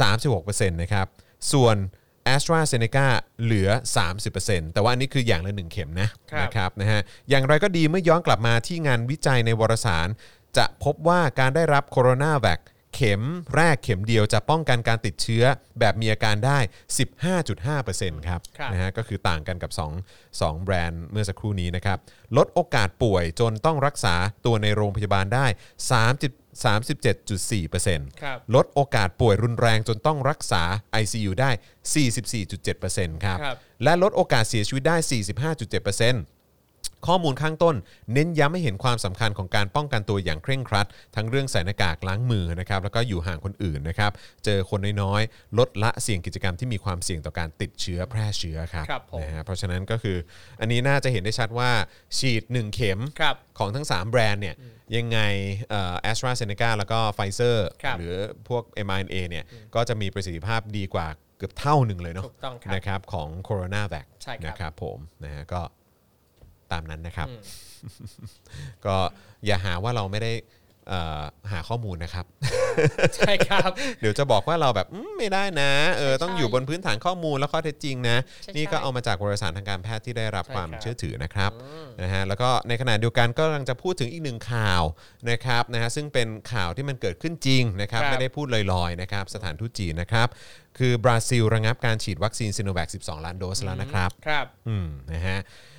[0.00, 1.06] 36%นะครับ
[1.52, 1.76] ส่วน
[2.34, 3.06] a s t r a z เซ e c a
[3.42, 3.68] เหลือ
[4.20, 7.00] 30%แต่ว่าอันนี้คืออย่างละ 1 เข็มนะครับนะครับนะฮะ
[7.30, 10.08] อย่างไรก็ดีเมื่อย้อนกลับมาที่งานวิจัยในวารสาร
[10.56, 12.60] จะพบว่าการได้รับโคโรนาแวค
[12.94, 13.22] เข็ม
[13.56, 15.44] แรกเข็มเดียวจะป้องกันการติดเชื้อ
[15.78, 16.58] แบบมีอาการได้
[17.22, 21.98] 15.5%ครับครับนะฮะก็คือต่างกันกับ 2 2 แบรนด์เมื่อสักครู่นี้นะครับ
[22.36, 24.14] ลดโอกาสป่วยจนต้องรักษา
[24.44, 25.46] ตัวในโรงพยาบาลได้
[25.98, 30.62] 30 37.4%ครับลดโอกาสป่วยรุนแรงจนต้องรักษา
[31.02, 31.50] ICU ได้
[32.12, 34.96] 44.7%ครับครับและลดโอกาสเสียชีวิตได้
[35.60, 36.41] 45.7%
[37.06, 37.74] ข้อมูลข้างต้น
[38.12, 44.10] เน้นย้ำให้เห็นความสำคัญของการป้องกันตัวอย่างเคร่งครัด ทั้งเรื่องใส่หน้ากากล้างมือนะครับแล้วก็อยู่ห่างคนอื่นนะครับ
[44.44, 50.16] เจอคนน้อยๆลดละเสี่ยงกิจกรรมที่มีความเสี่ยงต่อการติดเชื้อแพร่เชื้อครับครับผม นะฮะเพราะฉะนั้นก็คือ
[50.60, 51.70] อันนี้น่าจะเห็นได้ชัดว่า
[52.18, 54.56] ฉีด 1 เข็ม ครับ ของทั้ง 3 แบรนด์เนี่ย
[54.96, 55.18] ยังไง
[56.02, 58.16] แอสตราเซเนกาแล้วก็ไฟเซอร์ครับหรือ
[58.48, 61.06] พวก m อ n a เนี่ยก็จะมีประสิทธิภาพดีกว่า
[61.38, 65.60] เกือบเท่าหนึ่งเลยเนาะถูกต้องครับนะครับของโคโรนาแวคใช่ครับ นะครับผมนะฮะก็
[66.72, 67.28] ตามนั้นนะครับ
[68.86, 68.96] ก็
[69.46, 70.32] อย่าหาว่าเราไม่ได้
[70.88, 71.22] เอ่อ
[71.52, 72.26] หาข้อมูลนะครับ
[73.16, 73.70] ใช่ครับ
[74.00, 81.50] เดี๋ยวจะบอกว่าเราแบบอืมไม่ได้นะเออใช่ต้องอยู่บนพื้นฐานข้อมูลและข้อเท็จจริงนะใช่นี่ก็ใช่เอามาจากวารสารทางการแพทย์ที่ได้รับใช่ความครับเชื่อถือนะครับ
[82.02, 84.82] นะฮะแล้วก็ในขณะเดียวกันก็กำลังจะพูดถึงอีกหนึ่งข่าว
[85.30, 90.28] นะครับนะฮะซึ่งเป็นข่าวที่มันเกิดขึ้นจริงนะครับครับไม่ได้พูดลอยๆนะครับสถานทูตจีนนะครับ
[90.78, 95.71] คือบราซิลระงับการฉีดวัคซีนซิโนแวค 12 ล้านโดสแล้วนะครับครับอืมนะฮะเอ่อ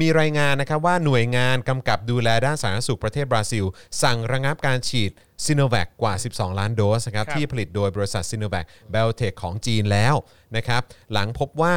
[0.00, 3.64] มีรายงานนะครับว่าหน่วยงานกำกับดูแลด้านสาธารณสุขประเทศบราซิล
[4.02, 5.10] สั่งระงับการฉีด
[5.46, 10.14] ซิโนแวคกว่า 12 ล้านโดสนะครับครับที่ผลิตโดยบริษัทซิโนแวค Biotech ของจีนแล้ว
[10.56, 11.74] นะครับหลังพบว่า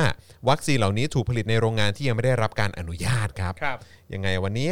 [0.49, 3.77] วัคซีนเหล่านี้ถูกผลิตในโรงงานที่ยังไม่ได้รับการอนุญาตครับครับ
[4.13, 4.71] ยังไงวันนี้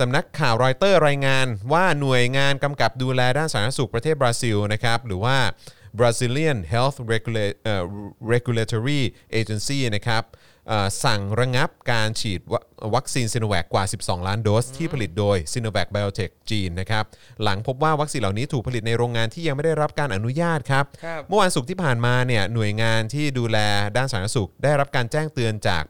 [0.00, 5.36] สำนักข่าวรอยเตอร์รายงานว่าหน่วยงานกำกับดูแลด้านสาธารณสุขประเทศบราซิลนะครับหรือว่า
[5.98, 7.84] Brazilian Health Regula- เอ่อ
[8.32, 9.00] Regulatory
[9.40, 10.53] Agency นะครับเอ่อ
[11.04, 12.54] สั่งระงับการฉีด
[12.94, 17.04] วัคซีนซิโนแวคกว่า 12 ล้านโดส ที่ผลิตโดย s i n o v a c Biotech จีนนะครับ
[17.42, 23.58] หลังพบว่าวัคซีนเหล่านี้ถูกผลิตในโรงงานที่ยังไม่ได้รับการอนุญาตครับครับ เมื่อวันศุกร์ที่ผ่านมาเนี่ยหน่วยงานที่ดูแล
[23.96, 25.82] ด้านสาธารณสุข ได้รับการแจ้งเตือนจาก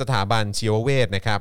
[0.00, 1.40] สถาบันชีวเวชนะครับ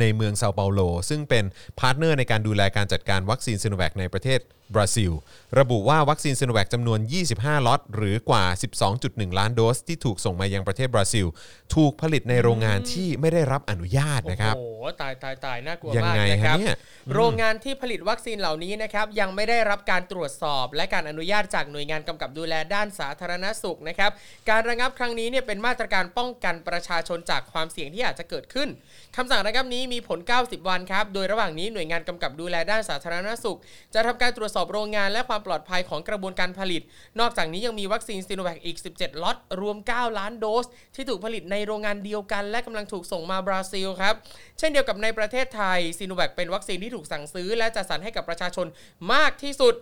[0.00, 1.44] ในเมืองเซาเปาโล ซึ่งเป็น
[1.78, 4.40] partner ในการดูแลการจัดการวัคซีนซิโนแวคในประเทศ
[4.74, 5.12] บราซิล
[5.58, 7.00] ระบุว่าวัคซีนซิโนแวคจำนวน
[7.32, 8.44] 25 ล็อต หรือกว่า
[8.92, 11.26] 12.1 ล้านโดส ที่ถูกส่งมายังประเทศบราซิล
[11.74, 16.76] ถูกผลิตในโรงงานที่ไม่ได้รับอนุญาตนะครับ โอ้โห ตายตายตายน่ากลัวยังมากไงนะคฮะรับเนี่ย
[17.14, 24.10] โรงงานที่ผลิตวัคซีนเหล่านี้นะครับยังไม่ได้รับการตรวจสอบ และการอนุญาตจากหน่วยงานกำกับดูแลด้านสาธารณสุขนะครับ
[24.50, 28.68] การระงับครั้งนี้เนี่ยเป็นมาตรการป้องกันประชาชนจากความเสี่ยงที่อาจจะเกิดขึ้น
[29.16, 33.58] คำสั่งระงับนี้มีผล 90 วันครับโดยระหว่างนี้หน่วยงานกำกับดูแลด้านสาธารณสุข
[33.94, 36.82] จะทำการตรวจสอบโรงงานและความปลอดภัยของกระบวนการผลิต
[37.20, 44.14] นอกจากนี้ยังมีวัคซีนซีโนแวคอีก 17 ล็อต รวม 9 ล้านโดส ที่ถูกผลิตในโรงงานเดียวกัน และกำลังถูกส่งมาบราซิลครับ
[44.58, 48.66] เช่นเดียวกับในประเทศไทยซีโนแวคเป็นวัคซีนที่ถูกสั่งซื้อ และจัดสรรให้กับประชาชน
[49.12, 49.74] มากที่สุด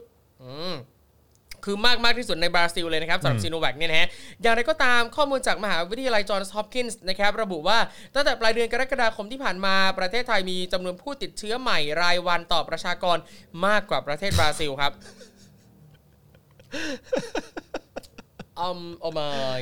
[0.42, 0.74] อืม
[1.66, 4.08] คือมากมากที่สุดในบราซิลเลยนะครับสำหรับซีโนแวคเนี่ยนะฮะ
[4.42, 7.78] อย่างไรก็ตามข้อมูลจากมหาวิทยาลัยจอห์นส์ฮอปกินส์นะครับระบุว่า
[8.14, 13.16] ตั้งแต่ปลายเดือนกรกฎาคมที่ผ่านมาประเทศไทยมีจำนวนผู้ติดเชื้อใหม่รายวันต่อประชากร
[13.66, 14.92] มากกว่าประเทศบราซิลครับ
[18.60, 19.60] อืมโอมาย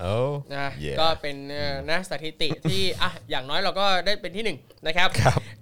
[0.00, 0.14] โอ้
[0.52, 5.08] นะ Yeah ก็เป็นเอ่อนะสถิติที่อะอย่างน้อยเราก็ได้เป็นที่หนึ่งนะครับ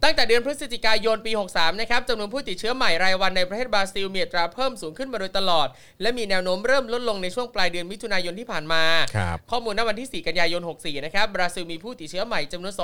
[0.05, 5.69] ตั้งแต่เดือนพฤศจิกายนปี 63 นะครับจำนวนผู้ติดเชื้อใหม่รายวันในประเทศบราซิลมีอัตราเพิ่มสูงขึ้นมาโดยตลอด
[6.03, 8.83] และมีแนวโน้มเริ่มลดลงในช่วงปลายเดือนมิถุนายนที่ผ่านมา
[9.17, 12.75] ครับข้อมูลณวันที่ 4 กันยายน 64 นะครับ บราซิลมีผู้ติดเชื้อใหม่จำนวน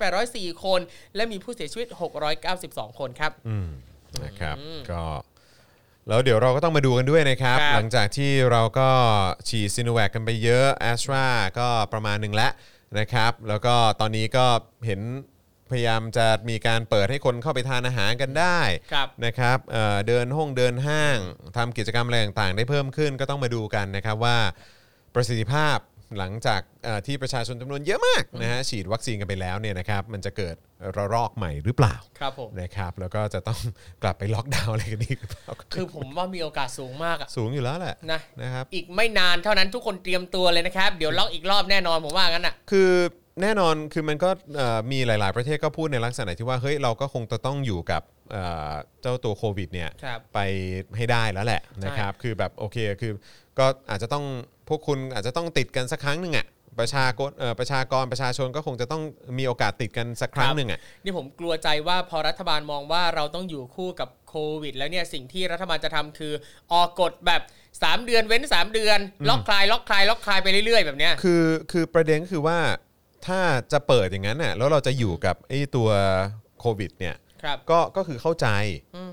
[0.00, 0.80] 21,804 คน
[1.16, 1.88] และมีผู้เสียชีวิต
[2.44, 3.68] 692 คนครับอืม
[4.24, 4.56] นะครับ
[4.90, 5.02] ก็
[6.08, 8.88] แล้วเดี๋ยวเราก็ต้องมาดูกันด้วยนะครับครับหลังจากที่เราก็
[9.48, 11.24] ฉีดซีโนแวคกันไปเยอะแอสตรา
[11.58, 12.52] ก็ประมาณหนึ่งแล้ว
[12.98, 14.46] นะครับ แล้วก็ตอนนี้ก็
[14.86, 15.00] เห็น
[15.72, 18.60] พยายามจะมีการเปิดให้คนเข้าไปทานอาหารกันได้
[18.92, 21.18] ครับนะครับเอ่อเดินห้องเดินห้าง
[21.56, 24.36] ทำกิจกรรมอะไรต่างๆ ได้เพิ่มขึ้นก็ต้องมาดูกันนะครับว่า
[25.14, 25.78] ประสิทธิภาพ
[26.18, 30.56] หลังจากเอ่อที่ประชาชนจำนวนเยอะมากนะฮะฉีดวัคซีนกันไปแล้วเนี่ยนะครับมันจะเกิด
[30.96, 33.60] ระลอกใหม่หรือเปล่าครับผม นะครับแล้วก็จะต้อง
[34.02, 42.90] กลับไปล็อกดาวน์อะไรกันอีกหรือเปล่าคือผมว่ามีโอกาสสูงมากอะสูงอยู่แล้วแหละนะนะครับ อีกไม่นานเท่านั้นทุกคนเตรียมตัวเลยนะครับ เดี๋ยวล็อกอีกรอบแน่นอนผมว่างั้นอะคือ
[43.42, 48.02] แน่นอนคือมันก็เอ่อมีหลาย ๆ ประเทศก็พูดในลักษณะที่ว่าเฮ้ยเราก็คงจะต้องอยู่กับ
[48.32, 50.38] เอ่อเจ้าตัวโควิดเนี่ยครับ ไป
[50.96, 53.12] ให้ได้แล้วแหละนะครับ คือแบบโอเคคือ
[53.58, 54.24] ก็อาจจะต้อง
[54.68, 56.46] พวกคุณอาจจะต้องติดกันสักครั้งหนึ่งอะ
[56.78, 59.02] ประชากรเอ่อประชากรประชาชนก็คงจะต้อง
[59.38, 66.32] มีโอกาสติดกันสักครั้งหนึ่งอะนี่ผมกลัวใจว่าพอรัฐบาลมองว่าเราต้องอยู่คู่กับโควิด แล้วเนี่ยสิ่งที่รัฐบาลจะทำคือ
[66.72, 67.42] ออกกฎแบบ
[67.74, 68.98] 3 เดือนเว้น 3 เดือน
[69.28, 72.58] ล็อกคลายล็อกคลายล็อกคลายไปเรื่อยๆ แบบเนี้ย คือคือประเด็นก็คือว่า
[73.26, 73.40] ถ้า
[73.72, 75.88] จะเปิดอย่างนั้นน่ะแล้วเราจะอยู่กับไอ้ตัว
[76.60, 78.48] โควิดเนี่ยครับ ก็ก็คือเข้าใจ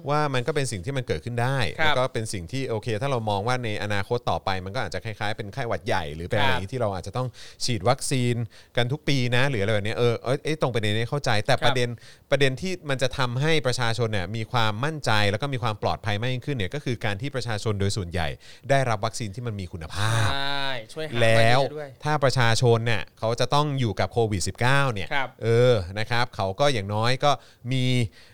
[0.10, 7.28] ว่ามันก็เป็นสิ่งที่มันเกิดขึ้นได้ครับแล้วก็เป็นสิ่งที่โอเค ถ้าเรามองว่าในอนาคตต่อไป มันก็อาจจะคล้ายๆเป็นไข้หวัดใหญ่หรือเป็นอะไรอย่างนี้ที่เราอาจจะต้อง
[7.66, 8.36] ฉีดวัคซีน
[8.78, 11.90] กันทุกปีนะหรืออะไรแบบเนี้ยเออเอยเอ้ยตรงประเด็นนี้เข้าใจแต่ครับ ประเด็น
[12.32, 18.28] ประเด็นที่มันจะทำให้ประชาชนเนี่ยมีความมั่นใจแล้วก็มีความปลอดภัยมากยิ่งขึ้นเนี่ยก็คือการที่ประชาชนโดยส่วนใหญ่
[18.70, 27.32] ได้รับวัคซีนที่มันมีคุณภาพ ใช่ช่วยหาแล้วมาเยอะด้วย ถ้าประชาชนเนี่ยเขาจะต้องอยู่กับโควิด -19 เนี่ยครับ เออนะครับเขาก็อย่างน้อยก็
[27.72, 27.84] มี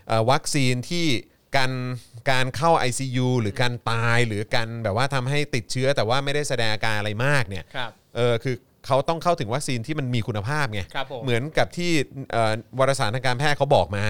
[0.08, 1.08] เอ่อวัคซีนที่
[1.56, 1.74] กัน
[2.32, 8.56] การเข้า ICU หรือการตายหรือการแบบว่าทำให้ติดเชื้อแต่ว่าไม่ได้แสดงอาการอะไรมากเนี่ย ครับ เออคือ
[8.88, 11.92] เขาต้องเข้าถึงวัคซีนที่มันมีคุณภาพไง ครับผมเหมือนกับที่
[12.32, 14.06] เอ่อวารสารทางการแพทย์เขาบอกมา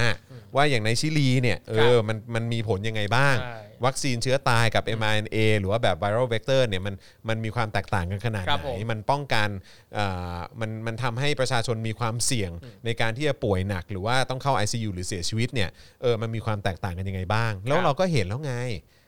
[0.56, 6.95] ว่าอย่างในชิลีเนี่ยเออมันมันมีผลยังไงบ้าง ใช่ วัคซีนเชื้อตายกับ mRNA หรือว่าแบบ viral vector เนี่ยมัน
[7.30, 9.49] มันมีความแตกต่างกันขนาดครับไหผนมมันป้องกัน
[9.93, 12.52] เอ่อมันมันทำให้ประชาชนมีความเสี่ยง
[12.85, 15.69] ในการที่จะป่วยหนัก หรือว่าต้องเข้า ICU หรือเสียชีวิตเนี่ย
[16.02, 18.53] เออมันมีความแตกต่างกันยังไงบ้าง แล้วครับเราก็เห็นแล้วไง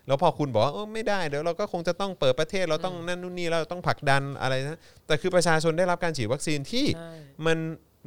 [0.08, 7.12] แล้วพอคุณบอกว่าเออไม่ได้เดี๋ยวเราก็คงจะต้องเปิดประเทศเราต้องนั่นนู่นนี่เราต้องผลักดันอะไรนะแต่คือประชาชนได้รับการฉีดวัคซีนที่ใช่
[7.46, 7.58] มัน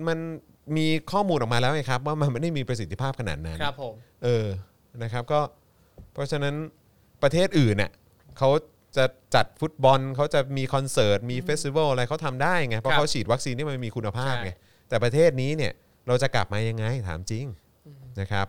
[0.08, 0.18] มัน
[0.76, 3.94] มีข้อมูลออกมาแล้วไงครับ ว่ามันไม่ได้มีประสิทธิภาพขนาดนั้นครับผม
[4.24, 4.46] เออ
[5.02, 5.40] นะครับก็
[6.12, 6.54] เพราะฉะนั้น
[7.22, 7.90] ประเทศอื่นเนี่ย
[8.38, 8.50] เขา
[8.96, 9.04] จะ
[9.34, 15.72] จัดฟุตบอลเขาจะมีคอนเสิร์ตมีเฟสติวัลอะไรเขาทำได้ไงเพราะครับเขาฉีดวัคซีนที่มันมีคุณภาพไงใช่แต่ประเทศนี้เนี่ย
[16.08, 17.44] เราจะกลับมายังไงถามจริง
[18.20, 18.46] นะครับ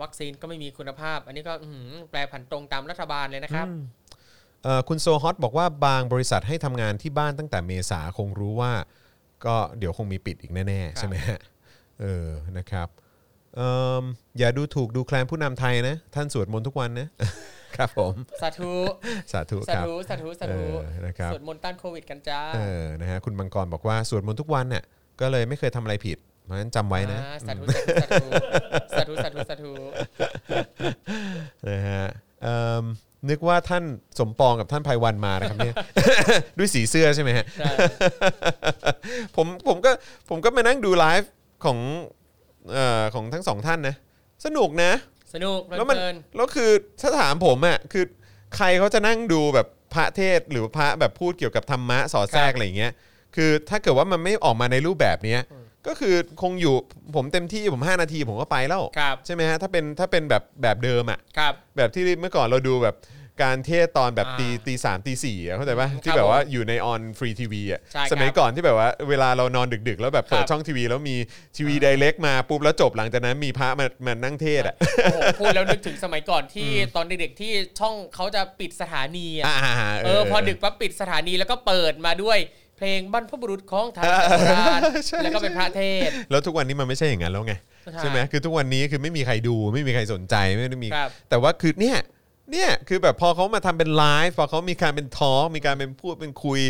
[0.00, 3.66] วัคซีนก็ไม่มีคุณภาพ อันนี้ก็อื้อหือแปลผันตรงตามรัฐบาลเลยนะครับ
[4.64, 8.72] เอ่อคุณโซฮอตบอกว่าบางบริษัทให้ทำงานที่บ้านตั้งแต่เมษาคงรู้ว่า
[9.46, 11.38] ก็เดี๋ยวคงมีปิดอีกแน่ๆใช่ไหมฮะ
[12.00, 12.28] เออ
[12.58, 12.88] นะครับ
[13.56, 14.04] เอิ่ม
[14.38, 17.08] อย่าดูถูกดูแคลนผู้นำไทยนะ ท่านสวดมนต์ทุกวันนะ
[17.76, 18.72] ครับผมสาธุ
[19.32, 24.84] สาธุสาครับธุสาธุสาธุเออนะครับสวดมนต์ต้านโควิดกันจ้าเออนะฮะคุณบังกรบอกว่าสวดมนต์ทุกวันเนี่ย
[25.20, 28.26] ก็เลยไม่เคยทำอะไรผิดเพ ราะฉะนั้นจำไว้นะอ่าสาธุสาธุ
[28.96, 29.72] สาธุสาธุสาธุ
[31.68, 32.06] นะฮะ
[32.42, 32.84] เอิ่ม
[33.30, 33.84] นึกว่าท่าน
[34.18, 35.74] สมปองกับท่านไพวันมานะครับเนี่ย
[36.58, 37.72] ด้วยสีเสื้อใช่ไหมฮะใช่
[39.36, 39.90] ผมผมก็
[40.28, 41.30] ผมก็มานั่งดูไลฟ์
[41.64, 41.78] ของ
[42.72, 43.94] เอ่อของทั้งสองท่านนะ
[44.44, 44.92] สนุกนะ
[45.34, 46.70] สนุกแล้วมันเพลินแล้วคือ
[47.00, 48.04] ถ้าถามผมอะคือ
[48.56, 52.92] ใครเขาจะนั่งดูแบบพระเทศน์หรือพระแบบพูดเกี่ยวกับธรรมะสอดแทรกอะไรอย่างเงี้ย
[53.36, 55.40] คือถ้าเกิดว่ามันไม่ออกมาในรูปแบบเนี้ย
[55.86, 56.74] ก็คือคงอยู่
[57.16, 62.96] ผมเต็มที่ผม 5 นาทีผมก็ไปแล้วครับใช่ไหมฮะถ้าเป็นถ้าเป็นแบบแบบเดิมอะครับแบบที่เมื่อก่อนเราดูแบบ
[63.44, 71.16] การเทศตอนแบบอ่าตีตีสามตีสี่อะเข้าใจป่ะครับที่แบบว่าอยู่ในออนฟรีทีวีอะใช่ครับสมัยก่อนที่แบบว่าเวลาเรานอนดึก ๆ แล้วแบบเปิดครับช่องทีวี แล้วมี
[71.56, 79.58] ทีวีไดเรกมาปุ๊บแล้วจบหลังจากนั้นมีพระมามานั่งเทศอะโอ้โหพูดแล้วนึกถึงสมัยก่อนที่ตอนเด็กๆที่ช่องเขาจะปิดสถานีอะอ่า
[80.04, 82.38] เออพอดึกปั๊บปิดสถานีแล้วก็เปิดมาด้วย
[82.82, 84.04] เพลงบรรพบุรุษของไทย
[84.38, 91.98] โบราณใช่แล้วก็เป็นพระเทศน์แล้วทุกวันนี้มันไม่ใช่อย่างนั้นแล้วไงใช่ใช่ไหมคือทุกวันนี้คือไม่มีใครดูไม่มีใครสนใจไม่ได้มีครับแต่ว่าคือเนี่ย
[92.52, 96.60] เนี่ยคือแบบพอเขามาทำเป็นไลฟ์พอเขามีการเป็นทอล์กมีการเป็นพูดเป็นคุย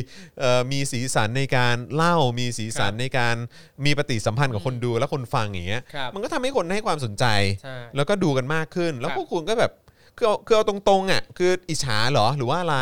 [0.40, 3.36] เอ่อมีสีสันในการเล่ามีสีสันครับในการ
[3.84, 7.24] มีปฏิสัมพันธ์กับคนดูและคนฟังอย่างเงี้ยครับมันก็ทำให้คนให้ความสนใจ
[7.62, 9.72] ใช่แล้วก็ดูกันมากขึ้น แล้วครับพวกคุณก็แบบ
[10.16, 12.78] คือเอาคือเอาตรงๆอะคืออิจฉาเหรอหรือว่าอะไร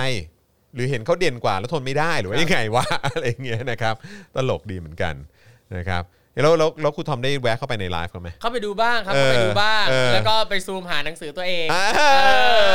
[0.75, 3.95] หรือเห็นเขาเด่นกว่าแล้วทนไม่ได้หรือว่ายังไงวะ อะไรอย่างเงี้ยนะครับ
[4.37, 5.15] ตลกดีเหมือนกัน
[5.77, 6.05] นะครับ
[6.43, 12.03] แล้วแล้วแล้วคุณทอมได้แวะเข้าไปในไลฟ์เขาไหม เข้าไปดูบ้างครับเออเข้าไปดูบ้าง เออ แล้วก็ไปซูมหาหนังสือตัวเองอ่าเอ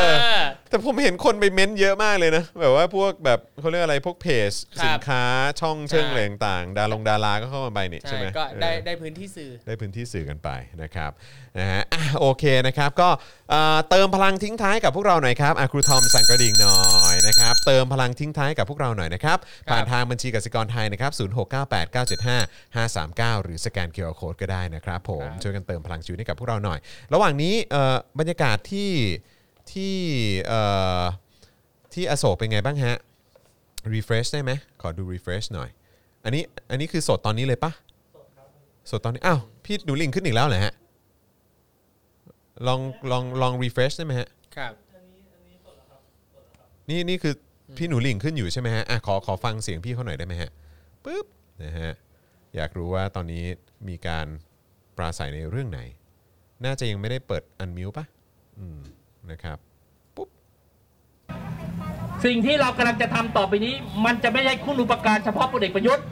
[0.07, 5.23] อทแต่ผมเห็นคนไปเม้นต์เยอะมากเลยนะ แบบว่าพวกแบบเขาเรียกอะไรพวกเพจครับสินค้า
[5.61, 10.49] ช่องเชิงใช่ อะไรต่างๆดาลงดาราก็เข้ามาไปนี่ใช่ใช่ไหมก็ได้เออ ได้พื้นที่สื่อ ได้พื้นที่สื่อกันไป
[10.84, 11.11] นะครับ
[11.60, 13.10] นะฮะอะโอเคนะครับก็
[13.49, 16.80] เอ่อเติมพลังทิ้งท้ายกับพวกเราหน่อยครับอะครูทอมสั่นกระดิ่งหน่อ
[17.14, 19.38] ยนะครับเติมพลังทิ้งท้ายกับพวกเราหน่อยนะครับ
[19.69, 26.80] ผ่านทางบัญชีกสิกรไทยนะครับ0698975539 หรือสแกน QR Code ก็ได้นะครับผมครับช่วยกันเติมพลังชีวิตให้กับพวกเราหน่อย
[27.14, 28.90] ระหว่างนี้เอ่อบรรยากาศที่
[29.72, 29.95] ที่
[30.48, 30.61] เอ่
[30.99, 31.02] อ
[31.94, 32.95] ที่อโศกเป็นไงบ้างฮะ
[33.94, 34.52] refresh ได้ไหม
[34.82, 35.69] ขอดู refresh หน่อย
[36.23, 37.72] อันนี้อันนี้คือสดตอนนี้เลยปะ
[38.91, 40.73] สดตอนนี้อ้าวพี่หนูลิงขึ้นอีกแล้วเหรอฮะ
[42.68, 42.80] ลอง
[43.11, 44.73] ลองลอง refresh ได้ไหมฮะครับ
[46.90, 47.34] นี่นี่คือ
[47.77, 50.49] พี่หนูลิงขึ้นอยู่ใช่ไหมฮะอะขอขอฟังเสียงพี่เขาหน่อยได้ไหมฮะ
[51.06, 51.26] ปึ๊บ
[51.64, 51.91] นะฮะ
[52.56, 53.44] อยากรู้ว่าตอนนี้
[53.88, 54.27] มีการ
[54.98, 55.82] ปราศัยในเรื่องไหน
[56.65, 58.06] น่าจะยังไม่ได้เปิดอันมิวปะ
[58.60, 58.80] อืม
[59.32, 59.57] นะครับ
[60.15, 60.30] ปุ๊บ
[62.26, 63.73] สิ่งที่เรากำลังจะทำต่อไปนี้
[64.06, 66.06] มันจะไม่ใช่คุณอุปการเฉพาะพลเอกประยุทธ์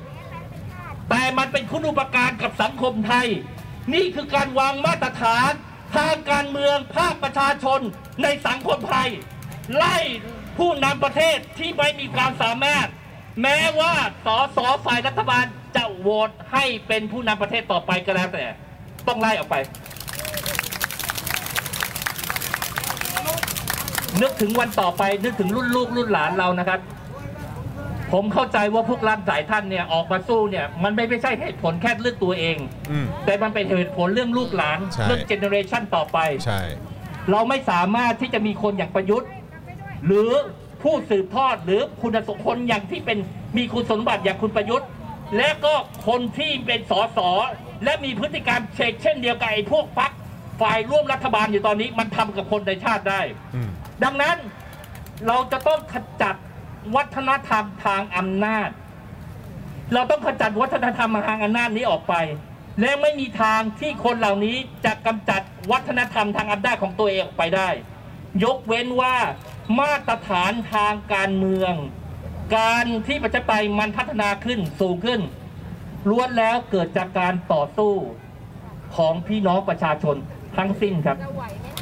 [1.10, 3.28] แต่มันเป็นคุณอุปการกับสังคมไทย
[3.94, 5.52] นี่คือการวางมาตรฐาน
[5.95, 7.80] ทางการเมืองภาคประชาชน
[8.24, 9.10] ในสังคมไทย
[9.76, 9.98] ไล่
[10.57, 12.88] ผู้นำประเทศที่ไม่มีความสามารถ
[13.41, 13.94] แม้ว่า
[14.26, 15.45] สสฝ่ายรัฐบาล
[15.76, 18.45] จะโหวตให้เป็นผู้นำประเทศต่อไปก็แล้วแต่
[19.07, 19.56] ต้องไล่ออกไป
[24.22, 26.80] นึกถึงวันต่อไปนึกถึงรุ่นลูกรุ่นหลานเรานะครับ
[28.14, 32.57] ผมเข้าใจว่าพวกรัฐสายท่านเนี่ยออกมาสู้เนี่ยมันไม่ไม่ใช่เหตุผลแค่เรื่องตัวเอง
[32.91, 36.61] อืม แต่มันเป็นเหตุผลเรื่องลูกหลาน ใช่ เรื่องเจเนอเรชันต่อไป ใช่
[37.31, 39.30] เราไม่สามารถที่จะมีคนอย่างประยุทธ์
[40.06, 40.31] หรือ
[40.84, 43.18] ผู้สืบทอดหรือคุณสมบัติอย่างที่เป็น
[43.57, 44.88] มีคุณสมบัติอย่างคุณประยุทธ์
[45.38, 45.73] และก็
[46.07, 47.19] คนที่เป็นสส
[47.84, 50.11] และมีพฤติกรรมเชกเช่นเดียวกับไอ้พวกพัก
[50.61, 53.22] ฝ่ายร่วมรัฐบาลอยู่ตอนนี้มันทำกับคนในชาติได้
[53.56, 53.69] อืม
[54.03, 54.38] ดังนั้น
[55.27, 56.35] เราจะต้องขจัด
[56.95, 58.69] วัฒนธรรมทางอำนาจ
[59.93, 62.15] เราต้องขจัดวัฒนธรรมทางอำนาจนี้ออกไป
[62.81, 64.55] และไม่มีทางที่คนเหล่านี้
[64.85, 65.41] จะกำจัด
[65.72, 67.69] วัฒนธรรมทางอำนาจของตัวเองออกไปได้
[68.43, 69.15] ยกเว้นว่า
[69.80, 71.73] มาตรฐานทางการเมือง
[72.57, 75.22] การที่ประชาธิปไตยมันพัฒนาขึ้นสูงขึ้น
[76.10, 77.93] ล้วนแล้วเกิดจากการต่อสู้
[78.95, 80.15] ของพี่น้องประชาชน
[80.57, 81.18] ทั้งสิ้นครับ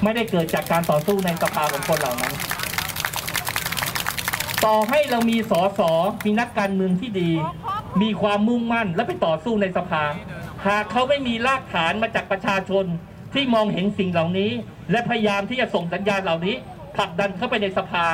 [0.04, 2.34] ไม่ได้เกิดจากการต่อสู้ในสภาของคนเหล่านั้น
[4.66, 5.92] ต่อให้เรามีสอสอ
[6.26, 7.32] มีนักการเมืองที่ดี
[8.02, 10.04] มีความมุ่งมั่นและไปต่อสู้ในสภา
[10.68, 12.86] หากเขาไม่มีรากฐานมาจากประชาชน
[13.34, 14.52] ที่มองเห็นสิ่งเหล่านี้
[14.92, 16.56] และพยายามที่จะส่งสัญญาณเหล่านี้
[16.96, 18.06] ผลักดันเข้าไปในสภา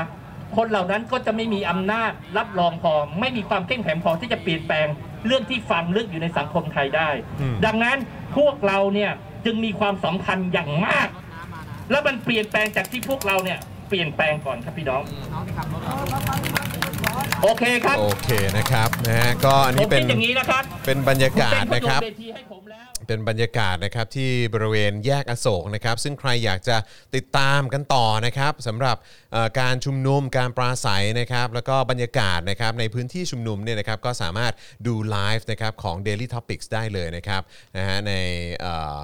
[0.55, 4.87] คนเหล่านั้นก็จะไม่มีอำนาจรับรองพอไม่มีความเข้มแข็งพอที่จะเปลี่ยนแปลง
[5.25, 7.09] เรื่องที่ฝังลึกอยู่ในสังคมไทยได้
[7.41, 7.97] อืมดังนั้น
[8.37, 9.11] พวกเราเนี่ย
[9.45, 11.07] จึงมีความสำคัญอย่างมาก
[11.91, 15.01] แล้วมันเปลี่ยนแปลงจากที่พวกเราเนี่ย เปลี่ยนแปลงก่อนครับพี่น้อง
[17.43, 26.77] โอเคครับโอเคนะครับนะฮะก็อันผนี้มเป็นคิดอย่างนี้นะครับเป็นบรรยากาศณเป็นะครับปโยชเวทีให้ผมแล้ว เป็นบรรยากาศนะครับที่บริเวณแยกอโศกนะครับ ซึ่งใครอยากจะ
[27.15, 28.97] ติดตามกันต่อนะครับสำหรับ
[29.33, 34.53] เอ่อการชุมนุมการปราศัยนะครับ แล้วก็บรรยากาศนะครับในพื้นที่ชุมนุมเนี่ยนะครับก็สามารถ
[34.87, 37.41] ดูไลฟ์นะครับของ Daily Topics ได้เลยนะครับ
[37.77, 38.13] นะฮะใน
[38.57, 38.97] เอ่อ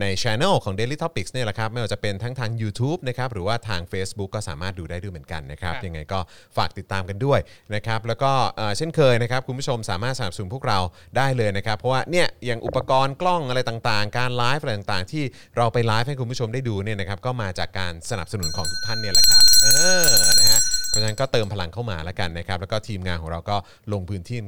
[0.00, 6.20] ในช anel ของ Daily Topics เนี่ยแหละครับไม่ว่าจะเป็นทั้งทาง YouTube นะครับหรือว่าทาง Facebook ก็สามารถดูได้ด้วยเหมือนกันนะครับครับยังไงก็
[6.56, 7.40] ฝากติดตามกันด้วย
[7.74, 10.78] นะครับแล้วก็เอ่อเช่นเคยนะครับคุณผู้ชมสามารถสนับสนุนพวกเรา
[11.16, 15.24] ได้เลยนะครับเพราะว่าเนี่ยอย่างอุปกรณ์กล้องอะไรต่างๆ การไลฟ์อะไรต่างๆ ที่
[15.56, 19.68] เราไปไลฟ์ให้คุณผู้ชมได้ดูเนี่ยนะครับก็มาจากการสนับสนุนของทุกท่านเนี่ยแหละครับเอ
[20.06, 20.08] อ
[20.40, 20.59] นะฮะ
[20.90, 23.56] เพราะฉะนั้นก็เติมพลังเข้ามาแล้วกันนะครับแล้วก็ทีมงานของเราก็
[23.92, 24.38] ลงพื้นที่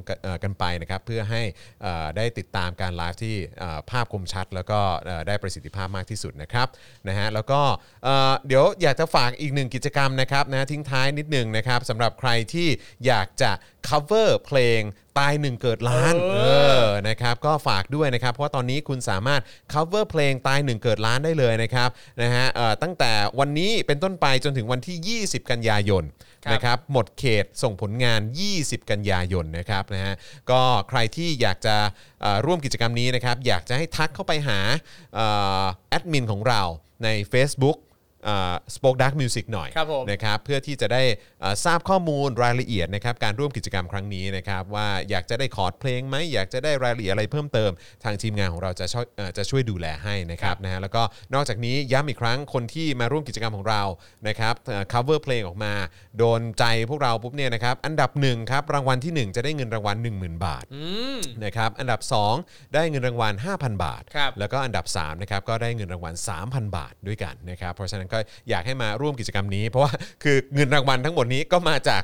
[0.44, 1.43] กันไปนะครับเพื่อให้
[2.16, 3.36] ได้ติดตามการไลฟ์ที่
[3.90, 4.81] ภาพคมชัด แล้วก็
[5.28, 6.66] ได้ประสิทธิภาพมากที่สุดนะครับ
[7.09, 7.60] นะฮะแล้วก็
[8.47, 12.69] เดี๋ยวอยากจะฝากอีกหนึ่งกิจกรรมนะครับนะทิ้งท้ายนิดหนึ่งนะครับสำหรับใครที่
[13.06, 13.51] อยากจะ
[13.88, 14.80] cover เพลง
[15.19, 16.41] ตายหนึ่งเกิดล้านเออเอ
[16.85, 19.41] อ นะครับ ก็ฝากด้วยนะครับ เพราะว่าตอนนี้คุณสามารถ
[19.73, 21.89] cover เพลงตายหนึ่งเกิดล้านได้เลยนะครับ
[22.23, 26.05] นะฮะเอ่อตั้งแต่วันนี้เป็นต้นไปจนถึงวันที่ 20 กันยายน
[26.45, 28.21] ครับนะครับ หมดเขตส่งผลงาน
[28.57, 30.15] 20 กันยายนนะครับ นะฮะ
[30.51, 31.77] ก็ใครที่อยากจะ
[32.23, 34.59] เอ่อร่วมกิจกรรมนี้นะครับ อยากจะให้ทักเข้าไปหา
[35.15, 35.27] เอ่
[35.63, 36.63] อแอดมินของเรา
[37.05, 37.79] ใน Facebook
[38.75, 41.03] สป o อ e Dark Music หน่อยครับผมนะครับเพื่อที่จะได้
[41.41, 47.71] เอ่อทราบข้อมูลรายละเอียดนะครับการร่วมกิจกรรมครั้งนี้นะครับว่าอยากจะได้คอร์ดเพลงไหมอยากจะได้รายละเอียดอะไรเพิ่มเติม
[48.05, 51.03] ทางทีมงานของเราจะช่วยเอ่อจะช่วยดูแลให้นะครับนะฮะแล้วก็
[51.35, 53.83] นอกจากนี้ย้ำอีกครั้งคนที่มาร่วมกิจกรรมของเรา
[54.29, 55.73] นะครับเอ่อ cover เพลงออกมา
[56.19, 60.85] โดนใจพวกเราปุ๊บเนี่ยนะครับอันดับหนึ่งครับรางวัลทีหนึ่1 จะได้เงินรางวัล10,000 บาทอื
[61.17, 62.01] มนะครับอันดับ
[62.37, 68.19] 2 ได้เงินรางวัล5,000 บาทครับแล้วก็อันดับ3นะครับก็ได้เงินรางวัล3,000 บาทด้วยกันนะครับเพราะฉะนั้นก็
[68.51, 69.93] อยากให้มาร่วมกิจกรรมนี้ เพราะว่า
[70.23, 72.03] คือเงินรางวัลทั้งหมดนี้ก็มาจาก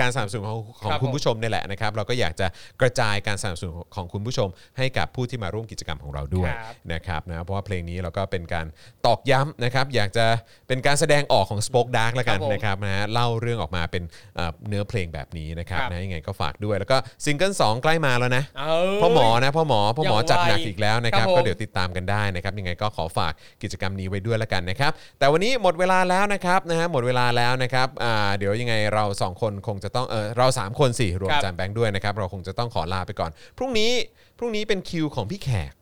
[0.00, 2.46] การสนับสนุนของของครับคุณผมผู้ชมนี่แหละนะครับ เราก็อยากจะ
[2.80, 8.66] กระจายการสนับสนุนของคุณผู้ชม ให้กับผู้ที่มาร่วมกิจกรรมของเราด้วยครับนะครับนะเพราะว่าเพลงนี้เราก็เป็นการ
[9.06, 10.26] ตอกย้ำนะครับ อยากจะ
[10.68, 14.02] เป็นการแสดงออกของ Spoke Dark แล้วกันครับผมนะครับนะฮะเล่าเรื่องออกมาเป็น
[14.34, 33.92] เอ่อเนื้อเพลงแบบนี้นะครับครับนะยังไงก็ฝากด้วย แล้วก็ซิงเกิล2ใกล้มาแล้วนะเอ้ยพ่อหมอนะพ่อหมอพ่อหมออย่างจัดหนักไวอีกแล้วนะครับครับผมก็เดี๋ยวติดตามกันได้นะครับยังไงก็ขอฝากกิจกรรมนี้ไว้ด้วยแล้วกันนะครับแต่วันนี้หมดเวลาแล้วนะครับนะฮะหมดเวลาแล้วนะครับอ่าเดี๋ยวยังไงเราสองคนคงจะต้องเออเราสามคนสิรวมครับจานแบงค์ด้วยนะครับ เราคงจะต้องขอลาไปก่อน พรุ่งนี้
[34.38, 35.74] พรุ่งนี้เป็นคิวของพี่แขก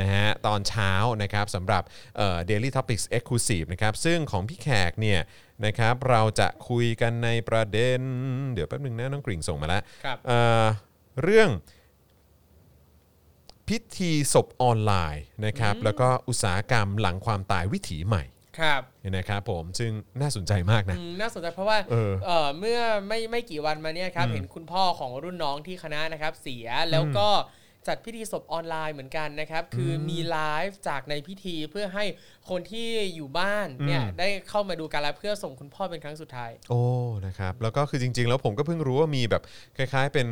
[0.00, 1.82] นะฮะตอนเช้านะครับสำหรับ
[2.16, 5.20] เอ่อ Daily Topics Exclusive นะครับซึ่งของพี่แขกเนี่ย
[5.66, 8.00] นะครับเราจะคุยกันในประเด็น
[8.52, 10.64] เดี๋ยวแป๊บนึงนะน้องกริ่งส่งมาแล้วครับ เอ่อ
[11.22, 11.50] เรื่อง
[13.68, 18.24] พิธีศพออนไลน์นะครับแล้วก็อุตสาหกรรมหลังความตายวิถีใหม่
[18.60, 27.28] ครับนะครับผมซึ่งน่าสนใจมากนะ อืมน่าสนใจเพราะว่าเออเอ่อเมื่อไม่ไม่กี่วันมาเนี่ยครับอืมเห็นคุณพ่อของรุ่นน้องที่คณะนะครับ เสียแล้วก็
[27.88, 32.04] จัดพิธีศพออนไลน์เหมือนกันนะครับ คืออมีไลฟ์จากในพิธีเพื่อให้
[32.50, 36.82] คนที่อยู่บ้านเนี่ยอืม ได้เข้ามาดูการไลฟ์เพื่อส่งคุณพ่อเป็นครั้งสุดท้าย โอ้
[37.26, 39.42] นะครับแล้วก็คือจริง ๆ แล้วผมก็เพิ่งรู้ว่ามีแบบ
[39.76, 40.26] คล้าย ๆ เป็น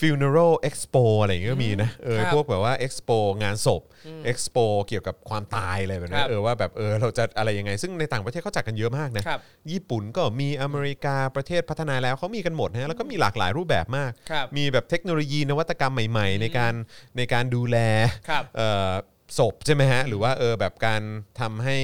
[0.00, 3.82] funeral expo อะไรอย่างเงี้ยก็มีนะเออครับพวกแบบว่า expo งานศพ
[4.30, 9.40] expo เกี่ยวกับความตายอะไรแบบนี้ครับเออว่าแบบเออเราจะอะไรยังไง ซึ่งในต่างประเทศเขาจัดกันเยอะมากนะ ครับ
[9.72, 16.74] ญี่ปุ่นก็มีอเมริกาประเทศพัฒนาแล้วเขามีกันหมดนะแล้วก็มีหลากหลายรูปแบบมาก ครับมีแบบเทคโนโลยีนวัตกรรมใหม่ๆ ในการ
[17.16, 17.76] ในการดูแล
[18.28, 18.92] ครับเอ่อ
[19.38, 21.02] ศพใช่ไหมฮะหรือว่าเออแบบการ
[21.40, 21.78] ทำให้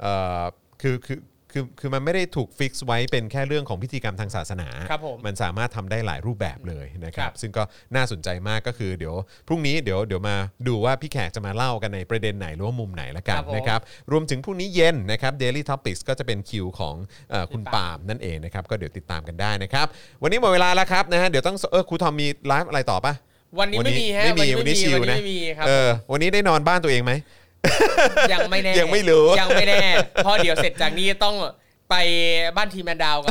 [0.00, 0.42] เอ่อ
[0.82, 1.18] คือคือ
[1.58, 7.62] คือคือมันไม่ได้ถูกฟิกซ์ไว้เป็นแค่เรื่องของพิธีกรรมทางศาสนา ครับผมมันสามารถทำได้หลายรูปแบบเลยนะครับครับซึ่งก็
[7.94, 9.14] น่าสนใจมากก็คือเดี๋ยว
[9.48, 10.36] พรุ่งนี้เดี๋ยวเดี๋ยวมา
[10.68, 13.80] ดูว่าพี่แขกจะมาเล่ากันในประเด็นไหนหรือว่ามุมไหนละกันครับผมนะครับ
[14.12, 16.94] รวมถึงพรุ่งนี้เย็นนะครับ Daily Topics ก็จะเป็นคิวของ
[17.30, 19.86] เอ่อคุณพี่ปาปาล์ล์มมนั่นเองนะครับ ก็เดี๋ยวติดตามกันได้นะครับ
[20.22, 23.14] วันนี้หมดเวลาแล้วครับนะฮะเดี๋ยวต้องเออครูทอมมีไลฟ์อะไรต่อปะ
[23.58, 27.12] วันนี้ไม่มีฮะไม่มีวันนี้ชิลวันนะนี้ไม่มีครับ เออวันนี้ได้นอนบ้านตัวเองไหม
[28.32, 29.82] ยังไม่แน่ยังไม่รู้ ยังไม่แน่
[30.14, 31.34] เพราะเดี๋ยวเสร็จจากนี้ต้อง
[31.90, 31.94] ไป
[32.56, 33.30] บ้านทีมแมนดาวกัน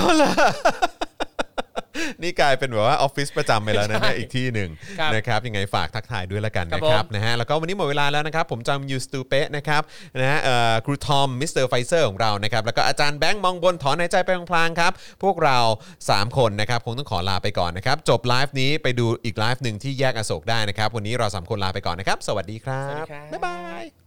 [2.22, 9.82] นี่กลายเป็นแบบว่าออฟฟิศประจำไปแล้วนะใช่เนี่ยอีกที่หนึ่งครับนะครับยังไงฝากทักทายด้วยละกันครับนะครับผมนะฮะแล้วก็วันนี้หมดเวลาแล้วนะครับ ผมจำยูสตูเปะนะครับ
[10.20, 14.92] นะฮะเอ่อครูทอมมิสเตอร์ไฟเซอร์ของเรานะครับแล้วก็อาจารย์แบงค์มองบนถอนหายใจไปพลางๆครับ
[15.24, 15.58] พวกเรา
[16.00, 24.07] 3 คนนะครับคงต้องขอลาไปก่อนนะครับ จบไลฟ์นี้ไปดูอีกไลฟ์หนึ่งที่แยกอโศกได้นะครับ วันนี้เราสามคนลาไปก่อนนะครับ สวัสดีครัสวัสบดีครับบ๊ายบาย